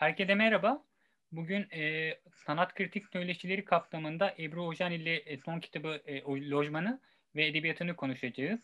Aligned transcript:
Herkese 0.00 0.34
merhaba. 0.34 0.84
Bugün 1.32 1.66
e, 1.72 2.14
sanat 2.32 2.74
kritik 2.74 3.06
söyleşileri 3.12 3.64
kapsamında 3.64 4.34
Ebru 4.38 4.66
Hocan 4.66 4.92
ile 4.92 5.16
e, 5.16 5.38
son 5.38 5.60
kitabı 5.60 6.02
e, 6.06 6.22
Lojmanı 6.22 7.00
ve 7.36 7.46
edebiyatını 7.46 7.96
konuşacağız. 7.96 8.60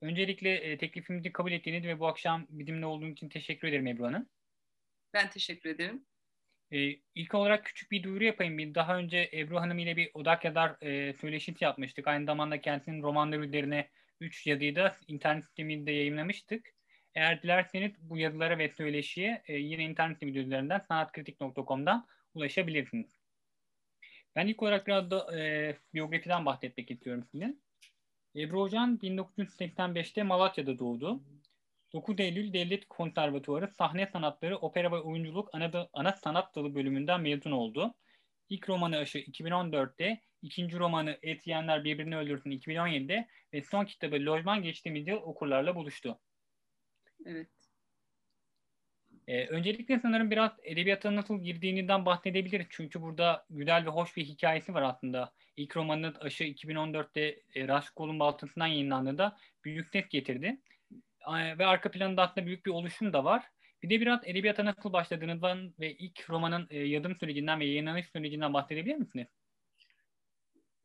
Öncelikle 0.00 0.54
e, 0.54 0.78
teklifimizi 0.78 1.32
kabul 1.32 1.52
ettiğiniz 1.52 1.84
ve 1.84 2.00
bu 2.00 2.06
akşam 2.06 2.46
bizimle 2.48 2.86
olduğunuz 2.86 3.12
için 3.12 3.28
teşekkür 3.28 3.68
ederim 3.68 3.86
Ebru 3.86 4.04
Hanım. 4.04 4.28
Ben 5.14 5.30
teşekkür 5.30 5.70
ederim. 5.70 6.04
E, 6.70 6.78
ilk 7.14 7.34
olarak 7.34 7.64
küçük 7.64 7.90
bir 7.90 8.02
duyuru 8.02 8.24
yapayım. 8.24 8.58
Bir 8.58 8.74
daha 8.74 8.96
önce 8.96 9.30
Ebru 9.32 9.60
Hanım 9.60 9.78
ile 9.78 9.96
bir 9.96 10.10
odak 10.14 10.44
yazar 10.44 10.76
e, 10.80 11.12
söyleşisi 11.12 11.64
yapmıştık. 11.64 12.08
Aynı 12.08 12.26
zamanda 12.26 12.60
kendisinin 12.60 13.02
romanları 13.02 13.44
üzerine 13.44 13.88
3 14.20 14.46
yazıyı 14.46 14.76
da 14.76 14.96
internet 15.06 15.44
sitemizde 15.44 15.92
yayınlamıştık. 15.92 16.77
Eğer 17.18 17.42
dilerseniz 17.42 17.92
bu 18.00 18.18
yazılara 18.18 18.58
ve 18.58 18.68
söyleşiye 18.68 19.42
e, 19.46 19.56
yine 19.56 19.84
internet 19.84 20.22
üzerinden 20.22 20.78
sanatkritik.com'dan 20.88 22.06
ulaşabilirsiniz. 22.34 23.18
Ben 24.36 24.46
ilk 24.46 24.62
olarak 24.62 24.86
biraz 24.86 25.10
da 25.10 25.38
e, 25.38 25.76
biyografiden 25.94 26.46
bahsetmek 26.46 26.90
istiyorum 26.90 27.24
size. 27.32 27.54
Ebru 28.36 28.60
Hocan 28.60 28.98
1985'te 29.02 30.22
Malatya'da 30.22 30.78
doğdu. 30.78 31.22
9 31.92 32.20
Eylül 32.20 32.52
Devlet 32.52 32.88
Konservatuarı 32.88 33.68
Sahne 33.68 34.06
Sanatları 34.06 34.56
Opera 34.56 34.92
ve 34.92 34.96
Oyunculuk 34.96 35.48
ana, 35.52 35.88
ana 35.92 36.12
sanat 36.12 36.54
dalı 36.54 36.74
bölümünden 36.74 37.20
mezun 37.20 37.50
oldu. 37.50 37.94
İlk 38.48 38.68
romanı 38.68 38.96
Aşı 38.96 39.18
2014'te, 39.18 40.20
ikinci 40.42 40.78
romanı 40.78 41.18
Et 41.22 41.46
Yiyenler 41.46 41.84
Birbirini 41.84 42.16
Öldürsün 42.16 42.50
2017'de 42.50 43.28
ve 43.52 43.62
son 43.62 43.84
kitabı 43.84 44.16
Lojman 44.16 44.62
geçtiğimiz 44.62 45.08
yıl 45.08 45.16
okurlarla 45.16 45.74
buluştu. 45.74 46.18
Evet. 47.26 47.48
Ee, 49.28 49.46
öncelikle 49.46 49.98
sanırım 49.98 50.30
biraz 50.30 50.52
edebiyata 50.62 51.16
nasıl 51.16 51.42
girdiğinden 51.42 52.06
bahsedebiliriz. 52.06 52.66
Çünkü 52.70 53.02
burada 53.02 53.46
güzel 53.50 53.86
ve 53.86 53.90
hoş 53.90 54.16
bir 54.16 54.24
hikayesi 54.24 54.74
var 54.74 54.82
aslında. 54.82 55.32
İlk 55.56 55.76
romanın 55.76 56.14
Aşı 56.20 56.44
2014'te 56.44 57.42
e, 57.54 57.68
Raşit 57.68 57.90
Kol'un 57.90 58.20
baltasından 58.20 58.66
yayınlandığında 58.66 59.36
büyük 59.64 59.88
ses 59.88 60.08
getirdi. 60.08 60.60
E, 61.28 61.58
ve 61.58 61.66
arka 61.66 61.90
planında 61.90 62.22
aslında 62.22 62.46
büyük 62.46 62.66
bir 62.66 62.70
oluşum 62.70 63.12
da 63.12 63.24
var. 63.24 63.44
Bir 63.82 63.90
de 63.90 64.00
biraz 64.00 64.20
edebiyata 64.24 64.64
nasıl 64.64 64.92
başladığınızdan 64.92 65.74
ve 65.80 65.94
ilk 65.96 66.30
romanın 66.30 66.66
e, 66.70 66.78
yazım 66.78 67.16
sürecinden 67.16 67.60
ve 67.60 67.64
yayınlanış 67.66 68.06
sürecinden 68.06 68.54
bahsedebilir 68.54 68.96
misiniz? 68.96 69.28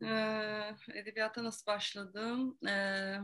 Ee, 0.03 0.75
edebiyata 0.93 1.43
nasıl 1.43 1.65
başladım? 1.65 2.57
Ee, 2.67 3.17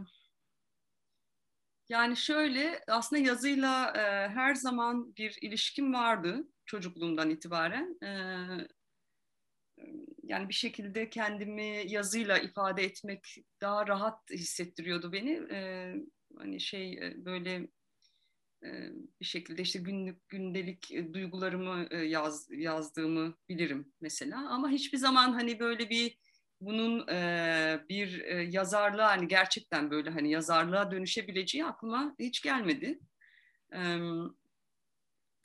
yani 1.89 2.17
şöyle 2.17 2.83
aslında 2.87 3.21
yazıyla 3.21 3.93
e, 3.97 4.29
her 4.29 4.55
zaman 4.55 5.15
bir 5.15 5.37
ilişkim 5.41 5.93
vardı 5.93 6.47
çocukluğumdan 6.65 7.29
itibaren. 7.29 7.97
E, 8.03 8.09
yani 10.23 10.49
bir 10.49 10.53
şekilde 10.53 11.09
kendimi 11.09 11.83
yazıyla 11.87 12.37
ifade 12.37 12.83
etmek 12.83 13.37
daha 13.61 13.87
rahat 13.87 14.31
hissettiriyordu 14.31 15.11
beni. 15.11 15.31
E, 15.51 15.93
hani 16.37 16.59
şey 16.59 16.93
e, 16.93 17.25
böyle 17.25 17.67
e, 18.63 18.69
bir 19.21 19.25
şekilde 19.25 19.61
işte 19.61 19.79
günlük 19.79 20.29
gündelik 20.29 20.91
e, 20.91 21.13
duygularımı 21.13 21.87
e, 21.91 21.97
yaz, 21.97 22.47
yazdığımı 22.51 23.37
bilirim 23.49 23.93
mesela. 24.01 24.49
Ama 24.49 24.69
hiçbir 24.69 24.97
zaman 24.97 25.33
hani 25.33 25.59
böyle 25.59 25.89
bir 25.89 26.17
bunun 26.61 27.07
e, 27.07 27.85
bir 27.89 28.21
e, 28.21 28.43
yazarlığa 28.43 29.09
hani 29.09 29.27
gerçekten 29.27 29.91
böyle 29.91 30.09
hani 30.09 30.31
yazarlığa 30.31 30.91
dönüşebileceği 30.91 31.65
aklıma 31.65 32.15
hiç 32.19 32.41
gelmedi. 32.41 32.99
E, 33.73 33.99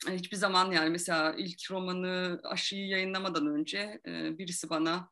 hiçbir 0.09 0.37
zaman 0.37 0.71
yani 0.71 0.89
mesela 0.89 1.35
ilk 1.37 1.71
romanı 1.71 2.39
Aşı'yı 2.43 2.87
yayınlamadan 2.87 3.47
önce 3.47 4.01
e, 4.05 4.37
birisi 4.37 4.69
bana 4.69 5.09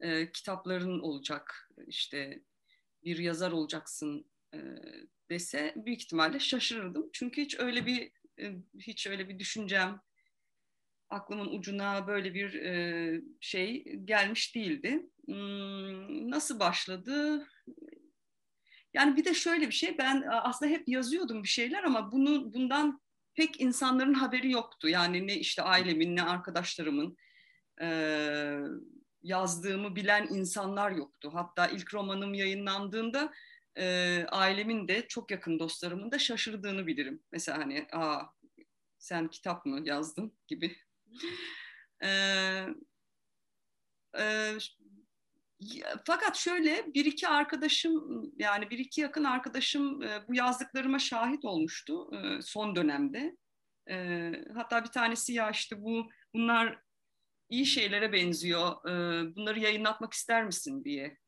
e, 0.00 0.32
kitapların 0.32 1.00
olacak 1.00 1.70
işte 1.86 2.42
bir 3.04 3.18
yazar 3.18 3.52
olacaksın 3.52 4.26
e, 4.54 4.58
dese 5.30 5.74
büyük 5.76 6.02
ihtimalle 6.02 6.40
şaşırırdım. 6.40 7.10
Çünkü 7.12 7.42
hiç 7.42 7.58
öyle 7.58 7.86
bir 7.86 8.12
e, 8.40 8.52
hiç 8.78 9.06
öyle 9.06 9.28
bir 9.28 9.38
düşüncem 9.38 10.00
aklımın 11.08 11.58
ucuna 11.58 12.06
böyle 12.06 12.34
bir 12.34 12.54
e, 12.54 13.20
şey 13.40 13.84
gelmiş 14.04 14.54
değildi. 14.54 15.10
Hmm, 15.26 16.30
nasıl 16.30 16.60
başladı? 16.60 17.46
Yani 18.94 19.16
bir 19.16 19.24
de 19.24 19.34
şöyle 19.34 19.66
bir 19.66 19.72
şey, 19.72 19.98
ben 19.98 20.24
aslında 20.28 20.72
hep 20.72 20.88
yazıyordum 20.88 21.42
bir 21.42 21.48
şeyler 21.48 21.84
ama 21.84 22.12
bunu 22.12 22.54
bundan 22.54 23.00
pek 23.34 23.60
insanların 23.60 24.14
haberi 24.14 24.50
yoktu. 24.50 24.88
Yani 24.88 25.26
ne 25.26 25.36
işte 25.36 25.62
ailemin 25.62 26.16
ne 26.16 26.22
arkadaşlarımın 26.22 27.16
e, 27.80 27.88
yazdığımı 29.22 29.96
bilen 29.96 30.26
insanlar 30.30 30.90
yoktu. 30.90 31.30
Hatta 31.34 31.66
ilk 31.66 31.94
romanım 31.94 32.34
yayınlandığında 32.34 33.32
e, 33.78 34.26
ailemin 34.30 34.88
de 34.88 35.08
çok 35.08 35.30
yakın 35.30 35.58
dostlarımın 35.58 36.10
da 36.12 36.18
şaşırdığını 36.18 36.86
bilirim. 36.86 37.22
Mesela 37.32 37.58
hani 37.58 37.86
aa 37.92 38.22
sen 38.98 39.28
kitap 39.28 39.66
mı 39.66 39.80
yazdın 39.84 40.32
gibi. 40.48 40.76
E, 42.04 42.08
e, 44.18 44.52
fakat 46.06 46.36
şöyle 46.36 46.94
bir 46.94 47.04
iki 47.04 47.28
arkadaşım 47.28 48.24
yani 48.38 48.70
bir 48.70 48.78
iki 48.78 49.00
yakın 49.00 49.24
arkadaşım 49.24 50.02
e, 50.02 50.28
bu 50.28 50.34
yazdıklarıma 50.34 50.98
şahit 50.98 51.44
olmuştu 51.44 52.10
e, 52.14 52.42
son 52.42 52.76
dönemde. 52.76 53.36
E, 53.90 54.30
hatta 54.54 54.84
bir 54.84 54.88
tanesi 54.88 55.32
ya 55.32 55.50
işte 55.50 55.82
bu 55.82 56.10
bunlar 56.34 56.78
iyi 57.48 57.66
şeylere 57.66 58.12
benziyor. 58.12 58.84
bunları 59.36 59.60
yayınlatmak 59.60 60.12
ister 60.12 60.44
misin 60.44 60.84
diye 60.84 61.18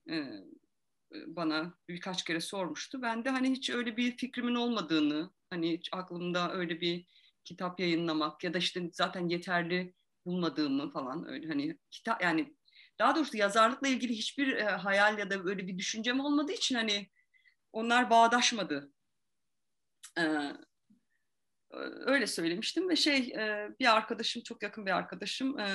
bana 1.27 1.75
birkaç 1.89 2.25
kere 2.25 2.41
sormuştu. 2.41 3.03
Ben 3.03 3.25
de 3.25 3.31
hani 3.31 3.51
hiç 3.51 3.71
öyle 3.71 3.97
bir 3.97 4.17
fikrimin 4.17 4.55
olmadığını, 4.55 5.31
hani 5.51 5.73
hiç 5.73 5.89
aklımda 5.93 6.53
öyle 6.53 6.81
bir 6.81 7.07
kitap 7.45 7.81
yayınlamak 7.81 8.45
ya 8.45 8.55
da 8.55 8.59
işte 8.59 8.91
zaten 8.93 9.29
yeterli 9.29 9.95
bulmadığımı 10.27 10.91
falan 10.91 11.29
öyle 11.29 11.49
hani 11.49 11.79
kitap 11.91 12.23
yani 12.23 12.55
daha 12.99 13.17
doğrusu 13.17 13.37
yazarlıkla 13.37 13.89
ilgili 13.89 14.13
hiçbir 14.13 14.57
e, 14.57 14.65
hayal 14.65 15.19
ya 15.19 15.31
da 15.31 15.45
böyle 15.45 15.67
bir 15.67 15.79
düşüncem 15.79 16.21
olmadığı 16.21 16.53
için 16.53 16.75
hani 16.75 17.11
onlar 17.73 18.11
bağdaşmadı. 18.11 18.93
Ee, 20.19 20.53
öyle 22.07 22.27
söylemiştim 22.27 22.89
ve 22.89 22.97
şey 22.97 23.17
e, 23.17 23.69
bir 23.81 23.95
arkadaşım 23.97 24.43
çok 24.43 24.63
yakın 24.63 24.87
bir 24.87 24.91
arkadaşım 24.91 25.59
e, 25.59 25.67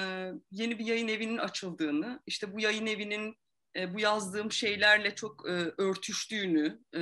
yeni 0.51 0.79
bir 0.79 0.85
yayın 0.85 1.07
evinin 1.07 1.37
açıldığını 1.37 2.19
işte 2.25 2.53
bu 2.53 2.59
yayın 2.59 2.85
evinin 2.85 3.35
e, 3.75 3.93
bu 3.93 3.99
yazdığım 3.99 4.51
şeylerle 4.51 5.15
çok 5.15 5.49
e, 5.49 5.51
örtüştüğünü 5.77 6.79
e, 6.93 7.01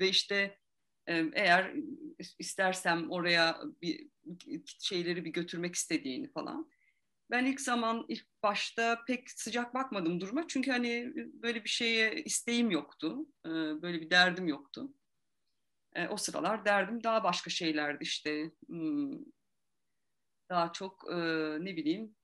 ve 0.00 0.08
işte 0.08 0.58
e, 1.06 1.24
eğer 1.32 1.72
istersem 2.38 3.10
oraya 3.10 3.60
bir 3.82 4.08
şeyleri 4.78 5.24
bir 5.24 5.30
götürmek 5.30 5.74
istediğini 5.74 6.32
falan 6.32 6.70
ben 7.30 7.44
ilk 7.44 7.60
zaman 7.60 8.04
ilk 8.08 8.26
başta 8.42 9.04
pek 9.06 9.30
sıcak 9.30 9.74
bakmadım 9.74 10.20
duruma. 10.20 10.48
Çünkü 10.48 10.70
hani 10.70 11.12
böyle 11.16 11.64
bir 11.64 11.68
şeye 11.68 12.14
isteğim 12.14 12.70
yoktu. 12.70 13.26
Böyle 13.82 14.00
bir 14.00 14.10
derdim 14.10 14.48
yoktu. 14.48 14.88
O 16.10 16.16
sıralar 16.16 16.64
derdim 16.64 17.04
daha 17.04 17.24
başka 17.24 17.50
şeylerdi 17.50 18.02
işte. 18.04 18.50
Hmm, 18.66 19.18
daha 20.48 20.72
çok 20.72 21.10
ne 21.60 21.76
bileyim 21.76 22.16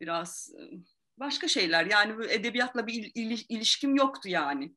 biraz 0.00 0.52
başka 1.16 1.48
şeyler. 1.48 1.86
Yani 1.86 2.26
edebiyatla 2.26 2.86
bir 2.86 3.12
ilişkim 3.48 3.96
yoktu 3.96 4.28
yani. 4.28 4.74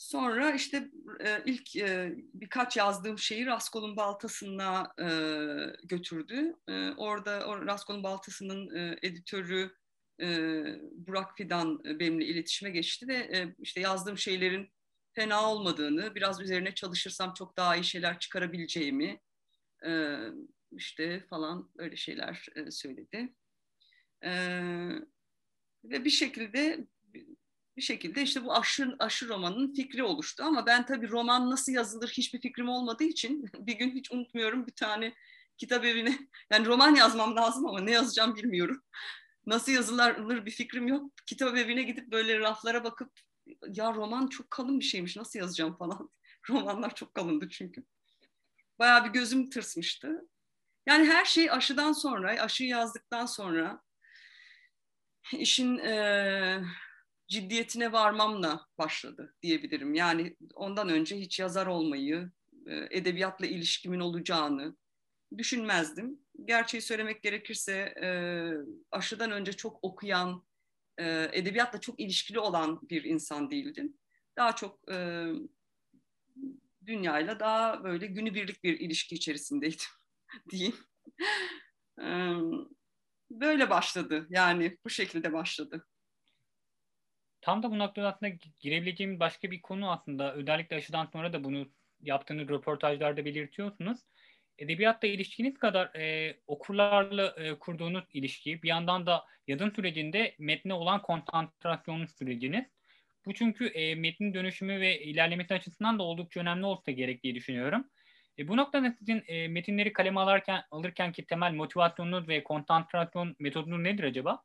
Sonra 0.00 0.52
işte 0.54 0.90
e, 1.20 1.42
ilk 1.44 1.76
e, 1.76 2.14
birkaç 2.34 2.76
yazdığım 2.76 3.18
şeyi 3.18 3.46
Raskol'un 3.46 3.96
Baltası'na 3.96 4.94
e, 4.98 5.06
götürdü. 5.84 6.54
E, 6.68 6.90
orada 6.90 7.46
o 7.46 7.66
Raskol'un 7.66 8.02
Baltası'nın 8.02 8.74
e, 8.76 8.98
editörü 9.02 9.74
e, 10.20 10.26
Burak 10.92 11.36
Fidan 11.36 11.82
e, 11.84 11.98
benimle 11.98 12.24
iletişime 12.24 12.70
geçti 12.70 13.08
ve 13.08 13.16
e, 13.16 13.54
işte 13.58 13.80
yazdığım 13.80 14.18
şeylerin 14.18 14.68
fena 15.12 15.52
olmadığını, 15.52 16.14
biraz 16.14 16.40
üzerine 16.40 16.74
çalışırsam 16.74 17.34
çok 17.34 17.56
daha 17.56 17.76
iyi 17.76 17.84
şeyler 17.84 18.18
çıkarabileceğimi 18.18 19.20
e, 19.86 20.18
işte 20.72 21.20
falan 21.30 21.70
öyle 21.78 21.96
şeyler 21.96 22.46
e, 22.56 22.70
söyledi. 22.70 23.34
E, 24.24 24.30
ve 25.84 26.04
bir 26.04 26.10
şekilde 26.10 26.86
bir 27.80 27.84
şekilde 27.84 28.22
işte 28.22 28.44
bu 28.44 28.54
aşı, 28.54 28.96
aşı 28.98 29.28
romanın 29.28 29.74
fikri 29.74 30.02
oluştu. 30.02 30.42
Ama 30.46 30.66
ben 30.66 30.86
tabii 30.86 31.08
roman 31.08 31.50
nasıl 31.50 31.72
yazılır 31.72 32.08
hiçbir 32.08 32.40
fikrim 32.40 32.68
olmadığı 32.68 33.04
için 33.04 33.44
bir 33.58 33.72
gün 33.72 33.90
hiç 33.90 34.12
unutmuyorum 34.12 34.66
bir 34.66 34.72
tane 34.72 35.14
kitap 35.56 35.84
evine 35.84 36.18
yani 36.50 36.66
roman 36.66 36.94
yazmam 36.94 37.36
lazım 37.36 37.66
ama 37.66 37.80
ne 37.80 37.90
yazacağım 37.90 38.36
bilmiyorum. 38.36 38.82
Nasıl 39.46 39.72
yazılır 39.72 40.46
bir 40.46 40.50
fikrim 40.50 40.88
yok. 40.88 41.12
Kitap 41.26 41.56
evine 41.56 41.82
gidip 41.82 42.10
böyle 42.12 42.38
raflara 42.38 42.84
bakıp 42.84 43.12
ya 43.68 43.94
roman 43.94 44.26
çok 44.26 44.50
kalın 44.50 44.80
bir 44.80 44.84
şeymiş 44.84 45.16
nasıl 45.16 45.38
yazacağım 45.38 45.76
falan. 45.76 46.10
Romanlar 46.50 46.94
çok 46.94 47.14
kalındı 47.14 47.48
çünkü. 47.48 47.84
bayağı 48.78 49.04
bir 49.04 49.10
gözüm 49.10 49.50
tırsmıştı. 49.50 50.28
Yani 50.86 51.08
her 51.08 51.24
şey 51.24 51.50
aşıdan 51.50 51.92
sonra, 51.92 52.42
aşıyı 52.42 52.70
yazdıktan 52.70 53.26
sonra 53.26 53.82
işin 55.32 55.78
e, 55.78 56.62
ciddiyetine 57.30 57.92
varmamla 57.92 58.66
başladı 58.78 59.34
diyebilirim. 59.42 59.94
Yani 59.94 60.36
ondan 60.54 60.88
önce 60.88 61.16
hiç 61.20 61.40
yazar 61.40 61.66
olmayı, 61.66 62.30
e, 62.66 62.88
edebiyatla 62.90 63.46
ilişkimin 63.46 64.00
olacağını 64.00 64.76
düşünmezdim. 65.38 66.20
Gerçeği 66.44 66.82
söylemek 66.82 67.22
gerekirse 67.22 67.72
e, 68.02 68.08
aşıdan 68.90 69.30
önce 69.30 69.52
çok 69.52 69.78
okuyan, 69.84 70.44
e, 70.98 71.28
edebiyatla 71.32 71.80
çok 71.80 72.00
ilişkili 72.00 72.38
olan 72.38 72.80
bir 72.90 73.04
insan 73.04 73.50
değildim. 73.50 73.96
Daha 74.36 74.56
çok 74.56 74.80
dünyayla 76.86 77.40
daha 77.40 77.84
böyle 77.84 78.06
günübirlik 78.06 78.64
bir 78.64 78.80
ilişki 78.80 79.14
içerisindeydim 79.14 79.86
diyeyim. 80.50 80.76
Böyle 83.30 83.70
başladı 83.70 84.26
yani 84.30 84.78
bu 84.84 84.90
şekilde 84.90 85.32
başladı. 85.32 85.86
Tam 87.40 87.62
da 87.62 87.70
bu 87.70 87.78
noktada 87.78 88.08
aslında 88.08 88.32
girebileceğim 88.60 89.20
başka 89.20 89.50
bir 89.50 89.62
konu 89.62 89.90
aslında 89.90 90.34
özellikle 90.34 90.76
aşıdan 90.76 91.06
sonra 91.06 91.32
da 91.32 91.44
bunu 91.44 91.68
yaptığınız 92.02 92.48
röportajlarda 92.48 93.24
belirtiyorsunuz. 93.24 94.00
Edebiyatla 94.58 95.08
ilişkiniz 95.08 95.58
kadar 95.58 95.94
e, 95.94 96.36
okurlarla 96.46 97.34
e, 97.36 97.54
kurduğunuz 97.58 98.04
ilişki 98.12 98.62
bir 98.62 98.68
yandan 98.68 99.06
da 99.06 99.24
yazım 99.46 99.72
sürecinde 99.72 100.34
metne 100.38 100.74
olan 100.74 101.02
konsantrasyon 101.02 102.06
süreciniz. 102.06 102.64
Bu 103.26 103.34
çünkü 103.34 103.66
e, 103.66 103.94
metnin 103.94 104.34
dönüşümü 104.34 104.80
ve 104.80 105.00
ilerlemesi 105.00 105.54
açısından 105.54 105.98
da 105.98 106.02
oldukça 106.02 106.40
önemli 106.40 106.66
olsa 106.66 106.90
gerek 106.90 107.22
diye 107.22 107.34
düşünüyorum. 107.34 107.84
E, 108.38 108.48
bu 108.48 108.56
noktada 108.56 108.92
sizin 108.98 109.24
e, 109.26 109.48
metinleri 109.48 109.92
kaleme 109.92 110.20
alırken, 110.20 110.62
alırken 110.70 111.12
ki 111.12 111.26
temel 111.26 111.52
motivasyonunuz 111.52 112.28
ve 112.28 112.44
konsantrasyon 112.44 113.36
metodunuz 113.38 113.80
nedir 113.80 114.04
acaba? 114.04 114.42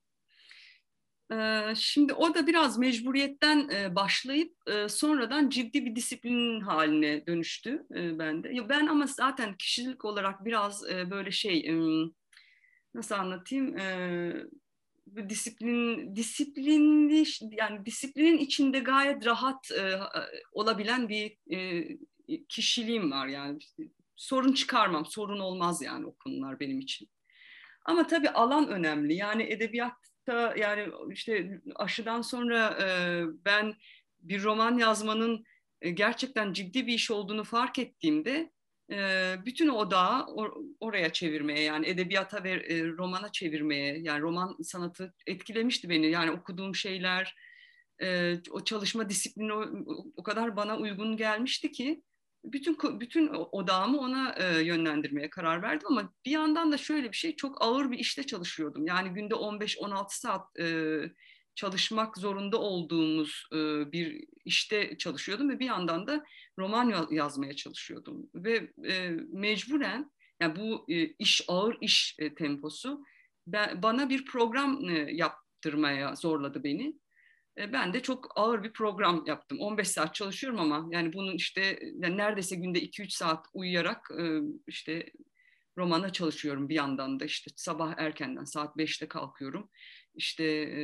Şimdi 1.76 2.14
o 2.14 2.36
da 2.36 2.48
biraz 2.48 2.78
mecburiyetten 2.78 3.70
başlayıp 3.96 4.54
sonradan 4.88 5.50
ciddi 5.50 5.86
bir 5.86 5.96
disiplin 5.96 6.62
haline 6.62 7.28
dönüştü 7.28 7.86
bende. 7.90 8.70
Ben 8.70 8.88
ama 8.88 9.08
zaten 9.08 9.58
kişilik 9.58 10.06
olarak 10.06 10.46
biraz 10.46 10.84
böyle 10.84 11.32
şey 11.32 11.74
nasıl 12.94 13.16
anlatayım 13.16 13.76
disiplin 15.30 16.16
disiplinli 16.16 17.24
yani 17.52 17.86
disiplinin 17.86 18.38
içinde 18.38 18.80
gayet 18.80 19.26
rahat 19.26 19.72
olabilen 20.52 21.10
bir 21.10 21.38
kişiliğim 22.50 23.12
var 23.12 23.28
yani 23.28 23.60
sorun 24.16 24.54
çıkarmam 24.54 25.06
sorun 25.06 25.40
olmaz 25.40 25.82
yani 25.82 26.06
o 26.06 26.16
konular 26.16 26.60
benim 26.60 26.80
için. 26.80 27.10
Ama 27.86 28.08
tabii 28.08 28.30
alan 28.30 28.68
önemli 28.68 29.14
yani 29.14 29.44
edebiyat 29.44 29.94
da 30.28 30.56
yani 30.58 30.92
işte 31.12 31.62
aşıdan 31.76 32.22
sonra 32.22 32.78
e, 32.82 32.88
ben 33.46 33.76
bir 34.20 34.44
roman 34.44 34.78
yazmanın 34.78 35.46
e, 35.82 35.90
gerçekten 35.90 36.54
ciddi 36.54 36.88
bir 36.88 36.94
iş 36.94 37.12
olduğunu 37.12 37.44
fark 37.44 37.80
ettiğimde 37.80 38.52
e, 38.92 39.36
bütün 39.46 39.68
odağı 39.68 40.26
or, 40.26 40.52
oraya 40.80 41.14
çevirmeye 41.14 41.62
yani 41.62 41.88
edebiyata 41.88 42.44
ve 42.44 42.52
e, 42.52 42.88
romana 42.88 43.32
çevirmeye 43.32 44.00
yani 44.00 44.22
roman 44.22 44.58
sanatı 44.64 45.14
etkilemişti 45.28 45.90
beni. 45.90 46.12
Yani 46.12 46.32
okuduğum 46.32 46.76
şeyler 46.76 47.36
e, 48.02 48.38
o 48.52 48.64
çalışma 48.64 49.10
disiplini 49.10 49.54
o, 49.54 49.66
o 50.16 50.24
kadar 50.24 50.56
bana 50.56 50.78
uygun 50.78 51.18
gelmişti 51.18 51.72
ki 51.72 52.02
bütün 52.54 53.00
bütün 53.00 53.28
odağımı 53.28 54.00
ona 54.00 54.36
e, 54.38 54.64
yönlendirmeye 54.64 55.30
karar 55.30 55.62
verdim 55.62 55.88
ama 55.92 56.14
bir 56.26 56.32
yandan 56.32 56.72
da 56.72 56.78
şöyle 56.78 57.12
bir 57.12 57.18
şey 57.18 57.36
çok 57.36 57.62
ağır 57.62 57.92
bir 57.92 58.00
işte 58.00 58.24
çalışıyordum. 58.24 58.88
Yani 58.88 59.10
günde 59.10 59.34
15-16 59.34 60.06
saat 60.10 60.60
e, 60.60 61.00
çalışmak 61.56 62.18
zorunda 62.18 62.58
olduğumuz 62.58 63.48
e, 63.54 63.58
bir 63.92 64.26
işte 64.46 64.98
çalışıyordum 64.98 65.50
ve 65.50 65.60
bir 65.60 65.66
yandan 65.66 66.08
da 66.08 66.26
roman 66.60 67.08
yazmaya 67.12 67.56
çalışıyordum 67.56 68.30
ve 68.36 68.72
e, 68.88 69.10
mecburen 69.32 70.12
yani 70.40 70.56
bu 70.56 70.86
e, 70.90 71.06
iş 71.06 71.42
ağır 71.48 71.78
iş 71.82 72.16
e, 72.20 72.36
temposu 72.36 73.04
ben, 73.48 73.84
bana 73.84 74.10
bir 74.10 74.26
program 74.26 74.90
e, 74.90 74.94
yaptırmaya 75.12 76.16
zorladı 76.16 76.64
beni 76.64 77.00
ben 77.58 77.94
de 77.94 78.02
çok 78.02 78.32
ağır 78.36 78.64
bir 78.64 78.74
program 78.74 79.24
yaptım. 79.26 79.60
15 79.60 79.88
saat 79.88 80.16
çalışıyorum 80.16 80.60
ama 80.60 80.88
yani 80.92 81.14
bunun 81.14 81.36
işte 81.36 81.80
yani 81.82 82.18
neredeyse 82.18 82.56
günde 82.56 82.80
2-3 82.80 83.10
saat 83.10 83.46
uyuyarak 83.54 84.12
e, 84.20 84.40
işte 84.68 85.12
romana 85.78 86.14
çalışıyorum 86.14 86.70
bir 86.70 86.76
yandan 86.76 87.20
da 87.20 87.26
işte 87.26 87.52
sabah 87.56 87.94
erkenden 87.98 88.44
saat 88.44 88.76
5'te 88.76 89.08
kalkıyorum. 89.08 89.70
İşte 90.16 90.44
e, 90.44 90.82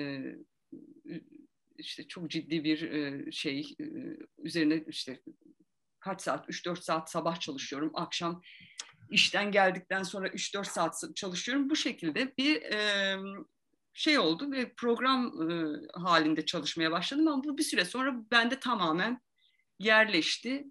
işte 1.78 2.08
çok 2.08 2.30
ciddi 2.30 2.64
bir 2.64 3.32
şey 3.32 3.76
üzerine 4.38 4.84
işte 4.88 5.22
kaç 6.00 6.22
saat 6.22 6.50
3-4 6.50 6.82
saat 6.82 7.12
sabah 7.12 7.40
çalışıyorum. 7.40 7.92
Akşam 7.94 8.42
işten 9.10 9.52
geldikten 9.52 10.04
sonra 10.04 10.28
3-4 10.28 10.66
saat 10.66 11.16
çalışıyorum. 11.16 11.70
Bu 11.70 11.76
şekilde 11.76 12.34
bir 12.38 12.62
şey 13.94 14.20
oldu 14.20 14.52
ve 14.52 14.74
program 14.74 15.52
e, 15.52 15.76
halinde 15.94 16.46
çalışmaya 16.46 16.92
başladım 16.92 17.28
ama 17.28 17.44
bu 17.44 17.58
bir 17.58 17.64
süre 17.64 17.86
sonra 17.86 18.16
bende 18.32 18.60
tamamen 18.60 19.22
yerleşti. 19.80 20.66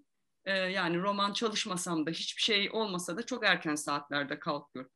E, 0.45 0.51
yani 0.57 0.97
roman 0.97 1.33
çalışmasam 1.33 2.05
da 2.05 2.11
hiçbir 2.11 2.41
şey 2.41 2.69
olmasa 2.71 3.17
da 3.17 3.25
çok 3.25 3.45
erken 3.45 3.75
saatlerde 3.75 4.39
kalkıyorum. 4.39 4.91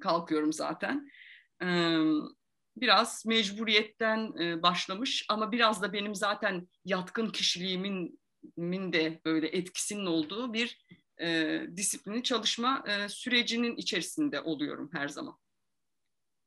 Kalkıyorum 0.00 0.52
zaten. 0.52 1.10
E, 1.62 1.66
biraz 2.76 3.26
mecburiyetten 3.26 4.32
e, 4.40 4.62
başlamış 4.62 5.26
ama 5.28 5.52
biraz 5.52 5.82
da 5.82 5.92
benim 5.92 6.14
zaten 6.14 6.68
yatkın 6.84 7.30
kişiliğimin 7.30 8.20
min 8.56 8.92
de 8.92 9.20
böyle 9.24 9.48
etkisinin 9.48 10.06
olduğu 10.06 10.52
bir 10.52 10.78
e, 11.20 11.60
disiplini 11.76 12.22
çalışma 12.22 12.84
e, 12.88 13.08
sürecinin 13.08 13.76
içerisinde 13.76 14.40
oluyorum 14.40 14.90
her 14.92 15.08
zaman. 15.08 15.41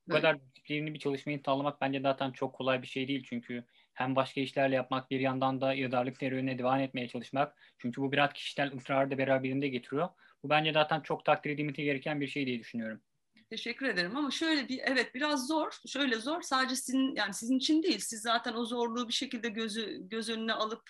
Bu 0.08 0.14
kadar 0.14 0.38
disiplinli 0.46 0.94
bir 0.94 1.00
çalışmayı 1.00 1.42
sağlamak 1.46 1.82
bence 1.82 2.00
zaten 2.00 2.32
çok 2.32 2.54
kolay 2.54 2.82
bir 2.82 2.88
şey 2.88 3.08
değil. 3.08 3.26
Çünkü 3.30 3.64
hem 3.94 4.16
başka 4.16 4.42
işlerle 4.42 4.76
yapmak 4.76 5.12
bir 5.12 5.20
yandan 5.20 5.62
da 5.62 5.74
yazarlık 5.74 6.18
serüvenine 6.18 6.58
devam 6.58 6.80
etmeye 6.80 7.08
çalışmak. 7.08 7.58
Çünkü 7.78 8.02
bu 8.02 8.12
biraz 8.12 8.34
kişisel 8.34 8.74
ısrarı 8.76 9.12
da 9.12 9.18
beraberinde 9.18 9.68
getiriyor. 9.68 10.10
Bu 10.44 10.50
bence 10.50 10.74
zaten 10.74 11.02
çok 11.02 11.26
takdir 11.26 11.50
edilmesi 11.50 11.84
gereken 11.84 12.22
bir 12.22 12.28
şey 12.28 12.46
diye 12.46 12.60
düşünüyorum. 12.60 13.02
Teşekkür 13.50 13.86
ederim 13.86 14.18
ama 14.18 14.32
şöyle 14.32 14.70
bir 14.70 14.80
evet 14.84 15.16
biraz 15.16 15.48
zor. 15.48 15.80
Şöyle 15.88 16.16
zor. 16.16 16.42
Sadece 16.42 16.76
sizin 16.76 17.16
yani 17.16 17.34
sizin 17.34 17.58
için 17.58 17.84
değil. 17.84 18.00
Siz 18.00 18.22
zaten 18.22 18.54
o 18.54 18.66
zorluğu 18.66 19.08
bir 19.08 19.14
şekilde 19.14 19.50
gözü 19.50 20.10
göz 20.10 20.30
önüne 20.30 20.54
alıp 20.54 20.90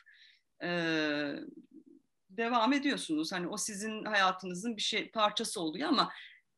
e, 0.64 0.70
devam 2.30 2.74
ediyorsunuz. 2.74 3.32
Hani 3.32 3.48
o 3.48 3.58
sizin 3.58 4.06
hayatınızın 4.06 4.78
bir 4.78 4.82
şey 4.82 5.12
parçası 5.12 5.62
oluyor 5.62 5.90
ama 5.90 6.12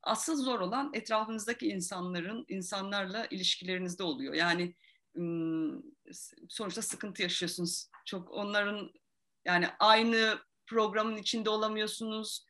asıl 0.04 0.44
zor 0.44 0.60
olan 0.60 0.92
etrafınızdaki 0.94 1.68
insanların, 1.68 2.46
insanlarla 2.48 3.26
ilişkilerinizde 3.26 4.04
oluyor. 4.04 4.34
Yani 4.34 4.76
sonuçta 6.50 6.82
sıkıntı 6.82 7.22
yaşıyorsunuz. 7.22 7.90
Çok 8.06 8.32
onların 8.32 8.92
yani 9.46 9.68
aynı 9.80 10.40
programın 10.68 11.18
içinde 11.18 11.50
olamıyorsunuz. 11.50 12.46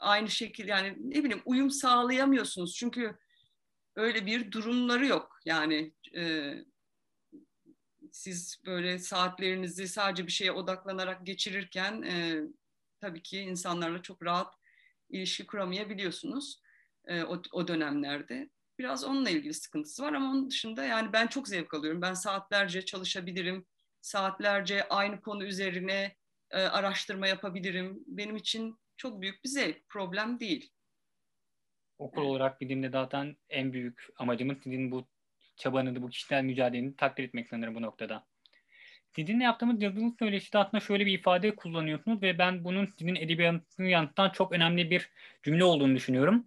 Aynı 0.00 0.30
şekilde 0.30 0.70
yani 0.70 0.96
ne 0.98 1.24
bileyim 1.24 1.42
uyum 1.44 1.70
sağlayamıyorsunuz. 1.70 2.74
Çünkü 2.74 3.18
öyle 3.96 4.26
bir 4.26 4.52
durumları 4.52 5.06
yok. 5.06 5.38
Yani 5.44 5.92
siz 8.12 8.60
böyle 8.66 8.98
saatlerinizi 8.98 9.88
sadece 9.88 10.26
bir 10.26 10.32
şeye 10.32 10.52
odaklanarak 10.52 11.26
geçirirken 11.26 12.02
e, 12.02 12.40
tabii 13.00 13.22
ki 13.22 13.40
insanlarla 13.40 14.02
çok 14.02 14.22
rahat 14.22 14.54
ilişki 15.10 15.46
kuramayabiliyorsunuz 15.46 16.62
e, 17.06 17.22
o, 17.22 17.42
o 17.52 17.68
dönemlerde. 17.68 18.50
Biraz 18.78 19.04
onunla 19.04 19.30
ilgili 19.30 19.54
sıkıntısı 19.54 20.02
var 20.02 20.12
ama 20.12 20.30
onun 20.30 20.50
dışında 20.50 20.84
yani 20.84 21.12
ben 21.12 21.26
çok 21.26 21.48
zevk 21.48 21.74
alıyorum. 21.74 22.02
Ben 22.02 22.14
saatlerce 22.14 22.84
çalışabilirim. 22.84 23.66
Saatlerce 24.00 24.88
aynı 24.88 25.20
konu 25.20 25.44
üzerine 25.44 26.16
e, 26.50 26.58
araştırma 26.58 27.26
yapabilirim. 27.26 28.04
Benim 28.06 28.36
için 28.36 28.78
çok 28.96 29.20
büyük 29.22 29.44
bir 29.44 29.48
zevk, 29.48 29.88
problem 29.88 30.40
değil. 30.40 30.70
Okul 31.98 32.22
olarak 32.22 32.60
bildiğimde 32.60 32.90
zaten 32.90 33.36
en 33.48 33.72
büyük 33.72 34.06
amacımız 34.16 34.58
sizin 34.62 34.90
bu 34.90 35.08
çabanızı, 35.56 36.02
bu 36.02 36.08
kişisel 36.08 36.44
mücadeleni 36.44 36.96
takdir 36.96 37.24
etmek 37.24 37.48
sanırım 37.48 37.74
bu 37.74 37.82
noktada. 37.82 38.26
Sizinle 39.14 39.44
yaptığımız 39.44 39.82
yazılı 39.82 40.12
söyleşide 40.18 40.58
aslında 40.58 40.80
şöyle 40.80 41.06
bir 41.06 41.12
ifade 41.12 41.56
kullanıyorsunuz 41.56 42.22
ve 42.22 42.38
ben 42.38 42.64
bunun 42.64 42.86
sizin 42.98 43.14
edebiyatını 43.14 43.88
yansıtan 43.88 44.30
çok 44.30 44.52
önemli 44.52 44.90
bir 44.90 45.10
cümle 45.42 45.64
olduğunu 45.64 45.94
düşünüyorum. 45.94 46.46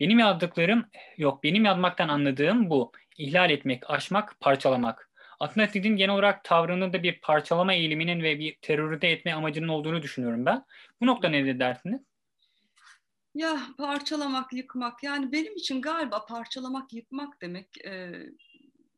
Benim 0.00 0.18
yazdıklarım, 0.18 0.84
yok 1.16 1.42
benim 1.42 1.64
yazmaktan 1.64 2.08
anladığım 2.08 2.70
bu. 2.70 2.92
İhlal 3.18 3.50
etmek, 3.50 3.90
aşmak, 3.90 4.40
parçalamak. 4.40 5.10
Aslında 5.40 5.66
sizin 5.66 5.96
genel 5.96 6.14
olarak 6.14 6.44
tavrının 6.44 6.92
da 6.92 7.02
bir 7.02 7.20
parçalama 7.20 7.74
eğiliminin 7.74 8.22
ve 8.22 8.38
bir 8.38 8.56
terörize 8.62 9.06
etme 9.06 9.34
amacının 9.34 9.68
olduğunu 9.68 10.02
düşünüyorum 10.02 10.46
ben. 10.46 10.64
Bu 11.00 11.06
nokta 11.06 11.28
ne 11.28 11.58
dersiniz? 11.58 12.00
Ya 13.34 13.60
parçalamak, 13.78 14.52
yıkmak 14.52 15.02
yani 15.02 15.32
benim 15.32 15.56
için 15.56 15.82
galiba 15.82 16.26
parçalamak, 16.26 16.92
yıkmak 16.92 17.42
demek 17.42 17.84
e, 17.84 18.12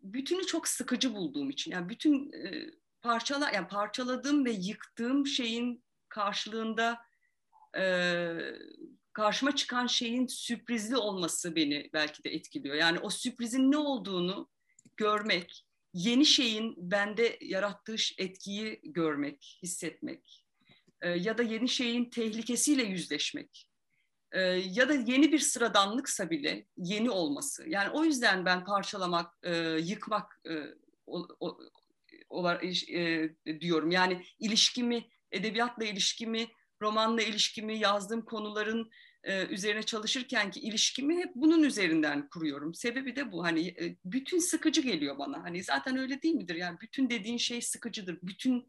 bütünü 0.02 0.46
çok 0.46 0.68
sıkıcı 0.68 1.14
bulduğum 1.14 1.50
için. 1.50 1.70
Yani 1.70 1.88
bütün 1.88 2.32
e, 2.32 2.70
parçala 3.08 3.50
yani 3.50 3.68
parçaladığım 3.68 4.44
ve 4.44 4.50
yıktığım 4.50 5.26
şeyin 5.26 5.84
karşılığında 6.08 6.98
e, 7.78 7.84
karşıma 9.12 9.56
çıkan 9.56 9.86
şeyin 9.86 10.26
sürprizli 10.26 10.96
olması 10.96 11.56
beni 11.56 11.90
belki 11.92 12.24
de 12.24 12.30
etkiliyor. 12.30 12.74
Yani 12.74 12.98
o 12.98 13.10
sürprizin 13.10 13.70
ne 13.72 13.76
olduğunu 13.76 14.48
görmek, 14.96 15.66
yeni 15.94 16.26
şeyin 16.26 16.74
bende 16.76 17.38
yarattığı 17.40 17.96
etkiyi 18.18 18.80
görmek, 18.84 19.58
hissetmek 19.62 20.44
e, 21.00 21.10
ya 21.10 21.38
da 21.38 21.42
yeni 21.42 21.68
şeyin 21.68 22.10
tehlikesiyle 22.10 22.82
yüzleşmek 22.82 23.68
e, 24.32 24.40
ya 24.50 24.88
da 24.88 24.94
yeni 24.94 25.32
bir 25.32 25.38
sıradanlıksa 25.38 26.30
bile 26.30 26.66
yeni 26.76 27.10
olması. 27.10 27.68
Yani 27.68 27.90
o 27.90 28.04
yüzden 28.04 28.44
ben 28.44 28.64
parçalamak, 28.64 29.38
e, 29.42 29.56
yıkmak 29.82 30.40
e, 30.50 30.54
o, 31.06 31.28
o, 31.40 31.58
olarak 32.28 32.64
e, 32.90 33.30
diyorum. 33.60 33.90
Yani 33.90 34.22
ilişkimi, 34.38 35.08
edebiyatla 35.32 35.84
ilişkimi, 35.84 36.46
romanla 36.82 37.22
ilişkimi, 37.22 37.78
yazdığım 37.78 38.24
konuların 38.24 38.90
e, 39.24 39.46
üzerine 39.46 39.82
çalışırken 39.82 40.50
ki 40.50 40.60
ilişkimi 40.60 41.16
hep 41.16 41.34
bunun 41.34 41.62
üzerinden 41.62 42.28
kuruyorum. 42.28 42.74
Sebebi 42.74 43.16
de 43.16 43.32
bu. 43.32 43.44
Hani 43.44 43.68
e, 43.68 43.96
bütün 44.04 44.38
sıkıcı 44.38 44.80
geliyor 44.80 45.18
bana. 45.18 45.42
Hani 45.42 45.64
zaten 45.64 45.96
öyle 45.96 46.22
değil 46.22 46.34
midir? 46.34 46.54
Yani 46.54 46.78
bütün 46.80 47.10
dediğin 47.10 47.38
şey 47.38 47.62
sıkıcıdır. 47.62 48.18
Bütün 48.22 48.68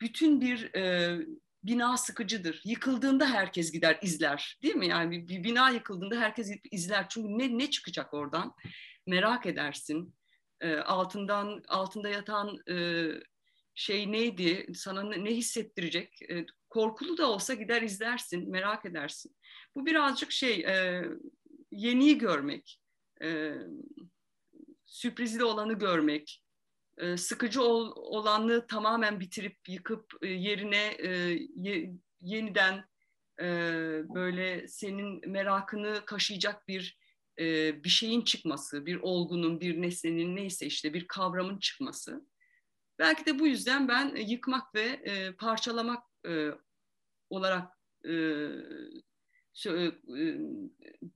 bütün 0.00 0.40
bir 0.40 0.74
e, 0.74 1.16
bina 1.62 1.96
sıkıcıdır. 1.96 2.62
Yıkıldığında 2.64 3.30
herkes 3.30 3.72
gider 3.72 3.98
izler, 4.02 4.58
değil 4.62 4.74
mi? 4.76 4.86
Yani 4.86 5.10
bir, 5.10 5.28
bir 5.28 5.44
bina 5.44 5.70
yıkıldığında 5.70 6.20
herkes 6.20 6.50
izler. 6.70 7.06
Çünkü 7.08 7.28
ne 7.28 7.58
ne 7.58 7.70
çıkacak 7.70 8.14
oradan? 8.14 8.54
Merak 9.06 9.46
edersin. 9.46 10.14
E, 10.60 10.76
altından 10.76 11.62
altında 11.68 12.08
yatan 12.08 12.58
e, 12.70 13.06
şey 13.74 14.12
neydi? 14.12 14.66
Sana 14.74 15.02
ne, 15.02 15.30
hissettirecek? 15.30 16.22
E, 16.30 16.46
korkulu 16.70 17.18
da 17.18 17.30
olsa 17.30 17.54
gider 17.54 17.82
izlersin, 17.82 18.50
merak 18.50 18.86
edersin. 18.86 19.36
Bu 19.74 19.86
birazcık 19.86 20.32
şey, 20.32 20.60
e, 20.60 21.04
yeniyi 21.70 22.18
görmek, 22.18 22.80
e, 23.22 23.54
sürprizli 24.86 25.44
olanı 25.44 25.72
görmek, 25.72 26.42
sıkıcı 27.16 27.62
ol, 27.62 27.92
olanı 27.96 28.66
tamamen 28.66 29.20
bitirip 29.20 29.68
yıkıp 29.68 30.12
yerine 30.22 30.96
ye, 31.54 31.94
yeniden 32.20 32.84
böyle 34.14 34.68
senin 34.68 35.30
merakını 35.30 36.04
kaşıyacak 36.04 36.68
bir 36.68 36.98
e, 37.38 37.84
bir 37.84 37.88
şeyin 37.88 38.22
çıkması, 38.22 38.86
bir 38.86 38.96
olgunun, 38.96 39.60
bir 39.60 39.82
nesnenin 39.82 40.36
neyse 40.36 40.66
işte 40.66 40.94
bir 40.94 41.08
kavramın 41.08 41.58
çıkması. 41.58 42.26
Belki 42.98 43.26
de 43.26 43.38
bu 43.38 43.46
yüzden 43.46 43.88
ben 43.88 44.16
yıkmak 44.16 44.74
ve 44.74 44.84
e, 44.84 45.32
parçalamak 45.32 46.02
e, 46.28 46.50
olarak 47.30 47.72
e, 48.04 48.12
e, 49.66 49.92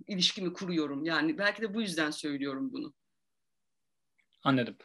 ilişkimi 0.07 0.53
kuruyorum. 0.53 1.05
Yani 1.05 1.39
belki 1.39 1.63
de 1.63 1.75
bu 1.75 1.81
yüzden 1.81 2.11
söylüyorum 2.11 2.73
bunu. 2.73 2.95
Anladım. 4.43 4.77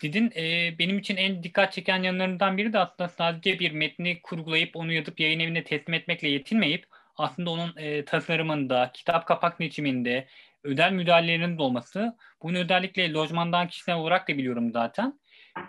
Sizin 0.00 0.30
e, 0.36 0.74
benim 0.78 0.98
için 0.98 1.16
en 1.16 1.42
dikkat 1.42 1.72
çeken 1.72 2.02
yanlarından 2.02 2.56
biri 2.56 2.72
de 2.72 2.78
aslında 2.78 3.08
sadece 3.08 3.58
bir 3.58 3.72
metni 3.72 4.22
kurgulayıp 4.22 4.76
onu 4.76 4.92
yazıp 4.92 5.20
yayın 5.20 5.40
evine 5.40 5.64
teslim 5.64 5.94
etmekle 5.94 6.28
yetinmeyip 6.28 6.86
aslında 7.16 7.50
onun 7.50 7.76
e, 7.76 8.04
tasarımında, 8.04 8.90
kitap 8.94 9.26
kapak 9.26 9.60
biçiminde, 9.60 10.28
özel 10.62 10.92
müdahalelerinin 10.92 11.58
de 11.58 11.62
olması. 11.62 12.16
Bunu 12.42 12.58
özellikle 12.58 13.12
lojmandan 13.12 13.68
kişisel 13.68 13.96
olarak 13.96 14.28
da 14.28 14.38
biliyorum 14.38 14.72
zaten. 14.72 15.20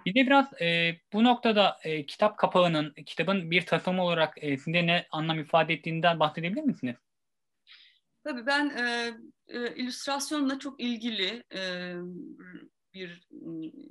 Bir 0.06 0.16
de 0.16 0.26
biraz 0.26 0.62
e, 0.62 0.96
bu 1.14 1.24
noktada 1.24 1.78
e, 1.84 2.06
kitap 2.06 2.38
kapağının, 2.38 2.94
kitabın 3.06 3.52
bir 3.52 3.66
tasarım 3.66 4.00
olarak 4.00 4.34
e, 4.38 4.58
size 4.58 4.88
ne 4.88 5.08
anlam 5.12 5.40
ifade 5.40 5.74
ettiğinden 5.74 6.20
bahsedebilir 6.20 6.64
misiniz? 6.64 6.96
Tabii 8.24 8.46
ben 8.46 8.70
e, 8.70 9.14
e, 9.48 9.76
illüstrasyonla 9.76 10.60
çok 10.60 10.80
ilgili 10.80 11.44
e, 11.56 11.94
bir 12.96 13.28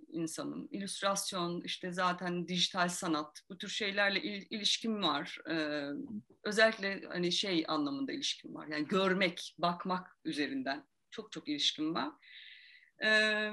insanım. 0.09 0.69
İllüstrasyon, 0.71 1.61
işte 1.61 1.93
zaten 1.93 2.49
dijital 2.49 2.89
sanat, 2.89 3.43
bu 3.51 3.59
tür 3.59 3.69
şeylerle 3.69 4.23
il, 4.23 4.47
ilişkim 4.51 5.03
var. 5.03 5.39
E, 5.51 5.89
özellikle 6.43 7.03
hani 7.09 7.33
şey 7.33 7.65
anlamında 7.69 8.13
ilişkim 8.13 8.55
var. 8.55 8.67
Yani 8.67 8.87
görmek, 8.89 9.55
bakmak 9.59 10.17
üzerinden 10.25 10.87
çok 11.11 11.33
çok 11.33 11.49
ilişkim 11.49 11.95
var. 11.95 12.13
E, 13.05 13.51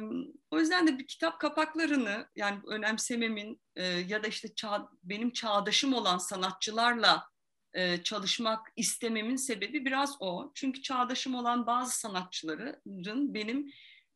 o 0.51 0.59
yüzden 0.59 0.87
de 0.87 0.99
bir 0.99 1.07
kitap 1.07 1.39
kapaklarını 1.39 2.29
yani 2.35 2.59
önemsememin 2.67 3.61
e, 3.75 3.83
ya 3.85 4.23
da 4.23 4.27
işte 4.27 4.55
çağ, 4.55 4.89
benim 5.03 5.31
çağdaşım 5.31 5.93
olan 5.93 6.17
sanatçılarla 6.17 7.31
e, 7.73 8.03
çalışmak 8.03 8.67
istememin 8.75 9.35
sebebi 9.35 9.85
biraz 9.85 10.15
o. 10.19 10.51
Çünkü 10.55 10.81
çağdaşım 10.81 11.35
olan 11.35 11.67
bazı 11.67 11.99
sanatçıların 11.99 13.33
benim 13.33 13.71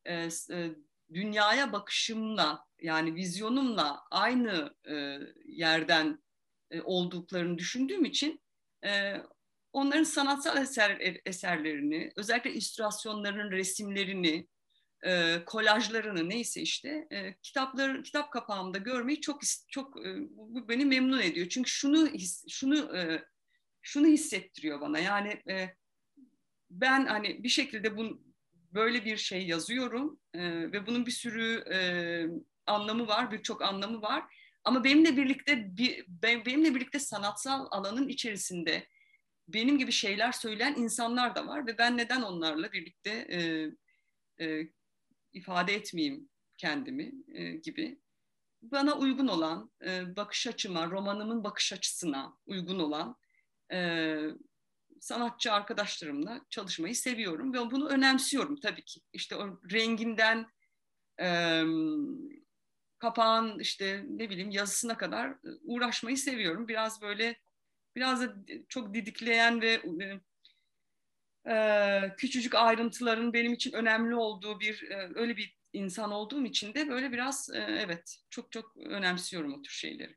e, 0.05 0.29
e, 0.51 0.75
dünyaya 1.15 1.73
bakışımla 1.73 2.65
yani 2.81 3.15
vizyonumla 3.15 4.03
aynı 4.11 4.75
e, 4.89 5.19
yerden 5.45 6.23
e, 6.71 6.81
olduklarını 6.81 7.57
düşündüğüm 7.57 8.05
için 8.05 8.41
e, 8.85 9.15
onların 9.73 10.03
sanatsal 10.03 10.61
eser, 10.61 11.21
eserlerini, 11.25 12.11
özellikle 12.15 12.51
illüstrasyonların 12.53 13.51
resimlerini, 13.51 14.47
e, 15.05 15.37
kolajlarını 15.45 16.29
neyse 16.29 16.61
işte 16.61 17.07
e, 17.11 17.35
kitapları 17.41 18.03
kitap 18.03 18.31
kapağımda 18.31 18.77
görmeyi 18.77 19.21
çok 19.21 19.41
çok 19.67 20.05
e, 20.05 20.15
bu 20.29 20.69
beni 20.69 20.85
memnun 20.85 21.19
ediyor. 21.19 21.49
Çünkü 21.49 21.69
şunu 21.71 22.09
şunu 22.49 22.97
e, 22.97 23.23
şunu 23.81 24.07
hissettiriyor 24.07 24.81
bana. 24.81 24.99
Yani 24.99 25.41
e, 25.49 25.75
ben 26.69 27.05
hani 27.05 27.43
bir 27.43 27.49
şekilde 27.49 27.97
bu 27.97 28.24
böyle 28.75 29.05
bir 29.05 29.17
şey 29.17 29.47
yazıyorum 29.47 30.19
e, 30.33 30.71
ve 30.71 30.87
bunun 30.87 31.05
bir 31.05 31.11
sürü 31.11 31.63
e, 31.73 31.77
anlamı 32.67 33.07
var, 33.07 33.31
birçok 33.31 33.61
anlamı 33.61 34.01
var. 34.01 34.23
Ama 34.63 34.83
benimle 34.83 35.17
birlikte 35.17 35.77
bir, 35.77 36.05
benimle 36.45 36.75
birlikte 36.75 36.99
sanatsal 36.99 37.67
alanın 37.71 38.07
içerisinde 38.07 38.87
benim 39.47 39.77
gibi 39.77 39.91
şeyler 39.91 40.31
söyleyen 40.31 40.75
insanlar 40.75 41.35
da 41.35 41.47
var 41.47 41.67
ve 41.67 41.77
ben 41.77 41.97
neden 41.97 42.21
onlarla 42.21 42.71
birlikte 42.71 43.09
e, 43.09 43.39
e, 44.45 44.69
ifade 45.33 45.73
etmeyeyim 45.73 46.29
kendimi 46.57 47.11
e, 47.33 47.51
gibi. 47.51 47.99
Bana 48.61 48.97
uygun 48.97 49.27
olan, 49.27 49.71
e, 49.85 50.15
bakış 50.15 50.47
açıma, 50.47 50.89
romanımın 50.89 51.43
bakış 51.43 51.73
açısına 51.73 52.37
uygun 52.45 52.79
olan 52.79 53.15
e, 53.71 54.17
sanatçı 55.05 55.53
arkadaşlarımla 55.53 56.41
çalışmayı 56.49 56.95
seviyorum 56.95 57.53
ve 57.53 57.71
bunu 57.71 57.89
önemsiyorum 57.89 58.59
tabii 58.59 58.85
ki. 58.85 59.01
İşte 59.13 59.35
o 59.35 59.59
renginden 59.71 60.47
e, 61.21 61.61
kapağın 62.99 63.59
işte 63.59 64.05
ne 64.07 64.29
bileyim 64.29 64.51
yazısına 64.51 64.97
kadar 64.97 65.35
uğraşmayı 65.63 66.17
seviyorum. 66.17 66.67
Biraz 66.67 67.01
böyle 67.01 67.39
biraz 67.95 68.21
da 68.21 68.35
çok 68.69 68.93
didikleyen 68.93 69.61
ve 69.61 69.81
e, 71.47 72.15
küçücük 72.17 72.55
ayrıntıların 72.55 73.33
benim 73.33 73.53
için 73.53 73.73
önemli 73.73 74.15
olduğu 74.15 74.59
bir 74.59 74.91
e, 74.91 75.11
öyle 75.15 75.37
bir 75.37 75.57
insan 75.73 76.11
olduğum 76.11 76.45
için 76.45 76.73
de 76.73 76.89
böyle 76.89 77.11
biraz 77.11 77.49
e, 77.53 77.59
evet 77.59 78.17
çok 78.29 78.51
çok 78.51 78.77
önemsiyorum 78.77 79.53
o 79.53 79.61
tür 79.61 79.71
şeyleri. 79.71 80.15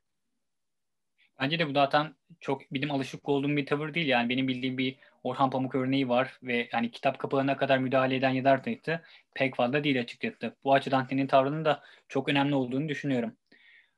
Bence 1.39 1.59
de 1.59 1.69
bu 1.69 1.73
zaten 1.73 2.15
çok 2.39 2.61
benim 2.71 2.91
alışık 2.91 3.29
olduğum 3.29 3.57
bir 3.57 3.65
tavır 3.65 3.93
değil 3.93 4.07
yani 4.07 4.29
benim 4.29 4.47
bildiğim 4.47 4.77
bir 4.77 4.95
Orhan 5.23 5.49
Pamuk 5.49 5.75
örneği 5.75 6.09
var 6.09 6.39
ve 6.43 6.69
yani 6.73 6.91
kitap 6.91 7.19
kapağına 7.19 7.57
kadar 7.57 7.77
müdahale 7.77 8.15
eden 8.15 8.29
yazar 8.29 8.57
sayısı 8.57 9.01
pek 9.35 9.55
fazla 9.55 9.83
değil 9.83 9.99
açıkçası. 9.99 10.55
Bu 10.63 10.73
açıdan 10.73 11.03
senin 11.09 11.27
tavrının 11.27 11.65
da 11.65 11.83
çok 12.07 12.29
önemli 12.29 12.55
olduğunu 12.55 12.89
düşünüyorum. 12.89 13.37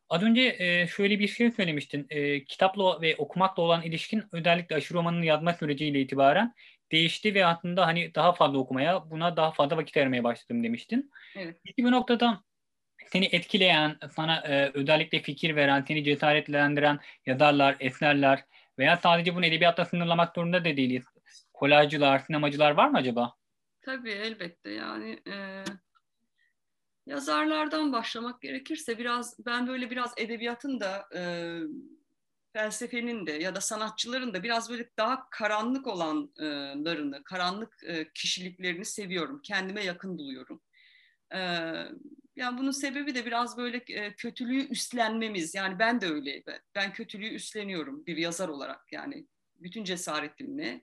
Az 0.09 0.23
önce 0.23 0.55
e, 0.59 0.87
şöyle 0.87 1.19
bir 1.19 1.27
şey 1.27 1.51
söylemiştin. 1.51 2.07
E, 2.09 2.43
kitapla 2.43 3.01
ve 3.01 3.15
okumakla 3.15 3.63
olan 3.63 3.81
ilişkin 3.81 4.23
özellikle 4.31 4.75
aşırı 4.75 4.97
romanını 4.97 5.25
yazma 5.25 5.53
süreciyle 5.53 6.01
itibaren 6.01 6.53
değişti 6.91 7.35
ve 7.35 7.45
aslında 7.45 7.87
hani 7.87 8.15
daha 8.15 8.33
fazla 8.33 8.57
okumaya, 8.57 9.11
buna 9.11 9.37
daha 9.37 9.51
fazla 9.51 9.77
vakit 9.77 9.97
ayırmaya 9.97 10.23
başladım 10.23 10.63
demiştin. 10.63 11.11
Evet. 11.35 11.57
Peki 11.65 11.83
bu 11.83 11.91
noktada 11.91 12.43
seni 13.11 13.25
etkileyen, 13.25 13.97
sana 14.15 14.35
e, 14.35 14.71
özellikle 14.73 15.21
fikir 15.21 15.55
veren, 15.55 15.85
seni 15.87 16.03
cesaretlendiren 16.03 16.99
yazarlar, 17.25 17.75
eserler 17.79 18.45
veya 18.79 18.97
sadece 18.97 19.35
bunu 19.35 19.45
edebiyatla 19.45 19.85
sınırlamak 19.85 20.35
zorunda 20.35 20.65
da 20.65 20.77
değiliz. 20.77 21.05
Kolajcılar, 21.53 22.19
sinemacılar 22.19 22.71
var 22.71 22.89
mı 22.89 22.97
acaba? 22.97 23.33
Tabii 23.81 24.11
elbette 24.11 24.69
yani 24.69 25.19
e, 25.27 25.63
Yazarlardan 27.05 27.93
başlamak 27.93 28.41
gerekirse 28.41 28.97
biraz 28.97 29.45
ben 29.45 29.67
böyle 29.67 29.89
biraz 29.89 30.13
edebiyatın 30.17 30.79
da 30.79 31.07
e, 31.15 31.21
felsefenin 32.53 33.27
de 33.27 33.31
ya 33.31 33.55
da 33.55 33.61
sanatçıların 33.61 34.33
da 34.33 34.43
biraz 34.43 34.69
böyle 34.69 34.89
daha 34.97 35.29
karanlık 35.29 35.87
olanlarını, 35.87 37.23
karanlık 37.23 37.83
e, 37.83 38.11
kişiliklerini 38.13 38.85
seviyorum. 38.85 39.41
Kendime 39.41 39.83
yakın 39.83 40.17
buluyorum. 40.17 40.61
E, 42.37 42.41
yani 42.41 42.57
bunun 42.57 42.71
sebebi 42.71 43.15
de 43.15 43.25
biraz 43.25 43.57
böyle 43.57 43.77
e, 43.77 44.15
kötülüğü 44.15 44.67
üstlenmemiz. 44.67 45.55
Yani 45.55 45.79
ben 45.79 46.01
de 46.01 46.07
öyle. 46.07 46.43
Ben 46.75 46.93
kötülüğü 46.93 47.29
üstleniyorum 47.29 48.05
bir 48.05 48.17
yazar 48.17 48.49
olarak. 48.49 48.91
Yani 48.91 49.27
bütün 49.55 49.83
cesaretimle 49.83 50.81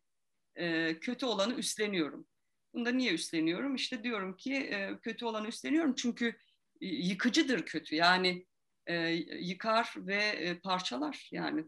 kötü 1.01 1.27
olanı 1.27 1.55
üstleniyorum. 1.55 2.27
Bunu 2.75 2.85
da 2.85 2.91
niye 2.91 3.13
üstleniyorum? 3.13 3.75
İşte 3.75 4.05
diyorum 4.05 4.37
ki 4.37 4.71
kötü 5.03 5.25
olanı 5.25 5.49
üstleniyorum 5.49 5.95
çünkü 5.95 6.37
yıkıcıdır 6.81 7.67
kötü. 7.67 7.95
Yani 7.95 8.47
yıkar 9.41 9.95
ve 9.97 10.55
parçalar. 10.63 11.29
Yani 11.33 11.65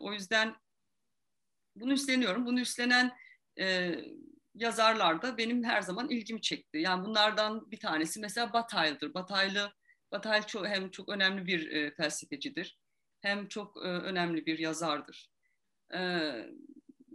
o 0.00 0.12
yüzden 0.12 0.54
bunu 1.76 1.92
üstleniyorum. 1.92 2.46
Bunu 2.46 2.60
üstlenen 2.60 3.12
yazarlar 4.60 5.22
da 5.22 5.38
benim 5.38 5.64
her 5.64 5.82
zaman 5.82 6.10
ilgimi 6.10 6.40
çekti. 6.40 6.78
Yani 6.78 7.04
bunlardan 7.04 7.70
bir 7.70 7.80
tanesi 7.80 8.20
mesela 8.20 8.52
Bataille'dır. 8.52 9.14
Bataille, 9.14 9.62
Bataille 10.12 10.46
çok, 10.46 10.66
hem 10.66 10.90
çok 10.90 11.08
önemli 11.08 11.46
bir 11.46 11.70
e, 11.70 11.94
felsefecidir 11.94 12.78
hem 13.20 13.48
çok 13.48 13.76
e, 13.76 13.88
önemli 13.88 14.46
bir 14.46 14.58
yazardır. 14.58 15.30
E, 15.94 16.00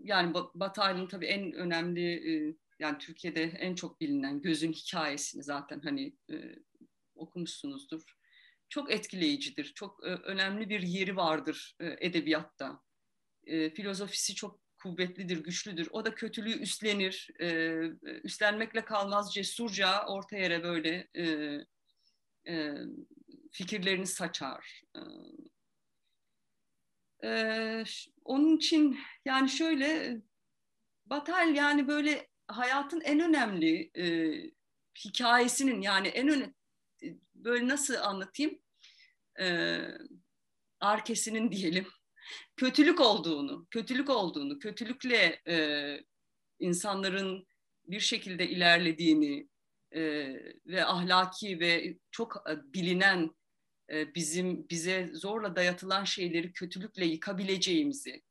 yani 0.04 0.34
Bataille'ın 0.56 1.08
tabii 1.08 1.26
en 1.26 1.54
önemli 1.54 2.36
e, 2.36 2.56
yani 2.80 2.98
Türkiye'de 2.98 3.44
en 3.44 3.76
çok 3.76 4.02
bilinen 4.02 4.42
Gözün 4.42 4.74
Hikayesini 4.74 5.44
zaten 5.44 5.80
hani 5.80 6.16
e, 6.32 6.36
okumuşsunuzdur. 7.16 8.18
Çok 8.70 8.92
etkileyicidir. 8.92 9.74
Çok 9.76 10.04
e, 10.04 10.10
önemli 10.10 10.70
bir 10.70 10.82
yeri 10.82 11.16
vardır 11.16 11.76
e, 11.80 11.98
edebiyatta. 12.00 12.82
E, 13.44 13.70
filozofisi 13.70 14.36
çok 14.36 14.62
kuvvetlidir, 14.84 15.44
güçlüdür. 15.44 15.88
O 15.92 16.06
da 16.06 16.16
kötülüğü 16.16 16.60
üstlenir. 16.60 17.30
E, 17.40 17.48
üstlenmekle 18.24 18.86
kalmaz 18.86 19.34
cesurca 19.34 20.06
orta 20.06 20.38
yere 20.38 20.63
böyle 20.63 21.08
e, 21.16 21.24
e, 22.48 22.74
fikirlerini 23.52 24.08
saçar. 24.08 24.82
E, 24.96 25.00
e, 27.30 27.84
onun 28.25 28.58
için 28.58 29.00
yani 29.25 29.50
şöyle 29.50 30.18
Batal 31.06 31.56
yani 31.56 31.88
böyle 31.88 32.30
hayatın 32.48 33.02
en 33.02 33.20
önemli 33.20 33.92
e, 33.98 34.06
hikayesinin 35.06 35.82
yani 35.82 36.08
en 36.08 36.28
önemli 36.28 36.54
böyle 37.36 37.68
nasıl 37.68 37.96
anlatayım 37.96 38.60
e, 39.40 39.78
arkesinin 40.80 41.52
diyelim 41.52 41.88
kötülük 42.56 43.00
olduğunu, 43.00 43.68
kötülük 43.72 44.10
olduğunu, 44.10 44.60
kötülükle 44.60 45.42
e, 45.48 45.98
insanların 46.60 47.48
bir 47.86 48.00
şekilde 48.00 48.50
ilerlediğini 48.50 49.48
e, 49.92 50.01
ve 50.65 50.86
ahlaki 50.86 51.60
ve 51.60 51.98
çok 52.12 52.44
e, 52.50 52.74
bilinen 52.74 53.32
e, 53.89 54.15
bizim 54.15 54.70
bize 54.70 55.10
zorla 55.13 55.56
dayatılan 55.56 56.03
şeyleri 56.03 56.53
kötülükle 56.53 57.06
yıkabileceğimizi, 57.06 58.22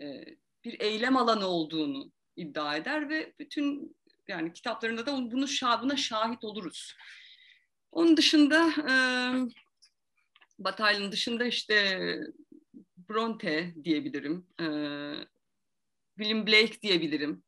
e, 0.00 0.24
bir 0.64 0.80
eylem 0.80 1.16
alanı 1.16 1.46
olduğunu 1.46 2.12
iddia 2.36 2.76
eder 2.76 3.08
ve 3.08 3.32
bütün 3.38 3.96
yani 4.28 4.52
kitaplarında 4.52 5.06
da 5.06 5.12
bunu 5.12 5.46
buna 5.82 5.96
şahit 5.96 6.44
oluruz. 6.44 6.96
Onun 7.92 8.16
dışında 8.16 8.68
e, 8.68 8.94
Batayla'nın 10.58 11.12
dışında 11.12 11.44
işte 11.44 12.00
Bronte 13.10 13.74
diyebilirim. 13.84 14.46
E, 14.60 14.66
William 16.18 16.46
Blake 16.46 16.82
diyebilirim. 16.82 17.42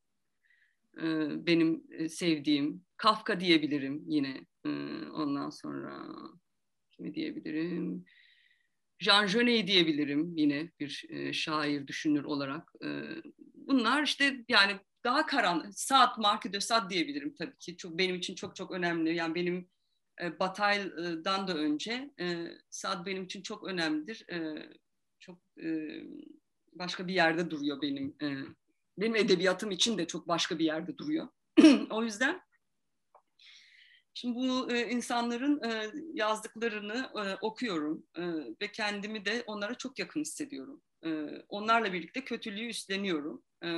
E, 0.99 1.07
benim 1.47 1.85
sevdiğim. 2.09 2.85
Kafka 2.97 3.41
diyebilirim 3.41 4.03
yine. 4.07 4.47
E, 4.67 4.69
ondan 5.13 5.51
sonra 5.51 6.07
kimi 6.91 7.15
diyebilirim? 7.15 8.05
Jean 8.99 9.27
Genet 9.27 9.67
diyebilirim 9.67 10.37
yine 10.37 10.71
bir 10.81 11.05
e, 11.09 11.33
şair, 11.33 11.87
düşünür 11.87 12.25
olarak. 12.25 12.73
E, 12.85 12.89
bunlar 13.55 14.03
işte 14.03 14.45
yani 14.49 14.81
daha 15.05 15.27
karan, 15.27 15.71
Saat, 15.71 16.19
Marquis 16.19 16.53
de 16.53 16.61
Sade 16.61 16.95
diyebilirim 16.95 17.35
tabii 17.35 17.59
ki. 17.59 17.77
Çok, 17.77 17.99
benim 17.99 18.17
için 18.17 18.35
çok 18.35 18.57
çok 18.57 18.71
önemli. 18.71 19.15
Yani 19.15 19.35
benim 19.35 19.69
e, 20.23 20.39
Bataille'dan 20.41 21.49
da 21.49 21.55
önce 21.55 22.11
e, 22.21 22.47
Sade 22.71 23.07
benim 23.07 23.25
için 23.25 23.43
çok 23.43 23.65
önemlidir. 23.65 24.25
E, 24.29 24.37
e, 24.37 24.69
başka 26.73 27.09
bir 27.09 27.15
yerde 27.15 27.51
duruyor 27.51 27.83
benim. 27.83 28.17
E, 28.23 28.29
benim 28.99 29.17
edebiyatım 29.17 29.71
için 29.71 29.99
de 29.99 30.07
çok 30.07 30.29
başka 30.29 30.59
bir 30.59 30.65
yerde 30.65 30.99
duruyor. 30.99 31.29
o 31.91 32.05
yüzden 32.05 32.43
şimdi 34.15 34.39
bu 34.39 34.73
e, 34.73 34.91
insanların 34.91 35.63
e, 35.65 35.91
yazdıklarını 36.15 37.11
e, 37.17 37.35
okuyorum 37.41 38.07
e, 38.17 38.23
ve 38.63 38.73
kendimi 38.73 39.25
de 39.25 39.45
onlara 39.47 39.75
çok 39.75 39.99
yakın 39.99 40.21
hissediyorum. 40.21 40.83
E, 41.05 41.11
onlarla 41.49 41.93
birlikte 41.93 42.25
kötülüğü 42.25 42.67
üstleniyorum. 42.67 43.43
E, 43.65 43.69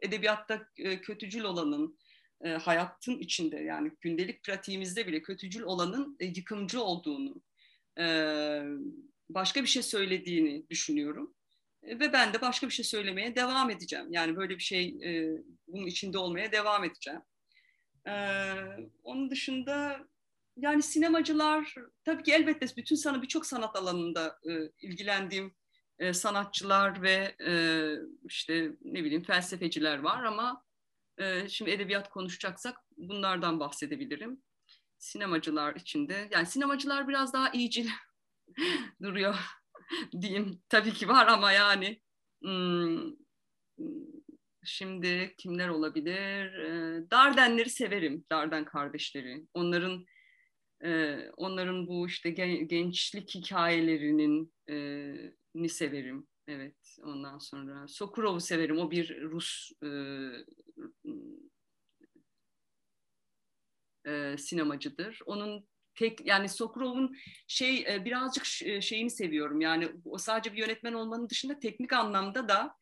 edebiyatta 0.00 0.68
e, 0.76 1.00
kötücül 1.00 1.44
olanın, 1.44 1.98
e, 2.44 2.48
hayatın 2.48 3.18
içinde 3.18 3.56
yani 3.56 3.92
gündelik 4.00 4.42
pratiğimizde 4.42 5.06
bile 5.06 5.22
kötücül 5.22 5.62
olanın 5.62 6.16
e, 6.20 6.26
yıkımcı 6.26 6.82
olduğunu, 6.82 7.42
e, 7.98 8.04
başka 9.34 9.62
bir 9.62 9.68
şey 9.68 9.82
söylediğini 9.82 10.68
düşünüyorum. 10.70 11.34
E, 11.82 12.00
ve 12.00 12.12
ben 12.12 12.34
de 12.34 12.40
başka 12.40 12.66
bir 12.66 12.72
şey 12.72 12.84
söylemeye 12.84 13.36
devam 13.36 13.70
edeceğim. 13.70 14.06
Yani 14.10 14.36
böyle 14.36 14.54
bir 14.54 14.62
şey 14.62 14.86
e, 14.88 15.42
bunun 15.68 15.86
içinde 15.86 16.18
olmaya 16.18 16.52
devam 16.52 16.84
edeceğim. 16.84 17.20
E, 18.06 18.14
onun 19.02 19.30
dışında 19.30 20.06
yani 20.56 20.82
sinemacılar 20.82 21.74
tabii 22.04 22.22
ki 22.22 22.32
elbette 22.32 22.66
bütün 22.76 22.96
sana 22.96 23.22
birçok 23.22 23.46
sanat 23.46 23.76
alanında 23.76 24.38
e, 24.48 24.52
ilgilendiğim 24.86 25.54
e, 25.98 26.12
sanatçılar 26.12 27.02
ve 27.02 27.34
e, 27.46 27.52
işte 28.28 28.72
ne 28.84 29.04
bileyim 29.04 29.22
felsefeciler 29.22 29.98
var 29.98 30.24
ama 30.24 30.64
e, 31.18 31.48
şimdi 31.48 31.70
edebiyat 31.70 32.10
konuşacaksak 32.10 32.76
bunlardan 32.96 33.60
bahsedebilirim. 33.60 34.42
Sinemacılar 34.98 35.74
içinde 35.74 36.28
yani 36.32 36.46
sinemacılar 36.46 37.08
biraz 37.08 37.32
daha 37.32 37.50
iyicil 37.50 37.88
duruyor 39.02 39.34
diyeyim. 40.20 40.62
Tabii 40.68 40.92
ki 40.92 41.08
var 41.08 41.26
ama 41.26 41.52
yani 41.52 42.00
hmm, 42.42 43.12
şimdi 44.64 45.34
kimler 45.38 45.68
olabilir? 45.68 46.52
Dardenleri 47.10 47.70
severim, 47.70 48.24
Darden 48.32 48.64
kardeşleri. 48.64 49.46
Onların 49.54 50.06
onların 51.36 51.86
bu 51.86 52.06
işte 52.06 52.30
gençlik 52.30 53.34
hikayelerinin 53.34 54.52
ni 55.54 55.68
severim. 55.68 56.26
Evet, 56.48 56.96
ondan 57.02 57.38
sonra 57.38 57.88
Sokurov'u 57.88 58.40
severim. 58.40 58.78
O 58.78 58.90
bir 58.90 59.22
Rus 59.22 59.72
sinemacıdır. 64.38 65.18
Onun 65.26 65.68
tek 65.94 66.26
yani 66.26 66.48
Sokurov'un 66.48 67.16
şey 67.46 67.94
e, 67.94 68.04
birazcık 68.04 68.62
e, 68.62 68.80
şeyini 68.80 69.10
seviyorum. 69.10 69.60
Yani 69.60 69.92
o 70.04 70.18
sadece 70.18 70.52
bir 70.52 70.58
yönetmen 70.58 70.92
olmanın 70.92 71.28
dışında 71.28 71.58
teknik 71.58 71.92
anlamda 71.92 72.48
da 72.48 72.76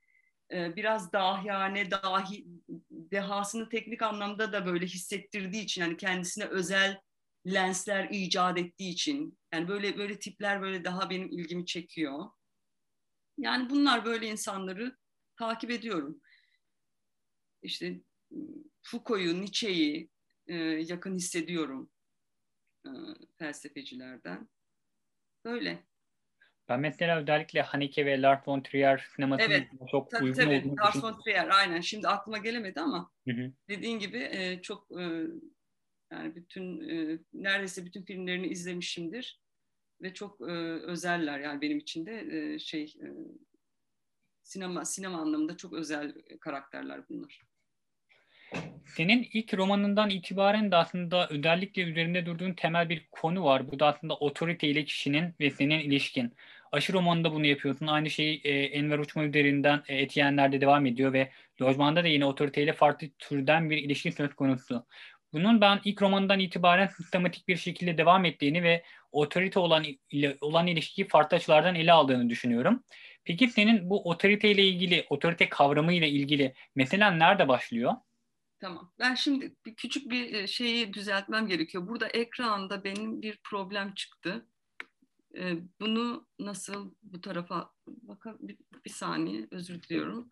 e, 0.52 0.76
biraz 0.76 1.12
dahiyane, 1.12 1.90
dahi 1.90 2.46
dehasını 2.90 3.68
teknik 3.68 4.02
anlamda 4.02 4.52
da 4.52 4.66
böyle 4.66 4.86
hissettirdiği 4.86 5.62
için 5.62 5.82
yani 5.82 5.96
kendisine 5.96 6.44
özel 6.44 7.00
lensler 7.46 8.08
icat 8.10 8.58
ettiği 8.58 8.90
için 8.90 9.38
yani 9.52 9.68
böyle 9.68 9.98
böyle 9.98 10.18
tipler 10.18 10.62
böyle 10.62 10.84
daha 10.84 11.10
benim 11.10 11.28
ilgimi 11.28 11.66
çekiyor. 11.66 12.24
Yani 13.38 13.70
bunlar 13.70 14.04
böyle 14.04 14.26
insanları 14.26 14.96
takip 15.36 15.70
ediyorum. 15.70 16.20
İşte 17.62 18.00
Foucault'u, 18.82 19.40
Nietzsche'yi 19.40 20.10
yakın 20.88 21.14
hissediyorum 21.14 21.90
e, 22.86 22.90
felsefecilerden. 23.38 24.48
Böyle. 25.44 25.78
Ben 26.68 26.80
mesela 26.80 27.20
özellikle 27.20 27.62
Haneke 27.62 28.06
ve 28.06 28.22
Lars 28.22 28.48
von 28.48 28.62
Trier 28.62 29.08
sinemasının 29.16 29.50
evet, 29.50 29.68
çok 29.90 30.10
tabii, 30.10 30.24
uygun 30.24 30.42
tabii. 30.42 30.58
olduğunu 30.58 30.76
Lars 30.80 31.04
von 31.04 31.20
Trier 31.20 31.48
aynen. 31.48 31.80
Şimdi 31.80 32.08
aklıma 32.08 32.38
gelemedi 32.38 32.80
ama 32.80 33.10
hı 33.28 33.34
hı. 33.34 33.52
dediğin 33.68 33.98
gibi 33.98 34.18
e, 34.18 34.62
çok 34.62 35.00
e, 35.00 35.26
yani 36.12 36.34
bütün 36.34 36.88
e, 36.88 37.18
neredeyse 37.32 37.84
bütün 37.84 38.02
filmlerini 38.02 38.46
izlemişimdir 38.46 39.40
ve 40.02 40.14
çok 40.14 40.40
e, 40.40 40.52
özeller 40.82 41.38
yani 41.38 41.60
benim 41.60 41.78
için 41.78 42.06
de 42.06 42.20
e, 42.30 42.58
şey 42.58 42.94
e, 43.02 43.08
sinema 44.42 44.84
sinema 44.84 45.18
anlamında 45.18 45.56
çok 45.56 45.72
özel 45.72 46.14
karakterler 46.40 47.08
bunlar. 47.08 47.47
Senin 48.86 49.28
ilk 49.32 49.54
romanından 49.54 50.10
itibaren 50.10 50.70
de 50.70 50.76
aslında 50.76 51.28
özellikle 51.28 51.82
üzerinde 51.82 52.26
durduğun 52.26 52.52
temel 52.52 52.88
bir 52.88 53.06
konu 53.12 53.44
var. 53.44 53.70
Bu 53.70 53.80
da 53.80 53.86
aslında 53.86 54.14
otorite 54.14 54.68
ile 54.68 54.84
kişinin 54.84 55.34
ve 55.40 55.50
senin 55.50 55.78
ilişkin. 55.78 56.34
Aşı 56.72 56.92
romanında 56.92 57.32
bunu 57.32 57.46
yapıyorsun. 57.46 57.86
Aynı 57.86 58.10
şey 58.10 58.40
e, 58.44 58.50
Enver 58.50 58.98
Uçma 58.98 59.24
üzerinden 59.24 59.82
e, 59.88 59.96
Etiyenler'de 59.96 60.60
devam 60.60 60.86
ediyor 60.86 61.12
ve 61.12 61.30
Lojman'da 61.62 62.04
da 62.04 62.08
yine 62.08 62.24
otoriteyle 62.24 62.72
farklı 62.72 63.08
türden 63.18 63.70
bir 63.70 63.76
ilişki 63.76 64.12
söz 64.12 64.34
konusu. 64.34 64.86
Bunun 65.32 65.60
ben 65.60 65.80
ilk 65.84 66.02
romandan 66.02 66.38
itibaren 66.38 66.86
sistematik 66.86 67.48
bir 67.48 67.56
şekilde 67.56 67.98
devam 67.98 68.24
ettiğini 68.24 68.62
ve 68.62 68.82
otorite 69.12 69.60
olan 69.60 69.84
ile 70.10 70.36
olan 70.40 70.66
ilişkiyi 70.66 71.08
farklı 71.08 71.36
açılardan 71.36 71.74
ele 71.74 71.92
aldığını 71.92 72.30
düşünüyorum. 72.30 72.84
Peki 73.24 73.48
senin 73.48 73.90
bu 73.90 74.10
otorite 74.10 74.50
ile 74.50 74.62
ilgili, 74.64 75.06
otorite 75.10 75.48
kavramı 75.48 75.92
ile 75.92 76.08
ilgili 76.08 76.54
mesela 76.74 77.10
nerede 77.10 77.48
başlıyor? 77.48 77.92
Tamam. 78.60 78.92
Ben 78.98 79.14
şimdi 79.14 79.56
bir 79.66 79.74
küçük 79.74 80.10
bir 80.10 80.32
e, 80.32 80.46
şeyi 80.46 80.94
düzeltmem 80.94 81.46
gerekiyor. 81.46 81.88
Burada 81.88 82.08
ekranda 82.08 82.84
benim 82.84 83.22
bir 83.22 83.40
problem 83.44 83.94
çıktı. 83.94 84.48
E, 85.36 85.56
bunu 85.80 86.26
nasıl 86.38 86.94
bu 87.02 87.20
tarafa 87.20 87.72
bakın 87.86 88.38
bir, 88.84 88.90
saniye 88.90 89.48
özür 89.50 89.82
diliyorum. 89.82 90.30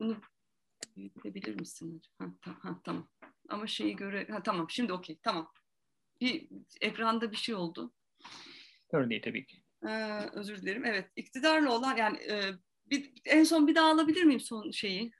Bunu 0.00 0.16
büyütebilir 0.96 1.60
misin? 1.60 2.02
Ha, 2.18 2.26
ta, 2.42 2.50
ha, 2.64 2.80
tamam. 2.84 3.08
Ama 3.48 3.66
şeyi 3.66 3.96
göre 3.96 4.26
ha, 4.30 4.42
tamam 4.42 4.70
şimdi 4.70 4.92
okey 4.92 5.18
tamam. 5.22 5.52
Bir 6.20 6.48
ekranda 6.80 7.32
bir 7.32 7.36
şey 7.36 7.54
oldu. 7.54 7.94
Değil 8.92 9.22
tabii 9.22 9.46
ki. 9.46 9.62
Ee, 9.88 10.28
özür 10.32 10.62
dilerim. 10.62 10.84
Evet, 10.84 11.10
iktidarla 11.16 11.72
olan 11.72 11.96
yani 11.96 12.18
e, 12.18 12.52
bir, 12.86 13.12
en 13.24 13.44
son 13.44 13.66
bir 13.66 13.74
daha 13.74 13.90
alabilir 13.90 14.24
miyim 14.24 14.40
son 14.40 14.70
şeyi? 14.70 15.12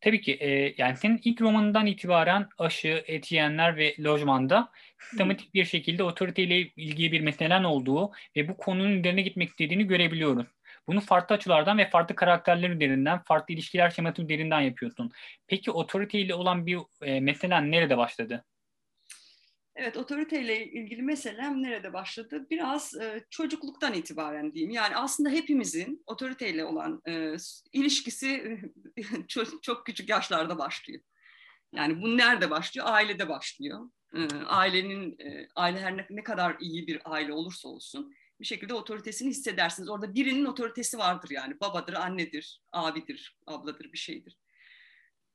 Tabii 0.00 0.20
ki. 0.20 0.32
E, 0.40 0.74
yani 0.78 0.96
senin 0.96 1.20
ilk 1.24 1.40
romanından 1.40 1.86
itibaren 1.86 2.48
aşı, 2.58 3.04
etiyenler 3.06 3.76
ve 3.76 3.94
lojmanda 4.04 4.72
sistematik 4.98 5.54
bir 5.54 5.64
şekilde 5.64 6.02
otoriteyle 6.02 6.58
ilgili 6.60 7.12
bir 7.12 7.20
meselen 7.20 7.64
olduğu 7.64 8.12
ve 8.36 8.48
bu 8.48 8.56
konunun 8.56 8.98
üzerine 8.98 9.22
gitmek 9.22 9.48
istediğini 9.48 9.86
görebiliyoruz. 9.86 10.46
Bunu 10.86 11.00
farklı 11.00 11.34
açılardan 11.34 11.78
ve 11.78 11.90
farklı 11.90 12.14
karakterler 12.14 12.70
üzerinden, 12.70 13.22
farklı 13.22 13.54
ilişkiler 13.54 13.90
şeması 13.90 14.22
üzerinden 14.22 14.60
yapıyorsun. 14.60 15.10
Peki 15.46 15.70
otoriteyle 15.70 16.34
olan 16.34 16.66
bir 16.66 16.78
e, 17.02 17.20
meselen 17.20 17.70
nerede 17.72 17.96
başladı? 17.98 18.44
Evet, 19.78 19.96
otoriteyle 19.96 20.66
ilgili 20.66 21.02
meselem 21.02 21.62
nerede 21.62 21.92
başladı? 21.92 22.46
Biraz 22.50 22.94
e, 22.96 23.24
çocukluktan 23.30 23.94
itibaren 23.94 24.54
diyeyim. 24.54 24.70
Yani 24.70 24.96
aslında 24.96 25.30
hepimizin 25.30 26.02
otoriteyle 26.06 26.64
olan 26.64 27.02
e, 27.08 27.34
ilişkisi 27.72 28.60
çok, 29.28 29.62
çok 29.62 29.86
küçük 29.86 30.08
yaşlarda 30.08 30.58
başlıyor. 30.58 31.00
Yani 31.72 32.02
bu 32.02 32.16
nerede 32.16 32.50
başlıyor? 32.50 32.86
Ailede 32.88 33.28
başlıyor. 33.28 33.90
E, 34.14 34.28
ailenin, 34.46 35.16
e, 35.18 35.48
aile 35.56 35.80
her 35.80 35.96
ne, 35.96 36.06
ne 36.10 36.22
kadar 36.22 36.56
iyi 36.60 36.86
bir 36.86 37.00
aile 37.04 37.32
olursa 37.32 37.68
olsun 37.68 38.14
bir 38.40 38.46
şekilde 38.46 38.74
otoritesini 38.74 39.30
hissedersiniz. 39.30 39.88
Orada 39.88 40.14
birinin 40.14 40.44
otoritesi 40.44 40.98
vardır 40.98 41.30
yani. 41.30 41.60
Babadır, 41.60 41.92
annedir, 41.92 42.62
abidir, 42.72 43.36
abladır 43.46 43.92
bir 43.92 43.98
şeydir 43.98 44.36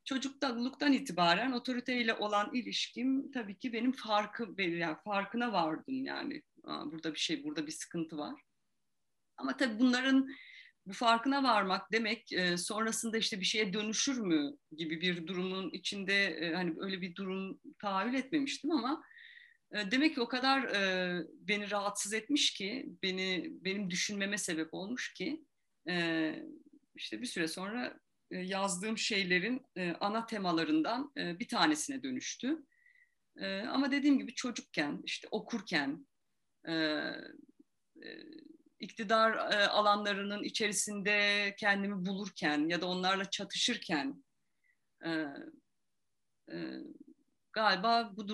çocukluktan 0.04 0.92
itibaren 0.92 1.52
otoriteyle 1.52 2.14
olan 2.14 2.54
ilişkim 2.54 3.30
tabii 3.32 3.58
ki 3.58 3.72
benim 3.72 3.92
farkı 3.92 4.54
yani 4.58 4.96
farkına 5.04 5.52
vardım 5.52 6.04
yani. 6.04 6.42
Burada 6.64 7.14
bir 7.14 7.18
şey, 7.18 7.44
burada 7.44 7.66
bir 7.66 7.72
sıkıntı 7.72 8.18
var. 8.18 8.40
Ama 9.36 9.56
tabii 9.56 9.78
bunların 9.78 10.28
bu 10.86 10.92
farkına 10.92 11.42
varmak 11.42 11.92
demek 11.92 12.32
e, 12.32 12.56
sonrasında 12.56 13.18
işte 13.18 13.40
bir 13.40 13.44
şeye 13.44 13.72
dönüşür 13.72 14.18
mü 14.18 14.56
gibi 14.76 15.00
bir 15.00 15.26
durumun 15.26 15.70
içinde 15.70 16.26
e, 16.26 16.54
hani 16.54 16.74
öyle 16.78 17.00
bir 17.00 17.14
durum 17.14 17.60
tahayyül 17.78 18.14
etmemiştim 18.14 18.70
ama 18.70 19.04
e, 19.72 19.90
demek 19.90 20.14
ki 20.14 20.20
o 20.20 20.28
kadar 20.28 20.62
beni 21.40 21.70
rahatsız 21.70 22.12
etmiş 22.12 22.54
ki 22.54 22.86
beni 23.02 23.50
benim 23.50 23.90
düşünmeme 23.90 24.38
sebep 24.38 24.74
olmuş 24.74 25.12
ki 25.12 25.44
işte 26.94 27.22
bir 27.22 27.26
süre 27.26 27.48
sonra 27.48 28.00
yazdığım 28.38 28.98
şeylerin 28.98 29.66
e, 29.76 29.92
ana 30.00 30.26
temalarından 30.26 31.12
e, 31.16 31.38
bir 31.38 31.48
tanesine 31.48 32.02
dönüştü. 32.02 32.64
Ama 33.68 33.90
dediğim 33.90 34.18
gibi 34.18 34.34
çocukken, 34.34 35.02
işte 35.04 35.28
okurken, 35.30 36.06
iktidar 38.80 39.32
alanlarının 39.66 40.42
içerisinde 40.42 41.54
kendimi 41.58 42.06
bulurken 42.06 42.68
ya 42.68 42.80
da 42.80 42.86
onlarla 42.86 43.30
çatışırken 43.30 44.24
galiba 47.52 48.12
bu 48.16 48.28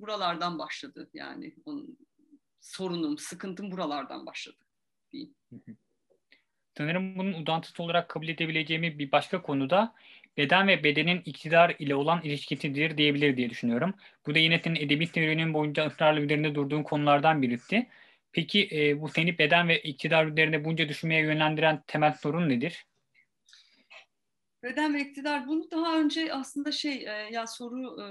buralardan 0.00 0.58
başladı. 0.58 1.10
Yani 1.14 1.56
onun 1.64 1.98
sorunum, 2.60 3.18
sıkıntım 3.18 3.70
buralardan 3.70 4.26
başladı 4.26 4.64
diyeyim. 5.12 5.34
Sanırım 6.76 7.18
bunun 7.18 7.32
udantısı 7.32 7.82
olarak 7.82 8.08
kabul 8.08 8.28
edebileceğimi 8.28 8.98
bir 8.98 9.12
başka 9.12 9.42
konuda 9.42 9.94
beden 10.36 10.68
ve 10.68 10.84
bedenin 10.84 11.22
iktidar 11.24 11.76
ile 11.78 11.94
olan 11.94 12.22
ilişkisidir 12.22 12.96
diyebilir 12.98 13.36
diye 13.36 13.50
düşünüyorum. 13.50 13.94
Bu 14.26 14.34
da 14.34 14.38
yine 14.38 14.58
senin 14.58 14.76
edebi 14.76 15.06
serüvenin 15.06 15.54
boyunca 15.54 15.86
ısrarla 15.86 16.20
üzerinde 16.20 16.54
durduğun 16.54 16.82
konulardan 16.82 17.42
birisi. 17.42 17.88
Peki 18.32 18.68
e, 18.72 19.00
bu 19.00 19.08
seni 19.08 19.38
beden 19.38 19.68
ve 19.68 19.82
iktidar 19.82 20.26
üzerine 20.26 20.64
bunca 20.64 20.88
düşünmeye 20.88 21.22
yönlendiren 21.22 21.82
temel 21.86 22.12
sorun 22.12 22.48
nedir? 22.48 22.86
Beden 24.62 24.94
ve 24.94 25.00
iktidar 25.00 25.46
bunu 25.46 25.70
daha 25.70 26.00
önce 26.00 26.32
aslında 26.32 26.72
şey 26.72 26.94
e, 26.94 27.28
ya 27.32 27.46
soru 27.46 28.02
e, 28.02 28.06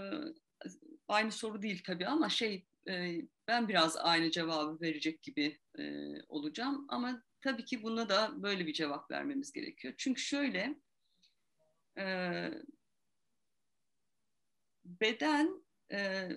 aynı 1.08 1.32
soru 1.32 1.62
değil 1.62 1.82
tabii 1.86 2.08
ama 2.08 2.30
şey 2.30 2.66
e, 2.88 3.16
ben 3.48 3.68
biraz 3.68 3.98
aynı 3.98 4.32
cevabı 4.32 4.82
verecek 4.82 5.24
gibi 5.24 5.60
e, 5.80 5.84
olacağım 6.30 6.86
ama 6.90 7.24
tabii 7.42 7.66
ki 7.66 7.84
buna 7.84 8.10
da 8.10 8.44
böyle 8.44 8.68
bir 8.68 8.74
cevap 8.74 9.12
vermemiz 9.12 9.52
gerekiyor. 9.52 9.94
Çünkü 9.98 10.22
şöyle 10.22 10.76
e, 11.98 12.06
beden 14.86 15.66
e, 15.92 16.30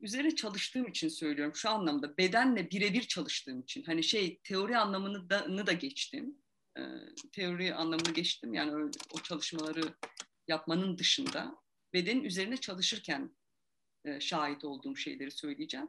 üzerine 0.00 0.34
çalıştığım 0.34 0.86
için 0.86 1.08
söylüyorum 1.08 1.54
şu 1.56 1.70
anlamda 1.70 2.18
bedenle 2.18 2.70
birebir 2.70 3.02
çalıştığım 3.02 3.60
için 3.60 3.82
hani 3.82 4.04
şey 4.04 4.40
teori 4.44 4.78
anlamını 4.78 5.30
da, 5.30 5.66
da 5.66 5.72
geçtim 5.72 6.38
e, 6.78 6.82
teori 7.32 7.74
anlamını 7.74 8.14
geçtim 8.14 8.54
yani 8.54 8.72
öyle, 8.72 8.90
o 9.14 9.18
çalışmaları 9.22 9.94
yapmanın 10.48 10.98
dışında 10.98 11.56
bedenin 11.92 12.24
üzerine 12.24 12.56
çalışırken 12.56 13.36
e, 14.04 14.20
şahit 14.20 14.64
olduğum 14.64 14.96
şeyleri 14.96 15.30
söyleyeceğim. 15.30 15.88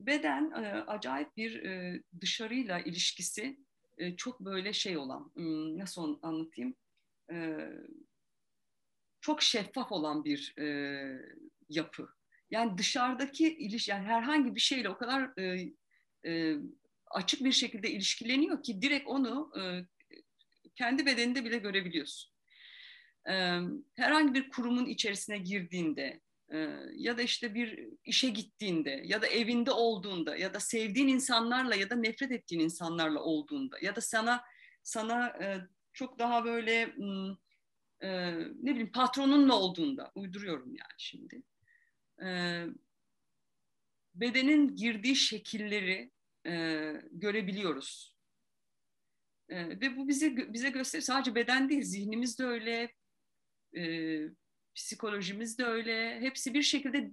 Beden 0.00 0.50
e, 0.50 0.72
acayip 0.72 1.36
bir 1.36 1.64
e, 1.64 2.02
dışarıyla 2.20 2.80
ilişkisi 2.80 3.58
e, 3.98 4.16
çok 4.16 4.40
böyle 4.40 4.72
şey 4.72 4.96
olan, 4.96 5.32
nasıl 5.78 6.18
anlatayım, 6.22 6.74
e, 7.32 7.68
çok 9.20 9.42
şeffaf 9.42 9.92
olan 9.92 10.24
bir 10.24 10.54
e, 10.58 10.66
yapı. 11.68 12.08
Yani 12.50 12.78
dışarıdaki 12.78 13.56
iliş, 13.56 13.88
yani 13.88 14.06
herhangi 14.06 14.54
bir 14.54 14.60
şeyle 14.60 14.88
o 14.88 14.98
kadar 14.98 15.30
açık 17.10 17.44
bir 17.44 17.52
şekilde 17.52 17.90
ilişkileniyor 17.90 18.62
ki 18.62 18.82
direkt 18.82 19.08
onu 19.08 19.52
kendi 20.74 21.06
bedeninde 21.06 21.44
bile 21.44 21.58
görebiliyorsun. 21.58 22.32
herhangi 23.96 24.34
bir 24.34 24.48
kurumun 24.48 24.86
içerisine 24.86 25.38
girdiğinde 25.38 26.20
ya 26.92 27.18
da 27.18 27.22
işte 27.22 27.54
bir 27.54 27.88
işe 28.04 28.28
gittiğinde 28.28 29.02
ya 29.04 29.22
da 29.22 29.26
evinde 29.26 29.70
olduğunda 29.70 30.36
ya 30.36 30.54
da 30.54 30.60
sevdiğin 30.60 31.08
insanlarla 31.08 31.74
ya 31.74 31.90
da 31.90 31.96
nefret 31.96 32.32
ettiğin 32.32 32.60
insanlarla 32.60 33.20
olduğunda 33.20 33.76
ya 33.82 33.96
da 33.96 34.00
sana 34.00 34.44
sana 34.82 35.36
çok 35.92 36.18
daha 36.18 36.44
böyle 36.44 36.94
ne 38.62 38.70
bileyim 38.70 38.92
patronunla 38.92 39.54
olduğunda 39.54 40.12
uyduruyorum 40.14 40.74
yani 40.74 40.94
şimdi 40.98 41.42
bedenin 44.14 44.76
girdiği 44.76 45.16
şekilleri 45.16 46.10
görebiliyoruz. 47.10 48.14
Ve 49.50 49.96
bu 49.96 50.08
bize 50.08 50.36
bize 50.36 50.70
gösterir 50.70 51.02
sadece 51.02 51.34
beden 51.34 51.68
değil 51.68 51.82
zihnimiz 51.82 52.38
de 52.38 52.44
öyle 52.44 52.92
psikolojimiz 54.74 55.58
de 55.58 55.64
öyle. 55.64 56.20
Hepsi 56.20 56.54
bir 56.54 56.62
şekilde 56.62 57.10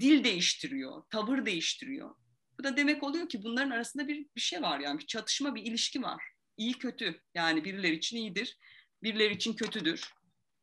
dil 0.00 0.24
değiştiriyor, 0.24 1.02
tavır 1.10 1.46
değiştiriyor. 1.46 2.14
Bu 2.58 2.64
da 2.64 2.76
demek 2.76 3.02
oluyor 3.02 3.28
ki 3.28 3.42
bunların 3.42 3.70
arasında 3.70 4.08
bir, 4.08 4.26
bir 4.36 4.40
şey 4.40 4.62
var 4.62 4.80
yani 4.80 4.98
bir 4.98 5.06
çatışma, 5.06 5.54
bir 5.54 5.62
ilişki 5.62 6.02
var. 6.02 6.22
İyi 6.56 6.72
kötü 6.72 7.20
yani 7.34 7.64
birileri 7.64 7.94
için 7.94 8.16
iyidir, 8.16 8.58
birileri 9.02 9.34
için 9.34 9.52
kötüdür. 9.52 10.10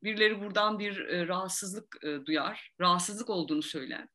Birileri 0.04 0.42
buradan 0.42 0.80
bir 0.80 1.00
e, 1.00 1.28
rahatsızlık 1.28 1.98
e, 2.04 2.26
duyar, 2.26 2.72
rahatsızlık 2.80 3.30
olduğunu 3.30 3.62
söyler. 3.62 4.08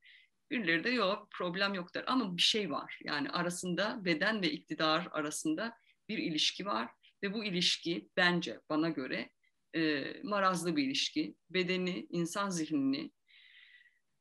Birileri 0.50 0.84
de 0.84 0.90
yok, 0.90 1.28
problem 1.30 1.74
yok 1.74 1.94
der. 1.94 2.04
Ama 2.06 2.37
bir 2.37 2.42
şey 2.42 2.70
var 2.70 2.98
yani 3.04 3.30
arasında 3.30 4.04
beden 4.04 4.42
ve 4.42 4.50
iktidar 4.50 5.08
arasında 5.11 5.76
bir 6.08 6.18
ilişki 6.18 6.66
var 6.66 6.90
ve 7.22 7.34
bu 7.34 7.44
ilişki 7.44 8.08
bence 8.16 8.61
bana 8.68 8.88
göre 8.88 9.30
e, 9.76 10.12
marazlı 10.22 10.76
bir 10.76 10.85
ilişki. 10.85 11.35
Bedeni, 11.50 12.07
insan 12.11 12.50
zihnini 12.50 13.11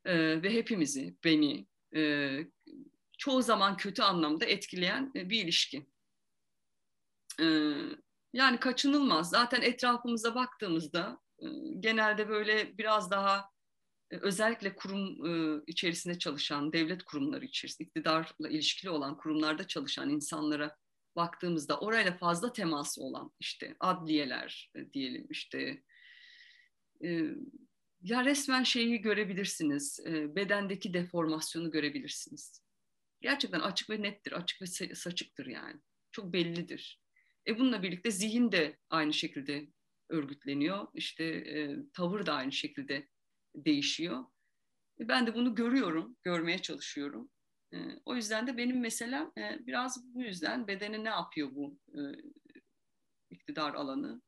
e, 0.04 0.42
ve 0.42 0.54
hepimizi, 0.54 1.16
beni 1.24 1.66
e, 1.96 2.30
çoğu 3.18 3.42
zaman 3.42 3.76
kötü 3.76 4.02
anlamda 4.02 4.44
etkileyen 4.44 5.12
e, 5.16 5.30
bir 5.30 5.44
ilişki. 5.44 5.86
E, 7.40 7.46
yani 8.32 8.60
kaçınılmaz. 8.60 9.30
Zaten 9.30 9.62
etrafımıza 9.62 10.34
baktığımızda 10.34 11.20
e, 11.38 11.46
genelde 11.80 12.28
böyle 12.28 12.78
biraz 12.78 13.10
daha 13.10 13.50
e, 14.10 14.16
özellikle 14.16 14.76
kurum 14.76 15.26
e, 15.26 15.62
içerisinde 15.66 16.18
çalışan, 16.18 16.72
devlet 16.72 17.02
kurumları 17.02 17.44
içerisinde, 17.44 17.88
iktidarla 17.88 18.48
ilişkili 18.48 18.90
olan 18.90 19.16
kurumlarda 19.16 19.66
çalışan 19.66 20.10
insanlara 20.10 20.76
baktığımızda 21.18 21.80
orayla 21.80 22.12
fazla 22.16 22.52
teması 22.52 23.02
olan 23.02 23.32
işte 23.40 23.76
adliyeler 23.80 24.72
diyelim 24.92 25.26
işte 25.30 25.82
ya 28.02 28.24
resmen 28.24 28.62
şeyi 28.62 29.00
görebilirsiniz, 29.00 30.00
bedendeki 30.06 30.94
deformasyonu 30.94 31.70
görebilirsiniz. 31.70 32.62
Gerçekten 33.20 33.60
açık 33.60 33.90
ve 33.90 34.02
nettir, 34.02 34.32
açık 34.32 34.62
ve 34.62 34.94
saçıktır 34.94 35.46
yani. 35.46 35.80
Çok 36.12 36.32
bellidir. 36.32 37.00
E 37.46 37.58
bununla 37.58 37.82
birlikte 37.82 38.10
zihin 38.10 38.52
de 38.52 38.78
aynı 38.90 39.12
şekilde 39.12 39.68
örgütleniyor. 40.08 40.86
İşte 40.94 41.24
e, 41.24 41.76
tavır 41.92 42.26
da 42.26 42.34
aynı 42.34 42.52
şekilde 42.52 43.08
değişiyor. 43.54 44.24
E, 45.00 45.08
ben 45.08 45.26
de 45.26 45.34
bunu 45.34 45.54
görüyorum, 45.54 46.16
görmeye 46.22 46.58
çalışıyorum. 46.58 47.30
E, 47.72 47.76
o 48.04 48.14
yüzden 48.14 48.46
de 48.46 48.56
benim 48.56 48.80
mesela 48.80 49.32
e, 49.38 49.66
biraz 49.66 50.14
bu 50.14 50.22
yüzden 50.22 50.68
bedene 50.68 51.04
ne 51.04 51.08
yapıyor 51.08 51.48
bu 51.54 51.78
e, 51.94 52.00
iktidar 53.30 53.74
alanı? 53.74 54.22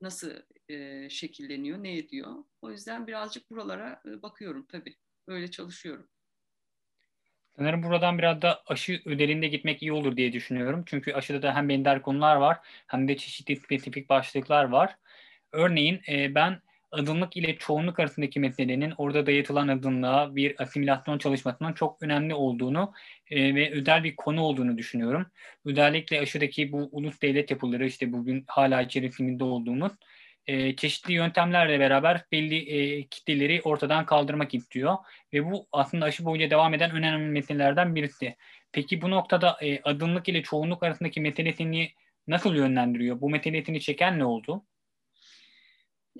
Nasıl 0.00 0.30
e, 0.68 1.08
şekilleniyor, 1.10 1.82
ne 1.82 1.98
ediyor? 1.98 2.44
O 2.62 2.70
yüzden 2.70 3.06
birazcık 3.06 3.50
buralara 3.50 4.02
e, 4.06 4.22
bakıyorum 4.22 4.66
tabii. 4.68 4.96
Öyle 5.26 5.50
çalışıyorum. 5.50 6.08
Sanırım 7.56 7.82
buradan 7.82 8.18
biraz 8.18 8.42
da 8.42 8.62
aşı 8.66 9.02
ödelinde 9.04 9.48
gitmek 9.48 9.82
iyi 9.82 9.92
olur 9.92 10.16
diye 10.16 10.32
düşünüyorum. 10.32 10.82
Çünkü 10.86 11.12
aşıda 11.12 11.42
da 11.42 11.54
hem 11.54 11.68
benzer 11.68 12.02
konular 12.02 12.36
var 12.36 12.58
hem 12.86 13.08
de 13.08 13.16
çeşitli 13.16 13.56
spesifik 13.56 14.08
başlıklar 14.08 14.64
var. 14.64 14.96
Örneğin 15.52 16.02
e, 16.08 16.34
ben 16.34 16.60
adımlık 16.94 17.36
ile 17.36 17.56
çoğunluk 17.56 18.00
arasındaki 18.00 18.40
meselenin 18.40 18.92
orada 18.98 19.26
dayatılan 19.26 19.68
adımlığa 19.68 20.36
bir 20.36 20.62
asimilasyon 20.62 21.18
çalışmasının 21.18 21.72
çok 21.72 22.02
önemli 22.02 22.34
olduğunu 22.34 22.92
e, 23.30 23.54
ve 23.54 23.70
özel 23.70 24.04
bir 24.04 24.16
konu 24.16 24.40
olduğunu 24.40 24.78
düşünüyorum. 24.78 25.26
Özellikle 25.64 26.20
aşıdaki 26.20 26.72
bu 26.72 26.88
ulus 26.92 27.22
devlet 27.22 27.50
yapıları 27.50 27.86
işte 27.86 28.12
bugün 28.12 28.44
hala 28.46 28.82
içerisinde 28.82 29.44
olduğumuz 29.44 29.92
e, 30.46 30.76
çeşitli 30.76 31.12
yöntemlerle 31.12 31.80
beraber 31.80 32.24
belli 32.32 32.56
e, 32.56 33.06
kitleleri 33.06 33.62
ortadan 33.62 34.06
kaldırmak 34.06 34.54
istiyor. 34.54 34.96
Ve 35.32 35.44
bu 35.44 35.66
aslında 35.72 36.04
aşı 36.04 36.24
boyunca 36.24 36.50
devam 36.50 36.74
eden 36.74 36.90
önemli 36.90 37.30
meselelerden 37.32 37.94
birisi. 37.94 38.36
Peki 38.72 39.02
bu 39.02 39.10
noktada 39.10 39.56
e, 39.62 39.80
adımlık 39.82 40.28
ile 40.28 40.42
çoğunluk 40.42 40.82
arasındaki 40.82 41.20
meselesini 41.20 41.92
nasıl 42.28 42.54
yönlendiriyor? 42.54 43.20
Bu 43.20 43.30
meselesini 43.30 43.80
çeken 43.80 44.18
ne 44.18 44.24
oldu? 44.24 44.64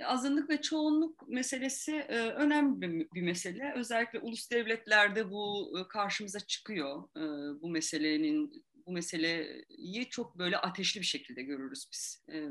Azınlık 0.03 0.51
ve 0.51 0.61
çoğunluk 0.61 1.29
meselesi 1.29 1.97
e, 1.97 2.19
önemli 2.19 2.81
bir, 2.81 3.09
bir 3.15 3.23
mesele. 3.23 3.73
Özellikle 3.77 4.19
ulus 4.19 4.51
devletlerde 4.51 5.31
bu 5.31 5.73
e, 5.79 5.89
karşımıza 5.89 6.41
çıkıyor. 6.41 7.03
E, 7.17 7.23
bu 7.63 7.69
meselenin 7.69 8.65
bu 8.87 8.93
meseleyi 8.93 10.09
çok 10.11 10.39
böyle 10.39 10.59
ateşli 10.59 11.01
bir 11.01 11.07
şekilde 11.07 11.43
görürüz 11.43 11.89
biz 11.93 12.25
e, 12.33 12.49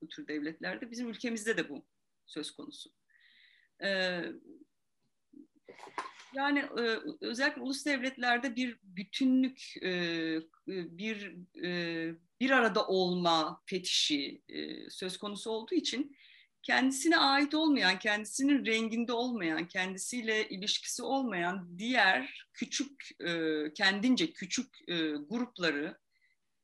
bu 0.00 0.08
tür 0.08 0.28
devletlerde. 0.28 0.90
Bizim 0.90 1.08
ülkemizde 1.08 1.56
de 1.56 1.68
bu 1.68 1.84
söz 2.26 2.50
konusu. 2.50 2.90
E, 3.82 4.20
yani 6.34 6.58
e, 6.58 6.98
özellikle 7.20 7.62
ulus 7.62 7.86
devletlerde 7.86 8.56
bir 8.56 8.78
bütünlük, 8.82 9.74
e, 9.82 10.38
bir 10.66 11.36
e, 11.64 12.14
bir 12.40 12.50
arada 12.50 12.86
olma 12.86 13.62
fetişi 13.66 14.42
e, 14.48 14.90
söz 14.90 15.18
konusu 15.18 15.50
olduğu 15.50 15.74
için 15.74 16.16
kendisine 16.62 17.18
ait 17.18 17.54
olmayan, 17.54 17.98
kendisinin 17.98 18.66
renginde 18.66 19.12
olmayan, 19.12 19.68
kendisiyle 19.68 20.48
ilişkisi 20.48 21.02
olmayan 21.02 21.78
diğer 21.78 22.46
küçük, 22.52 23.20
e, 23.20 23.62
kendince 23.74 24.32
küçük 24.32 24.88
e, 24.88 25.10
grupları, 25.10 25.98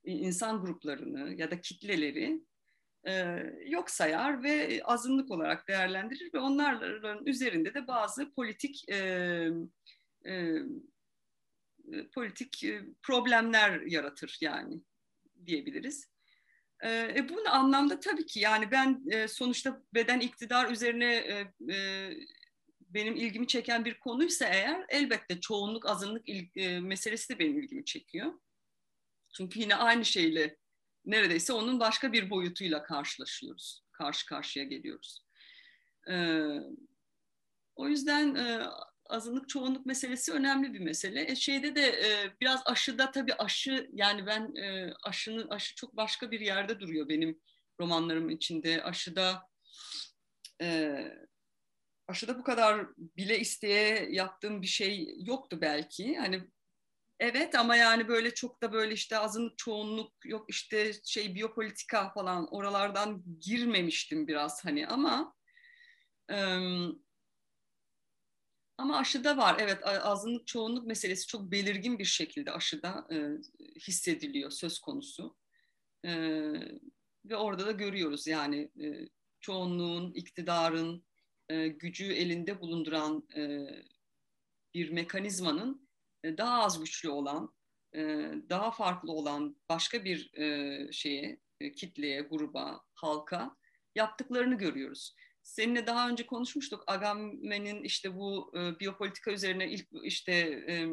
insan 0.04 0.60
gruplarını 0.60 1.34
ya 1.34 1.50
da 1.50 1.60
kitleleri 1.60 2.40
e, 3.08 3.42
yok 3.66 3.90
sayar 3.90 4.42
ve 4.42 4.80
azınlık 4.84 5.30
olarak 5.30 5.68
değerlendirir 5.68 6.34
ve 6.34 6.38
onların 6.38 7.26
üzerinde 7.26 7.74
de 7.74 7.86
bazı 7.86 8.32
politik 8.34 8.84
politik 12.14 12.64
problemler 13.02 13.80
yaratır 13.80 14.38
yani 14.40 14.80
diyebiliriz. 15.46 16.08
E, 16.84 17.28
bu 17.28 17.48
anlamda 17.50 18.00
tabii 18.00 18.26
ki 18.26 18.40
yani 18.40 18.70
ben 18.70 19.02
e, 19.10 19.28
sonuçta 19.28 19.82
beden 19.94 20.20
iktidar 20.20 20.70
üzerine 20.70 21.14
e, 21.16 21.52
e, 21.74 22.10
benim 22.80 23.16
ilgimi 23.16 23.46
çeken 23.46 23.84
bir 23.84 24.00
konuysa 24.00 24.44
eğer 24.46 24.84
elbette 24.88 25.40
çoğunluk 25.40 25.86
azınlık 25.86 26.28
il, 26.28 26.48
e, 26.56 26.80
meselesi 26.80 27.34
de 27.34 27.38
benim 27.38 27.58
ilgimi 27.58 27.84
çekiyor. 27.84 28.32
Çünkü 29.36 29.60
yine 29.60 29.74
aynı 29.76 30.04
şeyle 30.04 30.56
neredeyse 31.04 31.52
onun 31.52 31.80
başka 31.80 32.12
bir 32.12 32.30
boyutuyla 32.30 32.82
karşılaşıyoruz. 32.82 33.82
Karşı 33.92 34.26
karşıya 34.26 34.64
geliyoruz. 34.64 35.24
E, 36.10 36.44
o 37.76 37.88
yüzden 37.88 38.34
e, 38.34 38.66
azınlık 39.08 39.48
çoğunluk 39.48 39.86
meselesi 39.86 40.32
önemli 40.32 40.74
bir 40.74 40.80
mesele. 40.80 41.30
E, 41.30 41.36
şeyde 41.36 41.74
de 41.74 41.86
e, 41.86 42.32
biraz 42.40 42.62
aşıda 42.66 43.10
tabii 43.10 43.34
aşı 43.34 43.90
yani 43.92 44.26
ben 44.26 44.54
e, 44.56 44.94
aşının 45.04 45.48
aşı 45.48 45.74
çok 45.74 45.96
başka 45.96 46.30
bir 46.30 46.40
yerde 46.40 46.80
duruyor 46.80 47.08
benim 47.08 47.40
romanlarım 47.80 48.30
içinde. 48.30 48.82
Aşıda 48.82 49.48
e, 50.62 50.98
aşıda 52.08 52.38
bu 52.38 52.42
kadar 52.42 52.86
bile 52.96 53.38
isteye 53.38 54.08
yaptığım 54.10 54.62
bir 54.62 54.66
şey 54.66 55.14
yoktu 55.18 55.58
belki. 55.60 56.16
Hani 56.16 56.42
evet 57.20 57.54
ama 57.54 57.76
yani 57.76 58.08
böyle 58.08 58.34
çok 58.34 58.62
da 58.62 58.72
böyle 58.72 58.94
işte 58.94 59.18
azınlık 59.18 59.58
çoğunluk 59.58 60.12
yok 60.24 60.44
işte 60.48 60.92
şey 61.04 61.34
biyopolitika 61.34 62.12
falan 62.12 62.54
oralardan 62.54 63.22
girmemiştim 63.40 64.28
biraz 64.28 64.64
hani 64.64 64.86
ama 64.86 65.34
e, 66.30 66.36
ama 68.78 68.96
aşıda 68.96 69.36
var. 69.36 69.56
Evet 69.60 69.86
azınlık 69.86 70.46
çoğunluk 70.46 70.86
meselesi 70.86 71.26
çok 71.26 71.50
belirgin 71.50 71.98
bir 71.98 72.04
şekilde 72.04 72.52
aşıda 72.52 73.06
e, 73.10 73.16
hissediliyor 73.80 74.50
söz 74.50 74.78
konusu. 74.78 75.36
E, 76.04 76.12
ve 77.24 77.36
orada 77.36 77.66
da 77.66 77.72
görüyoruz 77.72 78.26
yani 78.26 78.70
e, 78.82 79.08
çoğunluğun, 79.40 80.12
iktidarın 80.12 81.04
e, 81.48 81.68
gücü 81.68 82.12
elinde 82.12 82.60
bulunduran 82.60 83.28
e, 83.36 83.66
bir 84.74 84.90
mekanizmanın 84.90 85.88
e, 86.24 86.38
daha 86.38 86.62
az 86.62 86.80
güçlü 86.80 87.08
olan, 87.08 87.54
e, 87.94 88.00
daha 88.48 88.70
farklı 88.70 89.12
olan 89.12 89.56
başka 89.68 90.04
bir 90.04 90.34
e, 90.34 90.92
şeye, 90.92 91.40
e, 91.60 91.72
kitleye, 91.72 92.20
gruba, 92.20 92.84
halka 92.94 93.56
yaptıklarını 93.94 94.54
görüyoruz. 94.54 95.14
Seninle 95.48 95.86
daha 95.86 96.08
önce 96.08 96.26
konuşmuştuk. 96.26 96.84
Agamben'in 96.86 97.84
işte 97.84 98.16
bu 98.16 98.52
e, 98.56 98.80
biyopolitika 98.80 99.30
üzerine 99.30 99.70
ilk 99.70 99.88
işte 100.02 100.32
e, 100.68 100.88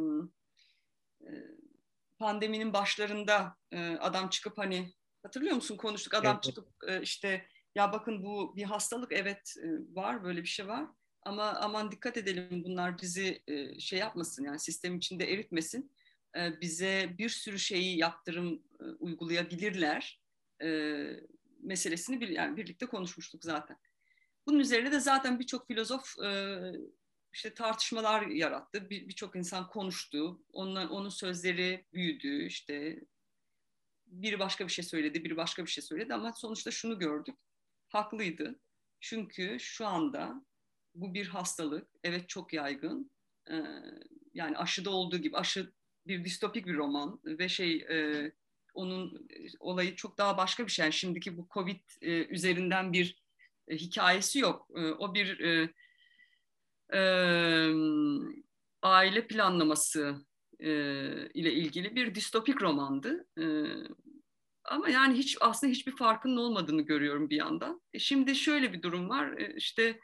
pandeminin 2.20 2.74
başlarında 2.74 3.56
e, 3.72 3.90
adam 3.90 4.30
çıkıp 4.30 4.58
hani 4.58 4.94
hatırlıyor 5.24 5.56
musun 5.56 5.78
konuştuk 5.78 6.14
adam 6.14 6.34
evet. 6.34 6.44
çıkıp 6.44 6.68
e, 6.88 7.02
işte 7.02 7.48
ya 7.76 7.94
bakın 7.94 8.24
bu 8.24 8.56
bir 8.56 8.64
hastalık 8.64 9.12
evet 9.12 9.54
e, 9.64 9.96
var 9.96 10.24
böyle 10.24 10.42
bir 10.42 10.48
şey 10.48 10.68
var 10.68 10.86
ama 11.22 11.44
aman 11.44 11.92
dikkat 11.92 12.18
edelim 12.18 12.64
bunlar 12.64 13.02
bizi 13.02 13.44
e, 13.48 13.80
şey 13.80 14.00
yapmasın 14.00 14.44
yani 14.44 14.60
sistem 14.60 14.98
içinde 14.98 15.34
eritmesin 15.34 15.92
e, 16.38 16.62
bize 16.62 17.16
bir 17.18 17.30
sürü 17.30 17.60
şeyi 17.60 17.98
yaptırım 17.98 18.64
e, 18.80 18.84
uygulayabilirler 18.84 20.22
e, 20.64 20.70
meselesini 21.60 22.22
bir, 22.22 22.30
yani 22.30 22.58
birlikte 22.58 22.86
konuşmuştuk 22.86 23.44
zaten. 23.44 23.78
Bunun 24.48 24.60
üzerine 24.60 24.92
de 24.92 25.00
zaten 25.00 25.40
birçok 25.40 25.68
filozof 25.68 26.20
e, 26.20 26.60
işte 27.34 27.54
tartışmalar 27.54 28.28
yarattı. 28.28 28.90
Birçok 28.90 29.34
bir 29.34 29.40
insan 29.40 29.68
konuştu. 29.68 30.44
Onun, 30.54 30.88
onun 30.88 31.10
sözleri 31.10 31.86
büyüdü. 31.94 32.46
İşte 32.46 33.00
biri 34.08 34.40
başka 34.40 34.68
bir 34.68 34.72
şey 34.72 34.86
söyledi, 34.86 35.24
biri 35.24 35.38
başka 35.38 35.66
bir 35.66 35.72
şey 35.72 35.84
söyledi 35.84 36.14
ama 36.14 36.34
sonuçta 36.34 36.72
şunu 36.72 37.00
gördük. 37.00 37.36
Haklıydı. 37.88 38.60
Çünkü 39.00 39.58
şu 39.60 39.88
anda 39.88 40.46
bu 40.96 41.14
bir 41.14 41.28
hastalık. 41.28 41.88
Evet 42.04 42.30
çok 42.30 42.54
yaygın. 42.54 43.12
Ee, 43.50 43.64
yani 44.34 44.58
aşıda 44.58 44.90
olduğu 44.90 45.18
gibi 45.18 45.38
aşı 45.38 45.74
bir 46.08 46.26
distopik 46.26 46.66
bir 46.66 46.76
roman 46.76 47.20
ve 47.26 47.50
şey 47.50 47.76
e, 47.76 48.32
onun 48.74 49.28
olayı 49.60 49.96
çok 49.96 50.18
daha 50.18 50.38
başka 50.38 50.66
bir 50.66 50.72
şey. 50.72 50.84
Yani 50.84 50.94
şimdiki 50.94 51.38
bu 51.38 51.48
Covid 51.54 51.82
e, 52.02 52.26
üzerinden 52.26 52.94
bir 52.94 53.25
e, 53.68 53.76
hikayesi 53.76 54.40
yok. 54.40 54.68
E, 54.76 54.82
o 54.82 55.14
bir 55.14 55.40
e, 55.40 55.74
e, 56.94 57.02
aile 58.82 59.28
planlaması 59.28 60.16
e, 60.60 60.70
ile 61.34 61.54
ilgili 61.54 61.96
bir 61.96 62.16
distopik 62.16 62.62
romandı. 62.62 63.28
E, 63.40 63.46
ama 64.66 64.90
yani 64.90 65.18
hiç 65.18 65.38
aslında 65.42 65.72
hiçbir 65.72 65.96
farkının 65.96 66.38
olmadığını 66.38 66.82
görüyorum 66.82 67.30
bir 67.30 67.36
yandan. 67.36 67.82
E, 67.94 68.00
şimdi 68.00 68.36
şöyle 68.36 68.74
bir 68.74 68.82
durum 68.82 69.10
var. 69.10 69.38
E, 69.38 69.56
işte 69.56 70.00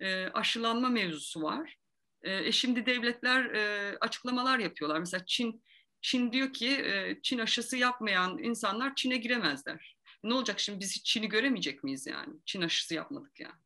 e, 0.00 0.26
aşılanma 0.26 0.88
mevzusu 0.88 1.42
var. 1.42 1.76
E, 2.22 2.36
e 2.36 2.52
şimdi 2.52 2.86
devletler 2.86 3.44
e, 3.44 3.96
açıklamalar 4.00 4.58
yapıyorlar. 4.58 4.98
Mesela 4.98 5.24
Çin 5.26 5.62
Çin 6.00 6.32
diyor 6.32 6.52
ki 6.52 6.68
e, 6.68 7.20
Çin 7.22 7.38
aşısı 7.38 7.76
yapmayan 7.76 8.38
insanlar 8.38 8.94
Çin'e 8.94 9.16
giremezler. 9.16 9.95
Ne 10.26 10.34
olacak 10.34 10.60
şimdi 10.60 10.80
biz 10.80 11.04
Çin'i 11.04 11.28
göremeyecek 11.28 11.84
miyiz 11.84 12.06
yani? 12.06 12.34
Çin 12.44 12.62
aşısı 12.62 12.94
yapmadık 12.94 13.40
yani. 13.40 13.60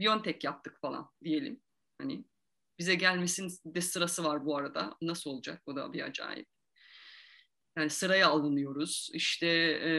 Biontech 0.00 0.44
yaptık 0.44 0.80
falan 0.80 1.10
diyelim. 1.24 1.60
Hani 1.98 2.24
bize 2.78 2.94
gelmesinin 2.94 3.52
de 3.64 3.80
sırası 3.80 4.24
var 4.24 4.46
bu 4.46 4.56
arada. 4.56 4.96
Nasıl 5.02 5.30
olacak? 5.30 5.62
O 5.66 5.76
da 5.76 5.92
bir 5.92 6.02
acayip. 6.02 6.48
Yani 7.76 7.90
sıraya 7.90 8.28
alınıyoruz. 8.28 9.10
İşte 9.14 9.46
e, 9.46 9.90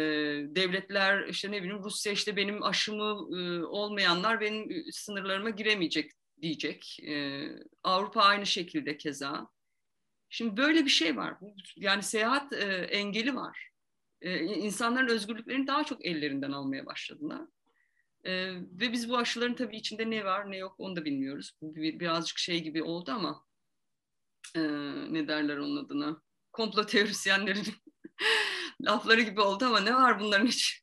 devletler 0.55 1.27
işte 1.27 1.51
ne 1.51 1.63
bileyim 1.63 1.83
Rusya 1.83 2.13
işte 2.13 2.35
benim 2.35 2.63
aşımı 2.63 3.37
e, 3.39 3.63
olmayanlar 3.63 4.41
benim 4.41 4.91
sınırlarıma 4.91 5.49
giremeyecek 5.49 6.11
diyecek. 6.41 6.99
E, 7.07 7.45
Avrupa 7.83 8.21
aynı 8.21 8.45
şekilde 8.45 8.97
keza. 8.97 9.47
Şimdi 10.29 10.57
böyle 10.57 10.85
bir 10.85 10.89
şey 10.89 11.17
var. 11.17 11.37
Yani 11.75 12.03
seyahat 12.03 12.53
e, 12.53 12.65
engeli 12.91 13.35
var. 13.35 13.70
E, 14.21 14.43
insanların 14.43 15.07
özgürlüklerini 15.07 15.67
daha 15.67 15.83
çok 15.83 16.05
ellerinden 16.05 16.51
almaya 16.51 16.85
başladılar. 16.85 17.41
E, 18.23 18.31
ve 18.55 18.91
biz 18.91 19.09
bu 19.09 19.17
aşıların 19.17 19.55
tabii 19.55 19.77
içinde 19.77 20.09
ne 20.09 20.25
var 20.25 20.51
ne 20.51 20.57
yok 20.57 20.75
onu 20.77 20.95
da 20.95 21.05
bilmiyoruz. 21.05 21.57
Bu 21.61 21.75
bir, 21.75 21.99
birazcık 21.99 22.37
şey 22.37 22.63
gibi 22.63 22.83
oldu 22.83 23.11
ama 23.11 23.45
e, 24.55 24.61
ne 25.13 25.27
derler 25.27 25.57
onun 25.57 25.85
adına? 25.85 26.21
Komplo 26.51 26.85
teorisyenlerin 26.85 27.65
lafları 28.81 29.21
gibi 29.21 29.41
oldu 29.41 29.65
ama 29.65 29.79
ne 29.79 29.95
var 29.95 30.19
bunların 30.19 30.47
için? 30.47 30.81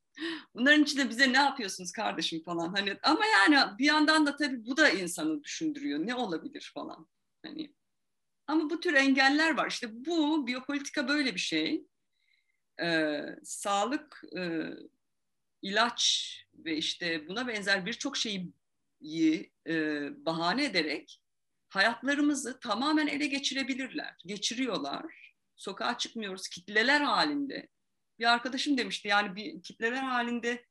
Bunların 0.55 0.83
içinde 0.83 1.09
bize 1.09 1.33
ne 1.33 1.37
yapıyorsunuz 1.37 1.93
kardeşim 1.93 2.43
falan. 2.43 2.75
Hani 2.75 2.97
ama 3.03 3.27
yani 3.27 3.79
bir 3.79 3.85
yandan 3.85 4.27
da 4.27 4.37
tabii 4.37 4.67
bu 4.67 4.77
da 4.77 4.89
insanı 4.89 5.45
düşündürüyor. 5.45 5.99
Ne 5.99 6.15
olabilir 6.15 6.71
falan. 6.75 7.09
Hani 7.45 7.75
ama 8.47 8.71
bu 8.71 8.81
tür 8.81 8.95
engeller 8.95 9.57
var. 9.57 9.71
İşte 9.71 9.89
bu 9.91 10.47
biyopolitika 10.47 11.09
böyle 11.09 11.35
bir 11.35 11.41
şey. 11.41 11.87
Ee, 12.83 13.37
sağlık, 13.45 14.23
e, 14.37 14.71
ilaç 15.63 16.33
ve 16.55 16.77
işte 16.77 17.29
buna 17.29 17.49
benzer 17.49 17.87
birçok 17.87 18.17
şeyi 18.17 18.53
e, 19.67 19.75
bahane 20.27 20.65
ederek 20.65 21.21
hayatlarımızı 21.69 22.61
tamamen 22.61 23.07
ele 23.07 23.27
geçirebilirler. 23.27 24.17
Geçiriyorlar. 24.27 25.35
Sokağa 25.57 25.99
çıkmıyoruz 25.99 26.49
kitleler 26.49 27.01
halinde. 27.01 27.69
Bir 28.19 28.33
arkadaşım 28.33 28.79
demişti 28.79 29.09
yani 29.09 29.37
bir 29.37 29.63
kitleler 29.63 30.03
halinde 30.03 30.65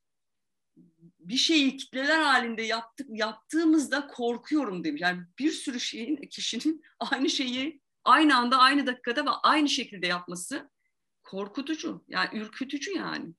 bir 1.19 1.37
şeyi 1.37 1.77
kitleler 1.77 2.19
halinde 2.21 2.61
yaptık 2.61 3.07
yaptığımızda 3.09 4.07
korkuyorum 4.07 4.83
demiş. 4.83 5.01
Yani 5.01 5.21
bir 5.39 5.51
sürü 5.51 5.79
şeyin 5.79 6.15
kişinin 6.15 6.83
aynı 6.99 7.29
şeyi 7.29 7.81
aynı 8.03 8.37
anda 8.37 8.57
aynı 8.57 8.87
dakikada 8.87 9.25
ve 9.25 9.29
aynı 9.29 9.69
şekilde 9.69 10.07
yapması 10.07 10.69
korkutucu. 11.27 12.05
Yani 12.07 12.39
ürkütücü 12.39 12.91
yani. 12.91 13.33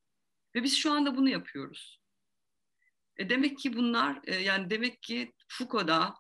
Ve 0.55 0.63
biz 0.63 0.77
şu 0.77 0.93
anda 0.93 1.17
bunu 1.17 1.29
yapıyoruz. 1.29 2.01
E 3.17 3.29
demek 3.29 3.59
ki 3.59 3.77
bunlar 3.77 4.21
e, 4.25 4.35
yani 4.35 4.71
demek 4.71 5.03
ki 5.03 5.33
Foucault'da 5.49 6.15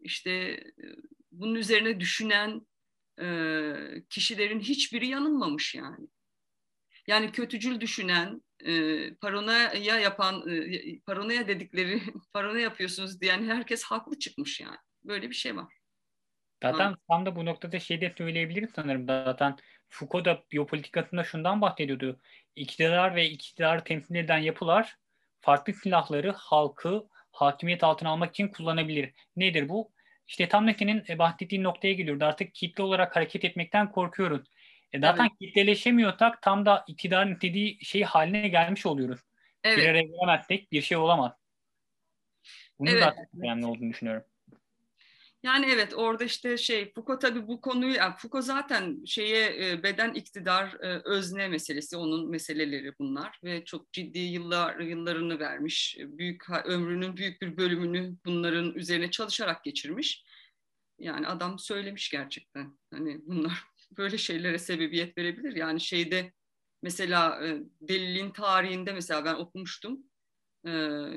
işte 0.00 0.30
e, 0.30 0.84
bunun 1.30 1.54
üzerine 1.54 2.00
düşünen 2.00 2.66
e, 3.20 3.26
kişilerin 4.10 4.60
hiçbiri 4.60 5.06
yanılmamış 5.06 5.74
yani. 5.74 6.08
Yani 7.06 7.32
kötücül 7.32 7.80
düşünen, 7.80 8.42
e, 8.60 9.14
paranoya 9.14 9.98
yapan, 10.00 10.48
e, 10.48 11.00
paranoya 11.00 11.48
dedikleri, 11.48 12.02
paranoya 12.32 12.62
yapıyorsunuz 12.62 13.20
diyen 13.20 13.44
herkes 13.44 13.82
haklı 13.82 14.18
çıkmış 14.18 14.60
yani. 14.60 14.78
Böyle 15.04 15.30
bir 15.30 15.34
şey 15.34 15.56
var. 15.56 15.81
Zaten 16.62 16.94
tam 17.08 17.26
da 17.26 17.36
bu 17.36 17.44
noktada 17.44 17.80
şey 17.80 18.00
de 18.00 18.14
söyleyebilirim 18.18 18.70
sanırım. 18.74 19.06
Zaten 19.06 19.56
Foucault 19.88 20.24
da 20.24 20.42
biyopolitikasında 20.52 21.24
şundan 21.24 21.60
bahsediyordu. 21.60 22.20
İktidar 22.56 23.14
ve 23.14 23.30
iktidar 23.30 23.84
temsil 23.84 24.14
eden 24.14 24.38
yapılar 24.38 24.96
farklı 25.40 25.72
silahları 25.72 26.32
halkı 26.36 27.04
hakimiyet 27.32 27.84
altına 27.84 28.10
almak 28.10 28.30
için 28.30 28.48
kullanabilir. 28.48 29.12
Nedir 29.36 29.68
bu? 29.68 29.92
İşte 30.28 30.48
tam 30.48 30.68
da 30.68 30.74
senin 30.78 31.04
e, 31.08 31.18
bahsettiğin 31.18 31.62
noktaya 31.62 31.92
geliyordu. 31.92 32.24
Artık 32.24 32.54
kitle 32.54 32.82
olarak 32.82 33.16
hareket 33.16 33.44
etmekten 33.44 33.92
korkuyoruz. 33.92 34.46
E 34.92 35.00
zaten 35.00 35.24
evet. 35.24 35.38
kitleleşemiyorsak 35.40 36.42
tam 36.42 36.66
da 36.66 36.84
iktidarın 36.86 37.32
istediği 37.32 37.84
şey 37.84 38.02
haline 38.02 38.48
gelmiş 38.48 38.86
oluyoruz. 38.86 39.20
Evet. 39.64 39.78
Bir 39.78 39.88
araya 39.88 40.02
gelemezsek 40.02 40.72
bir 40.72 40.82
şey 40.82 40.96
olamaz. 40.96 41.32
Bunun 42.78 42.90
evet. 42.90 43.02
da 43.02 43.14
önemli 43.42 43.66
olduğunu 43.66 43.90
düşünüyorum. 43.90 44.24
Yani 45.42 45.66
evet 45.70 45.94
orada 45.94 46.24
işte 46.24 46.56
şey 46.56 46.92
Foucault 46.92 47.20
tabii 47.20 47.48
bu 47.48 47.60
konuyu 47.60 47.94
yani 47.94 48.14
Foucault 48.16 48.44
zaten 48.44 49.04
şeye 49.04 49.70
e, 49.70 49.82
beden 49.82 50.14
iktidar 50.14 50.76
e, 50.80 51.02
özne 51.04 51.48
meselesi 51.48 51.96
onun 51.96 52.30
meseleleri 52.30 52.98
bunlar 52.98 53.40
ve 53.44 53.64
çok 53.64 53.92
ciddi 53.92 54.18
yıllar 54.18 54.78
yıllarını 54.80 55.38
vermiş. 55.38 55.96
Büyük 56.00 56.50
ömrünün 56.64 57.16
büyük 57.16 57.42
bir 57.42 57.56
bölümünü 57.56 58.16
bunların 58.24 58.74
üzerine 58.74 59.10
çalışarak 59.10 59.64
geçirmiş. 59.64 60.24
Yani 60.98 61.26
adam 61.26 61.58
söylemiş 61.58 62.10
gerçekten. 62.10 62.78
Hani 62.90 63.20
bunlar 63.26 63.64
böyle 63.98 64.18
şeylere 64.18 64.58
sebebiyet 64.58 65.18
verebilir. 65.18 65.56
Yani 65.56 65.80
şeyde 65.80 66.32
mesela 66.82 67.46
e, 67.46 67.62
delilin 67.80 68.30
tarihinde 68.30 68.92
mesela 68.92 69.24
ben 69.24 69.34
okumuştum 69.34 70.11
e, 70.64 70.70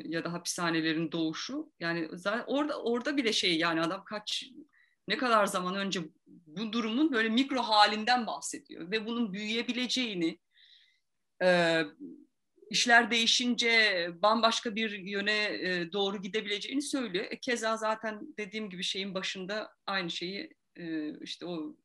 ya 0.06 0.24
da 0.24 0.34
hapishanelerin 0.34 1.12
doğuşu. 1.12 1.72
Yani 1.80 2.10
zaten 2.14 2.44
orada 2.48 2.82
orada 2.82 3.18
bile 3.18 3.34
şey 3.34 3.58
yani 3.58 3.82
adam 3.82 4.04
kaç 4.06 4.44
ne 5.08 5.18
kadar 5.18 5.46
zaman 5.46 5.76
önce 5.76 6.00
bu 6.28 6.74
durumun 6.74 7.12
böyle 7.14 7.30
mikro 7.30 7.62
halinden 7.62 8.28
bahsediyor 8.28 8.92
ve 8.92 9.06
bunun 9.06 9.34
büyüyebileceğini 9.34 10.40
e, 11.44 11.82
işler 12.70 13.12
değişince 13.12 14.10
bambaşka 14.22 14.76
bir 14.76 14.92
yöne 14.92 15.44
e, 15.46 15.92
doğru 15.92 16.22
gidebileceğini 16.22 16.82
söylüyor. 16.82 17.26
E, 17.30 17.40
keza 17.40 17.78
zaten 17.78 18.36
dediğim 18.38 18.70
gibi 18.70 18.84
şeyin 18.84 19.14
başında 19.14 19.74
aynı 19.88 20.12
şeyi 20.12 20.54
e, 20.76 21.14
işte 21.20 21.46
o 21.46 21.76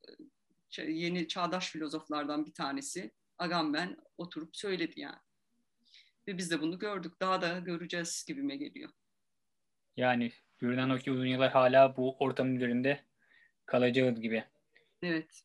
yeni 0.78 1.28
çağdaş 1.28 1.70
filozoflardan 1.70 2.46
bir 2.46 2.52
tanesi 2.52 3.10
Agamben 3.38 3.96
oturup 4.18 4.56
söyledi 4.56 5.00
yani. 5.00 5.18
Ve 6.28 6.38
biz 6.38 6.50
de 6.50 6.60
bunu 6.60 6.78
gördük. 6.78 7.20
Daha 7.20 7.42
da 7.42 7.58
göreceğiz 7.58 8.24
gibime 8.28 8.56
geliyor. 8.56 8.90
Yani 9.96 10.32
görünen 10.58 10.90
o 10.90 10.98
ki 10.98 11.10
uzun 11.12 11.26
yıllar 11.26 11.50
hala 11.52 11.96
bu 11.96 12.16
ortamın 12.18 12.56
üzerinde 12.56 13.00
kalacağız 13.66 14.20
gibi. 14.20 14.44
Evet. 15.02 15.42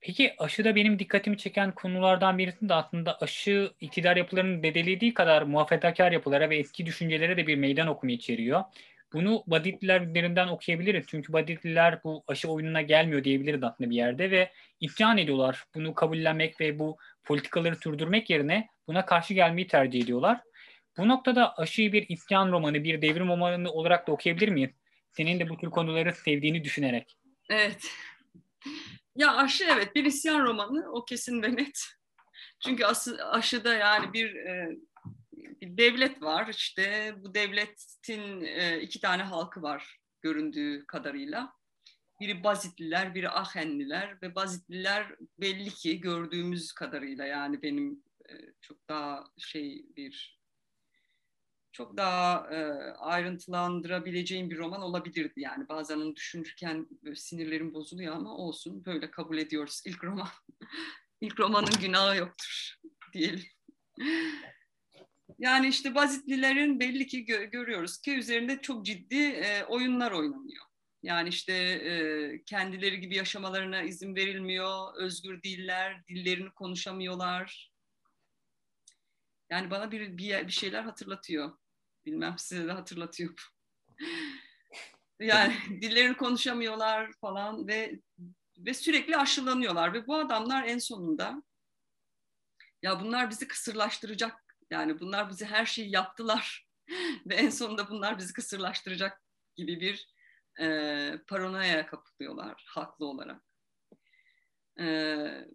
Peki 0.00 0.34
aşı 0.38 0.64
da 0.64 0.76
benim 0.76 0.98
dikkatimi 0.98 1.38
çeken 1.38 1.74
konulardan 1.74 2.38
birisi 2.38 2.68
de 2.68 2.74
aslında 2.74 3.18
aşı 3.20 3.72
iktidar 3.80 4.16
yapılarının 4.16 4.62
bedelediği 4.62 5.14
kadar 5.14 5.42
muhafazakar 5.42 6.12
yapılara 6.12 6.50
ve 6.50 6.56
eski 6.56 6.86
düşüncelere 6.86 7.36
de 7.36 7.46
bir 7.46 7.56
meydan 7.56 7.86
okuma 7.86 8.12
içeriyor. 8.12 8.64
Bunu 9.16 9.44
Baditliler 9.46 10.00
üzerinden 10.00 10.48
okuyabiliriz. 10.48 11.04
Çünkü 11.08 11.32
Baditliler 11.32 12.04
bu 12.04 12.24
aşı 12.28 12.48
oyununa 12.48 12.82
gelmiyor 12.82 13.24
diyebiliriz 13.24 13.62
aslında 13.62 13.90
bir 13.90 13.96
yerde 13.96 14.30
ve 14.30 14.52
isyan 14.80 15.18
ediyorlar. 15.18 15.64
Bunu 15.74 15.94
kabullenmek 15.94 16.60
ve 16.60 16.78
bu 16.78 16.96
politikaları 17.24 17.76
sürdürmek 17.76 18.30
yerine 18.30 18.68
buna 18.88 19.06
karşı 19.06 19.34
gelmeyi 19.34 19.66
tercih 19.66 20.02
ediyorlar. 20.02 20.40
Bu 20.98 21.08
noktada 21.08 21.54
aşıyı 21.56 21.92
bir 21.92 22.08
isyan 22.08 22.52
romanı, 22.52 22.84
bir 22.84 23.02
devrim 23.02 23.28
romanı 23.28 23.70
olarak 23.70 24.06
da 24.06 24.12
okuyabilir 24.12 24.48
miyiz? 24.48 24.70
Senin 25.12 25.40
de 25.40 25.48
bu 25.48 25.56
tür 25.56 25.70
konuları 25.70 26.12
sevdiğini 26.12 26.64
düşünerek. 26.64 27.16
Evet. 27.50 27.90
Ya 29.16 29.36
aşı 29.36 29.64
evet 29.64 29.94
bir 29.94 30.04
isyan 30.04 30.40
romanı 30.40 30.92
o 30.92 31.04
kesin 31.04 31.42
ve 31.42 31.56
net. 31.56 31.80
Çünkü 32.60 32.84
aşı, 32.84 33.24
aşıda 33.24 33.74
yani 33.74 34.12
bir 34.12 34.34
e, 34.34 34.76
devlet 35.66 36.22
var. 36.22 36.48
İşte 36.48 37.14
bu 37.18 37.34
devletin 37.34 38.40
e, 38.40 38.80
iki 38.80 39.00
tane 39.00 39.22
halkı 39.22 39.62
var 39.62 40.00
göründüğü 40.22 40.86
kadarıyla. 40.86 41.52
Biri 42.20 42.44
Bazitliler, 42.44 43.14
biri 43.14 43.30
Ahenliler 43.30 44.22
ve 44.22 44.34
Bazitliler 44.34 45.16
belli 45.38 45.70
ki 45.70 46.00
gördüğümüz 46.00 46.72
kadarıyla 46.72 47.26
yani 47.26 47.62
benim 47.62 48.02
e, 48.28 48.32
çok 48.60 48.88
daha 48.88 49.24
şey 49.38 49.86
bir 49.96 50.36
çok 51.72 51.96
daha 51.96 52.50
e, 52.50 52.56
ayrıntılandırabileceğim 52.92 54.50
bir 54.50 54.58
roman 54.58 54.82
olabilirdi. 54.82 55.40
Yani 55.40 55.68
bazen 55.68 55.96
onu 55.96 56.16
düşünürken 56.16 56.88
sinirlerim 57.14 57.74
bozuluyor 57.74 58.16
ama 58.16 58.36
olsun 58.36 58.84
böyle 58.84 59.10
kabul 59.10 59.38
ediyoruz. 59.38 59.82
İlk 59.86 60.04
roman, 60.04 60.28
ilk 61.20 61.40
romanın 61.40 61.72
günahı 61.80 62.16
yoktur 62.16 62.76
diyelim. 63.12 63.44
Yani 65.38 65.68
işte 65.68 65.94
Bazitlilerin 65.94 66.80
belli 66.80 67.06
ki 67.06 67.24
gö- 67.24 67.50
görüyoruz 67.50 68.00
ki 68.00 68.16
üzerinde 68.16 68.60
çok 68.60 68.86
ciddi 68.86 69.22
e, 69.22 69.64
oyunlar 69.64 70.12
oynanıyor. 70.12 70.64
Yani 71.02 71.28
işte 71.28 71.52
e, 71.52 72.44
kendileri 72.44 73.00
gibi 73.00 73.16
yaşamalarına 73.16 73.82
izin 73.82 74.16
verilmiyor, 74.16 74.94
özgür 74.96 75.42
değiller, 75.42 76.06
dillerini 76.08 76.50
konuşamıyorlar. 76.50 77.72
Yani 79.50 79.70
bana 79.70 79.90
bir, 79.92 80.18
bir, 80.18 80.46
bir 80.46 80.52
şeyler 80.52 80.82
hatırlatıyor. 80.82 81.58
Bilmem 82.06 82.34
size 82.38 82.66
de 82.66 82.72
hatırlatıyor. 82.72 83.48
yani 85.20 85.56
dillerini 85.68 86.16
konuşamıyorlar 86.16 87.12
falan 87.20 87.68
ve 87.68 88.00
ve 88.58 88.74
sürekli 88.74 89.16
aşılanıyorlar 89.16 89.92
ve 89.94 90.06
bu 90.06 90.16
adamlar 90.16 90.64
en 90.64 90.78
sonunda 90.78 91.42
ya 92.82 93.00
bunlar 93.00 93.30
bizi 93.30 93.48
kısırlaştıracak 93.48 94.45
yani 94.70 95.00
bunlar 95.00 95.30
bizi 95.30 95.44
her 95.44 95.66
şeyi 95.66 95.90
yaptılar 95.90 96.68
ve 97.26 97.34
en 97.34 97.50
sonunda 97.50 97.90
bunlar 97.90 98.18
bizi 98.18 98.32
kısırlaştıracak 98.32 99.22
gibi 99.56 99.80
bir 99.80 100.08
e, 100.60 101.18
paranoya 101.26 101.86
kapılıyorlar 101.86 102.64
haklı 102.68 103.06
olarak. 103.06 103.42
E, 104.78 104.86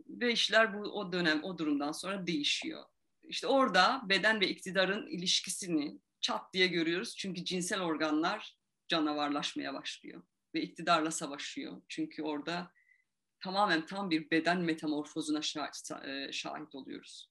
ve 0.09 0.32
işler 0.32 0.74
bu 0.74 0.80
o 0.80 1.12
dönem 1.12 1.43
o 1.43 1.57
durumdan 1.57 1.91
sonra 1.91 2.28
değişiyor. 2.28 2.84
İşte 3.24 3.47
orada 3.47 4.01
beden 4.09 4.41
ve 4.41 4.47
iktidarın 4.47 5.07
ilişkisini 5.07 5.99
çat 6.22 6.53
diye 6.53 6.68
görüyoruz. 6.68 7.16
Çünkü 7.18 7.45
cinsel 7.45 7.82
organlar 7.82 8.57
canavarlaşmaya 8.88 9.74
başlıyor 9.74 10.24
ve 10.55 10.62
iktidarla 10.62 11.12
savaşıyor. 11.12 11.82
Çünkü 11.88 12.24
orada 12.24 12.72
tamamen 13.39 13.86
tam 13.86 14.09
bir 14.09 14.32
beden 14.32 14.62
metamorfozuna 14.62 15.41
şahit, 15.41 15.91
e, 16.05 16.32
şahit 16.32 16.76
oluyoruz. 16.76 17.31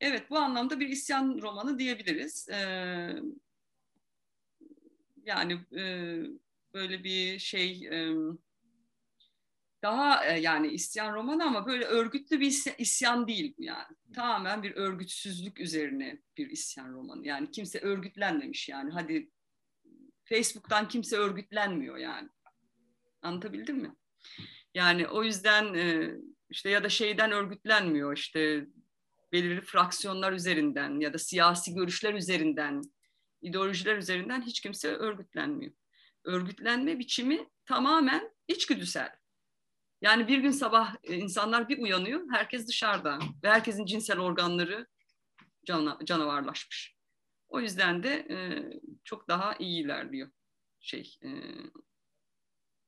Evet 0.00 0.30
bu 0.30 0.38
anlamda 0.38 0.80
bir 0.80 0.88
isyan 0.88 1.38
romanı 1.42 1.78
diyebiliriz. 1.78 2.48
Yani 5.24 5.60
böyle 6.74 7.04
bir 7.04 7.38
şey 7.38 7.90
daha 9.82 10.24
yani 10.24 10.68
isyan 10.68 11.14
romanı 11.14 11.44
ama 11.44 11.66
böyle 11.66 11.84
örgütlü 11.84 12.40
bir 12.40 12.74
isyan 12.78 13.28
değil 13.28 13.54
bu 13.58 13.62
yani. 13.62 13.96
Tamamen 14.14 14.62
bir 14.62 14.74
örgütsüzlük 14.74 15.60
üzerine 15.60 16.18
bir 16.36 16.50
isyan 16.50 16.92
romanı. 16.92 17.26
Yani 17.26 17.50
kimse 17.50 17.78
örgütlenmemiş 17.80 18.68
yani. 18.68 18.90
Hadi 18.90 19.30
Facebook'tan 20.24 20.88
kimse 20.88 21.16
örgütlenmiyor 21.16 21.96
yani. 21.96 22.28
Anlatabildim 23.22 23.76
mi? 23.76 23.94
Yani 24.74 25.08
o 25.08 25.24
yüzden 25.24 25.74
işte 26.50 26.70
ya 26.70 26.84
da 26.84 26.88
şeyden 26.88 27.32
örgütlenmiyor 27.32 28.16
işte 28.16 28.66
belirli 29.34 29.60
fraksiyonlar 29.60 30.32
üzerinden 30.32 31.00
ya 31.00 31.12
da 31.12 31.18
siyasi 31.18 31.74
görüşler 31.74 32.14
üzerinden, 32.14 32.82
ideolojiler 33.42 33.96
üzerinden 33.96 34.42
hiç 34.42 34.60
kimse 34.60 34.88
örgütlenmiyor. 34.88 35.72
Örgütlenme 36.24 36.98
biçimi 36.98 37.48
tamamen 37.64 38.34
içgüdüsel. 38.48 39.16
Yani 40.00 40.28
bir 40.28 40.38
gün 40.38 40.50
sabah 40.50 40.96
e, 41.02 41.16
insanlar 41.16 41.68
bir 41.68 41.78
uyanıyor, 41.78 42.26
herkes 42.30 42.68
dışarıda 42.68 43.18
ve 43.42 43.48
herkesin 43.48 43.86
cinsel 43.86 44.18
organları 44.18 44.86
cana, 45.66 45.98
canavarlaşmış. 46.04 46.96
O 47.48 47.60
yüzden 47.60 48.02
de 48.02 48.26
e, 48.30 48.36
çok 49.04 49.28
daha 49.28 49.54
iyi 49.54 49.84
ilerliyor 49.84 50.30
şey 50.80 51.18
e, 51.22 51.28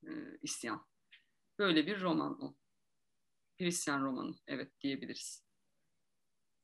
e, 0.03 0.11
isyan. 0.43 0.87
Böyle 1.59 1.87
bir 1.87 2.01
roman 2.01 2.43
o. 2.43 2.57
Bir 3.59 3.67
isyan 3.67 4.05
romanı, 4.05 4.35
evet 4.47 4.81
diyebiliriz. 4.81 5.46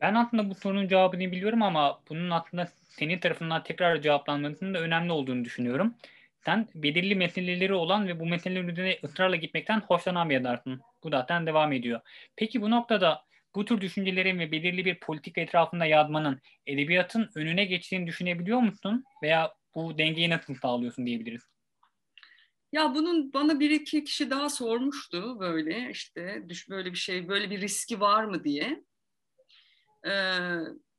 Ben 0.02 0.14
aslında 0.14 0.50
bu 0.50 0.54
sorunun 0.54 0.88
cevabını 0.88 1.32
biliyorum 1.32 1.62
ama 1.62 2.02
bunun 2.08 2.30
aslında 2.30 2.68
senin 2.84 3.18
tarafından 3.18 3.62
tekrar 3.62 4.02
cevaplanmasının 4.02 4.74
da 4.74 4.78
önemli 4.80 5.12
olduğunu 5.12 5.44
düşünüyorum. 5.44 5.94
Sen 6.44 6.68
belirli 6.74 7.14
meseleleri 7.14 7.74
olan 7.74 8.08
ve 8.08 8.20
bu 8.20 8.26
meselelerin 8.26 8.68
üzerine 8.68 8.98
ısrarla 9.04 9.36
gitmekten 9.36 9.82
adamsın. 9.90 10.80
Bu 11.04 11.10
zaten 11.10 11.46
devam 11.46 11.72
ediyor. 11.72 12.00
Peki 12.36 12.62
bu 12.62 12.70
noktada 12.70 13.24
bu 13.54 13.64
tür 13.64 13.80
düşüncelerin 13.80 14.38
ve 14.38 14.52
belirli 14.52 14.84
bir 14.84 15.00
politika 15.00 15.40
etrafında 15.40 15.86
yazmanın 15.86 16.40
edebiyatın 16.66 17.30
önüne 17.34 17.64
geçtiğini 17.64 18.06
düşünebiliyor 18.06 18.58
musun? 18.58 19.04
Veya 19.22 19.54
bu 19.74 19.98
dengeyi 19.98 20.30
nasıl 20.30 20.54
sağlıyorsun 20.54 21.06
diyebiliriz. 21.06 21.42
Ya 22.72 22.94
bunun 22.94 23.32
bana 23.32 23.60
bir 23.60 23.70
iki 23.70 24.04
kişi 24.04 24.30
daha 24.30 24.50
sormuştu 24.50 25.40
böyle 25.40 25.90
işte 25.90 26.42
düş 26.48 26.68
böyle 26.68 26.92
bir 26.92 26.98
şey 26.98 27.28
böyle 27.28 27.50
bir 27.50 27.60
riski 27.60 28.00
var 28.00 28.24
mı 28.24 28.44
diye. 28.44 28.84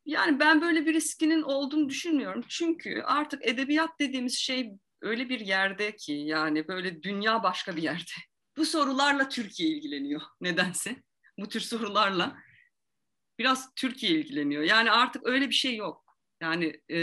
Yani 0.05 0.39
ben 0.39 0.61
böyle 0.61 0.85
bir 0.85 0.93
riskinin 0.93 1.41
olduğunu 1.41 1.89
düşünmüyorum. 1.89 2.43
Çünkü 2.47 3.01
artık 3.01 3.47
edebiyat 3.47 3.99
dediğimiz 3.99 4.35
şey 4.35 4.71
öyle 5.01 5.29
bir 5.29 5.39
yerde 5.39 5.95
ki 5.95 6.13
yani 6.13 6.67
böyle 6.67 7.03
dünya 7.03 7.43
başka 7.43 7.75
bir 7.75 7.83
yerde. 7.83 8.11
Bu 8.57 8.65
sorularla 8.65 9.29
Türkiye 9.29 9.69
ilgileniyor 9.69 10.21
nedense. 10.41 11.03
Bu 11.39 11.49
tür 11.49 11.59
sorularla 11.59 12.37
biraz 13.39 13.73
Türkiye 13.75 14.11
ilgileniyor. 14.11 14.63
Yani 14.63 14.91
artık 14.91 15.27
öyle 15.27 15.49
bir 15.49 15.53
şey 15.53 15.75
yok. 15.75 16.17
Yani 16.41 16.81
e, 16.91 16.99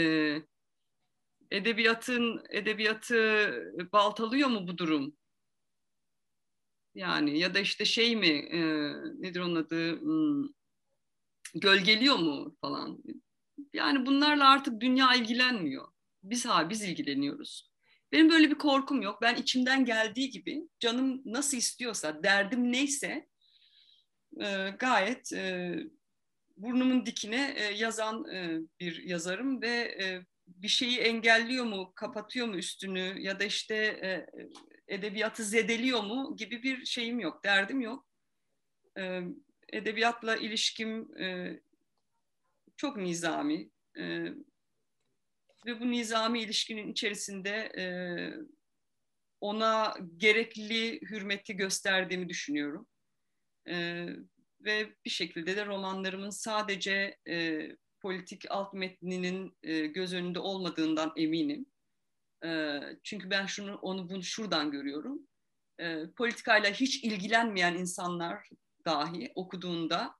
edebiyatın 1.51 2.43
edebiyatı 2.49 3.53
baltalıyor 3.93 4.49
mu 4.49 4.67
bu 4.67 4.77
durum? 4.77 5.17
Yani 6.95 7.39
ya 7.39 7.53
da 7.53 7.59
işte 7.59 7.85
şey 7.85 8.15
mi 8.15 8.27
e, 8.27 8.59
nedir 9.21 9.39
onun 9.39 9.55
adı 9.55 10.01
hmm, 10.01 10.60
gölgeliyor 11.55 12.15
mu 12.15 12.55
falan. 12.61 13.03
Yani 13.73 14.05
bunlarla 14.05 14.49
artık 14.49 14.81
dünya 14.81 15.15
ilgilenmiyor. 15.15 15.87
Biz 16.23 16.45
ha 16.45 16.69
biz 16.69 16.83
ilgileniyoruz. 16.83 17.71
Benim 18.11 18.29
böyle 18.29 18.49
bir 18.49 18.57
korkum 18.57 19.01
yok. 19.01 19.21
Ben 19.21 19.35
içimden 19.35 19.85
geldiği 19.85 20.29
gibi 20.29 20.61
canım 20.79 21.21
nasıl 21.25 21.57
istiyorsa, 21.57 22.23
derdim 22.23 22.71
neyse 22.71 23.27
e, 24.41 24.69
gayet 24.79 25.33
e, 25.33 25.75
burnumun 26.57 27.05
dikine 27.05 27.53
e, 27.57 27.63
yazan 27.63 28.25
e, 28.25 28.59
bir 28.79 29.03
yazarım 29.03 29.61
ve 29.61 29.97
e, 30.01 30.25
bir 30.47 30.67
şeyi 30.67 30.97
engelliyor 30.97 31.65
mu, 31.65 31.93
kapatıyor 31.95 32.47
mu 32.47 32.55
üstünü 32.55 33.15
ya 33.21 33.39
da 33.39 33.43
işte 33.43 33.75
e, 33.75 34.27
edebiyatı 34.87 35.43
zedeliyor 35.43 36.03
mu 36.03 36.35
gibi 36.37 36.63
bir 36.63 36.85
şeyim 36.85 37.19
yok, 37.19 37.43
derdim 37.43 37.81
yok. 37.81 38.07
E, 38.97 39.21
edebiyatla 39.71 40.35
ilişkim 40.35 41.17
e, 41.17 41.59
çok 42.77 42.97
nizami 42.97 43.69
e, 43.97 44.23
ve 45.65 45.79
bu 45.79 45.91
nizami 45.91 46.41
ilişkinin 46.41 46.91
içerisinde 46.91 47.71
e, 47.77 47.83
ona 49.41 49.93
gerekli 50.17 51.01
hürmeti 51.01 51.55
gösterdiğimi 51.55 52.29
düşünüyorum. 52.29 52.87
E, 53.69 54.05
ve 54.61 54.95
bir 55.05 55.09
şekilde 55.09 55.55
de 55.55 55.65
romanlarımın 55.65 56.29
sadece 56.29 57.17
e, 57.27 57.67
politik 58.01 58.45
alt 58.49 58.73
metninin 58.73 59.57
e, 59.63 59.87
göz 59.87 60.13
önünde 60.13 60.39
olmadığından 60.39 61.13
eminim. 61.15 61.65
E, 62.45 62.79
çünkü 63.03 63.29
ben 63.29 63.45
şunu 63.45 63.75
onu 63.75 64.09
bunu 64.09 64.23
şuradan 64.23 64.71
görüyorum. 64.71 65.27
E, 65.79 66.11
politikayla 66.17 66.71
hiç 66.71 67.03
ilgilenmeyen 67.03 67.73
insanlar 67.73 68.49
dahi 68.85 69.31
okuduğunda 69.35 70.15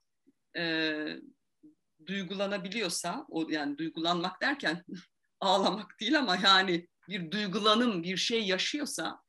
e, 0.56 0.94
duygulanabiliyorsa, 2.06 3.26
o 3.28 3.48
yani 3.48 3.78
duygulanmak 3.78 4.40
derken 4.40 4.84
ağlamak 5.40 6.00
değil 6.00 6.18
ama 6.18 6.36
yani 6.36 6.88
bir 7.08 7.30
duygulanım, 7.30 8.02
bir 8.02 8.16
şey 8.16 8.46
yaşıyorsa 8.46 9.22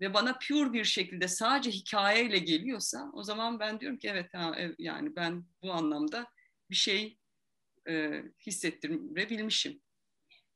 ve 0.00 0.14
bana 0.14 0.38
pure 0.48 0.72
bir 0.72 0.84
şekilde 0.84 1.28
sadece 1.28 1.70
hikayeyle 1.70 2.38
geliyorsa 2.38 3.10
o 3.12 3.22
zaman 3.22 3.60
ben 3.60 3.80
diyorum 3.80 3.98
ki 3.98 4.08
evet 4.08 4.34
ha, 4.34 4.56
yani 4.78 5.16
ben 5.16 5.44
bu 5.62 5.72
anlamda 5.72 6.26
bir 6.70 6.74
şey 6.74 7.18
e, 7.88 8.22
hissettirebilmişim. 8.46 9.82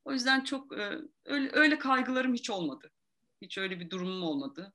O 0.04 0.12
yüzden 0.12 0.44
çok 0.44 0.78
e, 0.78 0.98
öyle, 1.24 1.50
öyle 1.52 1.78
kaygılarım 1.78 2.34
hiç 2.34 2.50
olmadı. 2.50 2.90
Hiç 3.42 3.58
öyle 3.58 3.80
bir 3.80 3.90
durumum 3.90 4.22
olmadı. 4.22 4.74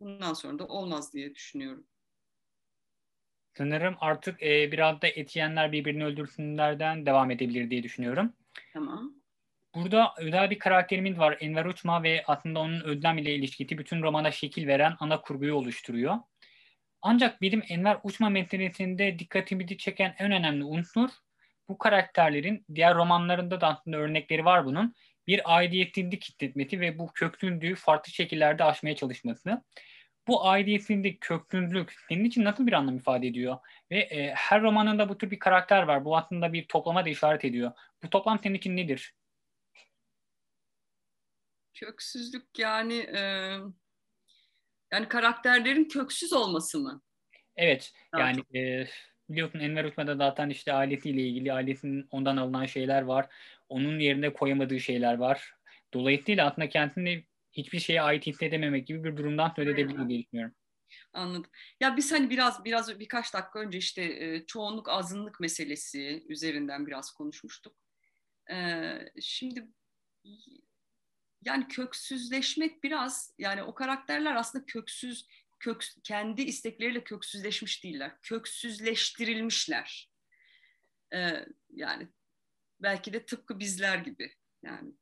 Bundan 0.00 0.34
sonra 0.34 0.58
da 0.58 0.66
olmaz 0.66 1.12
diye 1.12 1.34
düşünüyorum. 1.34 1.86
Sanırım 3.58 3.96
artık 4.00 4.42
e, 4.42 4.72
biraz 4.72 5.02
da 5.02 5.06
etiyenler 5.06 5.72
birbirini 5.72 6.04
öldürsünlerden 6.04 7.06
devam 7.06 7.30
edebilir 7.30 7.70
diye 7.70 7.82
düşünüyorum. 7.82 8.32
Tamam. 8.72 9.12
Burada 9.74 10.14
özel 10.18 10.50
bir 10.50 10.58
karakterimiz 10.58 11.18
var 11.18 11.36
Enver 11.40 11.64
Uçma 11.64 12.02
ve 12.02 12.22
aslında 12.26 12.60
onun 12.60 12.80
özlem 12.80 13.18
ile 13.18 13.34
ilişkisi 13.34 13.78
bütün 13.78 14.02
romana 14.02 14.30
şekil 14.30 14.66
veren 14.66 14.96
ana 15.00 15.20
kurguyu 15.20 15.54
oluşturuyor. 15.54 16.16
Ancak 17.02 17.40
bizim 17.42 17.62
Enver 17.68 17.98
Uçma 18.02 18.30
meselesinde 18.30 19.18
dikkatimizi 19.18 19.78
çeken 19.78 20.14
en 20.18 20.32
önemli 20.32 20.64
unsur 20.64 21.10
bu 21.68 21.78
karakterlerin 21.78 22.64
diğer 22.74 22.94
romanlarında 22.94 23.60
da 23.60 23.68
aslında 23.68 23.96
örnekleri 23.96 24.44
var 24.44 24.64
bunun. 24.64 24.94
Bir 25.26 25.56
aidiyetsizlik 25.56 26.24
hissetmesi 26.24 26.80
ve 26.80 26.98
bu 26.98 27.12
köklüldüğü 27.12 27.74
farklı 27.74 28.12
şekillerde 28.12 28.64
aşmaya 28.64 28.96
çalışması. 28.96 29.62
Bu 30.28 30.46
aidiyetindeki 30.48 31.18
köklülük 31.20 31.92
senin 32.08 32.24
için 32.24 32.44
nasıl 32.44 32.66
bir 32.66 32.72
anlam 32.72 32.96
ifade 32.96 33.26
ediyor? 33.26 33.58
Ve 33.90 33.98
e, 33.98 34.34
her 34.34 34.62
romanında 34.62 35.08
bu 35.08 35.18
tür 35.18 35.30
bir 35.30 35.38
karakter 35.38 35.82
var. 35.82 36.04
Bu 36.04 36.16
aslında 36.16 36.52
bir 36.52 36.68
toplama 36.68 37.04
da 37.04 37.08
işaret 37.08 37.44
ediyor. 37.44 37.72
Bu 38.02 38.10
toplam 38.10 38.38
senin 38.38 38.54
için 38.54 38.76
nedir? 38.76 39.14
Köksüzlük 41.74 42.58
yani 42.58 42.94
e, 42.94 43.20
yani 44.92 45.08
karakterlerin 45.08 45.84
köksüz 45.84 46.32
olması 46.32 46.78
mı? 46.78 47.02
Evet. 47.56 47.92
Yani 48.18 48.58
e, 48.58 48.86
biliyorsun 49.28 49.58
Enver 49.58 49.84
Uçma'da 49.84 50.16
zaten 50.16 50.50
işte 50.50 50.72
ailesiyle 50.72 51.22
ilgili 51.22 51.52
ailesinin 51.52 52.08
ondan 52.10 52.36
alınan 52.36 52.66
şeyler 52.66 53.02
var. 53.02 53.26
Onun 53.68 53.98
yerine 53.98 54.32
koyamadığı 54.32 54.80
şeyler 54.80 55.18
var. 55.18 55.54
Dolayısıyla 55.94 56.46
aslında 56.46 56.68
kendisini 56.68 57.24
hiçbir 57.54 57.78
şeye 57.78 58.02
ait 58.02 58.26
hissedememek 58.26 58.86
gibi 58.86 59.04
bir 59.04 59.16
durumdan 59.16 59.52
söz 59.56 59.68
edebilir 59.68 60.08
diye 60.08 60.22
düşünüyorum. 60.22 60.54
Anladım. 61.12 61.50
Ya 61.80 61.96
biz 61.96 62.12
hani 62.12 62.30
biraz 62.30 62.64
biraz 62.64 63.00
birkaç 63.00 63.34
dakika 63.34 63.58
önce 63.58 63.78
işte 63.78 64.02
e, 64.02 64.46
çoğunluk 64.46 64.88
azınlık 64.88 65.40
meselesi 65.40 66.24
üzerinden 66.28 66.86
biraz 66.86 67.10
konuşmuştuk. 67.10 67.76
E, 68.50 68.56
şimdi 69.20 69.68
yani 71.44 71.68
köksüzleşmek 71.68 72.84
biraz 72.84 73.34
yani 73.38 73.62
o 73.62 73.74
karakterler 73.74 74.34
aslında 74.34 74.64
köksüz 74.66 75.26
kök, 75.60 75.84
kendi 76.04 76.42
istekleriyle 76.42 77.04
köksüzleşmiş 77.04 77.84
değiller. 77.84 78.12
Köksüzleştirilmişler. 78.22 80.10
E, 81.14 81.46
yani 81.70 82.08
belki 82.80 83.12
de 83.12 83.26
tıpkı 83.26 83.58
bizler 83.58 83.98
gibi 83.98 84.34
yani. 84.62 84.92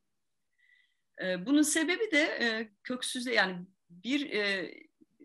E, 1.22 1.46
bunun 1.46 1.62
sebebi 1.62 2.10
de 2.10 2.22
e, 2.22 2.72
köksüzle 2.82 3.34
yani 3.34 3.66
bir 3.90 4.30
e, 4.30 4.40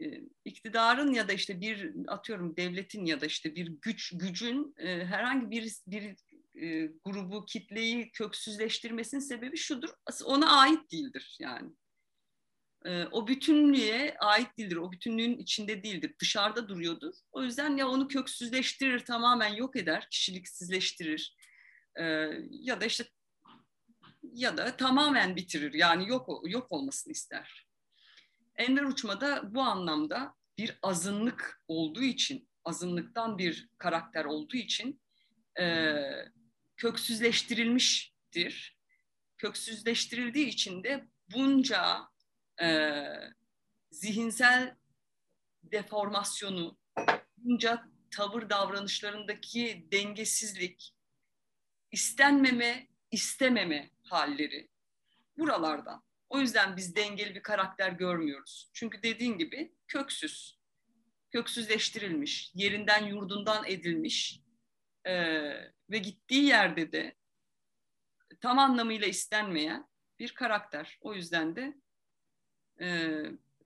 e, 0.01 0.21
iktidarın 0.45 1.13
ya 1.13 1.27
da 1.27 1.33
işte 1.33 1.61
bir 1.61 1.95
atıyorum 2.07 2.57
devletin 2.57 3.05
ya 3.05 3.21
da 3.21 3.25
işte 3.25 3.55
bir 3.55 3.67
güç 3.81 4.17
gücün 4.17 4.75
e, 4.77 5.05
herhangi 5.05 5.51
bir 5.51 5.73
bir 5.87 6.15
grubu 7.05 7.45
kitleyi 7.45 8.11
köksüzleştirmesinin 8.11 9.21
sebebi 9.21 9.57
şudur. 9.57 9.89
Ona 10.25 10.59
ait 10.59 10.91
değildir 10.91 11.37
yani. 11.39 11.71
O 13.11 13.27
bütünlüğe 13.27 14.15
ait 14.19 14.57
değildir. 14.57 14.75
O 14.75 14.91
bütünlüğün 14.91 15.37
içinde 15.37 15.83
değildir. 15.83 16.13
Dışarıda 16.19 16.69
duruyordur. 16.69 17.13
O 17.31 17.43
yüzden 17.43 17.77
ya 17.77 17.87
onu 17.87 18.07
köksüzleştirir 18.07 18.99
tamamen 18.99 19.53
yok 19.53 19.75
eder 19.75 20.07
kişiliksizleştirir 20.11 21.35
ya 22.49 22.81
da 22.81 22.85
işte 22.85 23.05
ya 24.34 24.57
da 24.57 24.78
tamamen 24.78 25.36
bitirir 25.36 25.73
yani 25.73 26.09
yok 26.09 26.41
yok 26.45 26.71
olmasını 26.71 27.13
ister 27.13 27.67
Enver 28.57 28.84
Uçma 28.84 29.21
da 29.21 29.55
bu 29.55 29.61
anlamda 29.61 30.36
bir 30.57 30.80
azınlık 30.82 31.63
olduğu 31.67 32.03
için, 32.03 32.49
azınlıktan 32.65 33.38
bir 33.38 33.69
karakter 33.78 34.25
olduğu 34.25 34.57
için 34.57 35.01
e, 35.59 35.95
köksüzleştirilmiştir. 36.78 38.78
Köksüzleştirildiği 39.38 40.47
için 40.47 40.84
de 40.84 41.07
bunca 41.36 41.99
e, 42.61 43.03
zihinsel 43.91 44.75
deformasyonu, 45.63 46.78
bunca 47.38 47.84
tavır 48.11 48.49
davranışlarındaki 48.49 49.88
dengesizlik, 49.91 50.95
istenmeme, 51.91 52.88
istememe 53.11 53.91
halleri 54.12 54.70
buralardan 55.38 56.03
o 56.30 56.39
yüzden 56.39 56.78
biz 56.78 56.95
dengeli 56.95 57.36
bir 57.36 57.43
karakter 57.43 57.91
görmüyoruz. 57.91 58.70
Çünkü 58.74 59.03
dediğin 59.03 59.38
gibi 59.38 59.74
köksüz, 59.88 60.60
köksüzleştirilmiş, 61.32 62.51
yerinden 62.55 63.05
yurdundan 63.05 63.66
edilmiş 63.66 64.41
e, 65.05 65.14
ve 65.89 65.97
gittiği 65.97 66.43
yerde 66.43 66.91
de 66.91 67.16
tam 68.41 68.60
anlamıyla 68.60 69.08
istenmeyen 69.08 69.88
bir 70.20 70.34
karakter. 70.34 70.97
O 71.01 71.14
yüzden 71.14 71.55
de 71.55 71.74
e, 72.82 73.18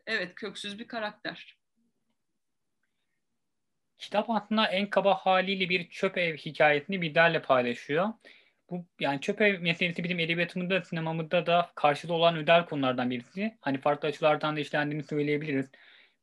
evet 0.07 0.35
köksüz 0.35 0.79
bir 0.79 0.87
karakter. 0.87 1.57
Kitap 3.97 4.29
aslında 4.29 4.67
en 4.67 4.89
kaba 4.89 5.15
haliyle 5.15 5.69
bir 5.69 5.89
çöp 5.89 6.17
ev 6.17 6.37
hikayesini 6.37 7.01
bizlerle 7.01 7.41
paylaşıyor 7.41 8.13
bu 8.71 8.85
yani 8.99 9.21
çöp 9.21 9.41
ev 9.41 9.59
meselesi 9.59 10.03
bizim 10.03 10.19
edebiyatımızda, 10.19 10.81
sinemamızda 10.81 11.45
da 11.45 11.71
karşılığı 11.75 12.13
olan 12.13 12.35
özel 12.35 12.65
konulardan 12.65 13.09
birisi. 13.09 13.57
Hani 13.61 13.77
farklı 13.77 14.07
açılardan 14.07 14.55
da 14.55 14.59
işlendiğini 14.59 15.03
söyleyebiliriz. 15.03 15.65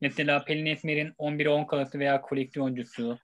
Mesela 0.01 0.44
Pelin 0.44 0.66
Esmer'in 0.66 1.12
11'e 1.18 1.49
10 1.49 1.64
kalası 1.64 1.99
veya 1.99 2.20
koleksiyoncusu. 2.20 3.18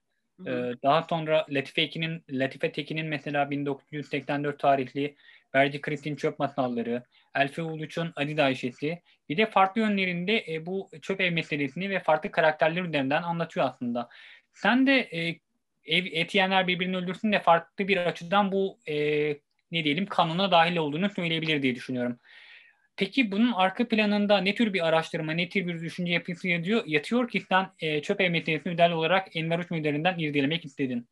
Ee, 0.47 0.73
daha 0.83 1.03
sonra 1.03 1.47
Latife, 1.51 1.83
Ekin'in, 1.83 2.25
Latife 2.31 2.73
Tekin'in 2.73 3.07
mesela 3.07 3.51
1984 3.51 4.59
tarihli 4.59 5.17
Berci 5.55 5.81
Kristin 5.81 6.17
Çöp 6.17 6.39
Masalları, 6.39 7.03
Elfe 7.35 7.63
Uluç'un 7.63 8.13
Aziz 8.17 8.39
Ayşe'si. 8.39 9.03
Bir 9.29 9.37
de 9.37 9.47
farklı 9.47 9.81
yönlerinde 9.81 10.45
e, 10.49 10.67
bu 10.67 10.91
çöp 11.03 11.21
ev 11.21 11.33
meselesini 11.33 11.91
ve 11.91 12.01
farklı 12.01 12.31
karakterler 12.31 12.83
üzerinden 12.83 13.23
anlatıyor 13.23 13.67
aslında. 13.67 14.09
Sen 14.53 14.87
de 14.87 14.99
e, 14.99 15.41
ev, 15.87 16.07
et 16.13 16.35
yiyenler 16.35 16.67
birbirini 16.67 16.97
öldürsün 16.97 17.33
de 17.33 17.41
farklı 17.41 17.89
bir 17.89 17.97
açıdan 17.97 18.53
bu 18.53 18.79
e, 18.89 18.95
ne 19.71 19.85
diyelim 19.85 20.07
kanuna 20.07 20.51
dahil 20.51 20.77
olduğunu 20.77 21.11
söyleyebilir 21.11 21.63
diye 21.63 21.75
düşünüyorum. 21.75 22.19
Peki 22.97 23.33
bunun 23.33 23.53
arka 23.53 23.89
planında 23.89 24.39
ne 24.39 24.55
tür 24.55 24.73
bir 24.73 24.87
araştırma, 24.87 25.33
ne 25.33 25.49
tür 25.49 25.67
bir 25.67 25.81
düşünce 25.81 26.13
yapısı 26.13 26.49
yatıyor, 26.49 26.83
yatıyor 26.87 27.29
ki 27.29 27.41
sen 27.49 27.73
e, 27.79 28.03
çöp 28.03 28.21
ev 28.21 28.31
meselesini 28.31 28.73
özel 28.73 28.93
olarak 28.93 29.37
Enver 29.37 29.59
Uçma 29.59 29.79
üzerinden 29.79 30.19
irdelemek 30.19 30.65
istedin? 30.65 31.09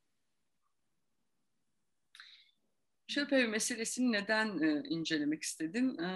Çöp 3.09 3.33
ev 3.33 3.49
meselesini 3.49 4.13
neden 4.13 4.63
e, 4.63 4.83
incelemek 4.89 5.43
istedim? 5.43 6.01
E, 6.01 6.09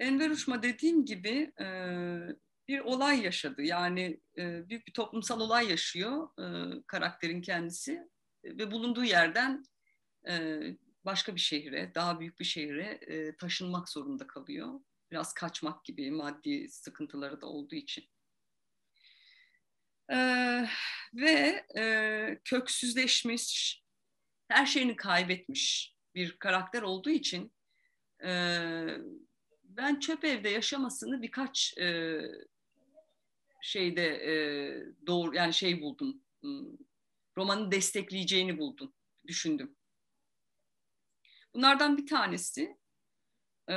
Enver 0.00 0.30
Uçma 0.30 0.62
dediğim 0.62 1.04
gibi 1.04 1.52
e, 1.60 1.66
bir 2.68 2.80
olay 2.80 3.22
yaşadı. 3.22 3.62
Yani 3.62 4.20
e, 4.38 4.68
büyük 4.68 4.86
bir 4.86 4.92
toplumsal 4.92 5.40
olay 5.40 5.70
yaşıyor 5.70 6.28
e, 6.38 6.44
karakterin 6.86 7.42
kendisi 7.42 8.08
ve 8.44 8.70
bulunduğu 8.70 9.04
yerden 9.04 9.64
e, 10.28 10.60
başka 11.04 11.34
bir 11.34 11.40
şehre, 11.40 11.94
daha 11.94 12.20
büyük 12.20 12.40
bir 12.40 12.44
şehre 12.44 12.98
e, 13.06 13.36
taşınmak 13.36 13.88
zorunda 13.88 14.26
kalıyor. 14.26 14.80
Biraz 15.10 15.34
kaçmak 15.34 15.84
gibi 15.84 16.10
maddi 16.10 16.68
sıkıntıları 16.68 17.40
da 17.40 17.46
olduğu 17.46 17.74
için. 17.74 18.04
E, 20.12 20.16
ve 21.14 21.66
e, 21.78 22.40
köksüzleşmiş, 22.44 23.82
her 24.48 24.66
şeyini 24.66 24.96
kaybetmiş 24.96 25.94
bir 26.14 26.38
karakter 26.38 26.82
olduğu 26.82 27.10
için 27.10 27.52
e, 28.24 28.30
ben 29.64 30.00
çöp 30.00 30.24
evde 30.24 30.48
yaşamasını 30.48 31.22
birkaç 31.22 31.78
e, 31.78 32.20
şeyde 33.66 34.06
e, 34.06 34.34
doğru 35.06 35.34
yani 35.34 35.54
şey 35.54 35.80
buldum. 35.80 36.22
Romanı 37.38 37.72
destekleyeceğini 37.72 38.58
buldum, 38.58 38.92
düşündüm. 39.26 39.76
Bunlardan 41.54 41.96
bir 41.98 42.06
tanesi 42.06 42.76
e, 43.70 43.76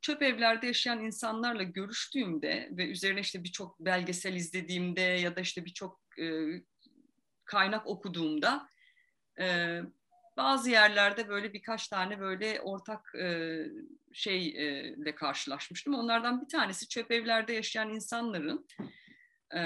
çöp 0.00 0.22
evlerde 0.22 0.66
yaşayan 0.66 1.04
insanlarla 1.04 1.62
görüştüğümde 1.62 2.68
ve 2.72 2.88
üzerine 2.88 3.20
işte 3.20 3.44
birçok 3.44 3.80
belgesel 3.80 4.34
izlediğimde 4.34 5.00
ya 5.00 5.36
da 5.36 5.40
işte 5.40 5.64
birçok 5.64 6.00
e, 6.18 6.26
kaynak 7.44 7.86
okuduğumda 7.86 8.68
e, 9.40 9.78
bazı 10.36 10.70
yerlerde 10.70 11.28
böyle 11.28 11.52
birkaç 11.52 11.88
tane 11.88 12.20
böyle 12.20 12.60
ortak 12.60 13.12
şeyle 14.12 15.14
karşılaşmıştım. 15.14 15.94
Onlardan 15.94 16.42
bir 16.42 16.48
tanesi 16.48 16.88
çöp 16.88 17.10
evlerde 17.10 17.52
yaşayan 17.52 17.90
insanların 17.90 18.66
e, 19.54 19.62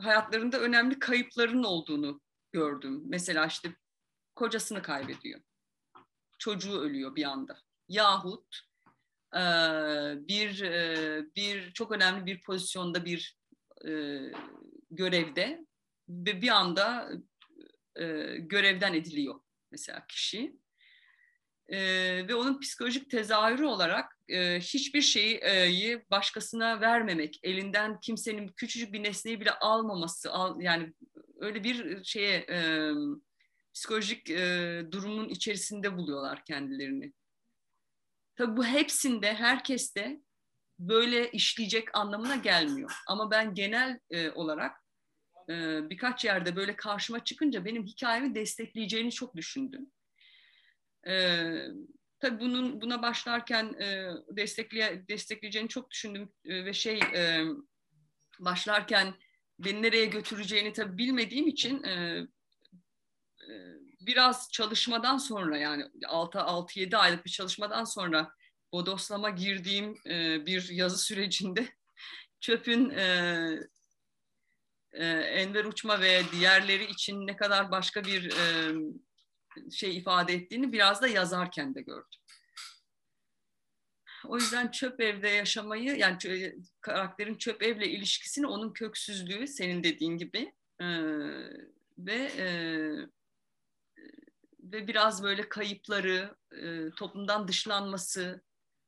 hayatlarında 0.00 0.60
önemli 0.60 0.98
kayıpların 0.98 1.62
olduğunu 1.64 2.20
gördüm. 2.52 3.02
Mesela 3.06 3.46
işte 3.46 3.76
kocasını 4.34 4.82
kaybediyor. 4.82 5.40
Çocuğu 6.38 6.80
ölüyor 6.80 7.16
bir 7.16 7.24
anda. 7.24 7.58
Yahut 7.88 8.60
e, 9.34 9.40
bir 10.28 10.60
e, 10.62 11.24
bir 11.36 11.72
çok 11.72 11.92
önemli 11.92 12.26
bir 12.26 12.42
pozisyonda 12.42 13.04
bir 13.04 13.38
e, 13.88 14.20
görevde 14.90 15.66
ve 16.08 16.42
bir 16.42 16.48
anda 16.48 17.10
e, 17.96 18.04
görevden 18.36 18.94
ediliyor 18.94 19.40
mesela 19.70 20.06
kişi 20.06 20.56
e, 21.68 21.78
ve 22.28 22.34
onun 22.34 22.60
psikolojik 22.60 23.10
tezahürü 23.10 23.64
olarak 23.64 24.18
e, 24.28 24.60
hiçbir 24.60 25.00
şeyi 25.00 25.40
e, 25.44 26.10
başkasına 26.10 26.80
vermemek, 26.80 27.40
elinden 27.42 28.00
kimsenin 28.00 28.48
küçücük 28.48 28.92
bir 28.92 29.02
nesneyi 29.02 29.40
bile 29.40 29.50
almaması, 29.50 30.32
al, 30.32 30.60
yani 30.60 30.92
öyle 31.40 31.64
bir 31.64 32.04
şeye 32.04 32.36
e, 32.50 32.92
psikolojik 33.74 34.30
e, 34.30 34.82
durumun 34.90 35.28
içerisinde 35.28 35.96
buluyorlar 35.96 36.44
kendilerini. 36.44 37.12
Tabii 38.36 38.56
bu 38.56 38.64
hepsinde, 38.64 39.34
herkeste 39.34 40.20
böyle 40.78 41.30
işleyecek 41.30 41.98
anlamına 41.98 42.36
gelmiyor. 42.36 42.92
Ama 43.08 43.30
ben 43.30 43.54
genel 43.54 43.98
e, 44.10 44.30
olarak 44.30 44.76
e, 45.48 45.54
birkaç 45.90 46.24
yerde 46.24 46.56
böyle 46.56 46.76
karşıma 46.76 47.24
çıkınca 47.24 47.64
benim 47.64 47.84
hikayemi 47.84 48.34
destekleyeceğini 48.34 49.12
çok 49.12 49.36
düşündüm. 49.36 49.90
E, 51.08 51.46
tabii 52.20 52.40
bunun 52.40 52.80
buna 52.80 53.02
başlarken 53.02 53.64
e, 53.80 54.10
destekleye, 54.30 55.08
destekleyeceğini 55.08 55.68
çok 55.68 55.90
düşündüm 55.90 56.32
e, 56.44 56.64
ve 56.64 56.72
şey 56.72 56.98
e, 56.98 57.44
başlarken 58.40 59.14
beni 59.58 59.82
nereye 59.82 60.06
götüreceğini 60.06 60.72
tabii 60.72 60.98
bilmediğim 60.98 61.46
için 61.46 61.82
e, 61.82 61.92
e, 63.42 63.52
biraz 64.00 64.48
çalışmadan 64.52 65.18
sonra 65.18 65.58
yani 65.58 65.82
6-7 66.02 66.96
aylık 66.96 67.24
bir 67.24 67.30
çalışmadan 67.30 67.84
sonra 67.84 68.32
bodoslama 68.72 69.30
girdiğim 69.30 69.98
e, 70.06 70.46
bir 70.46 70.68
yazı 70.68 70.98
sürecinde 70.98 71.68
çöpün 72.40 72.90
e, 72.90 73.06
e, 74.92 75.06
Enver 75.06 75.64
Uçma 75.64 76.00
ve 76.00 76.22
diğerleri 76.32 76.84
için 76.84 77.26
ne 77.26 77.36
kadar 77.36 77.70
başka 77.70 78.04
bir 78.04 78.32
e, 78.32 78.74
şey 79.70 79.96
ifade 79.96 80.34
ettiğini 80.34 80.72
biraz 80.72 81.02
da 81.02 81.08
yazarken 81.08 81.74
de 81.74 81.80
gördüm. 81.82 82.20
O 84.24 84.36
yüzden 84.36 84.70
çöp 84.70 85.00
evde 85.00 85.28
yaşamayı 85.28 85.96
yani 85.96 86.18
karakterin 86.80 87.34
çöp 87.34 87.62
evle 87.62 87.88
ilişkisini 87.88 88.46
onun 88.46 88.72
köksüzlüğü 88.72 89.46
senin 89.46 89.84
dediğin 89.84 90.18
gibi 90.18 90.54
e, 90.80 90.86
ve 91.98 92.30
e, 92.38 92.46
ve 94.72 94.88
biraz 94.88 95.22
böyle 95.22 95.48
kayıpları, 95.48 96.36
e, 96.52 96.90
toplumdan 96.90 97.48
dışlanması, 97.48 98.42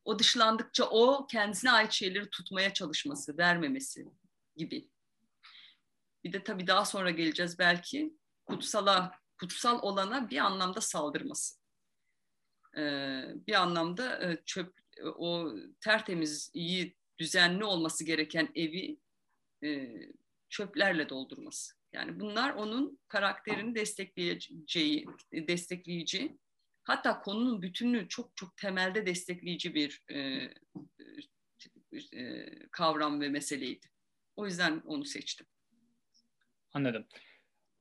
o 0.04 0.18
dışlandıkça 0.18 0.84
o 0.84 1.26
kendisine 1.26 1.70
ait 1.70 1.92
şeyleri 1.92 2.30
tutmaya 2.30 2.74
çalışması, 2.74 3.38
vermemesi 3.38 4.06
gibi. 4.56 4.88
Bir 6.24 6.32
de 6.32 6.44
tabii 6.44 6.66
daha 6.66 6.84
sonra 6.84 7.10
geleceğiz 7.10 7.58
belki 7.58 8.16
kutsala, 8.46 9.12
kutsal 9.40 9.82
olana 9.82 10.30
bir 10.30 10.38
anlamda 10.38 10.80
saldırması. 10.80 11.58
Ee, 12.76 13.22
bir 13.46 13.54
anlamda 13.54 14.30
e, 14.30 14.42
çöp, 14.44 14.74
o 15.04 15.52
tertemiz, 15.80 16.50
iyi, 16.54 16.96
düzenli 17.18 17.64
olması 17.64 18.04
gereken 18.04 18.48
evi 18.54 18.98
e, 19.64 19.90
çöplerle 20.48 21.08
doldurması. 21.08 21.74
Yani 21.92 22.20
bunlar 22.20 22.54
onun 22.54 22.98
karakterini 23.08 23.74
destekleyeceği, 23.74 25.06
destekleyici, 25.32 26.38
hatta 26.84 27.20
konunun 27.20 27.62
bütünlüğü 27.62 28.08
çok 28.08 28.36
çok 28.36 28.56
temelde 28.56 29.06
destekleyici 29.06 29.74
bir 29.74 30.02
e, 30.10 30.50
kavram 32.70 33.20
ve 33.20 33.28
meseleydi. 33.28 33.86
O 34.36 34.46
yüzden 34.46 34.82
onu 34.86 35.04
seçtim. 35.04 35.46
Anladım. 36.72 37.06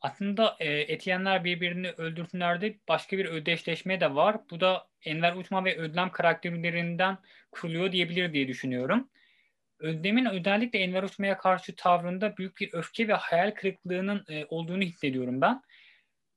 Aslında 0.08 0.56
e, 0.60 0.70
Etiyenler 0.70 1.44
birbirini 1.44 1.90
öldürsünlerde 1.92 2.76
başka 2.88 3.18
bir 3.18 3.26
ödeşleşme 3.26 4.00
de 4.00 4.16
var. 4.16 4.38
Bu 4.52 4.60
da 4.60 4.88
Enver 5.04 5.36
Uçma 5.36 5.66
ve 5.66 5.78
Ödlem 5.78 6.12
karakterlerinden 6.12 7.18
kuruluyor 7.52 7.92
diyebilir 7.92 8.34
diye 8.34 8.48
düşünüyorum. 8.48 9.10
Özdem'in 9.80 10.26
özellikle 10.26 10.80
Enver 10.80 11.04
Uçma'ya 11.04 11.38
karşı 11.38 11.76
tavrında 11.76 12.38
büyük 12.38 12.58
bir 12.62 12.70
öfke 12.74 13.08
ve 13.08 13.14
hayal 13.14 13.52
kırıklığının 13.52 14.26
e, 14.30 14.46
olduğunu 14.46 14.82
hissediyorum 14.82 15.42
ben. 15.42 15.62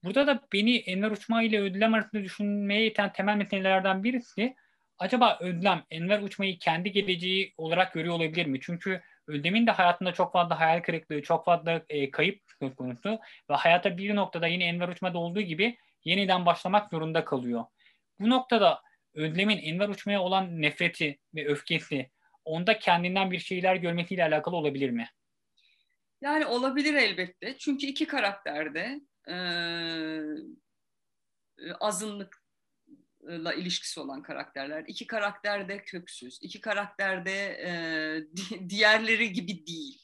Burada 0.05 0.27
da 0.27 0.41
beni 0.53 0.77
Enver 0.77 1.11
Uçma 1.11 1.43
ile 1.43 1.61
Ödlem 1.61 1.95
arasında 1.95 2.23
düşünmeye 2.23 2.87
iten 2.87 3.12
temel 3.12 3.37
meselelerden 3.37 4.05
birisi 4.05 4.55
acaba 4.99 5.39
Ödlem 5.41 5.85
Enver 5.91 6.23
Uçma'yı 6.23 6.59
kendi 6.59 6.93
geleceği 6.93 7.55
olarak 7.57 7.93
görüyor 7.95 8.14
olabilir 8.14 8.47
mi? 8.47 8.59
Çünkü 8.62 9.03
Özdem'in 9.31 9.66
de 9.66 9.70
hayatında 9.70 10.12
çok 10.12 10.33
fazla 10.33 10.61
hayal 10.61 10.83
kırıklığı, 10.83 11.22
çok 11.22 11.45
fazla 11.45 11.83
e, 11.89 12.11
kayıp 12.11 12.43
söz 12.59 12.74
konusu 12.74 13.18
ve 13.51 13.55
hayata 13.55 13.99
bir 13.99 14.16
noktada 14.16 14.47
yine 14.47 14.64
Enver 14.64 14.89
Uçma'da 14.89 15.18
olduğu 15.18 15.41
gibi 15.41 15.76
yeniden 16.05 16.47
başlamak 16.47 16.91
zorunda 16.91 17.24
kalıyor. 17.24 17.64
Bu 18.20 18.31
noktada 18.31 18.83
Özlem'in 19.14 19.59
Enver 19.59 19.89
Uçma'ya 19.89 20.22
olan 20.22 20.62
nefreti 20.62 21.18
ve 21.35 21.47
öfkesi 21.47 22.11
onda 22.45 22.78
kendinden 22.78 23.31
bir 23.31 23.39
şeyler 23.39 23.76
görmesiyle 23.76 24.24
alakalı 24.24 24.57
olabilir 24.57 24.91
mi? 24.91 25.09
Yani 26.20 26.47
olabilir 26.47 26.95
elbette. 26.95 27.59
Çünkü 27.59 27.87
iki 27.87 28.07
karakterde 28.07 29.01
e, 29.28 29.37
azınlıkla 33.31 33.55
ilişkisi 33.55 34.01
olan 34.01 34.22
karakterler. 34.22 34.85
İki 34.89 35.07
karakter 35.07 35.68
de 35.68 35.85
köksüz. 35.85 36.39
İki 36.43 36.61
karakter 36.61 37.24
de 37.24 37.59
e, 37.62 37.70
di, 38.37 38.70
diğerleri 38.70 39.33
gibi 39.33 39.66
değil. 39.66 40.03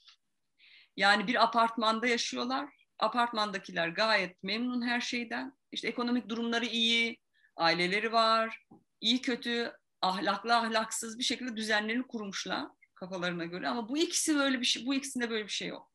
Yani 0.96 1.26
bir 1.26 1.42
apartmanda 1.42 2.06
yaşıyorlar. 2.06 2.68
Apartmandakiler 2.98 3.88
gayet 3.88 4.42
memnun 4.42 4.82
her 4.82 5.00
şeyden. 5.00 5.52
İşte 5.72 5.88
ekonomik 5.88 6.28
durumları 6.28 6.66
iyi, 6.66 7.18
aileleri 7.56 8.12
var, 8.12 8.66
iyi 9.00 9.22
kötü 9.22 9.72
ahlaklı 10.00 10.56
ahlaksız 10.56 11.18
bir 11.18 11.24
şekilde 11.24 11.56
düzenlerini 11.56 12.06
kurmuşlar 12.06 12.66
kafalarına 12.94 13.44
göre 13.44 13.68
ama 13.68 13.88
bu 13.88 13.98
ikisi 13.98 14.34
böyle 14.34 14.60
bir 14.60 14.66
şey 14.66 14.86
bu 14.86 14.94
ikisinde 14.94 15.30
böyle 15.30 15.44
bir 15.44 15.52
şey 15.52 15.68
yok. 15.68 15.92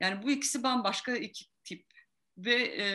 Yani 0.00 0.22
bu 0.22 0.30
ikisi 0.30 0.62
bambaşka 0.62 1.16
iki 1.16 1.44
tip 1.64 1.86
ve 2.36 2.54
e, 2.54 2.86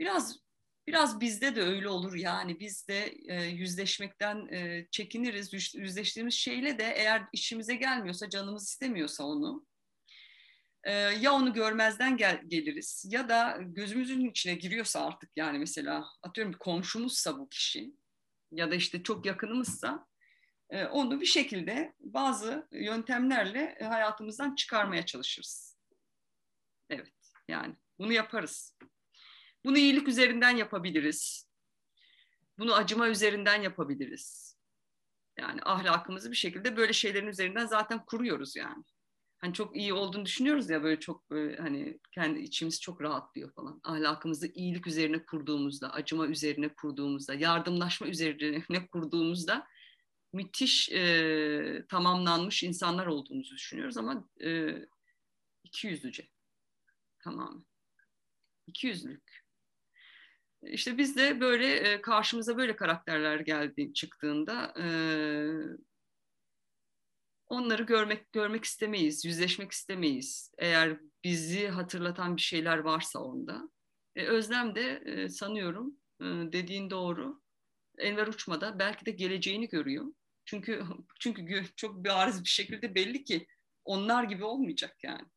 biraz 0.00 0.43
biraz 0.86 1.20
bizde 1.20 1.56
de 1.56 1.62
öyle 1.62 1.88
olur 1.88 2.14
yani 2.14 2.60
biz 2.60 2.88
de 2.88 3.14
e, 3.28 3.44
yüzleşmekten 3.44 4.46
e, 4.46 4.86
çekiniriz 4.90 5.74
yüzleştiğimiz 5.74 6.34
şeyle 6.34 6.78
de 6.78 6.84
eğer 6.84 7.22
işimize 7.32 7.74
gelmiyorsa 7.74 8.30
canımız 8.30 8.68
istemiyorsa 8.68 9.24
onu 9.24 9.66
e, 10.84 10.92
ya 10.92 11.32
onu 11.32 11.52
görmezden 11.52 12.16
gel, 12.16 12.40
geliriz 12.46 13.04
ya 13.08 13.28
da 13.28 13.58
gözümüzün 13.60 14.30
içine 14.30 14.54
giriyorsa 14.54 15.06
artık 15.06 15.30
yani 15.36 15.58
mesela 15.58 16.06
atıyorum 16.22 16.52
komşumuzsa 16.60 17.38
bu 17.38 17.48
kişi 17.48 17.92
ya 18.52 18.70
da 18.70 18.74
işte 18.74 19.02
çok 19.02 19.26
yakınımızsa 19.26 20.06
e, 20.70 20.84
onu 20.84 21.20
bir 21.20 21.26
şekilde 21.26 21.94
bazı 22.00 22.68
yöntemlerle 22.72 23.78
hayatımızdan 23.82 24.54
çıkarmaya 24.54 25.06
çalışırız. 25.06 25.78
Evet 26.90 27.12
yani 27.48 27.76
bunu 27.98 28.12
yaparız. 28.12 28.76
Bunu 29.64 29.78
iyilik 29.78 30.08
üzerinden 30.08 30.56
yapabiliriz. 30.56 31.48
Bunu 32.58 32.74
acıma 32.74 33.08
üzerinden 33.08 33.62
yapabiliriz. 33.62 34.56
Yani 35.38 35.60
ahlakımızı 35.64 36.30
bir 36.30 36.36
şekilde 36.36 36.76
böyle 36.76 36.92
şeylerin 36.92 37.26
üzerinden 37.26 37.66
zaten 37.66 38.04
kuruyoruz 38.04 38.56
yani 38.56 38.84
hani 39.44 39.54
çok 39.54 39.76
iyi 39.76 39.92
olduğunu 39.92 40.24
düşünüyoruz 40.24 40.70
ya 40.70 40.82
böyle 40.82 41.00
çok 41.00 41.30
böyle 41.30 41.56
hani 41.56 41.98
kendi 42.12 42.40
içimiz 42.40 42.80
çok 42.80 43.02
rahatlıyor 43.02 43.52
falan. 43.52 43.80
Ahlakımızı 43.84 44.46
iyilik 44.54 44.86
üzerine 44.86 45.24
kurduğumuzda, 45.24 45.92
acıma 45.92 46.26
üzerine 46.26 46.68
kurduğumuzda, 46.68 47.34
yardımlaşma 47.34 48.06
üzerine 48.06 48.86
kurduğumuzda 48.86 49.66
müthiş 50.32 50.92
e, 50.92 51.84
tamamlanmış 51.88 52.62
insanlar 52.62 53.06
olduğumuzu 53.06 53.54
düşünüyoruz 53.54 53.96
ama 53.96 54.28
e, 54.44 54.78
iki 55.64 55.86
yüzlüce 55.86 56.28
tamamen. 57.18 57.64
İki 58.66 58.86
yüzlülük. 58.86 59.43
İşte 60.66 60.98
biz 60.98 61.16
de 61.16 61.40
böyle 61.40 61.76
e, 61.76 62.00
karşımıza 62.02 62.56
böyle 62.56 62.76
karakterler 62.76 63.40
geldi 63.40 63.92
çıktığında 63.92 64.74
e, 64.80 64.86
onları 67.46 67.82
görmek 67.82 68.32
görmek 68.32 68.64
istemeyiz, 68.64 69.24
yüzleşmek 69.24 69.72
istemeyiz. 69.72 70.52
Eğer 70.58 71.00
bizi 71.24 71.68
hatırlatan 71.68 72.36
bir 72.36 72.42
şeyler 72.42 72.78
varsa 72.78 73.18
onda. 73.18 73.68
E, 74.16 74.26
Özlem 74.26 74.74
de 74.74 75.28
sanıyorum 75.28 75.96
dediğin 76.52 76.90
doğru. 76.90 77.42
Enver 77.98 78.26
Uçma'da 78.26 78.78
belki 78.78 79.06
de 79.06 79.10
geleceğini 79.10 79.68
görüyor. 79.68 80.04
Çünkü 80.44 80.84
çünkü 81.20 81.64
çok 81.76 82.04
bariz 82.04 82.44
bir 82.44 82.48
şekilde 82.48 82.94
belli 82.94 83.24
ki 83.24 83.46
onlar 83.84 84.24
gibi 84.24 84.44
olmayacak 84.44 84.96
yani. 85.02 85.28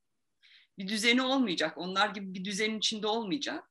Bir 0.77 0.87
düzeni 0.87 1.21
olmayacak. 1.21 1.77
Onlar 1.77 2.09
gibi 2.09 2.33
bir 2.33 2.45
düzenin 2.45 2.77
içinde 2.77 3.07
olmayacak. 3.07 3.63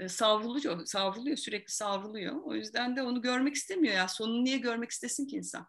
E, 0.00 0.08
savruluyor, 0.08 0.86
savruluyor, 0.86 1.36
sürekli 1.36 1.72
savruluyor. 1.72 2.42
O 2.42 2.54
yüzden 2.54 2.96
de 2.96 3.02
onu 3.02 3.22
görmek 3.22 3.54
istemiyor 3.54 3.94
ya. 3.94 4.08
Sonunu 4.08 4.44
niye 4.44 4.58
görmek 4.58 4.90
istesin 4.90 5.26
ki 5.26 5.36
insan? 5.36 5.66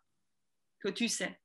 Kötüyse 0.79 1.39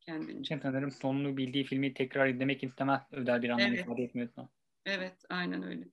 kendince. 0.00 0.60
Sanırım 0.62 0.90
sonunu 0.90 1.36
bildiği 1.36 1.64
filmi 1.64 1.94
tekrar 1.94 2.28
izlemek 2.28 2.64
istemez 2.64 3.02
özel 3.10 3.42
bir 3.42 3.48
anlam 3.48 3.68
evet. 3.68 3.80
ifade 3.80 4.02
etmiyorsa. 4.02 4.48
Evet, 4.86 5.24
aynen 5.28 5.62
öyle. 5.62 5.84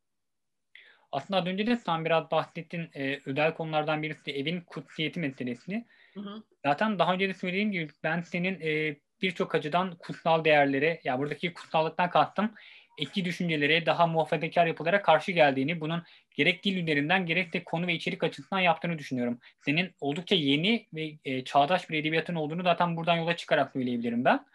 Aslında 1.12 1.40
az 1.40 1.46
önce 1.46 1.68
de 1.68 1.76
sen 1.76 2.06
biraz 2.06 2.32
bahsettin 2.32 2.90
e, 2.96 3.20
özel 3.26 3.54
konulardan 3.54 4.04
birisi 4.04 4.26
de 4.26 4.32
evin 4.32 4.62
kutsiyeti 4.62 5.20
meselesi. 5.20 5.86
Hı 6.14 6.20
hı. 6.20 6.44
Zaten 6.66 7.00
daha 7.00 7.14
önce 7.14 7.30
de 7.30 7.34
söylediğim 7.34 7.72
gibi 7.72 7.92
ben 8.04 8.22
senin 8.22 8.62
e, 8.62 8.98
birçok 9.22 9.56
açıdan 9.56 9.96
kutsal 9.98 10.46
değerleri, 10.46 11.02
ya 11.04 11.20
buradaki 11.20 11.54
kutsallıktan 11.54 12.10
kastım 12.10 12.56
eski 12.98 13.26
düşüncelere, 13.26 13.86
daha 13.86 14.08
muhafazakar 14.08 14.66
yapılara 14.66 15.02
karşı 15.02 15.32
geldiğini, 15.32 15.82
bunun 15.82 16.04
gerek 16.36 16.64
dil 16.64 16.78
üzerinden 16.78 17.26
gerek 17.26 17.54
de 17.54 17.64
konu 17.64 17.88
ve 17.88 17.94
içerik 17.94 18.24
açısından 18.24 18.60
yaptığını 18.60 19.00
düşünüyorum. 19.00 19.40
Senin 19.66 19.92
oldukça 20.00 20.36
yeni 20.36 20.88
ve 20.94 21.18
e, 21.26 21.44
çağdaş 21.44 21.90
bir 21.90 21.98
edebiyatın 21.98 22.36
olduğunu 22.36 22.64
zaten 22.64 22.98
buradan 22.98 23.16
yola 23.16 23.36
çıkarak 23.36 23.74
söyleyebilirim 23.74 24.26
ben. 24.26 24.46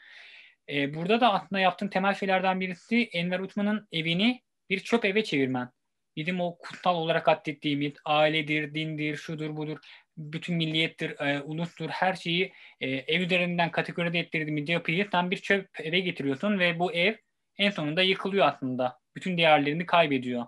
E, 0.68 0.94
burada 0.94 1.20
da 1.20 1.32
aslında 1.32 1.60
yaptığın 1.60 1.88
temel 1.88 2.14
şeylerden 2.14 2.60
birisi 2.60 3.08
Enver 3.12 3.40
Utman'ın 3.40 3.88
evini 3.92 4.42
bir 4.70 4.80
çöp 4.80 5.04
eve 5.04 5.24
çevirmen. 5.24 5.70
Bizim 6.16 6.40
o 6.40 6.58
kutsal 6.58 6.96
olarak 6.96 7.28
adettiğimiz 7.28 7.92
ailedir, 8.04 8.74
dindir, 8.74 9.16
şudur 9.16 9.56
budur, 9.56 9.78
bütün 10.16 10.56
milliyettir, 10.56 11.20
e, 11.20 11.40
ulustur, 11.40 11.88
her 11.88 12.14
şeyi 12.14 12.52
e, 12.80 12.88
ev 12.90 13.20
üzerinden 13.20 13.70
kategorize 13.70 14.18
ettirdiğimiz 14.18 14.68
yapıyı 14.68 15.08
sen 15.12 15.30
bir 15.30 15.36
çöp 15.36 15.68
eve 15.80 16.00
getiriyorsun 16.00 16.58
ve 16.58 16.78
bu 16.78 16.92
ev 16.92 17.14
en 17.58 17.70
sonunda 17.70 18.02
yıkılıyor 18.02 18.46
aslında. 18.46 18.98
Bütün 19.16 19.38
değerlerini 19.38 19.86
kaybediyor. 19.86 20.46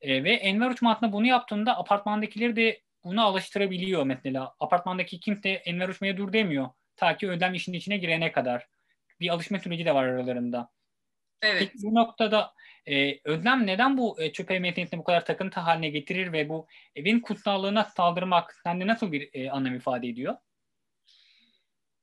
E, 0.00 0.24
ve 0.24 0.32
Enver 0.32 0.70
Uçma 0.70 0.92
aslında 0.92 1.12
bunu 1.12 1.26
yaptığında 1.26 1.78
apartmandakileri 1.78 2.56
de 2.56 2.82
buna 3.04 3.22
alıştırabiliyor 3.22 4.04
mesela. 4.04 4.54
Apartmandaki 4.60 5.20
kimse 5.20 5.50
Enver 5.50 5.88
Uçma'ya 5.88 6.16
dur 6.16 6.32
demiyor. 6.32 6.68
Ta 6.96 7.16
ki 7.16 7.28
ödem 7.28 7.54
işin 7.54 7.72
içine 7.72 7.96
girene 7.96 8.32
kadar. 8.32 8.66
Bir 9.20 9.28
alışma 9.28 9.58
süreci 9.58 9.84
de 9.84 9.94
var 9.94 10.04
aralarında. 10.04 10.70
Evet. 11.42 11.58
Peki 11.58 11.72
bu 11.82 11.94
noktada 11.94 12.52
e, 12.86 13.20
Özlem 13.24 13.66
neden 13.66 13.98
bu 13.98 14.22
e, 14.22 14.32
çöp 14.32 14.50
ev 14.50 14.60
medeniyetini 14.60 15.00
bu 15.00 15.04
kadar 15.04 15.24
takıntı 15.24 15.60
haline 15.60 15.88
getirir 15.88 16.32
ve 16.32 16.48
bu 16.48 16.66
evin 16.94 17.20
kutsallığına 17.20 17.84
saldırmak 17.84 18.54
sende 18.62 18.86
nasıl 18.86 19.12
bir 19.12 19.30
e, 19.32 19.50
anlam 19.50 19.74
ifade 19.74 20.08
ediyor? 20.08 20.36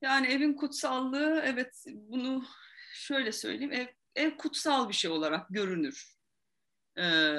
Yani 0.02 0.28
evin 0.28 0.54
kutsallığı 0.54 1.44
evet 1.46 1.86
bunu 1.88 2.46
şöyle 2.94 3.32
söyleyeyim 3.32 3.74
ev, 3.74 3.88
ev 4.16 4.38
kutsal 4.38 4.89
bir 4.89 4.93
şey 4.93 5.11
olarak 5.11 5.49
görünür. 5.49 6.16
Ee, 6.97 7.34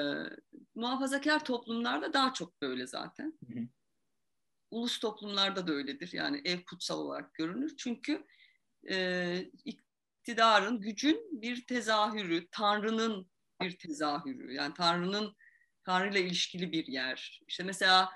muhafazakar 0.75 1.45
toplumlarda 1.45 2.13
daha 2.13 2.33
çok 2.33 2.61
böyle 2.61 2.87
zaten. 2.87 3.39
Hı 3.47 3.59
hı. 3.59 3.67
Ulus 4.71 4.99
toplumlarda 4.99 5.67
da 5.67 5.71
öyledir. 5.71 6.09
Yani 6.13 6.41
ev 6.45 6.59
kutsal 6.63 6.99
olarak 6.99 7.33
görünür. 7.33 7.77
Çünkü 7.77 8.25
e, 8.89 9.51
iktidarın, 9.65 10.81
gücün 10.81 11.41
bir 11.41 11.65
tezahürü, 11.65 12.47
Tanrı'nın 12.51 13.31
bir 13.61 13.77
tezahürü. 13.77 14.53
Yani 14.53 14.73
Tanrı'nın 14.73 15.35
Tanrı'yla 15.83 16.19
ilişkili 16.19 16.71
bir 16.71 16.87
yer. 16.87 17.41
İşte 17.47 17.63
mesela 17.63 18.09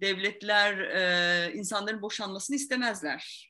devletler 0.00 0.78
e, 0.78 1.52
insanların 1.54 2.02
boşanmasını 2.02 2.56
istemezler. 2.56 3.47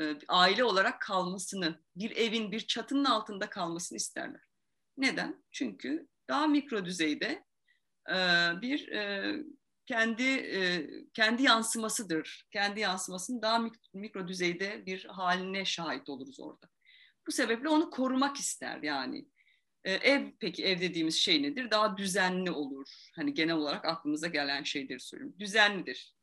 E, 0.00 0.18
aile 0.28 0.64
olarak 0.64 1.00
kalmasını, 1.00 1.80
bir 1.96 2.16
evin, 2.16 2.52
bir 2.52 2.60
çatının 2.60 3.04
altında 3.04 3.50
kalmasını 3.50 3.96
isterler. 3.96 4.40
Neden? 4.96 5.44
Çünkü 5.50 6.08
daha 6.28 6.46
mikro 6.46 6.84
düzeyde 6.84 7.44
e, 8.10 8.16
bir 8.62 8.88
e, 8.88 9.34
kendi 9.86 11.08
kendi 11.14 11.42
yansımasıdır. 11.42 12.46
Kendi 12.50 12.80
yansımasının 12.80 13.42
daha 13.42 13.64
mikro, 13.94 14.28
düzeyde 14.28 14.86
bir 14.86 15.04
haline 15.04 15.64
şahit 15.64 16.08
oluruz 16.08 16.40
orada. 16.40 16.68
Bu 17.26 17.32
sebeple 17.32 17.68
onu 17.68 17.90
korumak 17.90 18.36
ister 18.36 18.82
yani. 18.82 19.28
Ev 19.84 20.30
peki 20.40 20.64
ev 20.64 20.80
dediğimiz 20.80 21.14
şey 21.14 21.42
nedir? 21.42 21.70
Daha 21.70 21.96
düzenli 21.96 22.50
olur. 22.50 22.88
Hani 23.16 23.34
genel 23.34 23.54
olarak 23.54 23.84
aklımıza 23.84 24.26
gelen 24.26 24.62
şeyleri 24.62 25.00
söylüyorum. 25.00 25.36
Düzenlidir. 25.40 26.17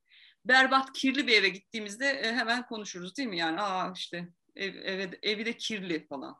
Berbat, 0.46 0.93
kirli 0.93 1.28
bir 1.28 1.38
eve 1.38 1.50
gittiğimizde 1.50 2.10
e, 2.10 2.34
hemen 2.34 2.66
konuşuruz 2.66 3.18
değil 3.18 3.30
mi? 3.30 3.38
Yani 3.38 3.62
aa 3.62 3.93
işte 3.96 4.28
ev, 4.56 4.76
eve, 4.76 5.20
evi 5.24 5.46
de 5.46 5.58
kirli 5.58 6.08
falan. 6.08 6.36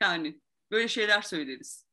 Yani 0.00 0.40
böyle 0.70 0.88
şeyler 0.88 1.22
söyleriz. 1.22 1.86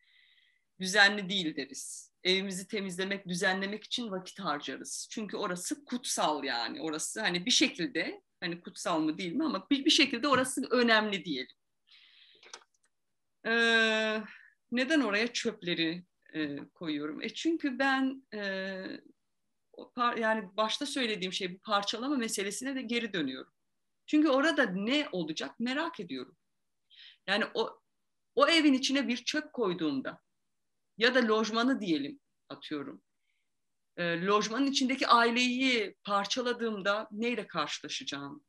Düzenli 0.79 1.29
değil 1.29 1.55
deriz. 1.55 2.13
Evimizi 2.23 2.67
temizlemek, 2.67 3.27
düzenlemek 3.27 3.83
için 3.83 4.11
vakit 4.11 4.39
harcarız. 4.39 5.07
Çünkü 5.11 5.37
orası 5.37 5.85
kutsal 5.85 6.43
yani. 6.43 6.81
Orası 6.81 7.21
hani 7.21 7.45
bir 7.45 7.51
şekilde 7.51 8.21
hani 8.39 8.61
kutsal 8.61 8.99
mı 8.99 9.17
değil 9.17 9.33
mi 9.33 9.45
ama 9.45 9.67
bir, 9.69 9.85
bir 9.85 9.89
şekilde 9.89 10.27
orası 10.27 10.61
önemli 10.71 11.25
diyelim. 11.25 11.55
Ee, 13.45 14.21
neden 14.71 15.01
oraya 15.01 15.33
çöpleri 15.33 16.03
e, 16.33 16.57
koyuyorum? 16.57 17.21
E 17.21 17.29
çünkü 17.29 17.79
ben 17.79 18.23
e, 18.33 18.73
yani 20.17 20.57
başta 20.57 20.85
söylediğim 20.85 21.33
şey 21.33 21.55
bu 21.55 21.59
parçalama 21.59 22.15
meselesine 22.15 22.75
de 22.75 22.81
geri 22.81 23.13
dönüyorum. 23.13 23.53
Çünkü 24.05 24.29
orada 24.29 24.65
ne 24.65 25.09
olacak 25.11 25.59
merak 25.59 25.99
ediyorum. 25.99 26.37
Yani 27.27 27.45
o 27.53 27.79
o 28.35 28.47
evin 28.47 28.73
içine 28.73 29.07
bir 29.07 29.17
çöp 29.17 29.53
koyduğumda 29.53 30.21
ya 30.97 31.15
da 31.15 31.27
lojmanı 31.27 31.81
diyelim 31.81 32.19
atıyorum. 32.49 33.01
E, 33.97 34.25
lojmanın 34.25 34.67
içindeki 34.67 35.07
aileyi 35.07 35.95
parçaladığımda 36.03 37.07
neyle 37.11 37.47
karşılaşacağım? 37.47 38.43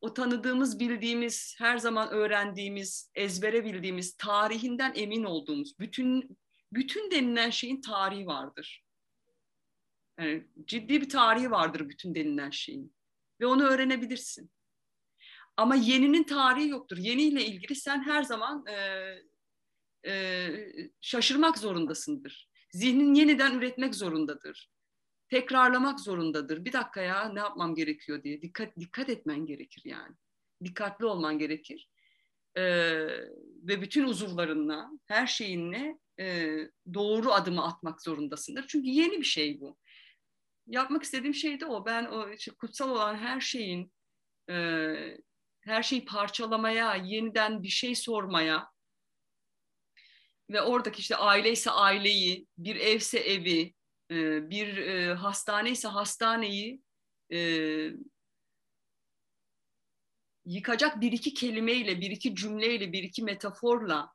o 0.00 0.14
tanıdığımız, 0.14 0.78
bildiğimiz, 0.78 1.54
her 1.58 1.78
zaman 1.78 2.08
öğrendiğimiz, 2.10 3.10
ezbere 3.14 3.64
bildiğimiz, 3.64 4.16
tarihinden 4.16 4.92
emin 4.96 5.24
olduğumuz, 5.24 5.78
bütün 5.78 6.38
bütün 6.72 7.10
denilen 7.10 7.50
şeyin 7.50 7.80
tarihi 7.80 8.26
vardır. 8.26 8.85
Yani 10.18 10.46
ciddi 10.64 11.00
bir 11.00 11.08
tarihi 11.08 11.50
vardır 11.50 11.88
bütün 11.88 12.14
denilen 12.14 12.50
şeyin. 12.50 12.94
Ve 13.40 13.46
onu 13.46 13.62
öğrenebilirsin. 13.62 14.50
Ama 15.56 15.74
yeninin 15.74 16.24
tarihi 16.24 16.68
yoktur. 16.68 16.96
Yeniyle 16.96 17.46
ilgili 17.46 17.74
sen 17.74 18.02
her 18.02 18.22
zaman 18.22 18.66
e, 18.66 18.76
e, 20.06 20.50
şaşırmak 21.00 21.58
zorundasındır. 21.58 22.48
Zihnin 22.72 23.14
yeniden 23.14 23.54
üretmek 23.54 23.94
zorundadır 23.94 24.70
tekrarlamak 25.28 26.00
zorundadır. 26.00 26.64
Bir 26.64 26.72
dakika 26.72 27.00
ya 27.02 27.28
ne 27.28 27.38
yapmam 27.38 27.74
gerekiyor 27.74 28.22
diye 28.22 28.42
dikkat 28.42 28.76
dikkat 28.78 29.08
etmen 29.08 29.46
gerekir 29.46 29.82
yani. 29.84 30.14
Dikkatli 30.64 31.04
olman 31.04 31.38
gerekir. 31.38 31.90
Ee, 32.56 32.62
ve 33.62 33.82
bütün 33.82 34.04
uzuvlarınla, 34.04 34.90
her 35.06 35.26
şeyinle 35.26 35.98
e, 36.20 36.56
doğru 36.94 37.32
adımı 37.32 37.64
atmak 37.64 38.02
zorundasındır. 38.02 38.64
Çünkü 38.68 38.88
yeni 38.88 39.18
bir 39.18 39.24
şey 39.24 39.60
bu. 39.60 39.76
Yapmak 40.66 41.02
istediğim 41.02 41.34
şey 41.34 41.60
de 41.60 41.66
o. 41.66 41.86
Ben 41.86 42.04
o 42.04 42.30
işte 42.30 42.50
kutsal 42.50 42.90
olan 42.90 43.14
her 43.14 43.40
şeyin 43.40 43.92
e, 44.50 44.54
her 45.60 45.82
şeyi 45.82 46.04
parçalamaya, 46.04 46.94
yeniden 46.94 47.62
bir 47.62 47.68
şey 47.68 47.94
sormaya 47.94 48.70
ve 50.50 50.62
oradaki 50.62 51.00
işte 51.00 51.16
aile 51.16 51.52
ise 51.52 51.70
aileyi, 51.70 52.46
bir 52.58 52.76
evse 52.76 53.18
evi, 53.18 53.74
bir 54.50 54.76
e, 54.76 55.14
hastane 55.14 55.70
ise 55.70 55.88
hastaneyi 55.88 56.82
e, 57.32 57.38
yıkacak 60.44 61.00
bir 61.00 61.12
iki 61.12 61.34
kelimeyle, 61.34 62.00
bir 62.00 62.10
iki 62.10 62.34
cümleyle, 62.34 62.92
bir 62.92 63.02
iki 63.02 63.22
metaforla 63.22 64.12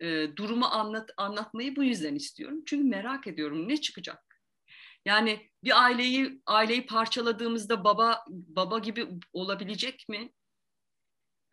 e, 0.00 0.36
durumu 0.36 0.66
anlat, 0.66 1.10
anlatmayı 1.16 1.76
bu 1.76 1.84
yüzden 1.84 2.14
istiyorum. 2.14 2.62
Çünkü 2.66 2.88
merak 2.88 3.26
ediyorum 3.26 3.68
ne 3.68 3.76
çıkacak? 3.76 4.31
Yani 5.04 5.50
bir 5.64 5.82
aileyi 5.82 6.42
aileyi 6.46 6.86
parçaladığımızda 6.86 7.84
baba 7.84 8.24
baba 8.28 8.78
gibi 8.78 9.08
olabilecek 9.32 10.08
mi? 10.08 10.32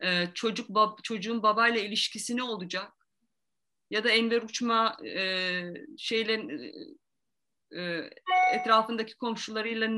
Ee, 0.02 0.28
çocuk 0.34 0.68
bab, 0.68 0.98
çocuğun 1.02 1.42
babayla 1.42 1.80
ilişkisi 1.80 2.36
ne 2.36 2.42
olacak? 2.42 2.92
Ya 3.90 4.04
da 4.04 4.10
Enver 4.10 4.42
Uçma 4.42 4.96
e, 5.06 5.62
şeyle 5.98 6.46
e, 7.76 8.10
etrafındaki 8.54 9.16
komşularıyla 9.16 9.88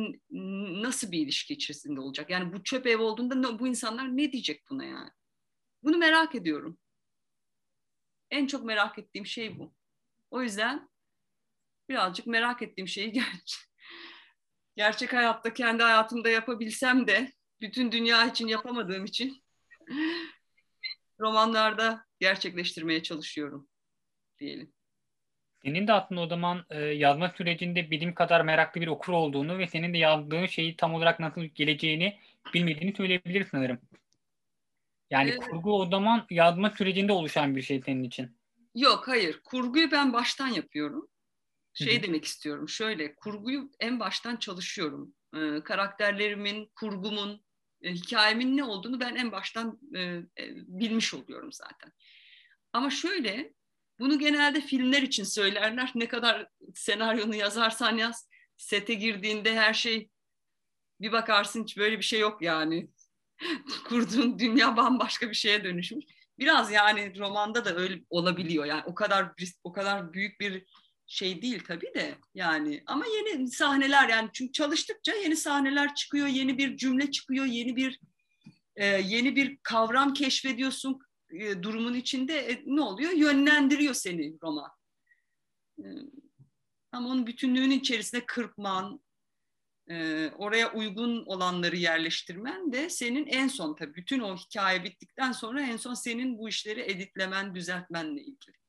nasıl 0.82 1.12
bir 1.12 1.18
ilişki 1.18 1.54
içerisinde 1.54 2.00
olacak? 2.00 2.30
Yani 2.30 2.52
bu 2.52 2.64
çöp 2.64 2.86
ev 2.86 3.00
olduğunda 3.00 3.58
bu 3.58 3.66
insanlar 3.66 4.16
ne 4.16 4.32
diyecek 4.32 4.62
buna 4.70 4.84
yani? 4.84 5.10
Bunu 5.82 5.98
merak 5.98 6.34
ediyorum. 6.34 6.78
En 8.30 8.46
çok 8.46 8.64
merak 8.64 8.98
ettiğim 8.98 9.26
şey 9.26 9.58
bu. 9.58 9.74
O 10.30 10.42
yüzden 10.42 10.88
birazcık 11.92 12.26
merak 12.26 12.62
ettiğim 12.62 12.88
şeyi 12.88 13.12
gerçek, 13.12 13.60
gerçek 14.76 15.12
hayatta 15.12 15.54
kendi 15.54 15.82
hayatımda 15.82 16.28
yapabilsem 16.28 17.06
de 17.06 17.32
bütün 17.60 17.92
dünya 17.92 18.26
için 18.26 18.46
yapamadığım 18.46 19.04
için 19.04 19.42
romanlarda 21.20 22.04
gerçekleştirmeye 22.20 23.02
çalışıyorum 23.02 23.68
diyelim. 24.38 24.72
Senin 25.64 25.86
de 25.86 25.92
aslında 25.92 26.20
o 26.20 26.26
zaman 26.26 26.64
e, 26.70 26.80
yazma 26.80 27.28
sürecinde 27.28 27.90
bilim 27.90 28.14
kadar 28.14 28.40
meraklı 28.40 28.80
bir 28.80 28.86
okur 28.86 29.12
olduğunu 29.12 29.58
ve 29.58 29.66
senin 29.66 29.94
de 29.94 29.98
yazdığın 29.98 30.46
şeyi 30.46 30.76
tam 30.76 30.94
olarak 30.94 31.20
nasıl 31.20 31.42
geleceğini 31.42 32.18
bilmediğini 32.54 32.96
söyleyebiliriz 32.96 33.48
sanırım. 33.50 33.80
Yani 35.10 35.30
ee, 35.30 35.36
kurgu 35.36 35.80
o 35.80 35.90
zaman 35.90 36.26
yazma 36.30 36.70
sürecinde 36.70 37.12
oluşan 37.12 37.56
bir 37.56 37.62
şey 37.62 37.82
senin 37.82 38.02
için. 38.02 38.36
Yok 38.74 39.08
hayır. 39.08 39.40
Kurguyu 39.44 39.90
ben 39.90 40.12
baştan 40.12 40.48
yapıyorum. 40.48 41.08
Şey 41.74 41.94
Hı-hı. 41.94 42.02
demek 42.02 42.24
istiyorum. 42.24 42.68
Şöyle 42.68 43.14
kurguyu 43.14 43.70
en 43.80 44.00
baştan 44.00 44.36
çalışıyorum. 44.36 45.14
Ee, 45.36 45.60
karakterlerimin, 45.64 46.70
kurgumun, 46.74 47.44
e, 47.82 47.92
hikayemin 47.92 48.56
ne 48.56 48.64
olduğunu 48.64 49.00
ben 49.00 49.14
en 49.14 49.32
baştan 49.32 49.80
e, 49.94 50.00
e, 50.00 50.24
bilmiş 50.66 51.14
oluyorum 51.14 51.52
zaten. 51.52 51.92
Ama 52.72 52.90
şöyle 52.90 53.52
Bunu 54.02 54.18
genelde 54.18 54.60
filmler 54.60 55.02
için 55.02 55.24
söylerler. 55.24 55.92
Ne 55.94 56.08
kadar 56.08 56.48
senaryonu 56.74 57.34
yazarsan 57.34 57.96
yaz, 57.96 58.28
sete 58.56 58.94
girdiğinde 58.94 59.56
her 59.56 59.74
şey 59.74 60.10
bir 61.00 61.12
bakarsın 61.12 61.62
hiç 61.62 61.76
böyle 61.76 61.98
bir 61.98 62.04
şey 62.04 62.20
yok 62.20 62.42
yani. 62.42 62.90
Kurduğun 63.88 64.38
dünya 64.38 64.76
bambaşka 64.76 65.30
bir 65.30 65.34
şeye 65.34 65.64
dönüşmüş. 65.64 66.04
Biraz 66.38 66.72
yani 66.72 67.18
romanda 67.18 67.64
da 67.64 67.76
öyle 67.76 68.00
olabiliyor. 68.10 68.64
Yani 68.64 68.82
o 68.86 68.94
kadar 68.94 69.32
o 69.64 69.72
kadar 69.72 70.12
büyük 70.12 70.40
bir 70.40 70.64
şey 71.12 71.42
değil 71.42 71.62
tabii 71.66 71.94
de 71.94 72.14
yani 72.34 72.82
ama 72.86 73.04
yeni 73.06 73.50
sahneler 73.50 74.08
yani 74.08 74.30
çünkü 74.32 74.52
çalıştıkça 74.52 75.14
yeni 75.14 75.36
sahneler 75.36 75.94
çıkıyor, 75.94 76.26
yeni 76.26 76.58
bir 76.58 76.76
cümle 76.76 77.10
çıkıyor, 77.10 77.44
yeni 77.44 77.76
bir 77.76 78.00
e, 78.76 78.86
yeni 78.86 79.36
bir 79.36 79.58
kavram 79.62 80.12
keşfediyorsun 80.12 81.00
e, 81.30 81.62
durumun 81.62 81.94
içinde 81.94 82.38
e, 82.38 82.62
ne 82.66 82.80
oluyor? 82.80 83.10
Yönlendiriyor 83.10 83.94
seni 83.94 84.36
roman. 84.42 84.70
E, 85.78 85.86
ama 86.92 87.08
onun 87.08 87.26
bütünlüğünün 87.26 87.78
içerisinde 87.78 88.26
kırpman, 88.26 89.00
e, 89.90 90.28
oraya 90.28 90.72
uygun 90.72 91.24
olanları 91.26 91.76
yerleştirmen 91.76 92.72
de 92.72 92.90
senin 92.90 93.26
en 93.26 93.48
son 93.48 93.76
tabii 93.76 93.94
bütün 93.94 94.20
o 94.20 94.36
hikaye 94.36 94.84
bittikten 94.84 95.32
sonra 95.32 95.62
en 95.62 95.76
son 95.76 95.94
senin 95.94 96.38
bu 96.38 96.48
işleri 96.48 96.80
editlemen, 96.80 97.54
düzeltmenle 97.54 98.20
ilgili 98.20 98.61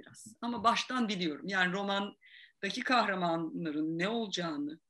biraz. 0.00 0.26
Ama 0.40 0.64
baştan 0.64 1.08
biliyorum. 1.08 1.48
Yani 1.48 1.72
romandaki 1.72 2.80
kahramanların 2.84 3.98
ne 3.98 4.08
olacağını, 4.08 4.80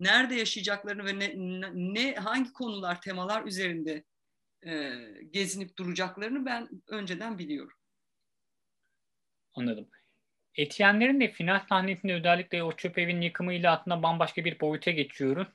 nerede 0.00 0.34
yaşayacaklarını 0.34 1.04
ve 1.04 1.18
ne, 1.18 1.32
ne 1.74 2.14
hangi 2.14 2.52
konular, 2.52 3.00
temalar 3.00 3.44
üzerinde 3.44 4.04
e, 4.66 4.92
gezinip 5.30 5.78
duracaklarını 5.78 6.46
ben 6.46 6.68
önceden 6.88 7.38
biliyorum. 7.38 7.78
Anladım. 9.54 9.88
Etiyenlerin 10.54 11.20
de 11.20 11.32
final 11.32 11.60
sahnesinde 11.68 12.14
özellikle 12.14 12.62
o 12.62 12.76
çöp 12.76 12.98
evin 12.98 13.20
yıkımıyla 13.20 13.78
aslında 13.78 14.02
bambaşka 14.02 14.44
bir 14.44 14.60
boyuta 14.60 14.90
geçiyoruz. 14.90 15.48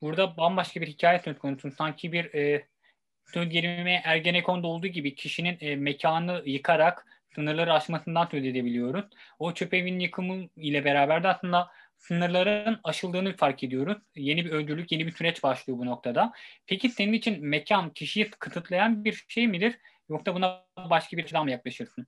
Burada 0.00 0.36
bambaşka 0.36 0.80
bir 0.80 0.86
hikaye 0.86 1.20
söz 1.24 1.38
konusu. 1.38 1.70
Sanki 1.70 2.12
bir 2.12 2.34
e, 2.34 2.68
söz 3.26 3.48
gelimi 3.48 4.00
Ergenekon'da 4.04 4.66
olduğu 4.66 4.86
gibi 4.86 5.14
kişinin 5.14 5.58
e, 5.60 5.76
mekanı 5.76 6.42
yıkarak 6.46 7.06
sınırları 7.34 7.72
aşmasından 7.72 8.26
söz 8.26 8.44
edebiliyoruz. 8.44 9.04
O 9.38 9.54
çöp 9.54 9.74
evin 9.74 10.00
yıkımı 10.00 10.48
ile 10.56 10.84
beraber 10.84 11.22
de 11.22 11.28
aslında 11.28 11.70
sınırların 11.98 12.80
aşıldığını 12.84 13.36
fark 13.36 13.64
ediyoruz. 13.64 13.98
Yeni 14.16 14.44
bir 14.44 14.50
öncülük, 14.50 14.92
yeni 14.92 15.06
bir 15.06 15.12
süreç 15.12 15.42
başlıyor 15.42 15.78
bu 15.78 15.86
noktada. 15.86 16.32
Peki 16.66 16.88
senin 16.88 17.12
için 17.12 17.46
mekan 17.46 17.92
kişiyi 17.92 18.30
kısıtlayan 18.30 19.04
bir 19.04 19.24
şey 19.28 19.48
midir? 19.48 19.78
Yoksa 20.08 20.34
buna 20.34 20.66
başka 20.76 21.16
bir 21.16 21.22
açıdan 21.22 21.44
mı 21.44 21.50
yaklaşırsın? 21.50 22.06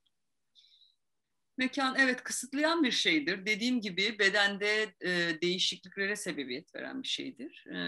Mekan 1.59 1.97
evet 1.99 2.23
kısıtlayan 2.23 2.85
bir 2.85 2.91
şeydir. 2.91 3.47
Dediğim 3.47 3.81
gibi 3.81 4.19
bedende 4.19 4.95
e, 5.01 5.41
değişikliklere 5.43 6.17
sebebiyet 6.17 6.75
veren 6.75 7.03
bir 7.03 7.09
şeydir. 7.09 7.67
E, 7.67 7.79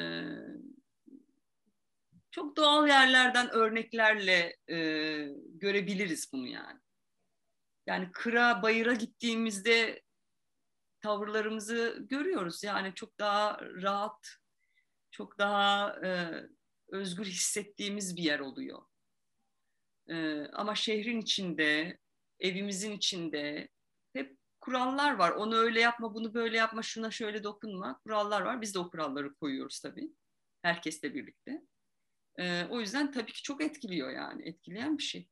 çok 2.30 2.56
doğal 2.56 2.88
yerlerden 2.88 3.50
örneklerle 3.50 4.56
e, 4.68 4.76
görebiliriz 5.54 6.32
bunu 6.32 6.46
yani. 6.46 6.80
Yani 7.88 8.12
kıra, 8.12 8.62
bayıra 8.62 8.94
gittiğimizde 8.94 10.02
tavırlarımızı 11.00 12.06
görüyoruz. 12.10 12.64
Yani 12.64 12.94
çok 12.94 13.18
daha 13.18 13.60
rahat, 13.60 14.28
çok 15.10 15.38
daha 15.38 15.96
e, 16.04 16.32
özgür 16.88 17.24
hissettiğimiz 17.24 18.16
bir 18.16 18.22
yer 18.22 18.40
oluyor. 18.40 18.82
E, 20.08 20.46
ama 20.46 20.74
şehrin 20.74 21.20
içinde, 21.20 21.98
evimizin 22.40 22.92
içinde 22.92 23.68
hep 24.12 24.36
kurallar 24.60 25.14
var. 25.14 25.30
Onu 25.30 25.56
öyle 25.56 25.80
yapma, 25.80 26.14
bunu 26.14 26.34
böyle 26.34 26.56
yapma, 26.56 26.82
şuna 26.82 27.10
şöyle 27.10 27.44
dokunma. 27.44 28.00
Kurallar 28.04 28.42
var. 28.42 28.60
Biz 28.60 28.74
de 28.74 28.78
o 28.78 28.90
kuralları 28.90 29.34
koyuyoruz 29.34 29.80
tabii. 29.80 30.12
Herkesle 30.62 31.14
birlikte. 31.14 31.62
E, 32.38 32.64
o 32.64 32.80
yüzden 32.80 33.12
tabii 33.12 33.32
ki 33.32 33.42
çok 33.42 33.62
etkiliyor 33.62 34.10
yani. 34.10 34.48
Etkileyen 34.48 34.98
bir 34.98 35.02
şey. 35.02 35.28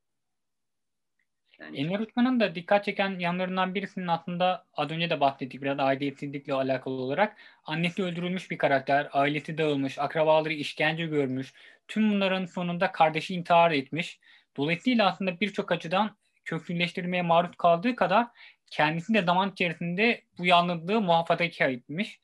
Yani... 1.61 1.79
Enver 1.79 1.99
Uçman'ın 1.99 2.41
da 2.41 2.55
dikkat 2.55 2.85
çeken 2.85 3.19
yanlarından 3.19 3.75
birisinin 3.75 4.07
aslında 4.07 4.65
az 4.75 4.91
önce 4.91 5.11
de 5.11 5.21
bahsettik 5.21 5.63
biraz 5.63 5.79
aidiyetsizlikle 5.79 6.55
alakalı 6.55 6.95
olarak. 6.95 7.37
Annesi 7.65 8.03
öldürülmüş 8.03 8.51
bir 8.51 8.59
karakter, 8.59 9.09
ailesi 9.13 9.59
dağılmış, 9.59 9.99
akrabaları 9.99 10.53
işkence 10.53 11.07
görmüş. 11.07 11.53
Tüm 11.89 12.11
bunların 12.11 12.45
sonunda 12.45 12.93
kardeşi 12.93 13.35
intihar 13.35 13.71
etmiş. 13.71 14.21
Dolayısıyla 14.57 15.07
aslında 15.07 15.41
birçok 15.41 15.73
açıdan 15.73 16.17
köklüleştirmeye 16.45 17.23
maruz 17.23 17.57
kaldığı 17.57 17.97
kadar 17.97 18.27
kendisi 18.71 19.15
de 19.15 19.23
zaman 19.23 19.51
içerisinde 19.51 20.23
bu 20.39 20.47
yalnızlığı 20.47 21.01
muhafazakar 21.01 21.69
etmiş. 21.69 22.21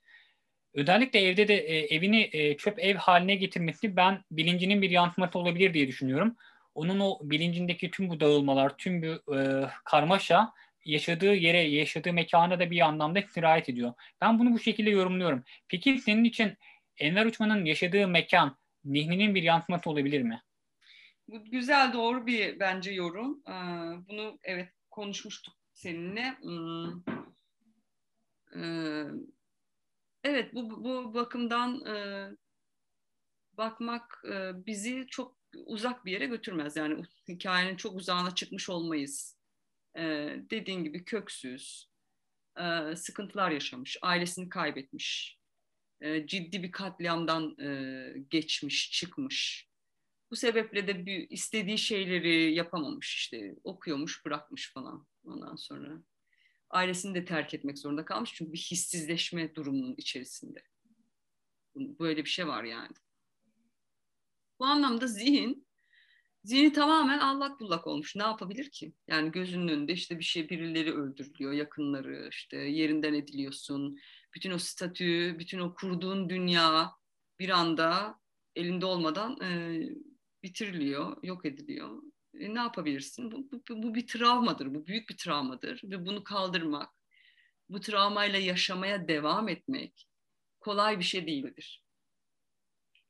Özellikle 0.74 1.20
evde 1.20 1.48
de 1.48 1.54
e, 1.54 1.94
evini 1.94 2.30
e, 2.32 2.56
çöp 2.56 2.78
ev 2.78 2.96
haline 2.96 3.34
getirmesi 3.34 3.96
ben 3.96 4.24
bilincinin 4.30 4.82
bir 4.82 4.90
yansıması 4.90 5.38
olabilir 5.38 5.74
diye 5.74 5.88
düşünüyorum 5.88 6.36
onun 6.74 7.00
o 7.00 7.18
bilincindeki 7.22 7.90
tüm 7.90 8.08
bu 8.08 8.20
dağılmalar, 8.20 8.76
tüm 8.76 9.02
bu 9.02 9.36
e, 9.36 9.66
karmaşa 9.84 10.52
yaşadığı 10.84 11.34
yere, 11.34 11.58
yaşadığı 11.58 12.12
mekana 12.12 12.60
da 12.60 12.70
bir 12.70 12.80
anlamda 12.80 13.22
sirayet 13.22 13.68
ediyor. 13.68 13.92
Ben 14.20 14.38
bunu 14.38 14.52
bu 14.52 14.58
şekilde 14.58 14.90
yorumluyorum. 14.90 15.44
Peki 15.68 15.98
senin 15.98 16.24
için 16.24 16.56
Enver 16.96 17.26
Uçman'ın 17.26 17.64
yaşadığı 17.64 18.08
mekan 18.08 18.56
zihninin 18.84 19.34
bir 19.34 19.42
yansıması 19.42 19.90
olabilir 19.90 20.22
mi? 20.22 20.42
Bu 21.28 21.44
güzel, 21.44 21.92
doğru 21.92 22.26
bir 22.26 22.60
bence 22.60 22.92
yorum. 22.92 23.42
Ee, 23.48 23.52
bunu 24.08 24.38
evet 24.42 24.68
konuşmuştuk 24.90 25.54
seninle. 25.72 26.36
Hmm. 26.40 27.02
Ee, 28.56 29.04
evet, 30.24 30.54
bu, 30.54 30.84
bu 30.84 31.14
bakımdan 31.14 31.86
e, 31.86 31.96
bakmak 33.52 34.24
e, 34.32 34.66
bizi 34.66 35.06
çok 35.06 35.41
uzak 35.66 36.04
bir 36.04 36.12
yere 36.12 36.26
götürmez. 36.26 36.76
Yani 36.76 37.02
hikayenin 37.28 37.76
çok 37.76 37.96
uzağına 37.96 38.34
çıkmış 38.34 38.70
olmayız. 38.70 39.38
Ee, 39.96 40.36
dediğin 40.50 40.84
gibi 40.84 41.04
köksüz, 41.04 41.90
e, 42.58 42.96
sıkıntılar 42.96 43.50
yaşamış, 43.50 43.96
ailesini 44.02 44.48
kaybetmiş, 44.48 45.38
e, 46.00 46.26
ciddi 46.26 46.62
bir 46.62 46.72
katliamdan 46.72 47.58
e, 47.60 48.14
geçmiş, 48.30 48.90
çıkmış. 48.92 49.68
Bu 50.30 50.36
sebeple 50.36 50.86
de 50.86 51.06
bir 51.06 51.30
istediği 51.30 51.78
şeyleri 51.78 52.54
yapamamış 52.54 53.16
işte 53.16 53.56
okuyormuş, 53.64 54.24
bırakmış 54.24 54.72
falan 54.72 55.06
ondan 55.24 55.56
sonra. 55.56 56.02
Ailesini 56.70 57.14
de 57.14 57.24
terk 57.24 57.54
etmek 57.54 57.78
zorunda 57.78 58.04
kalmış 58.04 58.34
çünkü 58.34 58.52
bir 58.52 58.58
hissizleşme 58.58 59.54
durumunun 59.54 59.94
içerisinde. 59.96 60.62
Böyle 61.76 62.24
bir 62.24 62.30
şey 62.30 62.46
var 62.46 62.64
yani. 62.64 62.94
Bu 64.62 64.66
anlamda 64.66 65.06
zihin 65.06 65.66
zihni 66.44 66.72
tamamen 66.72 67.18
allak 67.18 67.60
bullak 67.60 67.86
olmuş. 67.86 68.16
Ne 68.16 68.22
yapabilir 68.22 68.70
ki? 68.70 68.94
Yani 69.08 69.32
gözünün 69.32 69.68
önünde 69.68 69.92
işte 69.92 70.18
bir 70.18 70.24
şey 70.24 70.48
birileri 70.48 70.92
öldürülüyor, 70.94 71.52
yakınları 71.52 72.28
işte 72.30 72.56
yerinden 72.56 73.14
ediliyorsun. 73.14 73.98
Bütün 74.34 74.50
o 74.50 74.58
statü, 74.58 75.36
bütün 75.38 75.58
o 75.58 75.74
kurduğun 75.74 76.28
dünya 76.28 76.92
bir 77.38 77.48
anda 77.48 78.18
elinde 78.56 78.86
olmadan 78.86 79.40
e, 79.40 79.80
bitiriliyor, 80.42 81.16
yok 81.22 81.44
ediliyor. 81.46 82.02
E, 82.34 82.54
ne 82.54 82.58
yapabilirsin? 82.58 83.32
Bu, 83.32 83.50
bu, 83.52 83.82
bu 83.82 83.94
bir 83.94 84.06
travmadır, 84.06 84.74
bu 84.74 84.86
büyük 84.86 85.08
bir 85.10 85.16
travmadır 85.16 85.80
ve 85.84 86.06
bunu 86.06 86.24
kaldırmak, 86.24 86.90
bu 87.68 87.80
travmayla 87.80 88.38
yaşamaya 88.38 89.08
devam 89.08 89.48
etmek 89.48 90.08
kolay 90.60 90.98
bir 90.98 91.04
şey 91.04 91.26
değildir. 91.26 91.81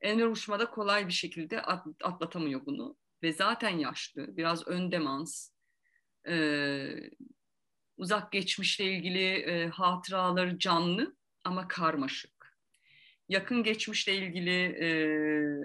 Enver 0.03 0.27
Uçma 0.27 0.71
kolay 0.71 1.07
bir 1.09 1.13
şekilde 1.13 1.63
atlatamıyor 2.03 2.67
bunu. 2.67 2.97
Ve 3.23 3.33
zaten 3.33 3.79
yaşlı, 3.79 4.37
biraz 4.37 4.69
ön 4.69 4.93
demans, 4.93 5.51
e, 6.29 7.11
uzak 7.97 8.33
geçmişle 8.33 8.85
ilgili 8.85 9.25
e, 9.25 9.67
hatıraları 9.67 10.59
canlı 10.59 11.17
ama 11.45 11.69
karmaşık. 11.69 12.59
Yakın 13.29 13.63
geçmişle 13.63 14.17
ilgili 14.17 14.61
e, 14.61 14.89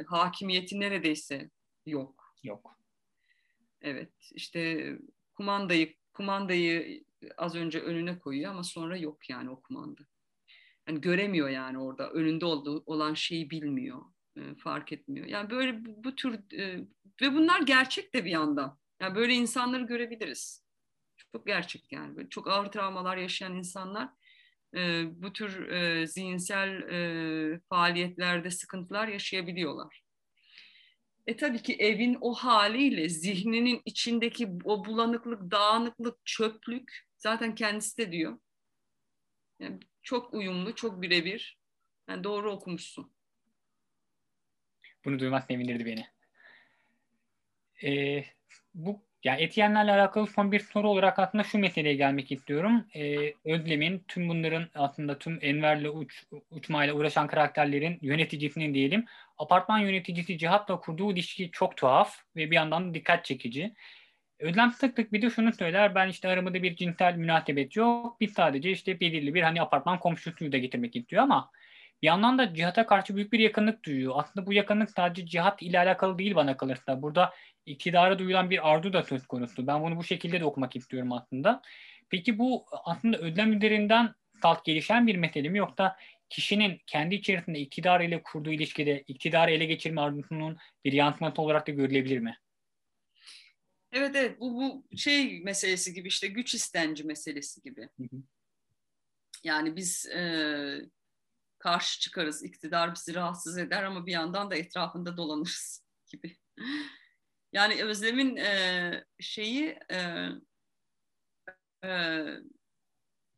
hakimiyeti 0.04 0.80
neredeyse 0.80 1.50
yok. 1.86 2.36
Yok. 2.44 2.80
Evet, 3.82 4.14
işte 4.32 4.92
kumandayı 5.36 5.96
kumandayı 6.14 7.04
az 7.38 7.56
önce 7.56 7.80
önüne 7.82 8.20
koyuyor 8.20 8.52
ama 8.52 8.64
sonra 8.64 8.98
yok 8.98 9.30
yani 9.30 9.50
o 9.50 9.62
kumanda. 9.62 10.02
Yani 10.88 11.02
göremiyor 11.02 11.50
yani 11.50 11.80
orada 11.80 12.12
önünde 12.12 12.46
olduğu 12.46 12.84
olan 12.86 13.14
şeyi 13.14 13.50
bilmiyor. 13.50 14.02
E, 14.38 14.56
fark 14.56 14.92
etmiyor. 14.92 15.26
Yani 15.26 15.50
böyle 15.50 15.86
bu, 15.86 16.04
bu 16.04 16.16
tür 16.16 16.54
e, 16.54 16.80
ve 17.22 17.34
bunlar 17.34 17.62
gerçek 17.62 18.14
de 18.14 18.26
bir 18.26 18.32
yandan. 18.32 18.80
Yani 19.02 19.16
böyle 19.16 19.34
insanları 19.34 19.84
görebiliriz. 19.84 20.64
Çok 21.32 21.48
gerçek 21.48 21.92
yani. 21.92 22.18
Böyle 22.18 22.30
çok 22.30 22.48
ağır 22.48 22.72
travmalar 22.72 23.18
yaşayan 23.18 23.56
insanlar 23.56 24.10
e, 24.76 25.04
bu 25.24 25.34
tür 25.34 25.68
zihinsel 26.06 26.82
faaliyetlerde 27.70 28.52
sıkıntılar 28.52 29.08
yaşayabiliyorlar. 29.08 30.04
E 31.28 31.38
tabii 31.38 31.62
ki 31.62 31.76
evin 31.80 32.18
o 32.22 32.34
haliyle 32.34 33.10
zihninin 33.10 33.82
içindeki 33.86 34.50
o 34.64 34.86
bulanıklık, 34.86 35.52
dağınıklık, 35.52 36.26
çöplük 36.26 37.08
zaten 37.18 37.56
kendisi 37.56 37.98
de 37.98 38.12
diyor. 38.12 38.40
Yani 39.60 39.80
çok 40.02 40.34
uyumlu, 40.34 40.76
çok 40.76 41.02
birebir. 41.02 41.60
Yani 42.10 42.24
doğru 42.24 42.52
okumuşsun. 42.52 43.17
Bunu 45.08 45.20
duymak 45.20 45.44
sevindirdi 45.44 45.86
beni. 45.86 46.06
Ee, 47.84 48.24
bu 48.74 49.02
yani 49.24 49.42
Etiyenlerle 49.42 49.92
alakalı 49.92 50.28
son 50.28 50.52
bir 50.52 50.60
soru 50.60 50.90
olarak 50.90 51.20
aslında 51.20 51.44
şu 51.44 51.58
meseleye 51.58 51.96
gelmek 51.96 52.32
istiyorum. 52.32 52.86
Ee, 52.96 53.34
Özlem'in 53.46 54.04
tüm 54.08 54.30
bunların 54.30 54.70
aslında 54.76 55.20
tüm 55.20 55.40
Enver'le 55.42 55.90
uç, 55.90 56.24
uçmayla 56.52 56.94
uğraşan 56.94 57.28
karakterlerin 57.28 58.00
yöneticisinin 58.02 58.74
diyelim 58.74 59.06
apartman 59.38 59.80
yöneticisi 59.80 60.38
Cihat'la 60.38 60.80
kurduğu 60.80 61.12
ilişki 61.12 61.52
çok 61.52 61.78
tuhaf 61.78 62.18
ve 62.36 62.52
bir 62.52 62.56
yandan 62.56 62.90
da 62.90 62.94
dikkat 62.94 63.26
çekici. 63.26 63.74
Özlem 64.40 64.72
sık 64.72 64.96
sık 64.96 65.14
bir 65.14 65.22
de 65.22 65.30
şunu 65.30 65.54
söyler. 65.54 65.96
Ben 65.96 66.10
işte 66.10 66.28
aramada 66.28 66.64
bir 66.64 66.76
cinsel 66.76 67.16
münasebet 67.16 67.76
yok. 67.76 68.22
Biz 68.22 68.34
sadece 68.34 68.72
işte 68.72 69.00
belirli 69.00 69.34
bir 69.34 69.42
hani 69.42 69.62
apartman 69.62 70.00
komşusuyu 70.00 70.52
da 70.52 70.58
getirmek 70.58 70.96
istiyor 70.96 71.24
ama 71.24 71.52
bir 72.02 72.08
yandan 72.08 72.38
da 72.38 72.54
Cihat'a 72.54 72.86
karşı 72.86 73.16
büyük 73.16 73.34
bir 73.34 73.40
yakınlık 73.40 73.86
duyuyor. 73.86 74.14
Aslında 74.16 74.46
bu 74.46 74.54
yakınlık 74.54 74.92
sadece 74.92 75.26
Cihat 75.26 75.62
ile 75.62 75.80
alakalı 75.80 76.20
değil 76.20 76.36
bana 76.36 76.58
kalırsa. 76.58 77.02
Burada 77.02 77.34
iktidara 77.66 78.20
duyulan 78.20 78.50
bir 78.50 78.72
arzu 78.72 78.94
da 78.94 79.04
söz 79.04 79.28
konusu. 79.28 79.68
Ben 79.68 79.84
bunu 79.84 79.98
bu 79.98 80.04
şekilde 80.04 80.40
de 80.40 80.46
okumak 80.46 80.76
istiyorum 80.76 81.12
aslında. 81.12 81.62
Peki 82.10 82.40
bu 82.40 82.66
aslında 82.72 83.18
ödlem 83.18 83.54
üzerinden 83.54 84.14
salt 84.42 84.66
gelişen 84.66 85.08
bir 85.08 85.16
mesele 85.16 85.50
mi 85.50 85.58
yoksa 85.58 85.98
kişinin 86.30 86.82
kendi 86.88 87.16
içerisinde 87.16 87.60
iktidar 87.60 88.02
ile 88.02 88.24
kurduğu 88.24 88.52
ilişkide 88.52 89.04
iktidarı 89.08 89.52
ele 89.52 89.66
geçirme 89.66 90.02
arzusunun 90.02 90.58
bir 90.86 90.94
yansıması 90.94 91.42
olarak 91.42 91.68
da 91.68 91.72
görülebilir 91.72 92.20
mi? 92.20 92.38
Evet 93.92 94.16
evet 94.16 94.40
bu, 94.40 94.56
bu 94.56 94.98
şey 94.98 95.44
meselesi 95.44 95.94
gibi 95.94 96.08
işte 96.08 96.28
güç 96.28 96.56
istenci 96.56 97.04
meselesi 97.04 97.62
gibi. 97.62 97.82
Hı 97.82 98.04
hı. 98.04 98.22
Yani 99.44 99.76
biz 99.76 100.06
e, 100.06 100.22
karşı 101.60 102.00
çıkarız, 102.00 102.44
iktidar 102.44 102.96
bizi 102.96 103.16
rahatsız 103.16 103.58
eder 103.58 103.84
ama 103.84 104.06
bir 104.06 104.12
yandan 104.12 104.52
da 104.52 104.56
etrafında 104.56 105.18
dolanırız 105.18 105.86
gibi. 106.08 106.38
Yani 107.54 107.84
Özlem'in 107.84 108.36
e, 108.36 109.06
şeyi 109.20 109.80
e, 109.92 110.28
e, 111.84 112.24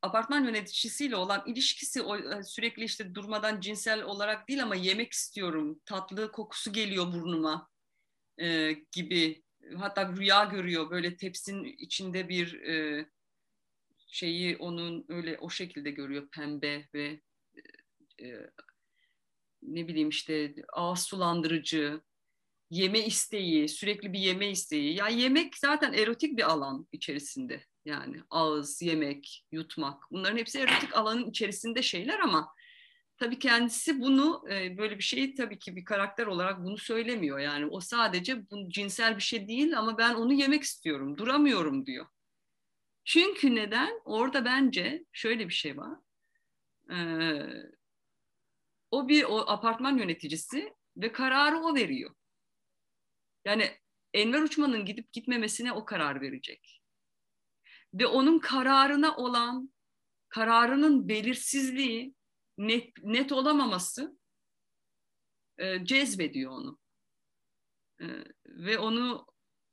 apartman 0.02 0.44
yöneticisiyle 0.44 1.16
olan 1.16 1.42
ilişkisi 1.46 2.02
o, 2.02 2.16
e, 2.16 2.42
sürekli 2.42 2.84
işte 2.84 3.14
durmadan 3.14 3.60
cinsel 3.60 4.02
olarak 4.02 4.48
değil 4.48 4.62
ama 4.62 4.74
yemek 4.74 5.12
istiyorum, 5.12 5.80
tatlı 5.84 6.32
kokusu 6.32 6.72
geliyor 6.72 7.12
burnuma 7.12 7.68
e, 8.38 8.72
gibi. 8.92 9.42
Hatta 9.76 10.12
rüya 10.12 10.44
görüyor 10.44 10.90
böyle 10.90 11.16
tepsinin 11.16 11.64
içinde 11.64 12.28
bir 12.28 12.62
e, 12.62 13.06
şeyi 14.08 14.56
onun 14.56 15.04
öyle 15.08 15.38
o 15.38 15.50
şekilde 15.50 15.90
görüyor 15.90 16.28
pembe 16.30 16.88
ve 16.94 17.20
ne 19.62 19.88
bileyim 19.88 20.08
işte 20.08 20.54
ağız 20.72 21.00
sulandırıcı, 21.00 22.00
yeme 22.70 23.06
isteği, 23.06 23.68
sürekli 23.68 24.12
bir 24.12 24.18
yeme 24.18 24.50
isteği. 24.50 24.94
Ya 24.94 25.08
yemek 25.08 25.56
zaten 25.56 25.92
erotik 25.92 26.38
bir 26.38 26.50
alan 26.50 26.88
içerisinde. 26.92 27.64
Yani 27.84 28.22
ağız, 28.30 28.82
yemek, 28.82 29.46
yutmak. 29.52 30.02
Bunların 30.10 30.38
hepsi 30.38 30.58
erotik 30.58 30.96
alanın 30.96 31.30
içerisinde 31.30 31.82
şeyler 31.82 32.18
ama 32.18 32.54
tabii 33.16 33.38
kendisi 33.38 34.00
bunu 34.00 34.44
e, 34.50 34.78
böyle 34.78 34.98
bir 34.98 35.02
şeyi 35.02 35.34
tabii 35.34 35.58
ki 35.58 35.76
bir 35.76 35.84
karakter 35.84 36.26
olarak 36.26 36.64
bunu 36.64 36.78
söylemiyor. 36.78 37.38
Yani 37.38 37.66
o 37.66 37.80
sadece 37.80 38.50
bu 38.50 38.68
cinsel 38.68 39.16
bir 39.16 39.22
şey 39.22 39.48
değil 39.48 39.78
ama 39.78 39.98
ben 39.98 40.14
onu 40.14 40.32
yemek 40.32 40.62
istiyorum, 40.62 41.18
duramıyorum 41.18 41.86
diyor. 41.86 42.06
Çünkü 43.04 43.54
neden? 43.54 44.00
Orada 44.04 44.44
bence 44.44 45.04
şöyle 45.12 45.48
bir 45.48 45.54
şey 45.54 45.76
var. 45.76 45.98
Ee, 46.90 47.46
o 48.90 49.08
bir 49.08 49.24
o 49.24 49.50
apartman 49.50 49.98
yöneticisi 49.98 50.74
ve 50.96 51.12
kararı 51.12 51.58
o 51.58 51.74
veriyor. 51.74 52.14
Yani 53.44 53.78
Enver 54.14 54.42
Uçman'ın 54.42 54.84
gidip 54.84 55.12
gitmemesine 55.12 55.72
o 55.72 55.84
karar 55.84 56.20
verecek. 56.20 56.82
Ve 57.94 58.06
onun 58.06 58.38
kararına 58.38 59.16
olan 59.16 59.72
kararının 60.28 61.08
belirsizliği, 61.08 62.14
net, 62.58 63.04
net 63.04 63.32
olamaması 63.32 64.18
e, 65.58 65.84
cezbediyor 65.84 66.52
onu. 66.52 66.78
E, 68.00 68.06
ve 68.46 68.78
onu 68.78 69.26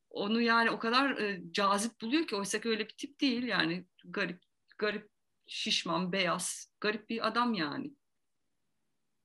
onu 0.09 0.41
yani 0.41 0.71
o 0.71 0.79
kadar 0.79 1.17
e, 1.17 1.41
cazip 1.51 2.01
buluyor 2.01 2.27
ki 2.27 2.35
oysa 2.35 2.61
ki 2.61 2.69
öyle 2.69 2.85
bir 2.85 2.95
tip 2.97 3.21
değil 3.21 3.43
yani 3.43 3.85
garip 4.05 4.43
garip 4.77 5.09
şişman 5.47 6.11
beyaz 6.11 6.71
garip 6.79 7.09
bir 7.09 7.27
adam 7.27 7.53
yani. 7.53 7.93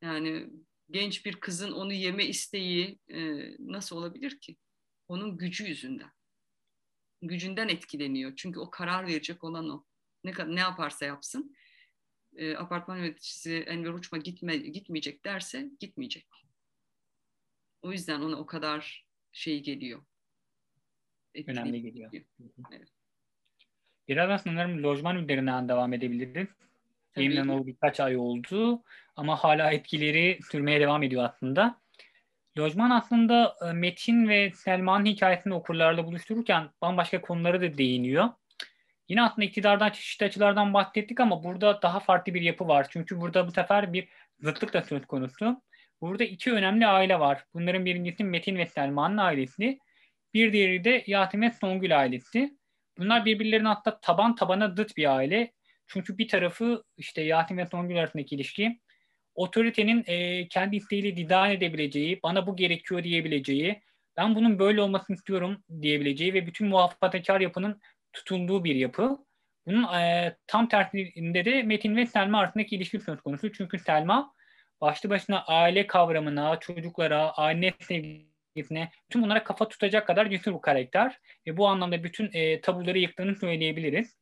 Yani 0.03 0.51
genç 0.91 1.27
bir 1.27 1.37
kızın 1.37 1.73
onu 1.73 1.93
yeme 1.93 2.27
isteği 2.27 2.99
e, 3.09 3.21
nasıl 3.59 3.97
olabilir 3.97 4.41
ki? 4.41 4.57
Onun 5.09 5.39
gücü 5.39 5.67
yüzünden. 5.67 6.11
Gücünden 7.23 7.69
etkileniyor. 7.69 8.37
Çünkü 8.37 8.61
o 8.61 8.71
karar 8.71 9.07
verecek 9.07 9.45
olan 9.45 9.69
o. 9.69 9.85
Ne, 10.25 10.33
ne 10.47 10.61
yaparsa 10.61 11.05
yapsın. 11.05 11.57
E, 12.37 12.57
apartman 12.57 12.97
yöneticisi 12.97 13.57
Enver 13.57 13.93
Uçma 13.93 14.19
gitme, 14.19 14.57
gitmeyecek 14.57 15.25
derse 15.25 15.71
gitmeyecek. 15.81 16.27
O 17.83 17.93
yüzden 17.93 18.21
ona 18.21 18.37
o 18.37 18.47
kadar 18.47 19.07
şey 19.33 19.63
geliyor. 19.63 20.03
Önemli 21.47 21.83
geliyor. 21.83 22.13
geliyor. 22.13 22.31
Evet. 22.73 22.89
Biraz 24.09 24.43
sanırım 24.43 24.83
lojman 24.83 25.17
üzerinden 25.17 25.69
devam 25.69 25.93
edebiliriz. 25.93 26.49
Yayınlanalı 27.17 27.67
birkaç 27.67 28.01
ay 28.01 28.17
oldu 28.17 28.83
ama 29.17 29.37
hala 29.37 29.73
etkileri 29.73 30.39
sürmeye 30.51 30.81
devam 30.81 31.03
ediyor 31.03 31.25
aslında. 31.25 31.83
Lojman 32.59 32.91
aslında 32.91 33.57
e, 33.69 33.73
Metin 33.73 34.29
ve 34.29 34.51
Selma'nın 34.51 35.07
hikayesini 35.07 35.55
okurlarla 35.55 36.07
buluştururken 36.07 36.71
bambaşka 36.83 37.21
konulara 37.21 37.61
da 37.61 37.79
değiniyor. 37.79 38.29
Yine 39.09 39.23
aslında 39.23 39.45
iktidardan 39.45 39.91
çeşitli 39.91 40.27
açılardan 40.27 40.75
bahsettik 40.75 41.21
ama 41.21 41.45
burada 41.45 41.83
daha 41.83 42.01
farklı 42.01 42.35
bir 42.35 42.43
yapı 42.43 42.69
var. 42.69 42.87
Çünkü 42.91 43.21
burada 43.21 43.47
bu 43.47 43.51
sefer 43.51 43.93
bir 43.93 44.09
zıtlık 44.41 44.73
da 44.73 44.83
söz 44.83 45.07
konusu. 45.07 45.63
Burada 46.01 46.25
iki 46.25 46.53
önemli 46.53 46.87
aile 46.87 47.21
var. 47.21 47.45
Bunların 47.55 47.85
birincisi 47.85 48.25
Metin 48.25 48.57
ve 48.57 48.67
Selma'nın 48.67 49.17
ailesi. 49.17 49.79
Bir 50.35 50.53
diğeri 50.53 50.85
de 50.85 51.05
Yatim 51.07 51.43
ve 51.43 51.51
Songül 51.51 51.99
ailesi. 51.99 52.57
Bunlar 52.99 53.25
birbirlerine 53.25 53.69
hatta 53.69 54.01
taban 54.01 54.35
tabana 54.35 54.69
zıt 54.69 54.97
bir 54.97 55.17
aile. 55.17 55.53
Çünkü 55.93 56.19
bir 56.19 56.29
tarafı 56.29 56.85
işte 56.97 57.23
Yasin 57.23 57.57
ve 57.57 57.67
Songül 57.67 57.99
arasındaki 57.99 58.35
ilişki 58.35 58.81
otoritenin 59.35 60.05
e, 60.07 60.49
kendi 60.49 60.77
isteğiyle 60.77 61.17
didan 61.17 61.51
edebileceği, 61.51 62.21
bana 62.23 62.47
bu 62.47 62.57
gerekiyor 62.57 63.05
diyebileceği, 63.05 63.83
ben 64.17 64.35
bunun 64.35 64.59
böyle 64.59 64.81
olmasını 64.81 65.17
istiyorum 65.17 65.65
diyebileceği 65.83 66.35
ve 66.35 66.47
bütün 66.47 66.69
muhafazakar 66.69 67.41
yapının 67.41 67.81
tutunduğu 68.13 68.65
bir 68.65 68.75
yapı. 68.75 69.19
Bunun 69.67 69.95
e, 69.95 70.37
tam 70.47 70.69
tersinde 70.69 71.45
de 71.45 71.63
Metin 71.63 71.97
ve 71.97 72.07
Selma 72.07 72.39
arasındaki 72.39 72.77
ilişki 72.77 73.01
söz 73.01 73.21
konusu. 73.21 73.53
Çünkü 73.53 73.79
Selma 73.79 74.35
başlı 74.81 75.11
başına 75.11 75.45
aile 75.45 75.87
kavramına, 75.87 76.61
çocuklara, 76.61 77.31
aile 77.31 77.73
sevgisine, 77.81 78.91
bütün 79.09 79.23
bunlara 79.23 79.45
kafa 79.45 79.69
tutacak 79.69 80.07
kadar 80.07 80.31
cesur 80.31 80.55
bir 80.55 80.61
karakter. 80.61 81.19
Ve 81.47 81.57
bu 81.57 81.69
anlamda 81.69 82.05
bütün 82.05 82.31
e, 82.33 82.61
tabuları 82.61 82.99
yıktığını 82.99 83.37
söyleyebiliriz. 83.37 84.17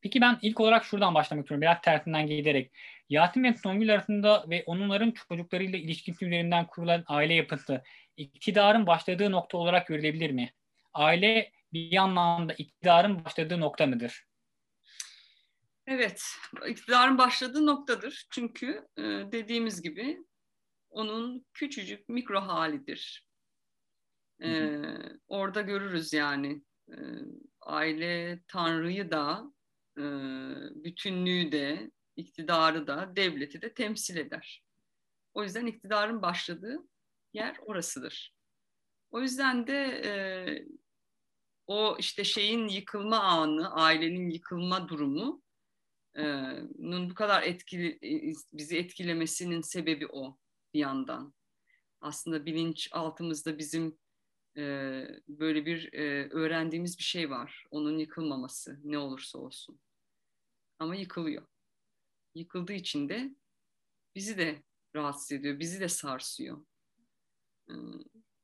Peki 0.00 0.20
ben 0.20 0.38
ilk 0.42 0.60
olarak 0.60 0.84
şuradan 0.84 1.14
başlamak 1.14 1.44
istiyorum. 1.44 1.62
Biraz 1.62 1.80
tersinden 1.82 2.26
giderek. 2.26 2.72
Yasin 3.08 3.44
ve 3.44 3.54
Songül 3.54 3.94
arasında 3.94 4.44
ve 4.50 4.62
onların 4.66 5.14
çocuklarıyla 5.28 5.78
ilişkisi 5.78 6.26
üzerinden 6.26 6.66
kurulan 6.66 7.04
aile 7.06 7.34
yapısı 7.34 7.82
iktidarın 8.16 8.86
başladığı 8.86 9.32
nokta 9.32 9.58
olarak 9.58 9.86
görülebilir 9.86 10.30
mi? 10.30 10.52
Aile 10.94 11.52
bir 11.72 11.96
anlamda 11.96 12.52
iktidarın 12.52 13.24
başladığı 13.24 13.60
nokta 13.60 13.86
mıdır? 13.86 14.24
Evet, 15.86 16.22
iktidarın 16.68 17.18
başladığı 17.18 17.66
noktadır. 17.66 18.26
Çünkü 18.30 18.88
e, 18.96 19.02
dediğimiz 19.02 19.82
gibi 19.82 20.18
onun 20.90 21.46
küçücük 21.54 22.08
mikro 22.08 22.40
halidir. 22.40 23.28
Ee, 24.42 24.82
orada 25.28 25.60
görürüz 25.60 26.12
yani 26.12 26.62
e, 26.88 26.96
aile 27.60 28.40
Tanrı'yı 28.48 29.10
da 29.10 29.52
e, 29.98 30.04
bütünlüğü 30.84 31.52
de, 31.52 31.90
iktidarı 32.16 32.86
da, 32.86 33.12
devleti 33.16 33.62
de 33.62 33.74
temsil 33.74 34.16
eder. 34.16 34.62
O 35.34 35.42
yüzden 35.42 35.66
iktidarın 35.66 36.22
başladığı 36.22 36.88
yer 37.32 37.56
orasıdır. 37.60 38.34
O 39.10 39.20
yüzden 39.20 39.66
de 39.66 40.02
e, 40.04 40.12
o 41.66 41.96
işte 41.98 42.24
şeyin 42.24 42.68
yıkılma 42.68 43.18
anı, 43.18 43.74
ailenin 43.74 44.30
yıkılma 44.30 44.88
durumu 44.88 45.42
e, 46.16 46.22
bu 47.10 47.14
kadar 47.14 47.42
etkili 47.42 47.98
bizi 48.52 48.78
etkilemesinin 48.78 49.60
sebebi 49.60 50.06
o 50.06 50.38
bir 50.74 50.80
yandan. 50.80 51.34
aslında 52.00 52.46
bilinç 52.46 52.88
altımızda 52.92 53.58
bizim 53.58 53.98
e, 54.56 54.62
böyle 55.28 55.66
bir 55.66 55.92
e, 55.92 56.28
öğrendiğimiz 56.30 56.98
bir 56.98 57.04
şey 57.04 57.30
var. 57.30 57.64
Onun 57.70 57.98
yıkılmaması 57.98 58.80
ne 58.84 58.98
olursa 58.98 59.38
olsun. 59.38 59.80
Ama 60.78 60.96
yıkılıyor. 60.96 61.46
Yıkıldığı 62.34 62.72
için 62.72 63.08
de 63.08 63.34
bizi 64.14 64.38
de 64.38 64.62
rahatsız 64.94 65.32
ediyor, 65.32 65.58
bizi 65.58 65.80
de 65.80 65.88
sarsıyor. 65.88 66.66
E, 67.68 67.74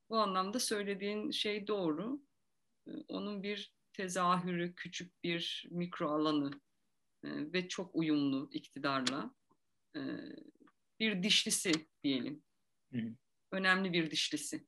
bu 0.09 0.17
anlamda 0.17 0.59
söylediğin 0.59 1.31
şey 1.31 1.67
doğru. 1.67 2.21
E, 2.87 2.91
onun 3.07 3.43
bir 3.43 3.73
tezahürü, 3.93 4.75
küçük 4.75 5.23
bir 5.23 5.67
mikro 5.71 6.09
alanı 6.09 6.51
e, 7.23 7.29
ve 7.53 7.67
çok 7.67 7.95
uyumlu 7.95 8.49
iktidarla 8.51 9.35
e, 9.95 10.01
bir 10.99 11.23
dişlisi 11.23 11.71
diyelim. 12.03 12.43
Hı. 12.93 13.01
Önemli 13.51 13.93
bir 13.93 14.11
dişlisi. 14.11 14.65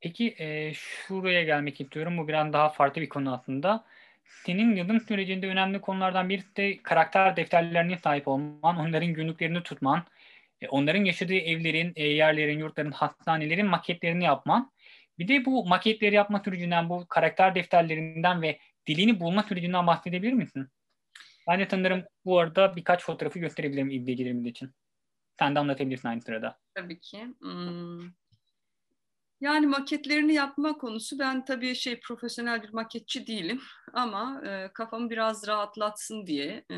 Peki 0.00 0.34
e, 0.38 0.72
şuraya 0.74 1.44
gelmek 1.44 1.80
istiyorum. 1.80 2.18
Bu 2.18 2.28
biraz 2.28 2.52
daha 2.52 2.68
farklı 2.68 3.00
bir 3.00 3.08
konu 3.08 3.34
aslında. 3.34 3.86
Senin 4.26 4.76
yazım 4.76 5.00
sürecinde 5.00 5.48
önemli 5.48 5.80
konulardan 5.80 6.28
birisi 6.28 6.56
de 6.56 6.82
karakter 6.82 7.36
defterlerine 7.36 7.98
sahip 7.98 8.28
olman, 8.28 8.76
onların 8.76 9.08
günlüklerini 9.08 9.62
tutman, 9.62 10.04
e, 10.60 10.68
onların 10.68 11.04
yaşadığı 11.04 11.34
evlerin, 11.34 11.92
e, 11.96 12.06
yerlerin, 12.08 12.58
yurtların, 12.58 12.90
hastanelerin 12.90 13.66
maketlerini 13.66 14.24
yapman. 14.24 14.72
Bir 15.18 15.28
de 15.28 15.44
bu 15.44 15.66
maketleri 15.66 16.14
yapma 16.14 16.42
sürecinden, 16.44 16.88
bu 16.88 17.06
karakter 17.08 17.54
defterlerinden 17.54 18.42
ve 18.42 18.58
dilini 18.86 19.20
bulma 19.20 19.42
sürecinden 19.42 19.86
bahsedebilir 19.86 20.32
misin? 20.32 20.68
Ben 21.48 21.60
de 21.60 21.66
sanırım 21.70 22.04
bu 22.24 22.38
arada 22.38 22.76
birkaç 22.76 23.04
fotoğrafı 23.04 23.38
gösterebilirim 23.38 23.90
izleyicilerimiz 23.90 24.46
için. 24.46 24.70
Sen 25.38 25.54
de 25.54 25.58
anlatabilirsin 25.58 26.08
aynı 26.08 26.20
sırada. 26.20 26.58
Tabii 26.74 27.00
ki. 27.00 27.26
Hmm. 27.40 28.00
Yani 29.40 29.66
maketlerini 29.66 30.34
yapma 30.34 30.78
konusu 30.78 31.18
ben 31.18 31.44
tabii 31.44 31.74
şey 31.74 32.00
profesyonel 32.00 32.62
bir 32.62 32.72
maketçi 32.72 33.26
değilim 33.26 33.60
ama 33.92 34.42
e, 34.46 34.70
kafamı 34.74 35.10
biraz 35.10 35.46
rahatlatsın 35.46 36.26
diye 36.26 36.64
e, 36.70 36.76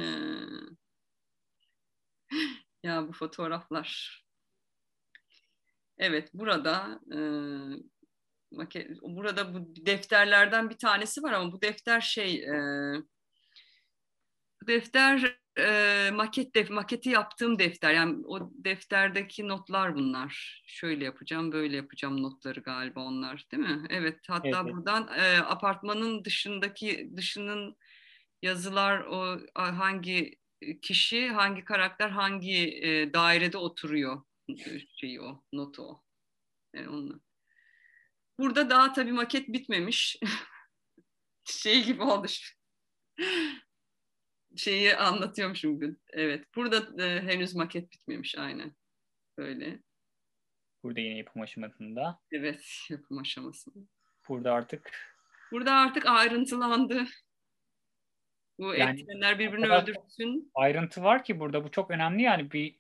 ya 2.83 3.09
bu 3.09 3.13
fotoğraflar. 3.13 4.23
Evet 5.99 6.31
burada 6.35 7.01
e, 7.15 7.19
maket 8.51 9.03
burada 9.03 9.55
bu 9.55 9.77
defterlerden 9.87 10.71
bir 10.71 10.79
tanesi 10.79 11.23
var 11.23 11.33
ama 11.33 11.53
bu 11.53 11.63
defter 11.63 12.01
şey 12.01 12.35
e, 12.45 12.53
bu 14.63 14.67
defter 14.67 15.39
e, 15.59 16.11
maket 16.15 16.55
def, 16.55 16.71
maketi 16.71 17.11
yaptığım 17.11 17.59
defter. 17.59 17.95
Yani 17.95 18.27
o 18.27 18.51
defterdeki 18.53 19.49
notlar 19.49 19.95
bunlar. 19.95 20.63
Şöyle 20.67 21.05
yapacağım, 21.05 21.53
böyle 21.53 21.77
yapacağım 21.77 22.23
notları 22.23 22.61
galiba 22.61 23.01
onlar, 23.01 23.47
değil 23.53 23.63
mi? 23.63 23.87
Evet. 23.91 24.21
Hatta 24.29 24.49
evet. 24.49 24.73
buradan 24.75 25.09
e, 25.19 25.39
apartmanın 25.39 26.25
dışındaki 26.25 27.11
dışının 27.17 27.77
yazılar 28.43 29.01
o 29.01 29.41
hangi 29.55 30.39
kişi, 30.83 31.29
hangi 31.29 31.65
karakter, 31.65 32.11
hangi 32.11 32.81
e, 32.83 33.13
dairede 33.13 33.59
oturuyor 33.59 34.23
şeyi 34.97 35.21
o, 35.21 35.45
notu 35.53 35.83
o. 35.83 36.03
Yani 36.75 36.89
onunla. 36.89 37.21
Burada 38.39 38.71
daha 38.71 38.93
tabii 38.93 39.13
maket 39.13 39.49
bitmemiş. 39.49 40.17
şey 41.45 41.85
gibi 41.85 42.03
oldu 42.03 42.27
şeyi 44.57 44.97
anlatıyormuşum 44.97 45.75
bugün. 45.75 46.01
Evet. 46.11 46.45
Burada 46.57 47.05
e, 47.05 47.21
henüz 47.21 47.55
maket 47.55 47.93
bitmemiş 47.93 48.39
aynen. 48.39 48.73
Böyle. 49.39 49.79
Burada 50.83 51.01
yine 51.01 51.19
yapım 51.19 51.43
aşamasında. 51.43 52.21
Evet, 52.33 52.65
yapım 52.91 53.19
aşamasında. 53.19 53.85
Burada 54.29 54.53
artık 54.53 54.93
Burada 55.53 55.73
artık 55.75 56.07
ayrıntılandı. 56.07 57.05
Bu 58.59 58.75
yani, 58.75 59.01
etkenler 59.01 59.39
birbirini 59.39 59.67
öldürsün. 59.67 60.51
Ayrıntı 60.55 61.03
var 61.03 61.25
ki 61.25 61.41
burada 61.41 61.65
bu 61.65 61.71
çok 61.71 61.91
önemli 61.91 62.23
yani 62.23 62.53
bir 62.53 62.79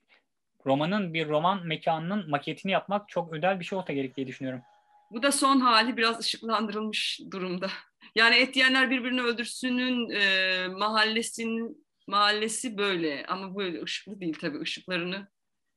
romanın 0.66 1.14
bir 1.14 1.28
roman 1.28 1.66
mekanının 1.66 2.30
maketini 2.30 2.72
yapmak 2.72 3.08
çok 3.08 3.32
özel 3.32 3.60
bir 3.60 3.64
şey 3.64 3.78
olsa 3.78 3.92
gerek 3.92 4.16
diye 4.16 4.26
düşünüyorum. 4.26 4.62
Bu 5.10 5.22
da 5.22 5.32
son 5.32 5.60
hali 5.60 5.96
biraz 5.96 6.20
ışıklandırılmış 6.20 7.20
durumda. 7.30 7.70
Yani 8.18 8.36
et 8.36 8.56
yiyenler 8.56 8.90
birbirini 8.90 9.22
öldürsünün 9.22 10.10
e, 10.10 10.68
mahallesin 10.68 11.86
mahallesi 12.06 12.78
böyle 12.78 13.26
ama 13.26 13.56
böyle 13.56 13.82
ışıklı 13.82 14.20
değil 14.20 14.38
tabii. 14.40 14.62
Işıklarını 14.62 15.28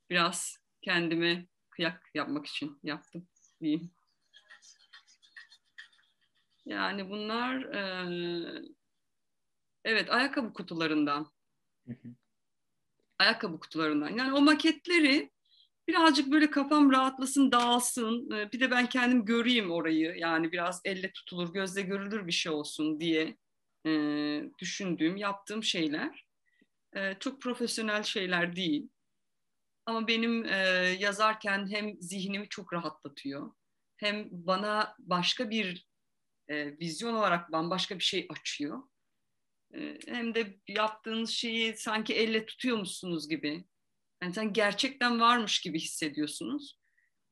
biraz 0.10 0.58
kendime 0.82 1.48
kıyak 1.70 2.10
yapmak 2.14 2.46
için 2.46 2.80
yaptım 2.84 3.28
diyeyim. 3.62 3.92
Yani 6.66 7.10
bunlar 7.10 7.62
e, 7.62 7.84
evet 9.86 10.10
ayakkabı 10.10 10.54
kutularından. 10.54 11.32
ayakkabı 13.20 13.60
kutularından. 13.60 14.18
Yani 14.18 14.34
o 14.34 14.42
maketleri 14.42 15.32
birazcık 15.88 16.32
böyle 16.32 16.50
kafam 16.52 16.92
rahatlasın, 16.92 17.52
dağılsın. 17.52 18.32
Ee, 18.32 18.52
bir 18.52 18.60
de 18.60 18.72
ben 18.72 18.90
kendim 18.90 19.26
göreyim 19.26 19.72
orayı. 19.72 20.16
Yani 20.18 20.52
biraz 20.52 20.82
elle 20.86 21.12
tutulur, 21.12 21.54
gözle 21.54 21.82
görülür 21.82 22.28
bir 22.28 22.32
şey 22.32 22.52
olsun 22.52 23.00
diye 23.00 23.38
e, 23.86 23.92
düşündüğüm, 24.60 25.18
yaptığım 25.18 25.64
şeyler. 25.64 26.26
E, 26.96 27.16
çok 27.20 27.42
profesyonel 27.42 28.04
şeyler 28.04 28.56
değil. 28.56 28.90
Ama 29.86 30.08
benim 30.08 30.46
e, 30.46 30.58
yazarken 31.00 31.72
hem 31.72 32.02
zihnimi 32.02 32.50
çok 32.50 32.74
rahatlatıyor, 32.74 33.52
hem 33.98 34.28
bana 34.32 34.96
başka 35.00 35.50
bir 35.50 35.92
vizyon 36.50 37.14
olarak 37.14 37.52
bambaşka 37.52 37.96
bir 38.00 38.04
şey 38.04 38.28
açıyor. 38.30 38.84
Hem 40.08 40.36
de 40.36 40.60
yaptığınız 40.68 41.30
şeyi 41.30 41.78
sanki 41.78 42.14
elle 42.14 42.46
tutuyormuşsunuz 42.46 43.30
gibi 43.30 43.66
yani 44.22 44.34
sen 44.34 44.54
gerçekten 44.54 45.20
varmış 45.20 45.62
gibi 45.62 45.80
hissediyorsunuz. 45.80 46.80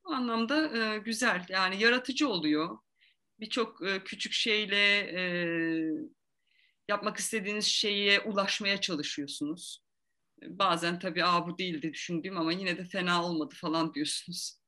Bu 0.06 0.14
anlamda 0.14 0.78
e, 0.78 0.98
güzel. 1.00 1.46
Yani 1.50 1.84
yaratıcı 1.84 2.30
oluyor. 2.30 2.78
Birçok 3.40 3.88
e, 3.88 4.04
küçük 4.04 4.34
şeyle 4.34 4.98
e, 4.98 5.22
yapmak 6.90 7.18
istediğiniz 7.18 7.66
şeye 7.66 8.20
ulaşmaya 8.20 8.82
çalışıyorsunuz. 8.82 9.84
Bazen 10.42 11.00
tabii 11.00 11.24
Aa, 11.24 11.48
bu 11.48 11.58
değildi 11.58 11.94
düşündüğüm 11.94 12.38
ama 12.38 12.54
yine 12.54 12.78
de 12.78 12.86
fena 12.86 13.26
olmadı 13.26 13.56
falan 13.58 13.94
diyorsunuz. 13.94 14.60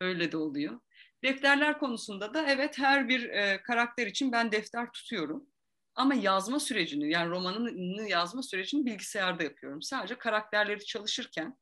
Öyle 0.00 0.32
de 0.32 0.36
oluyor. 0.36 0.80
Defterler 1.24 1.78
konusunda 1.78 2.34
da 2.34 2.46
evet 2.46 2.78
her 2.78 3.08
bir 3.08 3.28
e, 3.28 3.62
karakter 3.62 4.06
için 4.06 4.32
ben 4.32 4.52
defter 4.52 4.92
tutuyorum. 4.92 5.46
Ama 5.94 6.14
yazma 6.14 6.60
sürecini 6.60 7.10
yani 7.10 7.30
romanını 7.30 8.08
yazma 8.08 8.42
sürecini 8.42 8.86
bilgisayarda 8.86 9.44
yapıyorum. 9.44 9.82
Sadece 9.82 10.18
karakterleri 10.18 10.84
çalışırken, 10.84 11.56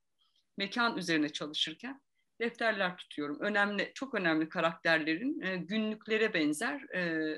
mekan 0.56 0.96
üzerine 0.96 1.28
çalışırken 1.28 2.00
defterler 2.40 2.96
tutuyorum. 2.96 3.40
Önemli, 3.40 3.92
çok 3.94 4.14
önemli 4.14 4.48
karakterlerin 4.48 5.40
e, 5.40 5.56
günlüklere 5.56 6.34
benzer 6.34 6.80
e, 6.94 7.34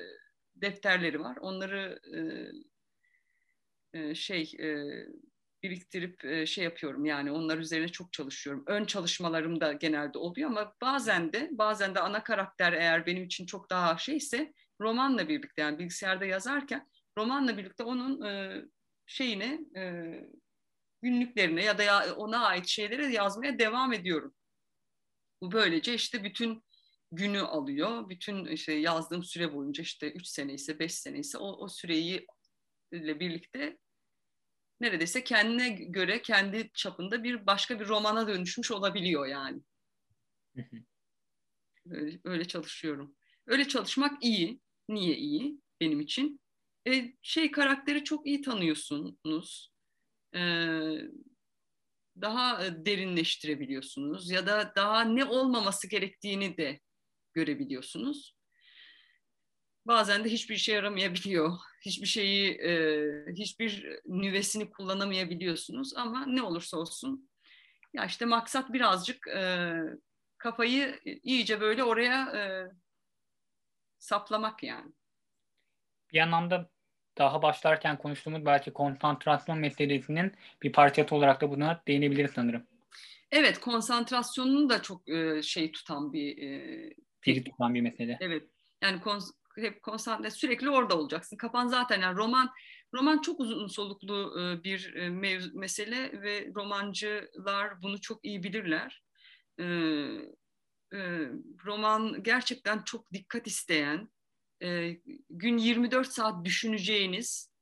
defterleri 0.55 1.19
var. 1.19 1.37
Onları 1.41 1.99
e, 2.15 2.19
e, 3.99 4.15
şey 4.15 4.51
e, 4.59 4.67
biriktirip 5.63 6.25
e, 6.25 6.45
şey 6.45 6.63
yapıyorum 6.63 7.05
yani 7.05 7.31
onlar 7.31 7.57
üzerine 7.57 7.87
çok 7.87 8.13
çalışıyorum. 8.13 8.63
Ön 8.67 8.85
çalışmalarım 8.85 9.61
da 9.61 9.73
genelde 9.73 10.17
oluyor 10.17 10.49
ama 10.49 10.75
bazen 10.81 11.33
de 11.33 11.49
bazen 11.51 11.95
de 11.95 11.99
ana 11.99 12.23
karakter 12.23 12.73
eğer 12.73 13.05
benim 13.05 13.23
için 13.23 13.45
çok 13.45 13.69
daha 13.69 13.97
şeyse 13.97 14.53
romanla 14.83 15.29
birlikte 15.29 15.61
yani 15.61 15.79
bilgisayarda 15.79 16.25
yazarken 16.25 16.87
romanla 17.17 17.57
birlikte 17.57 17.83
onun 17.83 18.21
e, 18.21 18.61
şeyine 19.05 19.59
e, 19.77 19.83
günlüklerine 21.01 21.63
ya 21.63 21.77
da 21.77 21.83
ya, 21.83 22.15
ona 22.15 22.45
ait 22.45 22.67
şeyleri 22.67 23.13
yazmaya 23.13 23.59
devam 23.59 23.93
ediyorum. 23.93 24.35
Bu 25.41 25.51
böylece 25.51 25.93
işte 25.93 26.23
bütün 26.23 26.63
günü 27.11 27.39
alıyor. 27.39 28.09
Bütün 28.09 28.45
işte 28.45 28.73
yazdığım 28.73 29.23
süre 29.23 29.53
boyunca 29.53 29.83
işte 29.83 30.11
3 30.11 30.27
sene 30.27 30.53
ise 30.53 30.79
5 30.79 30.93
sene 30.93 31.19
ise 31.19 31.37
o, 31.37 31.47
o 31.47 31.67
süreyi 31.67 32.27
ile 32.91 33.19
birlikte 33.19 33.77
neredeyse 34.79 35.23
kendine 35.23 35.69
göre 35.69 36.21
kendi 36.21 36.71
çapında 36.73 37.23
bir 37.23 37.45
başka 37.45 37.79
bir 37.79 37.87
romana 37.87 38.27
dönüşmüş 38.27 38.71
olabiliyor 38.71 39.27
yani. 39.27 39.61
Öyle, 41.89 42.19
öyle 42.23 42.45
çalışıyorum. 42.45 43.15
Öyle 43.47 43.67
çalışmak 43.67 44.23
iyi. 44.23 44.61
Niye 44.89 45.17
iyi 45.17 45.61
benim 45.81 46.01
için? 46.01 46.39
E, 46.87 47.13
şey 47.21 47.51
karakteri 47.51 48.03
çok 48.03 48.27
iyi 48.27 48.41
tanıyorsunuz. 48.41 49.71
E, 50.35 50.39
daha 52.21 52.61
derinleştirebiliyorsunuz 52.85 54.31
ya 54.31 54.47
da 54.47 54.73
daha 54.75 55.01
ne 55.01 55.25
olmaması 55.25 55.89
gerektiğini 55.89 56.57
de 56.57 56.79
görebiliyorsunuz. 57.33 58.35
Bazen 59.85 60.23
de 60.23 60.29
hiçbir 60.29 60.55
işe 60.55 60.71
yaramayabiliyor. 60.73 61.57
Hiçbir 61.85 62.07
şeyi, 62.07 62.51
e, 62.51 63.01
hiçbir 63.37 63.99
nüvesini 64.05 64.69
kullanamayabiliyorsunuz 64.69 65.93
ama 65.95 66.25
ne 66.25 66.41
olursa 66.41 66.77
olsun 66.77 67.29
Ya 67.93 68.05
işte 68.05 68.25
maksat 68.25 68.73
birazcık 68.73 69.27
e, 69.27 69.73
kafayı 70.37 70.99
iyice 71.23 71.61
böyle 71.61 71.83
oraya 71.83 72.21
e, 72.37 72.43
saplamak 74.03 74.63
yani. 74.63 74.91
Bir 76.13 76.19
anlamda 76.19 76.69
daha 77.17 77.41
başlarken 77.41 77.97
konuştuğumuz 77.97 78.45
belki 78.45 78.73
konsantrasyon 78.73 79.59
meselesinin 79.59 80.33
bir 80.61 80.71
parçası 80.71 81.15
olarak 81.15 81.41
da 81.41 81.51
buna 81.51 81.83
değinebiliriz 81.87 82.31
sanırım. 82.31 82.67
Evet, 83.31 83.59
konsantrasyonunu 83.59 84.69
da 84.69 84.81
çok 84.81 85.09
e, 85.09 85.41
şey 85.41 85.71
tutan 85.71 86.13
bir 86.13 86.37
e, 86.37 86.93
bir 87.25 87.45
tutan 87.45 87.73
bir 87.73 87.81
mesele. 87.81 88.17
Evet. 88.21 88.43
Yani 88.81 89.01
kons 89.01 89.31
hep 89.55 89.83
konsantre 89.83 90.31
sürekli 90.31 90.69
orada 90.69 90.97
olacaksın. 90.97 91.37
Kafan 91.37 91.67
zaten 91.67 92.01
yani 92.01 92.17
roman 92.17 92.49
roman 92.93 93.21
çok 93.21 93.39
uzun 93.39 93.67
soluklu 93.67 94.41
e, 94.41 94.63
bir 94.63 94.95
e, 94.95 95.09
mevzu, 95.09 95.59
mesele 95.59 96.21
ve 96.21 96.51
romancılar 96.55 97.81
bunu 97.81 98.01
çok 98.01 98.25
iyi 98.25 98.43
bilirler. 98.43 99.03
E, 99.59 99.65
e, 100.93 100.99
roman 101.65 102.23
gerçekten 102.23 102.81
çok 102.83 103.13
dikkat 103.13 103.47
isteyen, 103.47 104.09
e, 104.63 104.97
gün 105.29 105.57
24 105.57 106.07
saat 106.07 106.45
düşüneceğiniz 106.45 107.53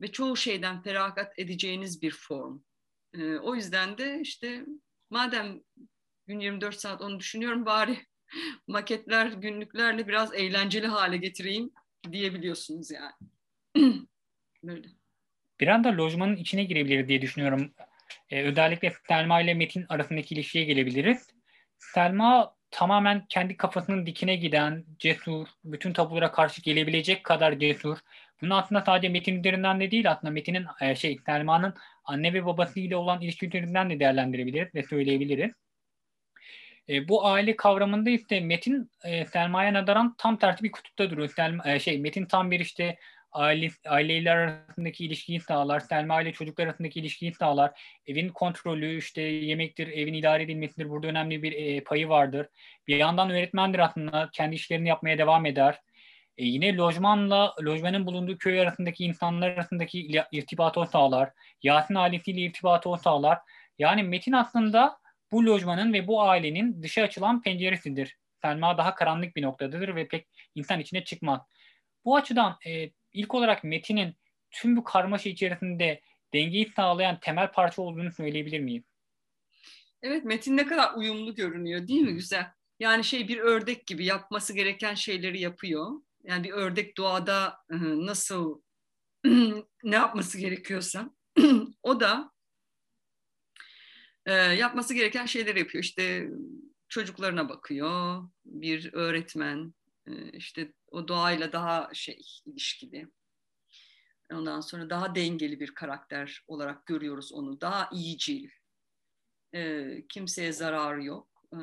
ve 0.00 0.12
çoğu 0.12 0.36
şeyden 0.36 0.82
feragat 0.82 1.38
edeceğiniz 1.38 2.02
bir 2.02 2.10
form. 2.10 2.60
E, 3.14 3.36
o 3.36 3.54
yüzden 3.54 3.98
de 3.98 4.20
işte 4.20 4.64
madem 5.10 5.60
gün 6.26 6.40
24 6.40 6.80
saat 6.80 7.02
onu 7.02 7.20
düşünüyorum 7.20 7.66
bari 7.66 7.98
maketler, 8.66 9.26
günlüklerle 9.26 10.08
biraz 10.08 10.34
eğlenceli 10.34 10.86
hale 10.86 11.16
getireyim 11.16 11.70
diyebiliyorsunuz 12.12 12.90
yani. 12.90 13.12
Böyle. 14.64 14.88
Bir 15.60 15.68
anda 15.68 15.88
lojmanın 15.88 16.36
içine 16.36 16.64
girebilir 16.64 17.08
diye 17.08 17.22
düşünüyorum. 17.22 17.74
Ee, 18.30 18.42
özellikle 18.42 18.92
Selma 19.08 19.40
ile 19.40 19.54
Metin 19.54 19.86
arasındaki 19.88 20.34
ilişkiye 20.34 20.64
gelebiliriz. 20.64 21.28
Selma 21.78 22.56
tamamen 22.70 23.26
kendi 23.28 23.56
kafasının 23.56 24.06
dikine 24.06 24.36
giden, 24.36 24.84
cesur, 24.98 25.46
bütün 25.64 25.92
tabulara 25.92 26.32
karşı 26.32 26.62
gelebilecek 26.62 27.24
kadar 27.24 27.58
cesur. 27.58 27.98
Bunu 28.42 28.56
aslında 28.56 28.82
sadece 28.86 29.08
Metin 29.08 29.40
üzerinden 29.40 29.80
de 29.80 29.90
değil 29.90 30.10
aslında 30.10 30.30
Metin'in 30.30 30.66
e, 30.80 30.94
şey 30.94 31.18
Selma'nın 31.26 31.74
anne 32.04 32.34
ve 32.34 32.46
babasıyla 32.46 32.98
olan 32.98 33.20
ilişki 33.20 33.46
üzerinden 33.46 33.90
de 33.90 34.00
değerlendirebiliriz 34.00 34.74
ve 34.74 34.82
söyleyebiliriz. 34.82 35.52
E, 36.88 37.08
bu 37.08 37.26
aile 37.26 37.56
kavramında 37.56 38.10
ise 38.10 38.40
Metin 38.40 38.90
e, 39.04 39.26
Selma'ya 39.26 39.72
nazaran 39.72 40.14
tam 40.18 40.38
tersi 40.38 40.64
bir 40.64 40.72
kutupta 40.72 41.10
duruyor. 41.10 41.28
Selma, 41.28 41.70
e, 41.70 41.80
şey 41.80 41.98
Metin 41.98 42.26
tam 42.26 42.50
bir 42.50 42.60
işte 42.60 42.98
aile, 43.32 43.70
aileler 43.86 44.36
arasındaki 44.36 45.04
ilişkiyi 45.06 45.40
sağlar. 45.40 45.80
Selma 45.80 46.22
ile 46.22 46.32
çocuklar 46.32 46.64
arasındaki 46.66 47.00
ilişkiyi 47.00 47.34
sağlar. 47.34 47.80
Evin 48.06 48.28
kontrolü, 48.28 48.98
işte 48.98 49.22
yemektir, 49.22 49.88
evin 49.88 50.14
idare 50.14 50.42
edilmesidir. 50.42 50.88
Burada 50.88 51.06
önemli 51.06 51.42
bir 51.42 51.52
e, 51.52 51.84
payı 51.84 52.08
vardır. 52.08 52.46
Bir 52.86 52.96
yandan 52.96 53.30
öğretmendir 53.30 53.78
aslında. 53.78 54.30
Kendi 54.32 54.54
işlerini 54.54 54.88
yapmaya 54.88 55.18
devam 55.18 55.46
eder. 55.46 55.80
E, 56.38 56.44
yine 56.44 56.76
lojmanla, 56.76 57.54
lojmanın 57.64 58.06
bulunduğu 58.06 58.38
köy 58.38 58.60
arasındaki 58.60 59.04
insanlar 59.04 59.50
arasındaki 59.50 60.22
irtibatı 60.32 60.80
o 60.80 60.86
sağlar. 60.86 61.30
Yasin 61.62 61.94
ailesiyle 61.94 62.40
irtibatı 62.40 62.88
o 62.88 62.96
sağlar. 62.96 63.38
Yani 63.78 64.02
Metin 64.02 64.32
aslında 64.32 64.98
bu 65.32 65.46
lojmanın 65.46 65.92
ve 65.92 66.06
bu 66.06 66.22
ailenin 66.22 66.82
dışa 66.82 67.02
açılan 67.02 67.42
penceresidir. 67.42 68.16
Selma 68.42 68.78
daha 68.78 68.94
karanlık 68.94 69.36
bir 69.36 69.42
noktadadır 69.42 69.96
ve 69.96 70.08
pek 70.08 70.26
insan 70.54 70.80
içine 70.80 71.04
çıkmaz. 71.04 71.40
Bu 72.04 72.16
açıdan 72.16 72.58
e, 72.66 72.90
ilk 73.12 73.34
olarak 73.34 73.64
Metin'in 73.64 74.14
tüm 74.50 74.76
bu 74.76 74.84
karmaşa 74.84 75.28
içerisinde 75.30 76.00
dengeyi 76.34 76.72
sağlayan 76.76 77.20
temel 77.20 77.52
parça 77.52 77.82
olduğunu 77.82 78.12
söyleyebilir 78.12 78.60
miyim? 78.60 78.84
Evet 80.02 80.24
Metin 80.24 80.56
ne 80.56 80.66
kadar 80.66 80.94
uyumlu 80.94 81.34
görünüyor 81.34 81.88
değil 81.88 82.00
mi 82.00 82.14
güzel? 82.14 82.46
Yani 82.80 83.04
şey 83.04 83.28
bir 83.28 83.38
ördek 83.38 83.86
gibi 83.86 84.04
yapması 84.04 84.52
gereken 84.52 84.94
şeyleri 84.94 85.40
yapıyor. 85.40 85.90
Yani 86.24 86.44
bir 86.44 86.50
ördek 86.50 86.96
doğada 86.96 87.58
nasıl 87.70 88.60
ne 89.84 89.96
yapması 89.96 90.38
gerekiyorsa 90.38 91.10
o 91.82 92.00
da 92.00 92.32
e, 94.26 94.32
yapması 94.32 94.94
gereken 94.94 95.26
şeyleri 95.26 95.58
yapıyor. 95.58 95.84
İşte 95.84 96.28
çocuklarına 96.88 97.48
bakıyor, 97.48 98.22
bir 98.44 98.92
öğretmen, 98.92 99.74
işte 100.32 100.72
o 100.88 101.08
doğayla 101.08 101.52
daha 101.52 101.94
şey 101.94 102.20
ilişkili. 102.46 103.08
Ondan 104.32 104.60
sonra 104.60 104.90
daha 104.90 105.14
dengeli 105.14 105.60
bir 105.60 105.74
karakter 105.74 106.44
olarak 106.46 106.86
görüyoruz 106.86 107.32
onu. 107.32 107.60
Daha 107.60 107.90
iyicil. 107.92 108.50
E, 109.54 109.86
kimseye 110.08 110.52
zararı 110.52 111.04
yok. 111.04 111.44
E, 111.54 111.58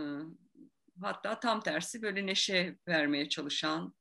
hatta 1.01 1.39
tam 1.39 1.61
tersi 1.61 2.01
böyle 2.01 2.25
neşe 2.25 2.77
vermeye 2.87 3.29
çalışan, 3.29 3.95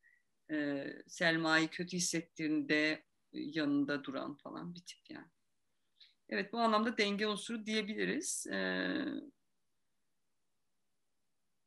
e, 0.50 0.86
Selma'yı 1.08 1.68
kötü 1.68 1.96
hissettiğinde 1.96 3.04
yanında 3.32 4.04
duran 4.04 4.36
falan 4.36 4.74
bir 4.74 4.80
tip 4.80 5.10
yani. 5.10 5.28
Evet 6.28 6.52
bu 6.52 6.58
anlamda 6.58 6.98
denge 6.98 7.26
unsuru 7.26 7.66
diyebiliriz. 7.66 8.46
Ee, 8.46 9.04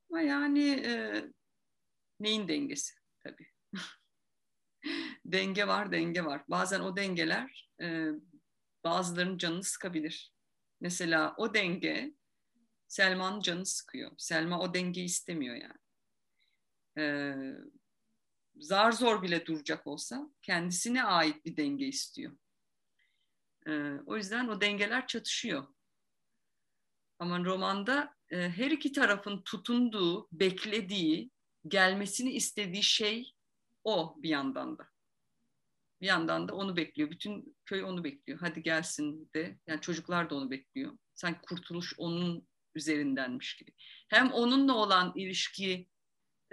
ama 0.10 0.22
yani 0.22 0.70
e, 0.70 1.24
neyin 2.20 2.48
dengesi 2.48 2.94
tabii. 3.20 3.48
denge 5.26 5.68
var, 5.68 5.92
denge 5.92 6.26
var. 6.26 6.44
Bazen 6.48 6.80
o 6.80 6.98
dengeler 6.98 7.70
e, 7.82 8.08
bazılarının 8.84 9.38
canını 9.38 9.64
sıkabilir. 9.64 10.34
Mesela 10.82 11.36
o 11.38 11.54
denge 11.54 12.14
Selma'nın 12.90 13.40
canını 13.40 13.66
sıkıyor. 13.66 14.12
Selma 14.18 14.60
o 14.60 14.74
dengeyi 14.74 15.06
istemiyor 15.06 15.56
yani. 15.56 15.80
Ee, 16.98 17.36
zar 18.56 18.92
zor 18.92 19.22
bile 19.22 19.46
duracak 19.46 19.88
olsa 19.88 20.30
kendisine 20.42 21.04
ait 21.04 21.46
bir 21.46 21.58
denge 21.58 21.86
istiyor. 21.86 22.38
Ee, 23.68 23.94
o 24.06 24.18
yüzden 24.18 24.48
o 24.48 24.62
dengeler 24.62 25.08
çatışıyor. 25.08 25.68
Ama 27.20 27.46
romanda 27.46 28.16
e, 28.30 28.50
her 28.50 28.72
iki 28.72 28.92
tarafın 28.92 29.42
tutunduğu, 29.42 30.28
beklediği, 30.32 31.32
gelmesini 31.68 32.32
istediği 32.32 32.84
şey 32.84 33.34
o 33.84 34.16
bir 34.18 34.30
yandan 34.30 34.78
da. 34.78 34.88
Bir 36.02 36.08
yandan 36.08 36.48
da 36.48 36.56
onu 36.56 36.78
bekliyor. 36.78 37.12
Bütün 37.12 37.58
köy 37.66 37.84
onu 37.84 38.04
bekliyor. 38.04 38.40
Hadi 38.40 38.64
gelsin 38.64 39.30
de. 39.36 39.60
Yani 39.68 39.82
çocuklar 39.82 40.30
da 40.30 40.36
onu 40.36 40.52
bekliyor. 40.52 40.98
Sanki 41.16 41.42
kurtuluş 41.42 41.94
onun 41.98 42.48
üzerindenmiş 42.76 43.56
gibi. 43.56 43.72
Hem 44.08 44.32
onunla 44.32 44.74
olan 44.74 45.14
ilişki 45.16 45.90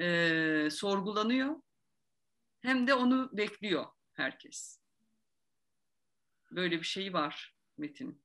e, 0.00 0.68
sorgulanıyor 0.70 1.56
hem 2.60 2.86
de 2.86 2.94
onu 2.94 3.30
bekliyor 3.32 3.86
herkes. 4.14 4.80
Böyle 6.50 6.78
bir 6.78 6.86
şey 6.86 7.12
var 7.12 7.54
Metin. 7.78 8.22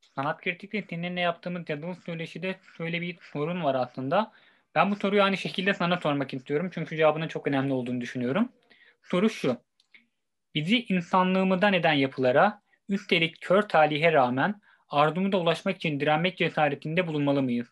Sanat 0.00 0.40
kritikle 0.40 0.86
seninle 0.90 1.20
yaptığımız 1.20 1.68
yazılı 1.68 1.94
söyleşide 1.94 2.60
şöyle 2.76 3.00
bir 3.00 3.18
sorun 3.32 3.64
var 3.64 3.74
aslında. 3.74 4.32
Ben 4.74 4.90
bu 4.90 4.96
soruyu 4.96 5.22
aynı 5.22 5.36
şekilde 5.36 5.74
sana 5.74 5.96
sormak 5.96 6.34
istiyorum. 6.34 6.70
Çünkü 6.74 6.96
cevabının 6.96 7.28
çok 7.28 7.46
önemli 7.46 7.72
olduğunu 7.72 8.00
düşünüyorum. 8.00 8.52
Soru 9.02 9.30
şu. 9.30 9.56
Bizi 10.54 10.84
insanlığımızdan 10.84 11.72
eden 11.72 11.92
yapılara, 11.92 12.62
üstelik 12.88 13.40
kör 13.40 13.62
talihe 13.62 14.12
rağmen 14.12 14.60
arzumuza 14.88 15.36
ulaşmak 15.36 15.76
için 15.76 16.00
direnmek 16.00 16.38
cesaretinde 16.38 17.06
bulunmalı 17.06 17.42
mıyız? 17.42 17.68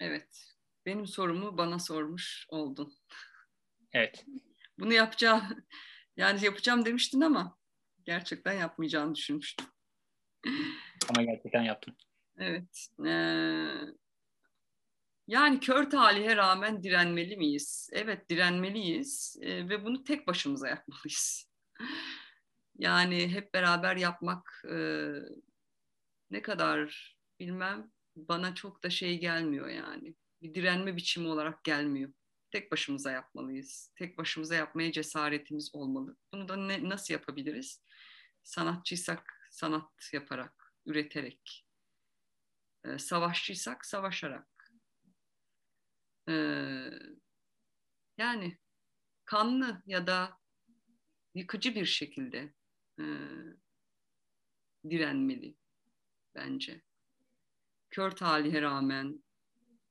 Evet. 0.00 0.44
Benim 0.86 1.06
sorumu 1.06 1.58
bana 1.58 1.78
sormuş 1.78 2.46
oldun. 2.48 2.94
Evet. 3.92 4.26
Bunu 4.78 4.92
yapacağım 4.92 5.42
yani 6.16 6.44
yapacağım 6.44 6.84
demiştin 6.84 7.20
ama 7.20 7.58
gerçekten 8.04 8.52
yapmayacağını 8.52 9.14
düşünmüştüm. 9.14 9.66
Ama 11.08 11.22
gerçekten 11.22 11.62
yaptım. 11.62 11.96
Evet. 12.38 12.88
Ee, 13.06 13.66
yani 15.28 15.60
kör 15.60 15.90
talihe 15.90 16.36
rağmen 16.36 16.82
direnmeli 16.82 17.36
miyiz? 17.36 17.90
Evet 17.92 18.30
direnmeliyiz 18.30 19.36
ee, 19.40 19.68
ve 19.68 19.84
bunu 19.84 20.04
tek 20.04 20.26
başımıza 20.26 20.68
yapmalıyız. 20.68 21.50
yani 22.78 23.28
hep 23.28 23.54
beraber 23.54 23.96
yapmak 23.96 24.64
e, 24.70 25.08
ne 26.30 26.42
kadar 26.42 27.16
bilmem 27.40 27.92
bana 28.16 28.54
çok 28.54 28.82
da 28.82 28.90
şey 28.90 29.20
gelmiyor 29.20 29.68
yani. 29.68 30.14
Bir 30.42 30.54
direnme 30.54 30.96
biçimi 30.96 31.28
olarak 31.28 31.64
gelmiyor 31.64 32.12
tek 32.50 32.72
başımıza 32.72 33.10
yapmalıyız. 33.10 33.92
Tek 33.96 34.18
başımıza 34.18 34.54
yapmaya 34.54 34.92
cesaretimiz 34.92 35.74
olmalı. 35.74 36.16
Bunu 36.32 36.48
da 36.48 36.56
ne, 36.56 36.88
nasıl 36.88 37.14
yapabiliriz? 37.14 37.82
Sanatçıysak 38.42 39.48
sanat 39.50 40.10
yaparak, 40.12 40.74
üreterek. 40.86 41.66
E, 42.84 42.98
savaşçıysak 42.98 43.86
savaşarak. 43.86 44.57
E, 46.28 46.34
yani 48.18 48.58
kanlı 49.24 49.82
ya 49.86 50.06
da 50.06 50.38
yıkıcı 51.34 51.74
bir 51.74 51.86
şekilde 51.86 52.54
e, 53.00 53.04
direnmeli. 54.90 55.56
bence. 56.34 56.82
Kör 57.90 58.10
talihe 58.10 58.62
rağmen 58.62 59.24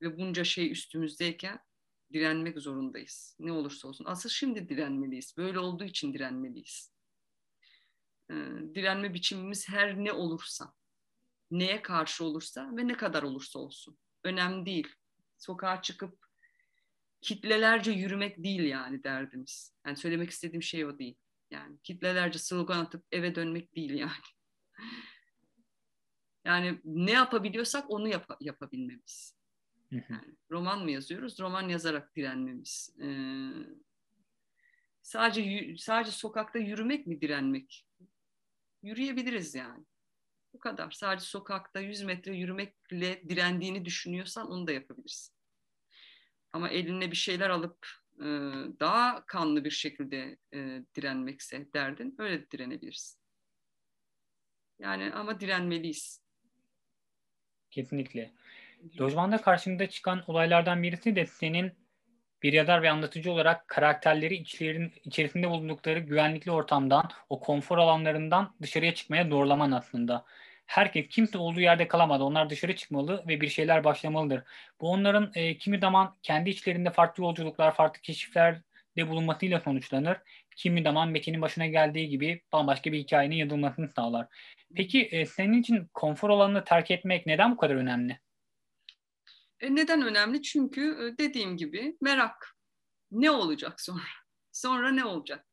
ve 0.02 0.18
bunca 0.18 0.44
şey 0.44 0.72
üstümüzdeyken 0.72 1.60
direnmek 2.14 2.60
zorundayız. 2.60 3.36
Ne 3.40 3.52
olursa 3.52 3.88
olsun. 3.88 4.06
Asıl 4.06 4.30
şimdi 4.30 4.70
direnmeliyiz. 4.70 5.38
Böyle 5.38 5.60
olduğu 5.60 5.84
için 5.84 6.14
direnmeliyiz. 6.14 6.92
Ee, 8.32 8.36
direnme 8.76 9.14
biçimimiz 9.14 9.70
her 9.70 9.98
ne 9.98 10.12
olursa, 10.12 10.74
neye 11.52 11.82
karşı 11.82 12.26
olursa 12.26 12.78
ve 12.78 12.88
ne 12.88 12.98
kadar 12.98 13.24
olursa 13.24 13.60
olsun. 13.60 13.98
Önemli 14.24 14.66
değil. 14.66 14.88
Sokağa 15.38 15.82
çıkıp 15.82 16.27
kitlelerce 17.22 17.92
yürümek 17.92 18.44
değil 18.44 18.64
yani 18.64 19.04
derdimiz. 19.04 19.74
Yani 19.86 19.98
söylemek 19.98 20.30
istediğim 20.30 20.64
şey 20.64 20.86
o 20.86 21.00
değil. 21.00 21.16
Yani 21.52 21.78
kitlelerce 21.84 22.40
slogan 22.40 22.80
atıp 22.80 23.06
eve 23.12 23.36
dönmek 23.36 23.76
değil 23.76 23.94
yani. 23.94 24.12
Yani 26.46 26.82
ne 26.84 27.12
yapabiliyorsak 27.12 27.90
onu 27.92 28.08
yap- 28.08 28.38
yapabilmemiz. 28.42 29.36
Yani 29.92 30.36
roman 30.52 30.84
mı 30.84 30.92
yazıyoruz? 30.92 31.40
Roman 31.40 31.70
yazarak 31.70 32.16
direnmemiz. 32.16 32.96
Ee, 33.02 33.50
sadece 35.02 35.76
sadece 35.78 36.12
sokakta 36.12 36.60
yürümek 36.60 37.08
mi 37.08 37.22
direnmek? 37.22 37.88
Yürüyebiliriz 38.84 39.56
yani. 39.56 39.86
Bu 40.54 40.60
kadar. 40.60 40.92
Sadece 40.92 41.26
sokakta 41.26 41.80
100 41.80 42.04
metre 42.04 42.36
yürümekle 42.36 43.24
direndiğini 43.30 43.86
düşünüyorsan 43.86 44.52
onu 44.52 44.68
da 44.68 44.72
yapabilirsin. 44.72 45.37
Ama 46.58 46.70
eline 46.70 47.12
bir 47.12 47.16
şeyler 47.16 47.50
alıp 47.50 47.88
e, 48.20 48.26
daha 48.80 49.26
kanlı 49.26 49.66
bir 49.66 49.72
şekilde 49.72 50.38
e, 50.54 50.82
direnmekse 50.96 51.74
derdin 51.74 52.16
öyle 52.18 52.42
de 52.42 52.52
direnebilirsin. 52.52 53.20
Yani 54.80 55.14
ama 55.14 55.40
direnmeliyiz. 55.40 56.22
Kesinlikle. 57.72 58.34
Lojmanda 59.02 59.42
karşımda 59.42 59.90
çıkan 59.90 60.24
olaylardan 60.28 60.84
birisi 60.84 61.16
de 61.16 61.26
senin 61.26 61.72
bir 62.44 62.54
yazar 62.54 62.82
ve 62.82 62.92
anlatıcı 62.92 63.32
olarak 63.32 63.68
karakterleri 63.68 64.36
içlerin, 64.36 64.94
içerisinde 65.04 65.50
bulundukları 65.50 66.00
güvenlikli 66.00 66.52
ortamdan, 66.52 67.10
o 67.30 67.40
konfor 67.40 67.78
alanlarından 67.78 68.56
dışarıya 68.62 68.94
çıkmaya 68.94 69.30
zorlaman 69.30 69.72
aslında. 69.72 70.26
Herkes, 70.68 71.08
kimse 71.10 71.38
olduğu 71.38 71.60
yerde 71.60 71.88
kalamadı. 71.88 72.24
Onlar 72.24 72.50
dışarı 72.50 72.76
çıkmalı 72.76 73.24
ve 73.28 73.42
bir 73.42 73.50
şeyler 73.50 73.84
başlamalıdır. 73.84 74.44
Bu 74.82 74.90
onların 74.90 75.32
e, 75.36 75.58
kimi 75.58 75.80
zaman 75.80 76.16
kendi 76.24 76.50
içlerinde 76.50 76.92
farklı 76.92 77.24
yolculuklar, 77.24 77.76
farklı 77.76 78.02
keşiflerde 78.02 79.10
bulunmasıyla 79.10 79.60
sonuçlanır. 79.60 80.18
Kimi 80.56 80.84
zaman 80.84 81.10
Metin'in 81.10 81.42
başına 81.42 81.68
geldiği 81.68 82.10
gibi 82.10 82.42
bambaşka 82.54 82.92
bir 82.92 83.00
hikayenin 83.00 83.36
yazılmasını 83.36 83.90
sağlar. 83.90 84.28
Peki 84.76 85.02
e, 85.02 85.26
senin 85.26 85.62
için 85.62 85.88
konfor 85.94 86.30
alanını 86.30 86.64
terk 86.64 86.92
etmek 86.92 87.26
neden 87.26 87.52
bu 87.52 87.58
kadar 87.58 87.76
önemli? 87.76 88.20
E 89.60 89.76
neden 89.76 90.02
önemli? 90.02 90.42
Çünkü 90.42 90.82
e, 90.82 91.18
dediğim 91.18 91.58
gibi 91.58 91.98
merak. 92.02 92.58
Ne 93.12 93.32
olacak 93.32 93.82
sonra? 93.82 94.02
Sonra 94.52 94.92
ne 94.92 95.06
olacak? 95.06 95.46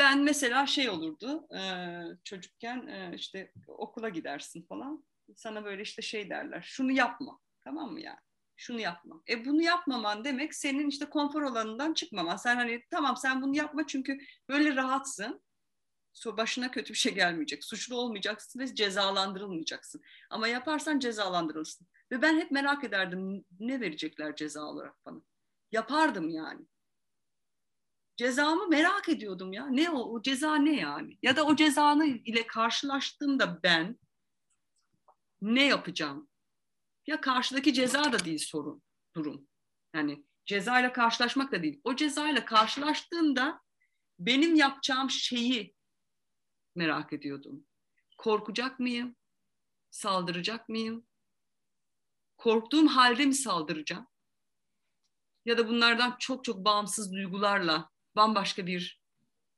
Ben 0.00 0.22
mesela 0.22 0.66
şey 0.66 0.90
olurdu 0.90 1.46
e, 1.56 1.60
çocukken 2.24 2.86
e, 2.86 3.12
işte 3.16 3.52
okula 3.66 4.08
gidersin 4.08 4.62
falan. 4.62 5.04
Sana 5.36 5.64
böyle 5.64 5.82
işte 5.82 6.02
şey 6.02 6.30
derler. 6.30 6.62
Şunu 6.62 6.92
yapma. 6.92 7.40
Tamam 7.64 7.92
mı 7.92 8.00
yani? 8.00 8.18
Şunu 8.56 8.80
yapma. 8.80 9.22
E 9.28 9.44
bunu 9.44 9.62
yapmaman 9.62 10.24
demek 10.24 10.54
senin 10.54 10.88
işte 10.88 11.04
konfor 11.04 11.42
alanından 11.42 11.94
çıkmaman. 11.94 12.36
Sen 12.36 12.56
hani 12.56 12.82
tamam 12.90 13.16
sen 13.16 13.42
bunu 13.42 13.56
yapma 13.56 13.86
çünkü 13.86 14.18
böyle 14.48 14.76
rahatsın. 14.76 15.42
Başına 16.26 16.70
kötü 16.70 16.92
bir 16.92 16.98
şey 16.98 17.14
gelmeyecek. 17.14 17.64
Suçlu 17.64 17.96
olmayacaksın 17.96 18.60
ve 18.60 18.74
cezalandırılmayacaksın. 18.74 20.02
Ama 20.30 20.48
yaparsan 20.48 20.98
cezalandırılırsın. 20.98 21.86
Ve 22.10 22.22
ben 22.22 22.40
hep 22.40 22.50
merak 22.50 22.84
ederdim 22.84 23.44
ne 23.60 23.80
verecekler 23.80 24.36
ceza 24.36 24.64
olarak 24.64 25.04
bana. 25.04 25.20
Yapardım 25.72 26.28
yani. 26.28 26.66
Cezamı 28.20 28.68
merak 28.68 29.08
ediyordum 29.08 29.52
ya. 29.52 29.66
Ne 29.66 29.90
o, 29.90 29.98
o 29.98 30.22
ceza 30.22 30.56
ne 30.56 30.76
yani? 30.76 31.18
Ya 31.22 31.36
da 31.36 31.44
o 31.44 31.56
cezanı 31.56 32.06
ile 32.06 32.46
karşılaştığımda 32.46 33.62
ben 33.62 33.98
ne 35.40 35.66
yapacağım? 35.66 36.28
Ya 37.06 37.20
karşıdaki 37.20 37.74
ceza 37.74 38.12
da 38.12 38.24
değil 38.24 38.38
sorun, 38.38 38.82
durum. 39.16 39.48
Yani 39.94 40.24
ceza 40.46 40.80
ile 40.80 40.92
karşılaşmak 40.92 41.52
da 41.52 41.62
değil. 41.62 41.80
O 41.84 41.96
ceza 41.96 42.28
ile 42.28 42.44
karşılaştığımda 42.44 43.62
benim 44.18 44.54
yapacağım 44.54 45.10
şeyi 45.10 45.74
merak 46.74 47.12
ediyordum. 47.12 47.66
Korkacak 48.18 48.80
mıyım? 48.80 49.16
Saldıracak 49.90 50.68
mıyım? 50.68 51.06
korktuğum 52.36 52.86
halde 52.88 53.26
mi 53.26 53.34
saldıracağım? 53.34 54.06
Ya 55.44 55.58
da 55.58 55.68
bunlardan 55.68 56.16
çok 56.18 56.44
çok 56.44 56.64
bağımsız 56.64 57.12
duygularla 57.12 57.90
bambaşka 58.16 58.66
bir 58.66 59.00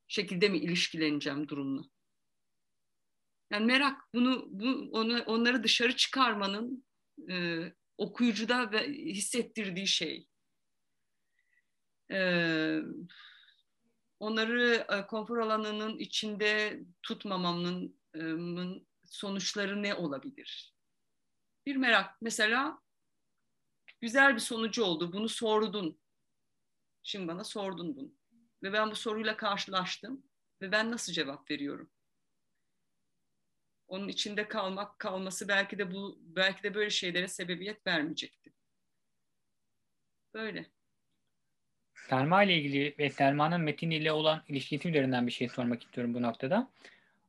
şekilde 0.08 0.48
mi 0.48 0.58
ilişkileneceğim 0.58 1.48
durumla? 1.48 1.82
Yani 3.50 3.66
merak 3.66 4.14
bunu 4.14 4.46
bu 4.50 4.90
onu 4.92 5.22
onları 5.22 5.62
dışarı 5.64 5.96
çıkarmanın 5.96 6.84
e, 7.30 7.62
okuyucuda 7.98 8.72
ve 8.72 8.88
hissettirdiği 8.88 9.86
şey. 9.86 10.28
E, 12.10 12.18
onları 14.20 14.86
e, 14.90 15.06
konfor 15.06 15.38
alanının 15.38 15.98
içinde 15.98 16.80
tutmamamın 17.02 17.98
e, 18.16 18.22
sonuçları 19.04 19.82
ne 19.82 19.94
olabilir? 19.94 20.72
bir 21.66 21.76
merak. 21.76 22.22
Mesela 22.22 22.78
güzel 24.00 24.34
bir 24.34 24.40
sonucu 24.40 24.84
oldu. 24.84 25.12
Bunu 25.12 25.28
sordun. 25.28 26.00
Şimdi 27.02 27.28
bana 27.28 27.44
sordun 27.44 27.96
bunu. 27.96 28.12
Ve 28.62 28.72
ben 28.72 28.90
bu 28.90 28.94
soruyla 28.94 29.36
karşılaştım. 29.36 30.22
Ve 30.62 30.72
ben 30.72 30.90
nasıl 30.90 31.12
cevap 31.12 31.50
veriyorum? 31.50 31.90
Onun 33.88 34.08
içinde 34.08 34.48
kalmak, 34.48 34.98
kalması 34.98 35.48
belki 35.48 35.78
de 35.78 35.92
bu 35.92 36.18
belki 36.20 36.62
de 36.62 36.74
böyle 36.74 36.90
şeylere 36.90 37.28
sebebiyet 37.28 37.86
vermeyecekti. 37.86 38.52
Böyle. 40.34 40.66
Selma 41.94 42.42
ile 42.42 42.56
ilgili 42.56 42.94
ve 42.98 43.10
Selma'nın 43.10 43.60
Metin 43.60 43.90
ile 43.90 44.12
olan 44.12 44.42
ilişkisi 44.48 44.88
üzerinden 44.88 45.26
bir 45.26 45.32
şey 45.32 45.48
sormak 45.48 45.82
istiyorum 45.82 46.14
bu 46.14 46.22
noktada. 46.22 46.70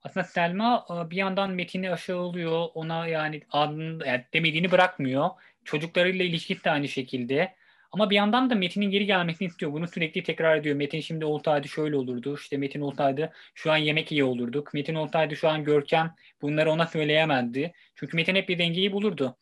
Aslında 0.04 0.24
Selma 0.24 0.86
e, 0.90 1.10
bir 1.10 1.16
yandan 1.16 1.52
Metin'i 1.52 1.92
aşağılıyor. 1.92 2.70
Ona 2.74 3.08
yani 3.08 3.42
adını 3.52 4.08
yani 4.08 4.26
demediğini 4.34 4.72
bırakmıyor. 4.72 5.30
Çocuklarıyla 5.64 6.26
ilişkisi 6.26 6.64
de 6.64 6.72
aynı 6.72 6.88
şekilde. 6.88 7.56
Ama 7.94 8.10
bir 8.10 8.16
yandan 8.16 8.50
da 8.50 8.56
Metin'in 8.56 8.92
geri 8.92 9.06
gelmesini 9.06 9.48
istiyor. 9.48 9.74
Bunu 9.74 9.88
sürekli 9.88 10.24
tekrar 10.24 10.58
ediyor. 10.58 10.76
Metin 10.76 11.02
şimdi 11.02 11.26
olsaydı 11.26 11.68
şöyle 11.68 11.96
olurdu. 11.96 12.36
İşte 12.40 12.58
Metin 12.58 12.82
olsaydı 12.82 13.32
şu 13.56 13.72
an 13.72 13.78
yemek 13.78 14.12
iyi 14.12 14.24
olurduk. 14.24 14.74
Metin 14.74 14.96
olsaydı 14.96 15.36
şu 15.36 15.50
an 15.50 15.64
Görkem 15.64 16.16
bunları 16.42 16.72
ona 16.72 16.88
söyleyemezdi. 16.88 17.74
Çünkü 17.96 18.18
Metin 18.18 18.36
hep 18.36 18.50
bir 18.50 18.60
dengeyi 18.60 18.92
bulurdu. 18.92 19.38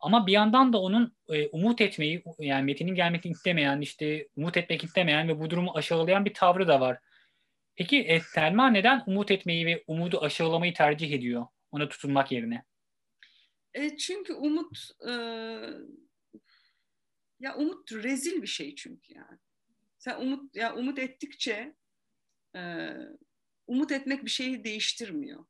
Ama 0.00 0.26
bir 0.26 0.32
yandan 0.32 0.72
da 0.72 0.80
onun 0.80 1.16
e, 1.28 1.48
umut 1.48 1.80
etmeyi 1.80 2.22
yani 2.38 2.64
Metin'in 2.64 2.94
gelmesini 2.94 3.32
istemeyen 3.32 3.80
işte 3.80 4.28
umut 4.36 4.56
etmek 4.56 4.84
istemeyen 4.84 5.28
ve 5.28 5.40
bu 5.40 5.50
durumu 5.50 5.72
aşağılayan 5.74 6.24
bir 6.24 6.34
tavrı 6.34 6.68
da 6.68 6.80
var. 6.80 6.98
Peki 7.76 8.00
e, 8.00 8.20
Selma 8.20 8.70
neden 8.70 9.02
umut 9.06 9.30
etmeyi 9.30 9.66
ve 9.66 9.84
umudu 9.86 10.20
aşağılamayı 10.20 10.74
tercih 10.74 11.12
ediyor 11.12 11.46
ona 11.72 11.88
tutunmak 11.88 12.32
yerine? 12.32 12.64
E, 13.74 13.96
çünkü 13.96 14.32
umut 14.34 14.78
e, 15.08 15.12
ya 17.42 17.56
umut 17.56 17.92
rezil 17.92 18.42
bir 18.42 18.46
şey 18.46 18.74
çünkü 18.74 19.14
yani. 19.14 19.38
Sen 19.98 20.20
umut 20.20 20.56
ya 20.56 20.76
umut 20.76 20.98
ettikçe 20.98 21.76
e, 22.56 22.90
umut 23.66 23.92
etmek 23.92 24.24
bir 24.24 24.30
şeyi 24.30 24.64
değiştirmiyor. 24.64 25.44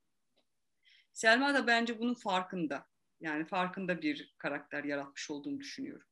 Selma 1.13 1.53
da 1.53 1.67
bence 1.67 1.99
bunun 1.99 2.13
farkında. 2.13 2.87
Yani 3.19 3.45
farkında 3.45 4.01
bir 4.01 4.35
karakter 4.37 4.83
yaratmış 4.83 5.31
olduğunu 5.31 5.59
düşünüyorum. 5.59 6.07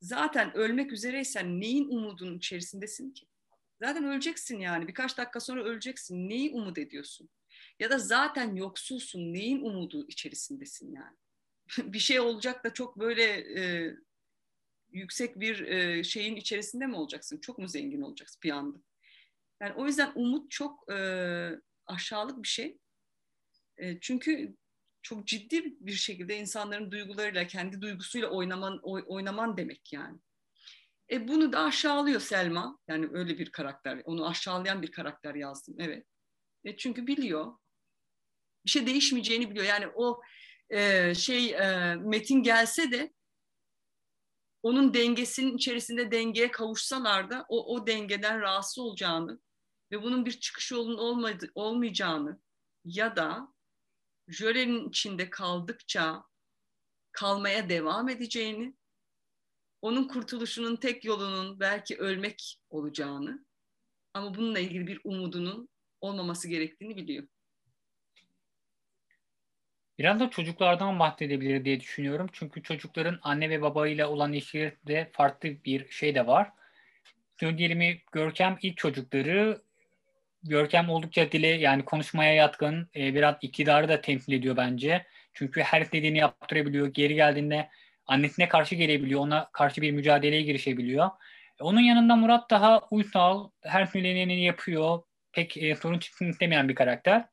Zaten 0.00 0.56
ölmek 0.56 0.92
üzereysen 0.92 1.60
neyin 1.60 1.88
umudunun 1.88 2.38
içerisindesin 2.38 3.10
ki? 3.10 3.26
Zaten 3.82 4.04
öleceksin 4.04 4.58
yani. 4.58 4.88
Birkaç 4.88 5.18
dakika 5.18 5.40
sonra 5.40 5.64
öleceksin. 5.64 6.28
Neyi 6.28 6.50
umut 6.50 6.78
ediyorsun? 6.78 7.30
Ya 7.78 7.90
da 7.90 7.98
zaten 7.98 8.54
yoksulsun. 8.54 9.34
Neyin 9.34 9.60
umudu 9.60 10.08
içerisindesin 10.08 10.92
yani? 10.92 11.16
bir 11.92 11.98
şey 11.98 12.20
olacak 12.20 12.64
da 12.64 12.74
çok 12.74 12.98
böyle 12.98 13.24
e, 13.60 13.94
yüksek 14.92 15.40
bir 15.40 15.60
e, 15.60 16.04
şeyin 16.04 16.36
içerisinde 16.36 16.86
mi 16.86 16.96
olacaksın? 16.96 17.38
Çok 17.40 17.58
mu 17.58 17.68
zengin 17.68 18.02
olacaksın 18.02 18.40
bir 18.42 18.50
anda? 18.50 18.78
Yani 19.62 19.72
o 19.76 19.86
yüzden 19.86 20.12
umut 20.14 20.50
çok 20.50 20.92
e, 20.92 21.50
aşağılık 21.86 22.42
bir 22.42 22.48
şey. 22.48 22.78
E, 23.76 24.00
çünkü 24.00 24.56
çok 25.02 25.26
ciddi 25.26 25.76
bir 25.80 25.92
şekilde 25.92 26.36
insanların 26.36 26.90
duygularıyla, 26.90 27.46
kendi 27.46 27.80
duygusuyla 27.80 28.28
oynaman, 28.28 28.80
oy, 28.82 29.04
oynaman 29.06 29.56
demek 29.56 29.92
yani. 29.92 30.18
E 31.10 31.28
bunu 31.28 31.52
da 31.52 31.60
aşağılıyor 31.60 32.20
Selma. 32.20 32.78
Yani 32.88 33.08
öyle 33.12 33.38
bir 33.38 33.52
karakter. 33.52 34.02
Onu 34.04 34.28
aşağılayan 34.28 34.82
bir 34.82 34.92
karakter 34.92 35.34
yazdım. 35.34 35.76
Evet. 35.78 36.06
E 36.64 36.76
çünkü 36.76 37.06
biliyor. 37.06 37.56
bir 38.64 38.70
şey 38.70 38.86
değişmeyeceğini 38.86 39.50
biliyor. 39.50 39.66
Yani 39.66 39.86
o 39.94 40.20
e, 40.70 41.14
şey 41.14 41.50
e, 41.50 41.94
metin 41.94 42.42
gelse 42.42 42.90
de 42.90 43.12
onun 44.62 44.94
dengesinin 44.94 45.56
içerisinde 45.56 46.10
dengeye 46.10 46.50
kavuşsalar 46.50 47.30
da 47.30 47.46
o, 47.48 47.74
o 47.74 47.86
dengeden 47.86 48.40
rahatsız 48.40 48.78
olacağını 48.78 49.40
ve 49.92 50.02
bunun 50.02 50.26
bir 50.26 50.40
çıkış 50.40 50.70
yolunun 50.70 50.98
olmadı, 50.98 51.50
olmayacağını 51.54 52.40
ya 52.84 53.16
da 53.16 53.54
jölenin 54.28 54.88
içinde 54.88 55.30
kaldıkça 55.30 56.24
kalmaya 57.12 57.68
devam 57.68 58.08
edeceğini, 58.08 58.76
onun 59.82 60.08
kurtuluşunun 60.08 60.76
tek 60.76 61.04
yolunun 61.04 61.60
belki 61.60 61.96
ölmek 61.96 62.60
olacağını 62.70 63.46
ama 64.14 64.34
bununla 64.34 64.58
ilgili 64.58 64.86
bir 64.86 65.00
umudunun 65.04 65.68
olmaması 66.00 66.48
gerektiğini 66.48 66.96
biliyor. 66.96 67.28
Biraz 70.00 70.20
da 70.20 70.30
çocuklardan 70.30 70.98
bahsedebilir 70.98 71.64
diye 71.64 71.80
düşünüyorum. 71.80 72.26
Çünkü 72.32 72.62
çocukların 72.62 73.18
anne 73.22 73.50
ve 73.50 73.62
babayla 73.62 74.08
olan 74.08 74.32
ilişkilerinde 74.32 75.08
farklı 75.12 75.48
bir 75.64 75.88
şey 75.90 76.14
de 76.14 76.26
var. 76.26 76.50
Diyelim 77.40 77.98
Görkem 78.12 78.58
ilk 78.62 78.76
çocukları 78.76 79.62
Görkem 80.42 80.90
oldukça 80.90 81.32
dile 81.32 81.46
yani 81.46 81.84
konuşmaya 81.84 82.34
yatkın, 82.34 82.88
e, 82.96 83.14
biraz 83.14 83.34
iktidarı 83.42 83.88
da 83.88 84.00
temsil 84.00 84.32
ediyor 84.32 84.56
bence. 84.56 85.06
Çünkü 85.32 85.60
her 85.60 85.92
dediğini 85.92 86.18
yaptırabiliyor. 86.18 86.86
Geri 86.86 87.14
geldiğinde 87.14 87.68
annesine 88.06 88.48
karşı 88.48 88.74
gelebiliyor. 88.74 89.20
Ona 89.20 89.50
karşı 89.52 89.82
bir 89.82 89.90
mücadeleye 89.92 90.42
girişebiliyor. 90.42 91.10
E, 91.60 91.64
onun 91.64 91.80
yanında 91.80 92.16
Murat 92.16 92.50
daha 92.50 92.80
uysal, 92.90 93.50
her 93.62 93.86
söyleneni 93.86 94.44
yapıyor. 94.44 95.02
Pek 95.32 95.56
e, 95.56 95.76
sorun 95.76 95.98
çıksın 95.98 96.26
istemeyen 96.26 96.68
bir 96.68 96.74
karakter. 96.74 97.24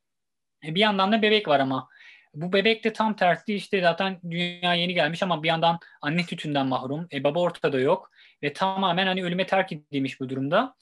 E, 0.65 0.75
bir 0.75 0.79
yandan 0.79 1.11
da 1.11 1.21
bebek 1.21 1.47
var 1.47 1.59
ama. 1.59 1.89
Bu 2.37 2.53
bebek 2.53 2.83
de 2.83 2.93
tam 2.93 3.15
tersi 3.15 3.55
işte 3.55 3.81
zaten 3.81 4.19
dünya 4.29 4.73
yeni 4.73 4.93
gelmiş 4.93 5.23
ama 5.23 5.43
bir 5.43 5.47
yandan 5.47 5.79
anne 6.01 6.23
sütünden 6.23 6.67
mahrum. 6.67 7.07
E, 7.13 7.23
baba 7.23 7.39
ortada 7.39 7.79
yok 7.79 8.11
ve 8.43 8.53
tamamen 8.53 9.07
hani 9.07 9.23
ölüme 9.23 9.45
terk 9.45 9.71
edilmiş 9.71 10.19
bu 10.19 10.29
durumda. 10.29 10.75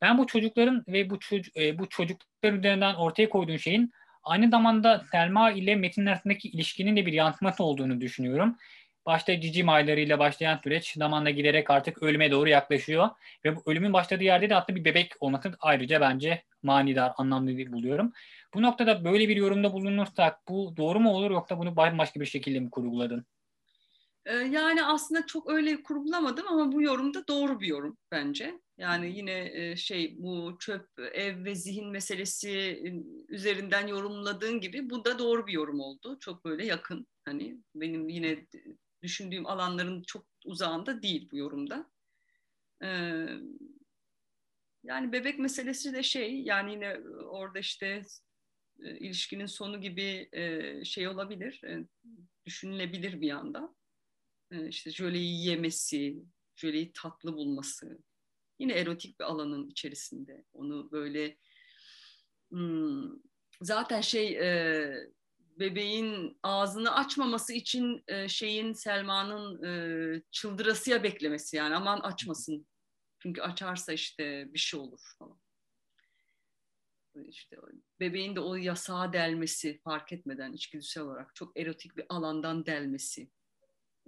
Ben 0.00 0.18
bu 0.18 0.26
çocukların 0.26 0.84
ve 0.88 1.10
bu, 1.10 1.18
çocuk, 1.18 1.56
e, 1.56 1.78
bu 1.78 1.88
çocuklar 1.88 2.52
üzerinden 2.52 2.94
ortaya 2.94 3.28
koyduğun 3.28 3.56
şeyin 3.56 3.92
aynı 4.22 4.50
zamanda 4.50 5.04
Selma 5.12 5.50
ile 5.50 5.76
Metin 5.76 6.06
arasındaki 6.06 6.48
ilişkinin 6.48 6.96
de 6.96 7.06
bir 7.06 7.12
yansıması 7.12 7.64
olduğunu 7.64 8.00
düşünüyorum. 8.00 8.56
Başta 9.06 9.40
cicim 9.40 9.68
aylarıyla 9.68 10.18
başlayan 10.18 10.60
süreç 10.62 10.92
zamanla 10.96 11.30
giderek 11.30 11.70
artık 11.70 12.02
ölüme 12.02 12.30
doğru 12.30 12.48
yaklaşıyor. 12.48 13.10
Ve 13.44 13.56
bu 13.56 13.62
ölümün 13.66 13.92
başladığı 13.92 14.24
yerde 14.24 14.50
de 14.50 14.56
aslında 14.56 14.78
bir 14.78 14.84
bebek 14.84 15.12
olması 15.20 15.52
ayrıca 15.60 16.00
bence 16.00 16.42
manidar, 16.62 17.12
anlamlı 17.16 17.72
buluyorum. 17.72 18.12
Bu 18.54 18.62
noktada 18.62 19.04
böyle 19.04 19.28
bir 19.28 19.36
yorumda 19.36 19.72
bulunursak 19.72 20.48
bu 20.48 20.74
doğru 20.76 21.00
mu 21.00 21.10
olur 21.10 21.30
yoksa 21.30 21.58
bunu 21.58 21.76
başka 21.76 22.20
bir 22.20 22.26
şekilde 22.26 22.60
mi 22.60 22.70
kurguladın? 22.70 23.26
Ee, 24.26 24.34
yani 24.34 24.84
aslında 24.84 25.26
çok 25.26 25.50
öyle 25.50 25.82
kurgulamadım 25.82 26.48
ama 26.48 26.72
bu 26.72 26.82
yorum 26.82 27.14
da 27.14 27.28
doğru 27.28 27.60
bir 27.60 27.66
yorum 27.66 27.98
bence. 28.12 28.60
Yani 28.78 29.16
yine 29.16 29.50
e, 29.52 29.76
şey 29.76 30.16
bu 30.18 30.56
çöp 30.60 30.88
ev 31.12 31.44
ve 31.44 31.54
zihin 31.54 31.88
meselesi 31.90 32.82
üzerinden 33.28 33.86
yorumladığın 33.86 34.60
gibi 34.60 34.90
bu 34.90 35.04
da 35.04 35.18
doğru 35.18 35.46
bir 35.46 35.52
yorum 35.52 35.80
oldu. 35.80 36.18
Çok 36.20 36.44
böyle 36.44 36.66
yakın 36.66 37.06
hani 37.24 37.56
benim 37.74 38.08
yine 38.08 38.46
düşündüğüm 39.02 39.46
alanların 39.46 40.02
çok 40.02 40.26
uzağında 40.44 41.02
değil 41.02 41.28
bu 41.32 41.36
yorumda. 41.36 41.90
Ee, 42.82 43.26
yani 44.84 45.12
bebek 45.12 45.38
meselesi 45.38 45.92
de 45.92 46.02
şey 46.02 46.40
yani 46.40 46.72
yine 46.72 47.00
orada 47.24 47.58
işte 47.58 48.02
e, 48.84 48.98
ilişkinin 48.98 49.46
sonu 49.46 49.80
gibi 49.80 50.28
e, 50.32 50.84
şey 50.84 51.08
olabilir, 51.08 51.60
düşünülebilir 52.46 53.20
bir 53.20 53.26
yanda. 53.26 53.74
İşte 54.68 54.90
jöleyi 54.90 55.46
yemesi, 55.46 56.16
jöleyi 56.56 56.92
tatlı 56.92 57.32
bulması, 57.32 57.98
yine 58.58 58.72
erotik 58.72 59.20
bir 59.20 59.24
alanın 59.24 59.68
içerisinde. 59.68 60.44
Onu 60.52 60.90
böyle 60.92 61.36
hmm, 62.50 63.10
zaten 63.62 64.00
şey 64.00 64.38
e, 64.38 64.92
bebeğin 65.60 66.38
ağzını 66.42 66.94
açmaması 66.94 67.52
için 67.52 68.04
e, 68.08 68.28
şeyin 68.28 68.72
Selma'nın 68.72 69.62
e, 69.62 70.22
çıldırasıya 70.30 71.02
beklemesi 71.02 71.56
yani 71.56 71.76
aman 71.76 72.00
açmasın. 72.00 72.66
Çünkü 73.18 73.40
açarsa 73.42 73.92
işte 73.92 74.54
bir 74.54 74.58
şey 74.58 74.80
olur 74.80 75.00
falan. 75.18 75.39
İşte 77.28 77.56
bebeğin 78.00 78.36
de 78.36 78.40
o 78.40 78.54
yasağa 78.54 79.12
delmesi 79.12 79.78
fark 79.78 80.12
etmeden 80.12 80.52
içgüdüsel 80.52 81.02
olarak 81.02 81.34
çok 81.34 81.58
erotik 81.58 81.96
bir 81.96 82.06
alandan 82.08 82.66
delmesi, 82.66 83.30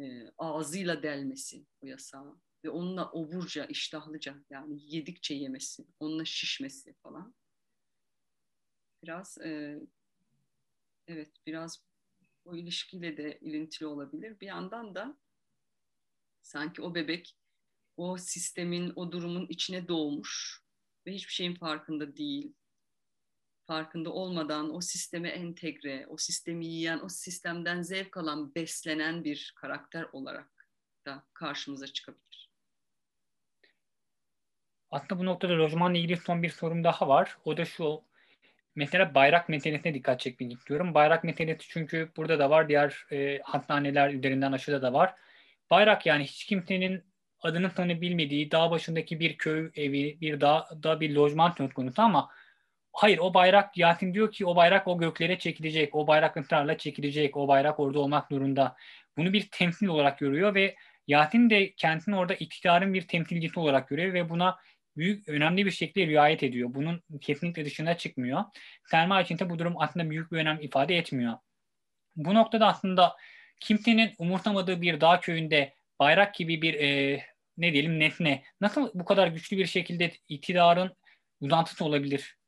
e, 0.00 0.30
ağzıyla 0.38 1.02
delmesi 1.02 1.66
o 1.80 1.86
yasağı 1.86 2.40
ve 2.64 2.70
onunla 2.70 3.10
oburca, 3.10 3.64
iştahlıca 3.64 4.44
yani 4.50 4.94
yedikçe 4.94 5.34
yemesi, 5.34 5.86
onunla 6.00 6.24
şişmesi 6.24 6.94
falan. 6.94 7.34
Biraz 9.02 9.38
e, 9.38 9.80
evet 11.06 11.30
biraz 11.46 11.84
o 12.44 12.56
ilişkiyle 12.56 13.16
de 13.16 13.38
ilintili 13.40 13.86
olabilir. 13.86 14.40
Bir 14.40 14.46
yandan 14.46 14.94
da 14.94 15.18
sanki 16.42 16.82
o 16.82 16.94
bebek 16.94 17.36
o 17.96 18.18
sistemin, 18.18 18.92
o 18.96 19.12
durumun 19.12 19.46
içine 19.46 19.88
doğmuş 19.88 20.62
ve 21.06 21.12
hiçbir 21.14 21.32
şeyin 21.32 21.54
farkında 21.54 22.16
değil. 22.16 22.54
Farkında 23.72 24.10
olmadan 24.10 24.74
o 24.74 24.80
sisteme 24.80 25.28
entegre, 25.28 26.06
o 26.08 26.16
sistemi 26.16 26.66
yiyen, 26.66 27.00
o 27.04 27.08
sistemden 27.08 27.82
zevk 27.82 28.16
alan, 28.16 28.54
beslenen 28.54 29.24
bir 29.24 29.52
karakter 29.56 30.06
olarak 30.12 30.68
da 31.06 31.22
karşımıza 31.34 31.86
çıkabilir. 31.86 32.50
Aslında 34.90 35.18
bu 35.18 35.24
noktada 35.26 35.52
lojmanla 35.52 35.98
ilgili 35.98 36.16
son 36.16 36.42
bir 36.42 36.48
sorum 36.48 36.84
daha 36.84 37.08
var. 37.08 37.36
O 37.44 37.56
da 37.56 37.64
şu. 37.64 38.02
Mesela 38.74 39.14
bayrak 39.14 39.48
meselesine 39.48 39.94
dikkat 39.94 40.20
çekmek 40.20 40.52
istiyorum. 40.52 40.94
Bayrak 40.94 41.24
meselesi 41.24 41.68
çünkü 41.68 42.12
burada 42.16 42.38
da 42.38 42.50
var. 42.50 42.68
Diğer 42.68 43.06
e, 43.12 43.38
hastaneler 43.42 44.10
üzerinden 44.10 44.52
aşıda 44.52 44.82
da 44.82 44.92
var. 44.92 45.14
Bayrak 45.70 46.06
yani 46.06 46.24
hiç 46.24 46.44
kimsenin 46.44 47.04
adını 47.40 47.74
tanı 47.74 48.00
bilmediği 48.00 48.50
dağ 48.50 48.70
başındaki 48.70 49.20
bir 49.20 49.36
köy 49.36 49.70
evi, 49.74 50.20
bir 50.20 50.40
dağ, 50.40 50.68
da 50.82 51.00
bir 51.00 51.14
lojman 51.14 51.50
söz 51.50 51.72
konusu 51.72 52.02
ama 52.02 52.30
hayır 52.92 53.18
o 53.18 53.34
bayrak 53.34 53.78
Yasin 53.78 54.14
diyor 54.14 54.32
ki 54.32 54.46
o 54.46 54.56
bayrak 54.56 54.88
o 54.88 54.98
göklere 54.98 55.38
çekilecek. 55.38 55.94
O 55.94 56.06
bayrak 56.06 56.36
ısrarla 56.36 56.78
çekilecek. 56.78 57.36
O 57.36 57.48
bayrak 57.48 57.80
orada 57.80 57.98
olmak 58.00 58.28
zorunda. 58.28 58.76
Bunu 59.16 59.32
bir 59.32 59.48
temsil 59.52 59.86
olarak 59.86 60.18
görüyor 60.18 60.54
ve 60.54 60.76
Yasin 61.06 61.50
de 61.50 61.72
kendisini 61.74 62.16
orada 62.16 62.34
iktidarın 62.34 62.94
bir 62.94 63.08
temsilcisi 63.08 63.60
olarak 63.60 63.88
görüyor 63.88 64.14
ve 64.14 64.28
buna 64.28 64.58
büyük 64.96 65.28
önemli 65.28 65.66
bir 65.66 65.70
şekilde 65.70 66.06
riayet 66.06 66.42
ediyor. 66.42 66.74
Bunun 66.74 67.02
kesinlikle 67.20 67.64
dışına 67.64 67.96
çıkmıyor. 67.96 68.44
Selma 68.90 69.22
için 69.22 69.38
de 69.38 69.50
bu 69.50 69.58
durum 69.58 69.74
aslında 69.78 70.10
büyük 70.10 70.32
bir 70.32 70.36
önem 70.38 70.58
ifade 70.60 70.96
etmiyor. 70.96 71.34
Bu 72.16 72.34
noktada 72.34 72.66
aslında 72.66 73.16
kimsenin 73.60 74.12
umursamadığı 74.18 74.82
bir 74.82 75.00
dağ 75.00 75.20
köyünde 75.20 75.74
bayrak 76.00 76.34
gibi 76.34 76.62
bir 76.62 76.74
e, 76.74 77.22
ne 77.56 77.72
diyelim 77.72 78.00
nesne 78.00 78.42
nasıl 78.60 78.90
bu 78.94 79.04
kadar 79.04 79.28
güçlü 79.28 79.56
bir 79.56 79.66
şekilde 79.66 80.12
iktidarın 80.28 80.96
uzantısı 81.40 81.84
olabilir? 81.84 82.41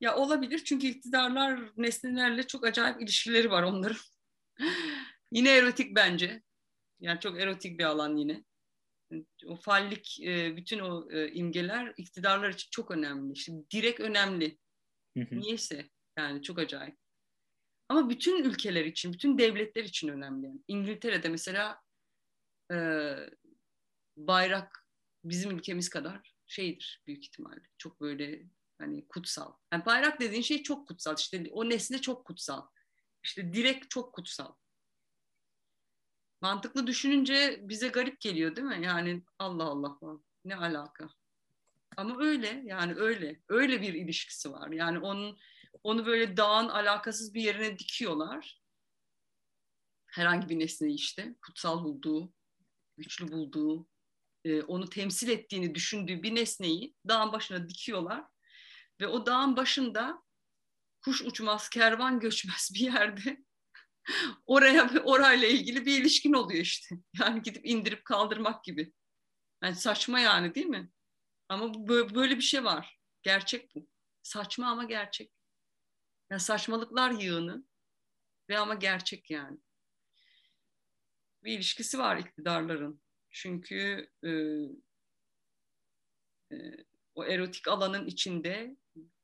Ya 0.00 0.16
olabilir 0.16 0.64
çünkü 0.64 0.86
iktidarlar 0.86 1.60
nesnelerle 1.76 2.46
çok 2.46 2.66
acayip 2.66 3.02
ilişkileri 3.02 3.50
var 3.50 3.62
onların. 3.62 4.00
yine 5.32 5.56
erotik 5.56 5.96
bence. 5.96 6.42
Yani 7.00 7.20
çok 7.20 7.40
erotik 7.40 7.78
bir 7.78 7.84
alan 7.84 8.16
yine 8.16 8.44
o 9.46 9.56
fallik 9.56 10.20
e, 10.20 10.56
bütün 10.56 10.78
o 10.78 11.10
e, 11.12 11.32
imgeler 11.32 11.94
iktidarlar 11.96 12.48
için 12.50 12.68
çok 12.70 12.90
önemli. 12.90 13.32
İşte 13.32 13.52
direkt 13.72 14.00
önemli. 14.00 14.58
Niyeyse 15.16 15.88
yani 16.18 16.42
çok 16.42 16.58
acayip. 16.58 16.96
Ama 17.88 18.10
bütün 18.10 18.44
ülkeler 18.44 18.84
için, 18.84 19.12
bütün 19.12 19.38
devletler 19.38 19.84
için 19.84 20.08
önemli. 20.08 20.46
Yani 20.46 20.60
İngiltere'de 20.68 21.28
mesela 21.28 21.80
e, 22.72 22.76
bayrak 24.16 24.84
bizim 25.24 25.50
ülkemiz 25.50 25.88
kadar 25.88 26.34
şeydir 26.46 27.02
büyük 27.06 27.24
ihtimalle. 27.24 27.62
Çok 27.78 28.00
böyle 28.00 28.42
hani 28.78 29.08
kutsal. 29.08 29.52
Yani 29.72 29.86
bayrak 29.86 30.20
dediğin 30.20 30.42
şey 30.42 30.62
çok 30.62 30.88
kutsal. 30.88 31.16
İşte 31.18 31.46
o 31.52 31.68
nesne 31.68 32.00
çok 32.00 32.24
kutsal. 32.24 32.62
İşte 33.22 33.52
direkt 33.52 33.90
çok 33.90 34.14
kutsal 34.14 34.54
mantıklı 36.40 36.86
düşününce 36.86 37.60
bize 37.62 37.88
garip 37.88 38.20
geliyor 38.20 38.56
değil 38.56 38.66
mi? 38.66 38.80
Yani 38.82 39.22
Allah 39.38 39.64
Allah 39.64 39.98
ne 40.44 40.56
alaka? 40.56 41.08
Ama 41.96 42.22
öyle 42.22 42.62
yani 42.64 42.94
öyle. 42.94 43.40
Öyle 43.48 43.82
bir 43.82 43.94
ilişkisi 43.94 44.52
var. 44.52 44.70
Yani 44.70 44.98
onun 44.98 45.38
onu 45.82 46.06
böyle 46.06 46.36
dağın 46.36 46.68
alakasız 46.68 47.34
bir 47.34 47.42
yerine 47.42 47.78
dikiyorlar. 47.78 48.62
Herhangi 50.06 50.48
bir 50.48 50.58
nesneyi 50.58 50.94
işte 50.94 51.34
kutsal 51.46 51.84
bulduğu, 51.84 52.32
güçlü 52.96 53.32
bulduğu, 53.32 53.88
e, 54.44 54.62
onu 54.62 54.88
temsil 54.88 55.28
ettiğini 55.28 55.74
düşündüğü 55.74 56.22
bir 56.22 56.34
nesneyi 56.34 56.94
dağın 57.08 57.32
başına 57.32 57.68
dikiyorlar. 57.68 58.24
Ve 59.00 59.06
o 59.06 59.26
dağın 59.26 59.56
başında 59.56 60.22
kuş 61.00 61.22
uçmaz, 61.22 61.68
kervan 61.68 62.20
göçmez 62.20 62.70
bir 62.74 62.80
yerde 62.80 63.44
oraya 64.46 64.90
orayla 65.04 65.48
ilgili 65.48 65.86
bir 65.86 66.00
ilişkin 66.00 66.32
oluyor 66.32 66.60
işte. 66.60 66.96
Yani 67.20 67.42
gidip 67.42 67.66
indirip 67.66 68.04
kaldırmak 68.04 68.64
gibi. 68.64 68.92
Yani 69.62 69.74
saçma 69.74 70.20
yani 70.20 70.54
değil 70.54 70.66
mi? 70.66 70.90
Ama 71.48 71.88
böyle 71.88 72.36
bir 72.36 72.42
şey 72.42 72.64
var. 72.64 73.00
Gerçek 73.22 73.74
bu. 73.74 73.88
Saçma 74.22 74.66
ama 74.66 74.84
gerçek. 74.84 75.32
Yani 76.30 76.40
saçmalıklar 76.40 77.10
yığını 77.10 77.64
ve 78.48 78.58
ama 78.58 78.74
gerçek 78.74 79.30
yani. 79.30 79.58
Bir 81.44 81.52
ilişkisi 81.52 81.98
var 81.98 82.16
iktidarların. 82.16 83.02
Çünkü 83.30 84.10
e, 84.24 84.30
e, 86.52 86.56
o 87.14 87.24
erotik 87.24 87.68
alanın 87.68 88.06
içinde 88.06 88.76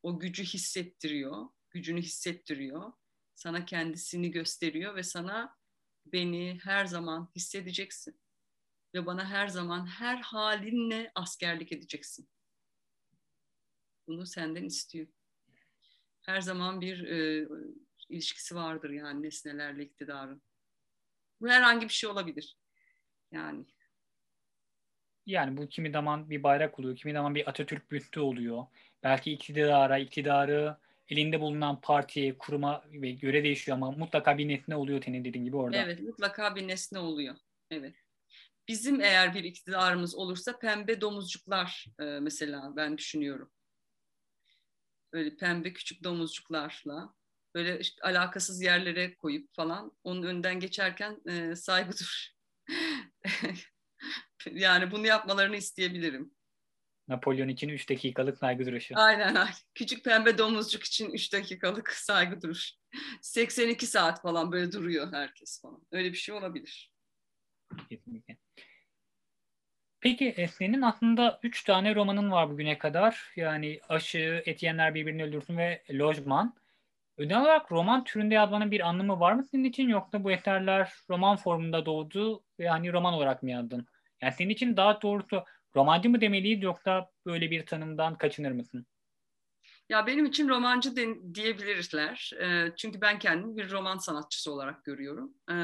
o 0.05 0.19
gücü 0.19 0.45
hissettiriyor, 0.45 1.49
gücünü 1.71 2.03
hissettiriyor. 2.03 2.93
Sana 3.35 3.65
kendisini 3.65 4.31
gösteriyor 4.31 4.97
ve 4.97 5.03
sana 5.03 5.57
beni 6.07 6.59
her 6.63 6.85
zaman 6.87 7.31
hissedeceksin. 7.37 8.21
Ve 8.95 9.07
bana 9.07 9.31
her 9.31 9.49
zaman 9.49 9.87
her 9.87 10.17
halinle 10.17 11.13
askerlik 11.15 11.73
edeceksin. 11.73 12.29
Bunu 14.07 14.27
senden 14.27 14.65
istiyor. 14.65 15.07
Her 16.23 16.41
zaman 16.41 16.81
bir 16.81 17.05
e, 17.05 17.49
ilişkisi 18.09 18.55
vardır 18.55 18.91
yani 18.91 19.23
nesnelerle 19.23 19.85
iktidarın. 19.85 20.43
Bu 21.41 21.49
herhangi 21.49 21.89
bir 21.89 21.93
şey 21.93 22.11
olabilir. 22.11 22.59
Yani 23.33 23.67
yani 25.27 25.57
bu 25.57 25.69
kimi 25.69 25.91
zaman 25.91 26.31
bir 26.31 26.43
bayrak 26.43 26.79
oluyor, 26.79 26.97
kimi 26.97 27.13
zaman 27.13 27.35
bir 27.35 27.49
Atatürk 27.49 27.91
büstü 27.91 28.21
oluyor. 28.21 28.67
Belki 29.05 29.33
iktidara, 29.33 29.99
iktidarı 29.99 30.77
elinde 31.09 31.41
bulunan 31.41 31.81
partiye, 31.81 32.39
kuruma 32.39 32.85
ve 32.93 33.11
göre 33.11 33.45
değişiyor 33.45 33.77
ama 33.77 33.91
mutlaka 33.91 34.39
bir 34.39 34.49
nesne 34.49 34.77
oluyor 34.77 35.03
senin 35.05 35.25
dediğin 35.25 35.45
gibi 35.45 35.57
orada. 35.57 35.77
Evet, 35.77 36.01
mutlaka 36.01 36.57
bir 36.57 36.69
nesne 36.69 36.99
oluyor. 36.99 37.35
Evet. 37.71 37.95
Bizim 38.69 39.01
eğer 39.01 39.35
bir 39.35 39.45
iktidarımız 39.45 40.15
olursa 40.15 40.59
pembe 40.59 41.01
domuzcuklar 41.01 41.87
e, 42.01 42.05
mesela 42.05 42.73
ben 42.77 42.99
düşünüyorum. 42.99 43.51
Böyle 45.13 45.37
pembe 45.37 45.73
küçük 45.73 46.05
domuzcuklarla 46.05 47.15
böyle 47.55 47.79
işte 47.81 48.03
alakasız 48.03 48.63
yerlere 48.63 49.15
koyup 49.15 49.55
falan 49.55 49.93
onun 50.05 50.23
önden 50.23 50.61
geçerken 50.61 51.21
e, 51.29 51.57
saygı 51.57 51.93
dur. 51.93 52.29
yani 54.51 54.91
bunu 54.91 55.07
yapmalarını 55.07 55.57
isteyebilirim. 55.57 56.35
Napolyon 57.09 57.49
için 57.49 57.69
3 57.69 57.91
dakikalık 57.91 58.39
saygı 58.39 58.67
duruşu. 58.67 58.95
Aynen 58.97 59.35
aynen. 59.35 59.49
Küçük 59.75 60.05
pembe 60.05 60.39
domuzcuk 60.39 60.85
için 60.85 61.11
3 61.11 61.33
dakikalık 61.33 61.93
saygı 61.93 62.43
duruş. 62.43 62.73
82 63.21 63.87
saat 63.87 64.23
falan 64.23 64.53
böyle 64.53 64.73
duruyor 64.73 65.13
herkes 65.13 65.63
falan. 65.63 65.81
Öyle 65.93 66.13
bir 66.13 66.19
şey 66.19 66.35
olabilir. 66.35 66.93
Kesinlikle. 67.89 68.37
Peki 70.01 70.49
senin 70.53 70.83
aslında 70.83 71.41
3 71.43 71.65
tane 71.65 71.95
romanın 71.95 72.31
var 72.31 72.51
bugüne 72.51 72.79
kadar. 72.79 73.33
Yani 73.37 73.81
Aşı, 73.89 74.43
Etiyenler 74.47 74.95
Birbirini 74.95 75.25
Öldürsün 75.25 75.57
ve 75.57 75.83
Lojman. 75.91 76.55
Özel 77.17 77.41
olarak 77.41 77.73
roman 77.73 78.05
türünde 78.05 78.35
yazmanın 78.35 78.71
bir 78.71 78.81
anlamı 78.81 79.21
var 79.21 79.33
mı 79.33 79.45
senin 79.45 79.65
için 79.65 79.89
yoksa 79.89 80.25
bu 80.25 80.33
eserler 80.33 80.93
roman 81.11 81.37
formunda 81.37 81.87
doğdu 81.87 82.43
ve 82.59 82.69
hani 82.69 82.93
roman 82.93 83.15
olarak 83.15 83.43
mı 83.43 83.51
yazdın? 83.51 83.87
Yani 84.21 84.33
senin 84.33 84.51
için 84.51 84.77
daha 84.77 85.03
doğrusu 85.03 85.45
romancı 85.77 86.11
mı 86.11 86.21
demeliyiz 86.21 86.63
yoksa 86.63 87.11
böyle 87.27 87.51
bir 87.51 87.67
tanımdan 87.67 88.19
kaçınır 88.19 88.53
mısın? 88.53 88.87
Ya 89.89 90.07
benim 90.07 90.27
için 90.27 90.49
romancı 90.49 90.97
de, 90.97 91.35
diyebilirler. 91.35 92.31
E, 92.41 92.73
çünkü 92.77 93.01
ben 93.01 93.19
kendimi 93.19 93.57
bir 93.57 93.71
roman 93.71 93.99
sanatçısı 93.99 94.53
olarak 94.53 94.85
görüyorum. 94.85 95.35
E, 95.51 95.55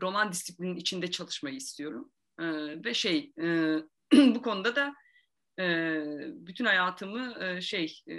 roman 0.00 0.32
disiplinin 0.32 0.76
içinde 0.76 1.10
çalışmayı 1.10 1.56
istiyorum. 1.56 2.12
E, 2.40 2.44
ve 2.84 2.94
şey 2.94 3.32
e, 3.40 3.76
bu 4.12 4.42
konuda 4.42 4.76
da 4.76 4.94
e, 5.58 5.64
bütün 6.46 6.64
hayatımı 6.64 7.44
e, 7.44 7.60
şey 7.60 8.02
e, 8.08 8.14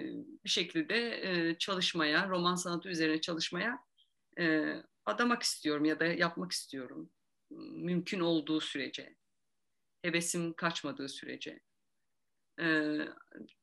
bir 0.46 0.50
şekilde 0.50 0.96
e, 1.22 1.58
çalışmaya, 1.58 2.30
roman 2.30 2.56
sanatı 2.56 2.90
üzerine 2.90 3.22
çalışmaya 3.22 3.80
e, 4.40 4.76
adamak 5.06 5.44
istiyorum 5.44 5.86
ya 5.86 6.00
da 6.00 6.06
yapmak 6.06 6.52
istiyorum. 6.52 7.10
Mümkün 7.72 8.20
olduğu 8.20 8.62
sürece 8.62 9.16
hevesim 10.08 10.54
kaçmadığı 10.54 11.10
sürece. 11.10 11.60
E, 12.60 12.98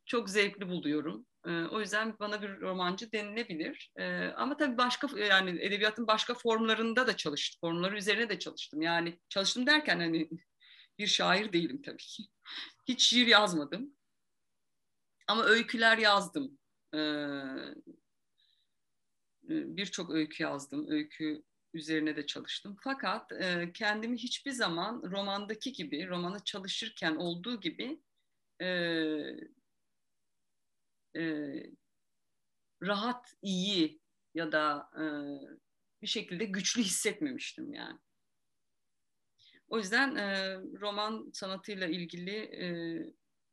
çok 0.06 0.30
zevkli 0.30 0.68
buluyorum. 0.68 1.26
E, 1.46 1.50
o 1.50 1.80
yüzden 1.80 2.18
bana 2.20 2.42
bir 2.42 2.60
romancı 2.60 3.12
denilebilir. 3.12 3.92
E, 3.96 4.26
ama 4.26 4.56
tabii 4.56 4.78
başka 4.78 5.18
yani 5.18 5.50
edebiyatın 5.60 6.06
başka 6.06 6.34
formlarında 6.34 7.06
da 7.06 7.16
çalıştım. 7.16 7.58
Formları 7.60 7.96
üzerine 7.96 8.28
de 8.28 8.38
çalıştım. 8.38 8.82
Yani 8.82 9.18
çalıştım 9.28 9.66
derken 9.66 10.00
hani 10.00 10.28
bir 10.98 11.06
şair 11.06 11.52
değilim 11.52 11.82
tabii 11.82 11.96
ki. 11.96 12.22
Hiç 12.88 13.02
şiir 13.02 13.26
yazmadım. 13.26 13.94
Ama 15.28 15.44
öyküler 15.44 15.98
yazdım. 15.98 16.58
Ee, 16.94 16.98
Birçok 19.48 20.10
öykü 20.10 20.42
yazdım. 20.42 20.90
Öykü 20.90 21.42
üzerine 21.74 22.16
de 22.16 22.26
çalıştım. 22.26 22.76
Fakat 22.80 23.32
e, 23.32 23.72
kendimi 23.74 24.16
hiçbir 24.16 24.50
zaman 24.50 25.02
romandaki 25.02 25.72
gibi, 25.72 26.08
romanı 26.08 26.44
çalışırken 26.44 27.16
olduğu 27.16 27.60
gibi 27.60 28.00
e, 28.60 28.66
e, 31.16 31.22
rahat, 32.82 33.34
iyi 33.42 34.00
ya 34.34 34.52
da 34.52 34.90
e, 34.96 35.04
bir 36.02 36.06
şekilde 36.06 36.44
güçlü 36.44 36.82
hissetmemiştim 36.82 37.74
yani. 37.74 37.98
O 39.68 39.78
yüzden 39.78 40.16
e, 40.16 40.54
roman 40.80 41.30
sanatıyla 41.32 41.86
ilgili 41.86 42.36
e, 42.36 42.66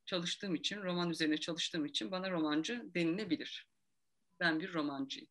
çalıştığım 0.06 0.56
için, 0.56 0.82
roman 0.82 1.10
üzerine 1.10 1.38
çalıştığım 1.38 1.86
için 1.86 2.12
bana 2.12 2.32
romancı 2.32 2.86
denilebilir. 2.96 3.68
Ben 4.40 4.60
bir 4.60 4.74
romancıyım 4.74 5.30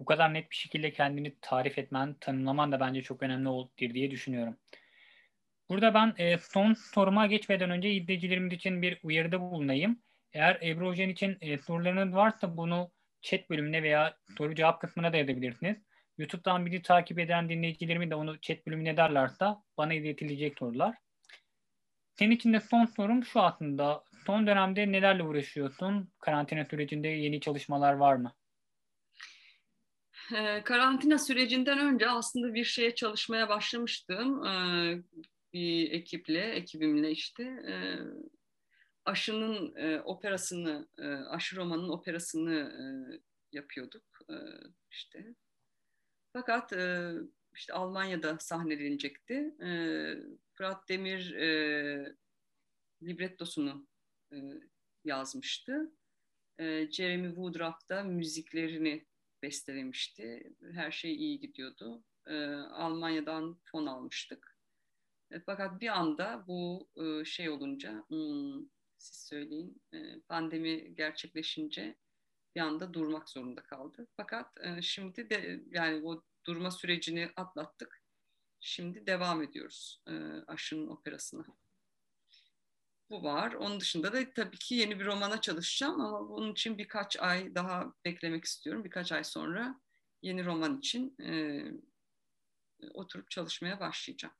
bu 0.00 0.04
kadar 0.04 0.34
net 0.34 0.50
bir 0.50 0.56
şekilde 0.56 0.92
kendini 0.92 1.34
tarif 1.40 1.78
etmen, 1.78 2.14
tanımlaman 2.14 2.72
da 2.72 2.80
bence 2.80 3.02
çok 3.02 3.22
önemli 3.22 3.48
olur 3.48 3.68
diye 3.78 4.10
düşünüyorum. 4.10 4.56
Burada 5.68 5.94
ben 5.94 6.14
e, 6.18 6.38
son 6.38 6.74
soruma 6.74 7.26
geçmeden 7.26 7.70
önce 7.70 7.90
izleyicilerimiz 7.90 8.52
için 8.52 8.82
bir 8.82 9.00
uyarıda 9.02 9.40
bulunayım. 9.40 10.02
Eğer 10.32 10.58
Ebru 10.62 10.88
Hocan 10.88 11.08
için 11.08 11.38
e, 11.40 11.58
sorularınız 11.58 12.14
varsa 12.14 12.56
bunu 12.56 12.90
chat 13.22 13.50
bölümüne 13.50 13.82
veya 13.82 14.16
soru 14.38 14.54
cevap 14.54 14.80
kısmına 14.80 15.12
da 15.12 15.16
yazabilirsiniz. 15.16 15.76
YouTube'dan 16.18 16.66
bizi 16.66 16.82
takip 16.82 17.18
eden 17.18 17.48
dinleyicilerimi 17.48 18.10
de 18.10 18.14
onu 18.14 18.40
chat 18.40 18.66
bölümüne 18.66 18.88
ederlerse 18.88 19.44
bana 19.78 19.94
iletilecek 19.94 20.58
sorular. 20.58 20.94
Senin 22.18 22.30
için 22.30 22.52
de 22.52 22.60
son 22.60 22.84
sorum 22.84 23.24
şu 23.24 23.40
aslında. 23.40 24.04
Son 24.26 24.46
dönemde 24.46 24.92
nelerle 24.92 25.22
uğraşıyorsun? 25.22 26.12
Karantina 26.18 26.64
sürecinde 26.64 27.08
yeni 27.08 27.40
çalışmalar 27.40 27.92
var 27.92 28.16
mı? 28.16 28.34
E, 30.36 30.62
karantina 30.64 31.18
sürecinden 31.18 31.78
önce 31.78 32.10
aslında 32.10 32.54
bir 32.54 32.64
şeye 32.64 32.94
çalışmaya 32.94 33.48
başlamıştım. 33.48 34.46
E, 34.46 34.52
bir 35.52 35.92
ekiple, 35.92 36.40
ekibimle 36.40 37.10
işte. 37.10 37.42
E, 37.42 37.74
Aşı'nın 39.04 39.76
e, 39.76 40.00
operasını, 40.00 40.88
e, 40.98 41.06
Aşı 41.06 41.56
romanın 41.56 41.88
operasını 41.88 42.54
e, 42.54 42.84
yapıyorduk 43.52 44.04
işte. 44.90 45.34
Fakat 46.32 46.72
işte 47.54 47.72
Almanya'da 47.72 48.38
sahnelenecekti. 48.38 49.54
E, 49.62 49.70
Fırat 50.54 50.88
Demir 50.88 51.34
librettosunu 53.02 53.86
yazmıştı. 55.04 55.92
Jeremy 56.90 57.28
Woodruff 57.28 57.88
da 57.88 58.02
müziklerini 58.02 59.09
bestelemişti. 59.42 60.52
Her 60.72 60.90
şey 60.90 61.14
iyi 61.14 61.40
gidiyordu. 61.40 62.04
E, 62.26 62.44
Almanya'dan 62.54 63.60
fon 63.64 63.86
almıştık. 63.86 64.56
E, 65.30 65.40
fakat 65.40 65.80
bir 65.80 65.88
anda 65.88 66.44
bu 66.46 66.88
e, 66.96 67.24
şey 67.24 67.50
olunca, 67.50 68.04
hmm, 68.08 68.66
siz 68.98 69.16
söyleyin, 69.28 69.82
e, 69.92 70.20
pandemi 70.20 70.94
gerçekleşince 70.94 71.96
bir 72.54 72.60
anda 72.60 72.94
durmak 72.94 73.28
zorunda 73.28 73.62
kaldı. 73.62 74.06
Fakat 74.16 74.46
e, 74.60 74.82
şimdi 74.82 75.30
de 75.30 75.64
yani 75.70 76.06
o 76.06 76.22
durma 76.46 76.70
sürecini 76.70 77.30
atlattık. 77.36 78.02
Şimdi 78.60 79.06
devam 79.06 79.42
ediyoruz 79.42 80.02
e, 80.06 80.12
aşının 80.46 80.88
operasına 80.88 81.44
bu 83.10 83.22
var. 83.22 83.52
Onun 83.52 83.80
dışında 83.80 84.12
da 84.12 84.32
tabii 84.34 84.58
ki 84.58 84.74
yeni 84.74 85.00
bir 85.00 85.04
romana 85.04 85.40
çalışacağım 85.40 86.00
ama 86.00 86.28
bunun 86.28 86.52
için 86.52 86.78
birkaç 86.78 87.16
ay 87.20 87.54
daha 87.54 87.94
beklemek 88.04 88.44
istiyorum. 88.44 88.84
Birkaç 88.84 89.12
ay 89.12 89.24
sonra 89.24 89.80
yeni 90.22 90.44
roman 90.44 90.78
için 90.78 91.16
e, 91.22 91.62
oturup 92.94 93.30
çalışmaya 93.30 93.80
başlayacağım. 93.80 94.34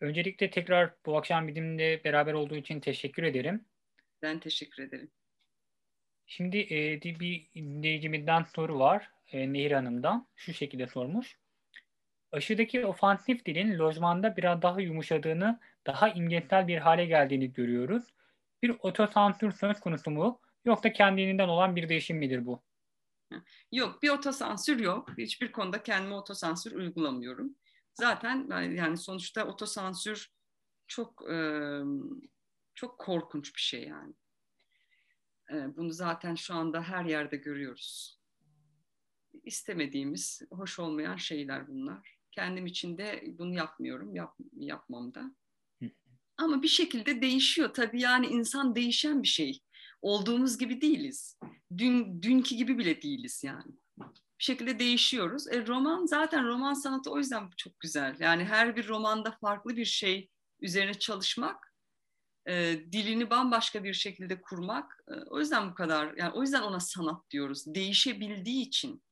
Öncelikle 0.00 0.50
tekrar 0.50 0.94
bu 1.06 1.18
akşam 1.18 1.48
bizimle 1.48 2.04
beraber 2.04 2.32
olduğu 2.32 2.56
için 2.56 2.80
teşekkür 2.80 3.22
ederim. 3.22 3.64
Ben 4.22 4.40
teşekkür 4.40 4.82
ederim. 4.82 5.10
Şimdi 6.26 6.58
e, 6.58 7.02
bir 7.02 7.50
dinleyicimizden 7.54 8.46
soru 8.54 8.78
var. 8.78 9.10
E, 9.32 9.52
Nehir 9.52 9.70
Hanım'dan. 9.70 10.28
Şu 10.36 10.54
şekilde 10.54 10.86
sormuş. 10.86 11.38
Aşıdaki 12.32 12.86
ofansif 12.86 13.46
dilin 13.46 13.78
lojmanda 13.78 14.36
biraz 14.36 14.62
daha 14.62 14.80
yumuşadığını, 14.80 15.60
daha 15.86 16.08
imgesel 16.08 16.68
bir 16.68 16.78
hale 16.78 17.06
geldiğini 17.06 17.52
görüyoruz. 17.52 18.04
Bir 18.62 18.76
otosansür 18.82 19.52
söz 19.52 19.80
konusu 19.80 20.10
mu? 20.10 20.40
Yoksa 20.64 20.92
kendiliğinden 20.92 21.48
olan 21.48 21.76
bir 21.76 21.88
değişim 21.88 22.18
midir 22.18 22.46
bu? 22.46 22.62
Yok 23.72 24.02
bir 24.02 24.08
otosansür 24.08 24.80
yok. 24.80 25.18
Hiçbir 25.18 25.52
konuda 25.52 25.82
kendime 25.82 26.14
otosansür 26.14 26.72
uygulamıyorum. 26.72 27.54
Zaten 27.94 28.46
yani 28.72 28.96
sonuçta 28.96 29.44
otosansür 29.44 30.32
çok 30.86 31.30
e, 31.30 31.36
çok 32.74 32.98
korkunç 32.98 33.54
bir 33.54 33.60
şey 33.60 33.88
yani. 33.88 34.14
E, 35.50 35.76
bunu 35.76 35.90
zaten 35.90 36.34
şu 36.34 36.54
anda 36.54 36.82
her 36.82 37.04
yerde 37.04 37.36
görüyoruz. 37.36 38.20
İstemediğimiz, 39.44 40.42
hoş 40.50 40.78
olmayan 40.78 41.16
şeyler 41.16 41.68
bunlar. 41.68 42.19
Kendim 42.32 42.66
için 42.66 42.98
de 42.98 43.24
bunu 43.38 43.54
yapmıyorum, 43.54 44.14
yap, 44.14 44.36
yapmam 44.56 45.14
da. 45.14 45.34
Ama 46.36 46.62
bir 46.62 46.68
şekilde 46.68 47.22
değişiyor. 47.22 47.74
Tabii 47.74 48.00
yani 48.00 48.26
insan 48.26 48.74
değişen 48.74 49.22
bir 49.22 49.28
şey. 49.28 49.60
Olduğumuz 50.02 50.58
gibi 50.58 50.80
değiliz. 50.80 51.38
Dün 51.78 52.22
dünkü 52.22 52.54
gibi 52.54 52.78
bile 52.78 53.02
değiliz 53.02 53.44
yani. 53.44 53.72
Bir 54.38 54.44
şekilde 54.44 54.78
değişiyoruz. 54.78 55.48
E, 55.48 55.66
roman 55.66 56.06
zaten 56.06 56.46
roman 56.46 56.74
sanatı 56.74 57.10
o 57.10 57.18
yüzden 57.18 57.50
çok 57.56 57.80
güzel. 57.80 58.16
Yani 58.20 58.44
her 58.44 58.76
bir 58.76 58.88
romanda 58.88 59.38
farklı 59.40 59.76
bir 59.76 59.84
şey 59.84 60.28
üzerine 60.60 60.94
çalışmak, 60.94 61.74
e, 62.48 62.80
dilini 62.92 63.30
bambaşka 63.30 63.84
bir 63.84 63.94
şekilde 63.94 64.40
kurmak. 64.40 65.04
E, 65.08 65.14
o 65.14 65.38
yüzden 65.38 65.70
bu 65.70 65.74
kadar. 65.74 66.14
Yani 66.16 66.32
o 66.32 66.42
yüzden 66.42 66.62
ona 66.62 66.80
sanat 66.80 67.30
diyoruz. 67.30 67.64
Değişebildiği 67.66 68.66
için. 68.66 69.02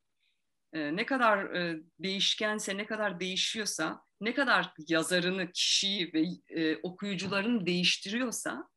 E, 0.72 0.96
ne 0.96 1.06
kadar 1.06 1.54
e, 1.54 1.82
değişkense, 1.98 2.76
ne 2.76 2.86
kadar 2.86 3.20
değişiyorsa, 3.20 4.04
ne 4.20 4.34
kadar 4.34 4.72
yazarını, 4.88 5.52
kişiyi 5.52 6.12
ve 6.14 6.24
e, 6.48 6.76
okuyucularını 6.76 7.66
değiştiriyorsa 7.66 8.68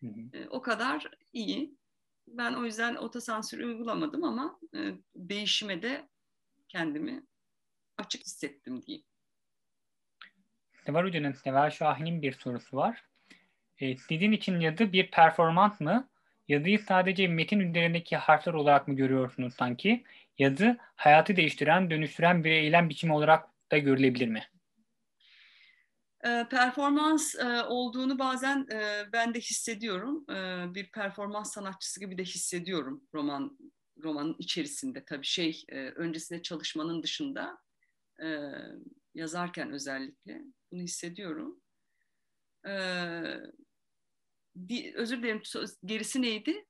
hı 0.00 0.06
hı. 0.06 0.38
E, 0.38 0.48
o 0.48 0.62
kadar 0.62 1.10
iyi. 1.32 1.78
Ben 2.26 2.54
o 2.54 2.64
yüzden 2.64 2.94
otosansür 2.94 3.64
uygulamadım 3.64 4.24
ama 4.24 4.60
e, 4.74 4.78
değişime 5.16 5.82
de 5.82 6.08
kendimi 6.68 7.22
açık 7.98 8.22
hissettim 8.22 8.82
diyeyim. 8.82 9.04
Sevar 10.86 11.06
Hoca'nın 11.06 11.32
Sevar 11.32 11.70
Şahin'in 11.70 12.22
bir 12.22 12.32
sorusu 12.32 12.76
var. 12.76 13.04
E, 13.78 13.96
sizin 13.96 14.32
için 14.32 14.60
yazı 14.60 14.92
bir 14.92 15.10
performans 15.10 15.80
mı? 15.80 16.08
Yazıyı 16.48 16.78
sadece 16.78 17.28
metin 17.28 17.60
üzerindeki 17.60 18.16
harfler 18.16 18.52
olarak 18.52 18.88
mı 18.88 18.96
görüyorsunuz 18.96 19.54
sanki? 19.54 20.04
Yazı 20.38 20.76
hayatı 20.96 21.36
değiştiren, 21.36 21.90
dönüştüren 21.90 22.44
bir 22.44 22.50
eylem 22.50 22.88
biçimi 22.88 23.12
olarak 23.12 23.48
da 23.72 23.78
görülebilir 23.78 24.28
mi? 24.28 24.42
E, 26.24 26.46
performans 26.50 27.34
e, 27.34 27.62
olduğunu 27.62 28.18
bazen 28.18 28.66
e, 28.72 29.06
ben 29.12 29.34
de 29.34 29.40
hissediyorum. 29.40 30.24
E, 30.30 30.34
bir 30.74 30.90
performans 30.90 31.52
sanatçısı 31.52 32.00
gibi 32.00 32.18
de 32.18 32.22
hissediyorum 32.22 33.04
roman 33.14 33.58
romanın 34.02 34.36
içerisinde. 34.38 35.04
Tabii 35.04 35.26
şey 35.26 35.64
öncesinde 35.96 36.42
çalışmanın 36.42 37.02
dışında 37.02 37.58
yazarken 39.14 39.72
özellikle 39.72 40.42
bunu 40.72 40.82
hissediyorum. 40.82 41.60
Di, 44.68 44.92
özür 44.94 45.22
dilerim 45.22 45.42
gerisi 45.84 46.22
neydi? 46.22 46.67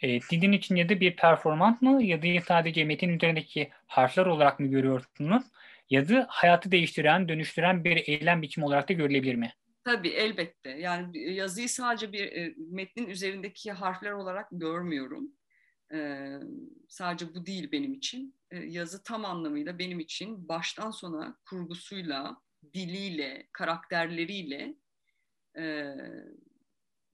E, 0.00 0.20
sizin 0.20 0.52
için 0.52 0.76
ya 0.76 0.88
da 0.88 1.00
bir 1.00 1.16
performans 1.16 1.82
mı 1.82 2.02
ya 2.02 2.22
da 2.22 2.40
sadece 2.46 2.84
metin 2.84 3.08
üzerindeki 3.08 3.70
harfler 3.86 4.26
olarak 4.26 4.60
mı 4.60 4.66
görüyorsunuz? 4.66 5.42
Yazı 5.90 6.26
hayatı 6.28 6.70
değiştiren, 6.70 7.28
dönüştüren 7.28 7.84
bir 7.84 8.08
eylem 8.08 8.42
biçimi 8.42 8.66
olarak 8.66 8.88
da 8.88 8.92
görülebilir 8.92 9.34
mi? 9.34 9.52
Tabii 9.84 10.08
elbette. 10.08 10.70
Yani 10.70 11.34
yazıyı 11.34 11.68
sadece 11.68 12.12
bir 12.12 12.32
e, 12.32 12.54
metnin 12.56 13.06
üzerindeki 13.06 13.72
harfler 13.72 14.12
olarak 14.12 14.48
görmüyorum. 14.52 15.32
E, 15.92 16.28
sadece 16.88 17.34
bu 17.34 17.46
değil 17.46 17.72
benim 17.72 17.94
için. 17.94 18.34
E, 18.50 18.58
yazı 18.58 19.02
tam 19.02 19.24
anlamıyla 19.24 19.78
benim 19.78 20.00
için 20.00 20.48
baştan 20.48 20.90
sona 20.90 21.36
kurgusuyla, 21.48 22.36
diliyle, 22.74 23.48
karakterleriyle 23.52 24.74
e, 25.58 25.94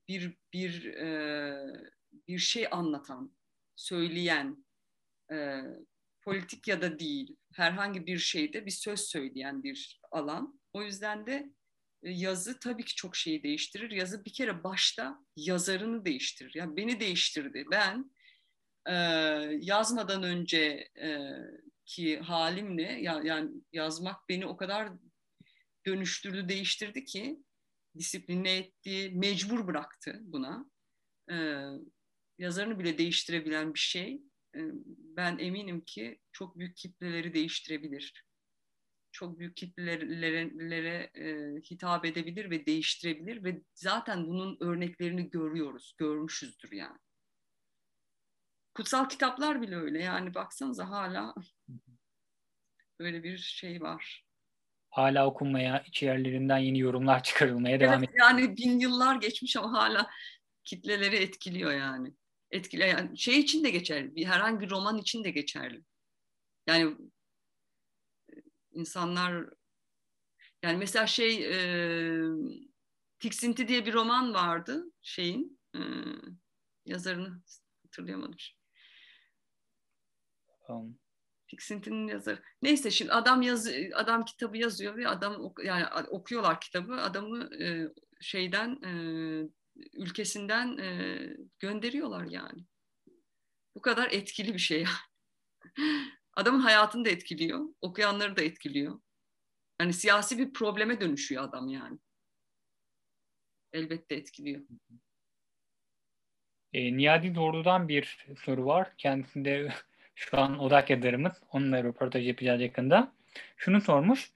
bir 0.08 0.38
bir 0.52 0.84
e, 0.84 1.95
bir 2.28 2.38
şey 2.38 2.66
anlatan, 2.70 3.36
söyleyen, 3.76 4.66
e, 5.32 5.62
politik 6.22 6.68
ya 6.68 6.82
da 6.82 6.98
değil, 6.98 7.36
herhangi 7.52 8.06
bir 8.06 8.18
şeyde 8.18 8.66
bir 8.66 8.70
söz 8.70 9.00
söyleyen 9.00 9.62
bir 9.62 10.00
alan. 10.10 10.60
O 10.72 10.82
yüzden 10.82 11.26
de 11.26 11.50
e, 12.02 12.10
yazı 12.10 12.58
tabii 12.60 12.84
ki 12.84 12.94
çok 12.94 13.16
şeyi 13.16 13.42
değiştirir. 13.42 13.90
Yazı 13.90 14.24
bir 14.24 14.32
kere 14.32 14.64
başta 14.64 15.24
yazarını 15.36 16.04
değiştirir. 16.04 16.52
Yani 16.54 16.76
beni 16.76 17.00
değiştirdi. 17.00 17.64
Ben 17.70 18.10
e, 18.86 18.94
yazmadan 19.60 20.22
önce 20.22 20.88
e, 21.00 21.30
ki 21.86 22.18
halimle 22.20 22.92
ya, 22.92 23.20
yani 23.24 23.50
yazmak 23.72 24.28
beni 24.28 24.46
o 24.46 24.56
kadar 24.56 24.92
dönüştürdü, 25.86 26.48
değiştirdi 26.48 27.04
ki 27.04 27.42
disipline 27.98 28.56
etti, 28.56 29.12
mecbur 29.14 29.66
bıraktı 29.66 30.20
buna. 30.22 30.70
E, 31.30 31.36
yazarını 32.38 32.78
bile 32.78 32.98
değiştirebilen 32.98 33.74
bir 33.74 33.78
şey 33.78 34.22
ben 35.16 35.38
eminim 35.38 35.80
ki 35.80 36.18
çok 36.32 36.58
büyük 36.58 36.76
kitleleri 36.76 37.34
değiştirebilir. 37.34 38.26
Çok 39.12 39.38
büyük 39.38 39.56
kitlelere 39.56 41.10
e, 41.14 41.56
hitap 41.70 42.04
edebilir 42.04 42.50
ve 42.50 42.66
değiştirebilir 42.66 43.44
ve 43.44 43.62
zaten 43.74 44.26
bunun 44.26 44.56
örneklerini 44.60 45.30
görüyoruz, 45.30 45.94
görmüşüzdür 45.98 46.72
yani. 46.72 46.98
Kutsal 48.74 49.08
kitaplar 49.08 49.62
bile 49.62 49.76
öyle 49.76 50.02
yani 50.02 50.34
baksanıza 50.34 50.90
hala 50.90 51.34
böyle 53.00 53.22
bir 53.22 53.38
şey 53.38 53.80
var. 53.80 54.26
Hala 54.90 55.26
okunmaya, 55.26 55.82
içerilerinden 55.86 56.58
yeni 56.58 56.78
yorumlar 56.78 57.22
çıkarılmaya 57.22 57.80
devam 57.80 58.04
ediyor. 58.04 58.18
Yani 58.18 58.56
bin 58.56 58.78
yıllar 58.78 59.16
geçmiş 59.16 59.56
ama 59.56 59.72
hala 59.72 60.10
kitleleri 60.64 61.16
etkiliyor 61.16 61.72
yani 61.72 62.14
etkileyen 62.50 63.14
şey 63.14 63.38
için 63.38 63.64
de 63.64 63.70
geçerli. 63.70 64.14
Bir 64.16 64.24
herhangi 64.24 64.60
bir 64.60 64.70
roman 64.70 64.98
için 64.98 65.24
de 65.24 65.30
geçerli. 65.30 65.82
Yani 66.66 66.96
insanlar 68.72 69.50
yani 70.62 70.76
mesela 70.78 71.06
şey 71.06 71.44
e, 71.44 72.20
Tiksinti 73.18 73.68
diye 73.68 73.86
bir 73.86 73.92
roman 73.92 74.34
vardı 74.34 74.84
şeyin 75.02 75.60
e, 75.74 75.80
yazarını 76.84 77.42
hatırlayamadım. 77.82 78.36
Um. 80.68 80.98
Tiksintinin 81.48 82.08
yazarı. 82.08 82.42
Neyse 82.62 82.90
şimdi 82.90 83.12
adam 83.12 83.42
yaz 83.42 83.68
adam 83.94 84.24
kitabı 84.24 84.56
yazıyor 84.56 84.96
ve 84.96 85.08
adam 85.08 85.54
yani 85.64 85.86
okuyorlar 86.08 86.60
kitabı. 86.60 86.94
Adamı 86.94 87.62
e, 87.62 87.92
şeyden 88.20 88.82
e, 88.82 88.92
ülkesinden 89.92 90.78
e, 90.78 91.18
gönderiyorlar 91.58 92.24
yani. 92.24 92.64
Bu 93.74 93.80
kadar 93.80 94.10
etkili 94.10 94.54
bir 94.54 94.58
şey 94.58 94.78
yani. 94.78 94.96
Adamın 96.32 96.60
hayatını 96.60 97.04
da 97.04 97.08
etkiliyor, 97.08 97.60
okuyanları 97.80 98.36
da 98.36 98.42
etkiliyor. 98.42 99.00
Yani 99.80 99.92
siyasi 99.92 100.38
bir 100.38 100.52
probleme 100.52 101.00
dönüşüyor 101.00 101.44
adam 101.44 101.68
yani. 101.68 101.98
Elbette 103.72 104.14
etkiliyor. 104.14 104.62
E, 106.72 106.96
Niyadi 106.96 107.34
Doğru'dan 107.34 107.88
bir 107.88 108.26
soru 108.44 108.66
var. 108.66 108.92
Kendisinde 108.98 109.72
şu 110.14 110.38
an 110.38 110.58
odak 110.58 110.90
yazarımız. 110.90 111.32
Onunla 111.50 111.84
röportaj 111.84 112.26
yapacağız 112.26 112.60
yakında. 112.60 113.12
Şunu 113.56 113.80
sormuş. 113.80 114.30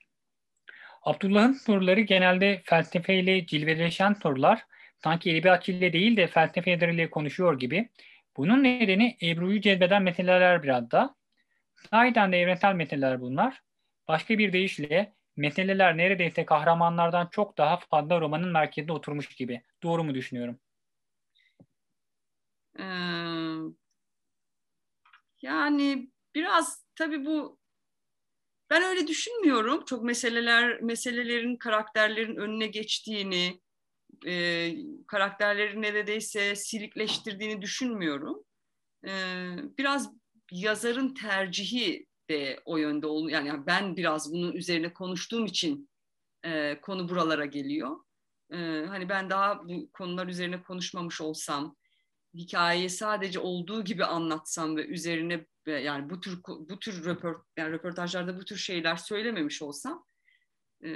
Abdullah'ın 1.02 1.52
soruları 1.52 2.00
genelde 2.00 2.62
felsefeyle 2.64 3.46
cilveleşen 3.46 4.14
sorular 4.14 4.66
sanki 5.04 5.30
edebiyatçı 5.30 5.72
ile 5.72 5.92
değil 5.92 6.16
de 6.16 6.26
felsefe 6.26 6.70
yazarıyla 6.70 7.10
konuşuyor 7.10 7.58
gibi. 7.58 7.88
Bunun 8.36 8.64
nedeni 8.64 9.16
Ebru'yu 9.22 9.60
cezbeden 9.60 10.02
meseleler 10.02 10.62
biraz 10.62 10.90
da. 10.90 11.14
Sahiden 11.90 12.32
de 12.32 12.40
evrensel 12.40 12.74
meseleler 12.74 13.20
bunlar. 13.20 13.62
Başka 14.08 14.38
bir 14.38 14.52
deyişle 14.52 15.14
meseleler 15.36 15.96
neredeyse 15.96 16.44
kahramanlardan 16.44 17.28
çok 17.32 17.58
daha 17.58 17.76
fazla 17.76 18.20
romanın 18.20 18.48
merkezinde 18.48 18.92
oturmuş 18.92 19.28
gibi. 19.28 19.62
Doğru 19.82 20.04
mu 20.04 20.14
düşünüyorum? 20.14 20.60
Ee, 22.78 22.84
yani 25.42 26.10
biraz 26.34 26.84
tabii 26.94 27.24
bu 27.24 27.60
ben 28.70 28.82
öyle 28.82 29.06
düşünmüyorum. 29.06 29.84
Çok 29.84 30.02
meseleler 30.02 30.80
meselelerin 30.80 31.56
karakterlerin 31.56 32.36
önüne 32.36 32.66
geçtiğini, 32.66 33.60
e, 34.26 34.74
karakterleri 35.06 35.82
neredeyse 35.82 36.54
silikleştirdiğini 36.56 37.62
düşünmüyorum. 37.62 38.44
e, 39.06 39.12
biraz 39.78 40.12
yazarın 40.50 41.14
tercihi 41.14 42.06
de 42.30 42.60
o 42.64 42.76
yönde 42.76 43.06
ol 43.06 43.28
yani 43.28 43.66
ben 43.66 43.96
biraz 43.96 44.32
bunun 44.32 44.52
üzerine 44.52 44.92
konuştuğum 44.92 45.46
için 45.46 45.90
e, 46.44 46.80
konu 46.80 47.08
buralara 47.08 47.44
geliyor. 47.44 47.96
E, 48.52 48.56
hani 48.88 49.08
ben 49.08 49.30
daha 49.30 49.68
bu 49.68 49.90
konular 49.92 50.26
üzerine 50.26 50.62
konuşmamış 50.62 51.20
olsam, 51.20 51.76
hikayeyi 52.34 52.90
sadece 52.90 53.40
olduğu 53.40 53.84
gibi 53.84 54.04
anlatsam 54.04 54.76
ve 54.76 54.86
üzerine 54.86 55.46
yani 55.66 56.10
bu 56.10 56.20
tür 56.20 56.40
bu 56.46 56.78
tür 56.78 57.04
röport, 57.04 57.46
yani 57.56 57.72
röportajlarda 57.72 58.36
bu 58.36 58.44
tür 58.44 58.56
şeyler 58.56 58.96
söylememiş 58.96 59.62
olsam, 59.62 60.04
e, 60.84 60.88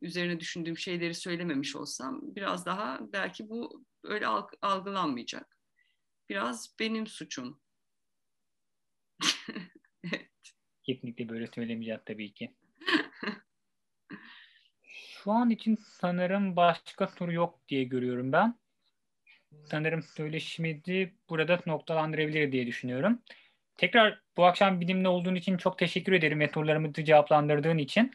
üzerine 0.00 0.40
düşündüğüm 0.40 0.78
şeyleri 0.78 1.14
söylememiş 1.14 1.76
olsam 1.76 2.20
biraz 2.36 2.66
daha 2.66 3.00
belki 3.12 3.48
bu 3.48 3.84
öyle 4.02 4.26
algılanmayacak. 4.62 5.58
Biraz 6.28 6.74
benim 6.80 7.06
suçum. 7.06 7.60
evet. 10.04 10.30
Kesinlikle 10.82 11.28
böyle 11.28 11.46
söylemeyeceğiz 11.46 12.00
tabii 12.06 12.32
ki. 12.32 12.54
Şu 14.82 15.32
an 15.32 15.50
için 15.50 15.76
sanırım 15.76 16.56
başka 16.56 17.06
soru 17.06 17.32
yok 17.32 17.68
diye 17.68 17.84
görüyorum 17.84 18.32
ben. 18.32 18.58
Sanırım 19.64 20.02
söyleşimizi 20.02 21.14
burada 21.28 21.60
noktalandırabilir 21.66 22.52
diye 22.52 22.66
düşünüyorum. 22.66 23.22
Tekrar 23.76 24.20
bu 24.36 24.44
akşam 24.44 24.80
benimle 24.80 25.08
olduğun 25.08 25.34
için 25.34 25.56
çok 25.56 25.78
teşekkür 25.78 26.12
ederim 26.12 26.40
ve 26.40 26.48
sorularımızı 26.48 27.04
cevaplandırdığın 27.04 27.78
için. 27.78 28.12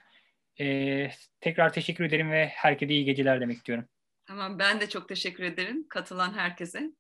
Ee, 0.60 1.12
tekrar 1.42 1.74
teşekkür 1.74 2.04
ederim 2.04 2.32
ve 2.32 2.48
herkese 2.48 2.94
iyi 2.94 3.06
geceler 3.06 3.42
demek 3.42 3.58
istiyorum. 3.58 3.86
Tamam 4.26 4.60
ben 4.60 4.82
de 4.82 4.90
çok 4.90 5.10
teşekkür 5.10 5.44
ederim 5.44 5.88
katılan 5.90 6.34
herkese. 6.34 6.92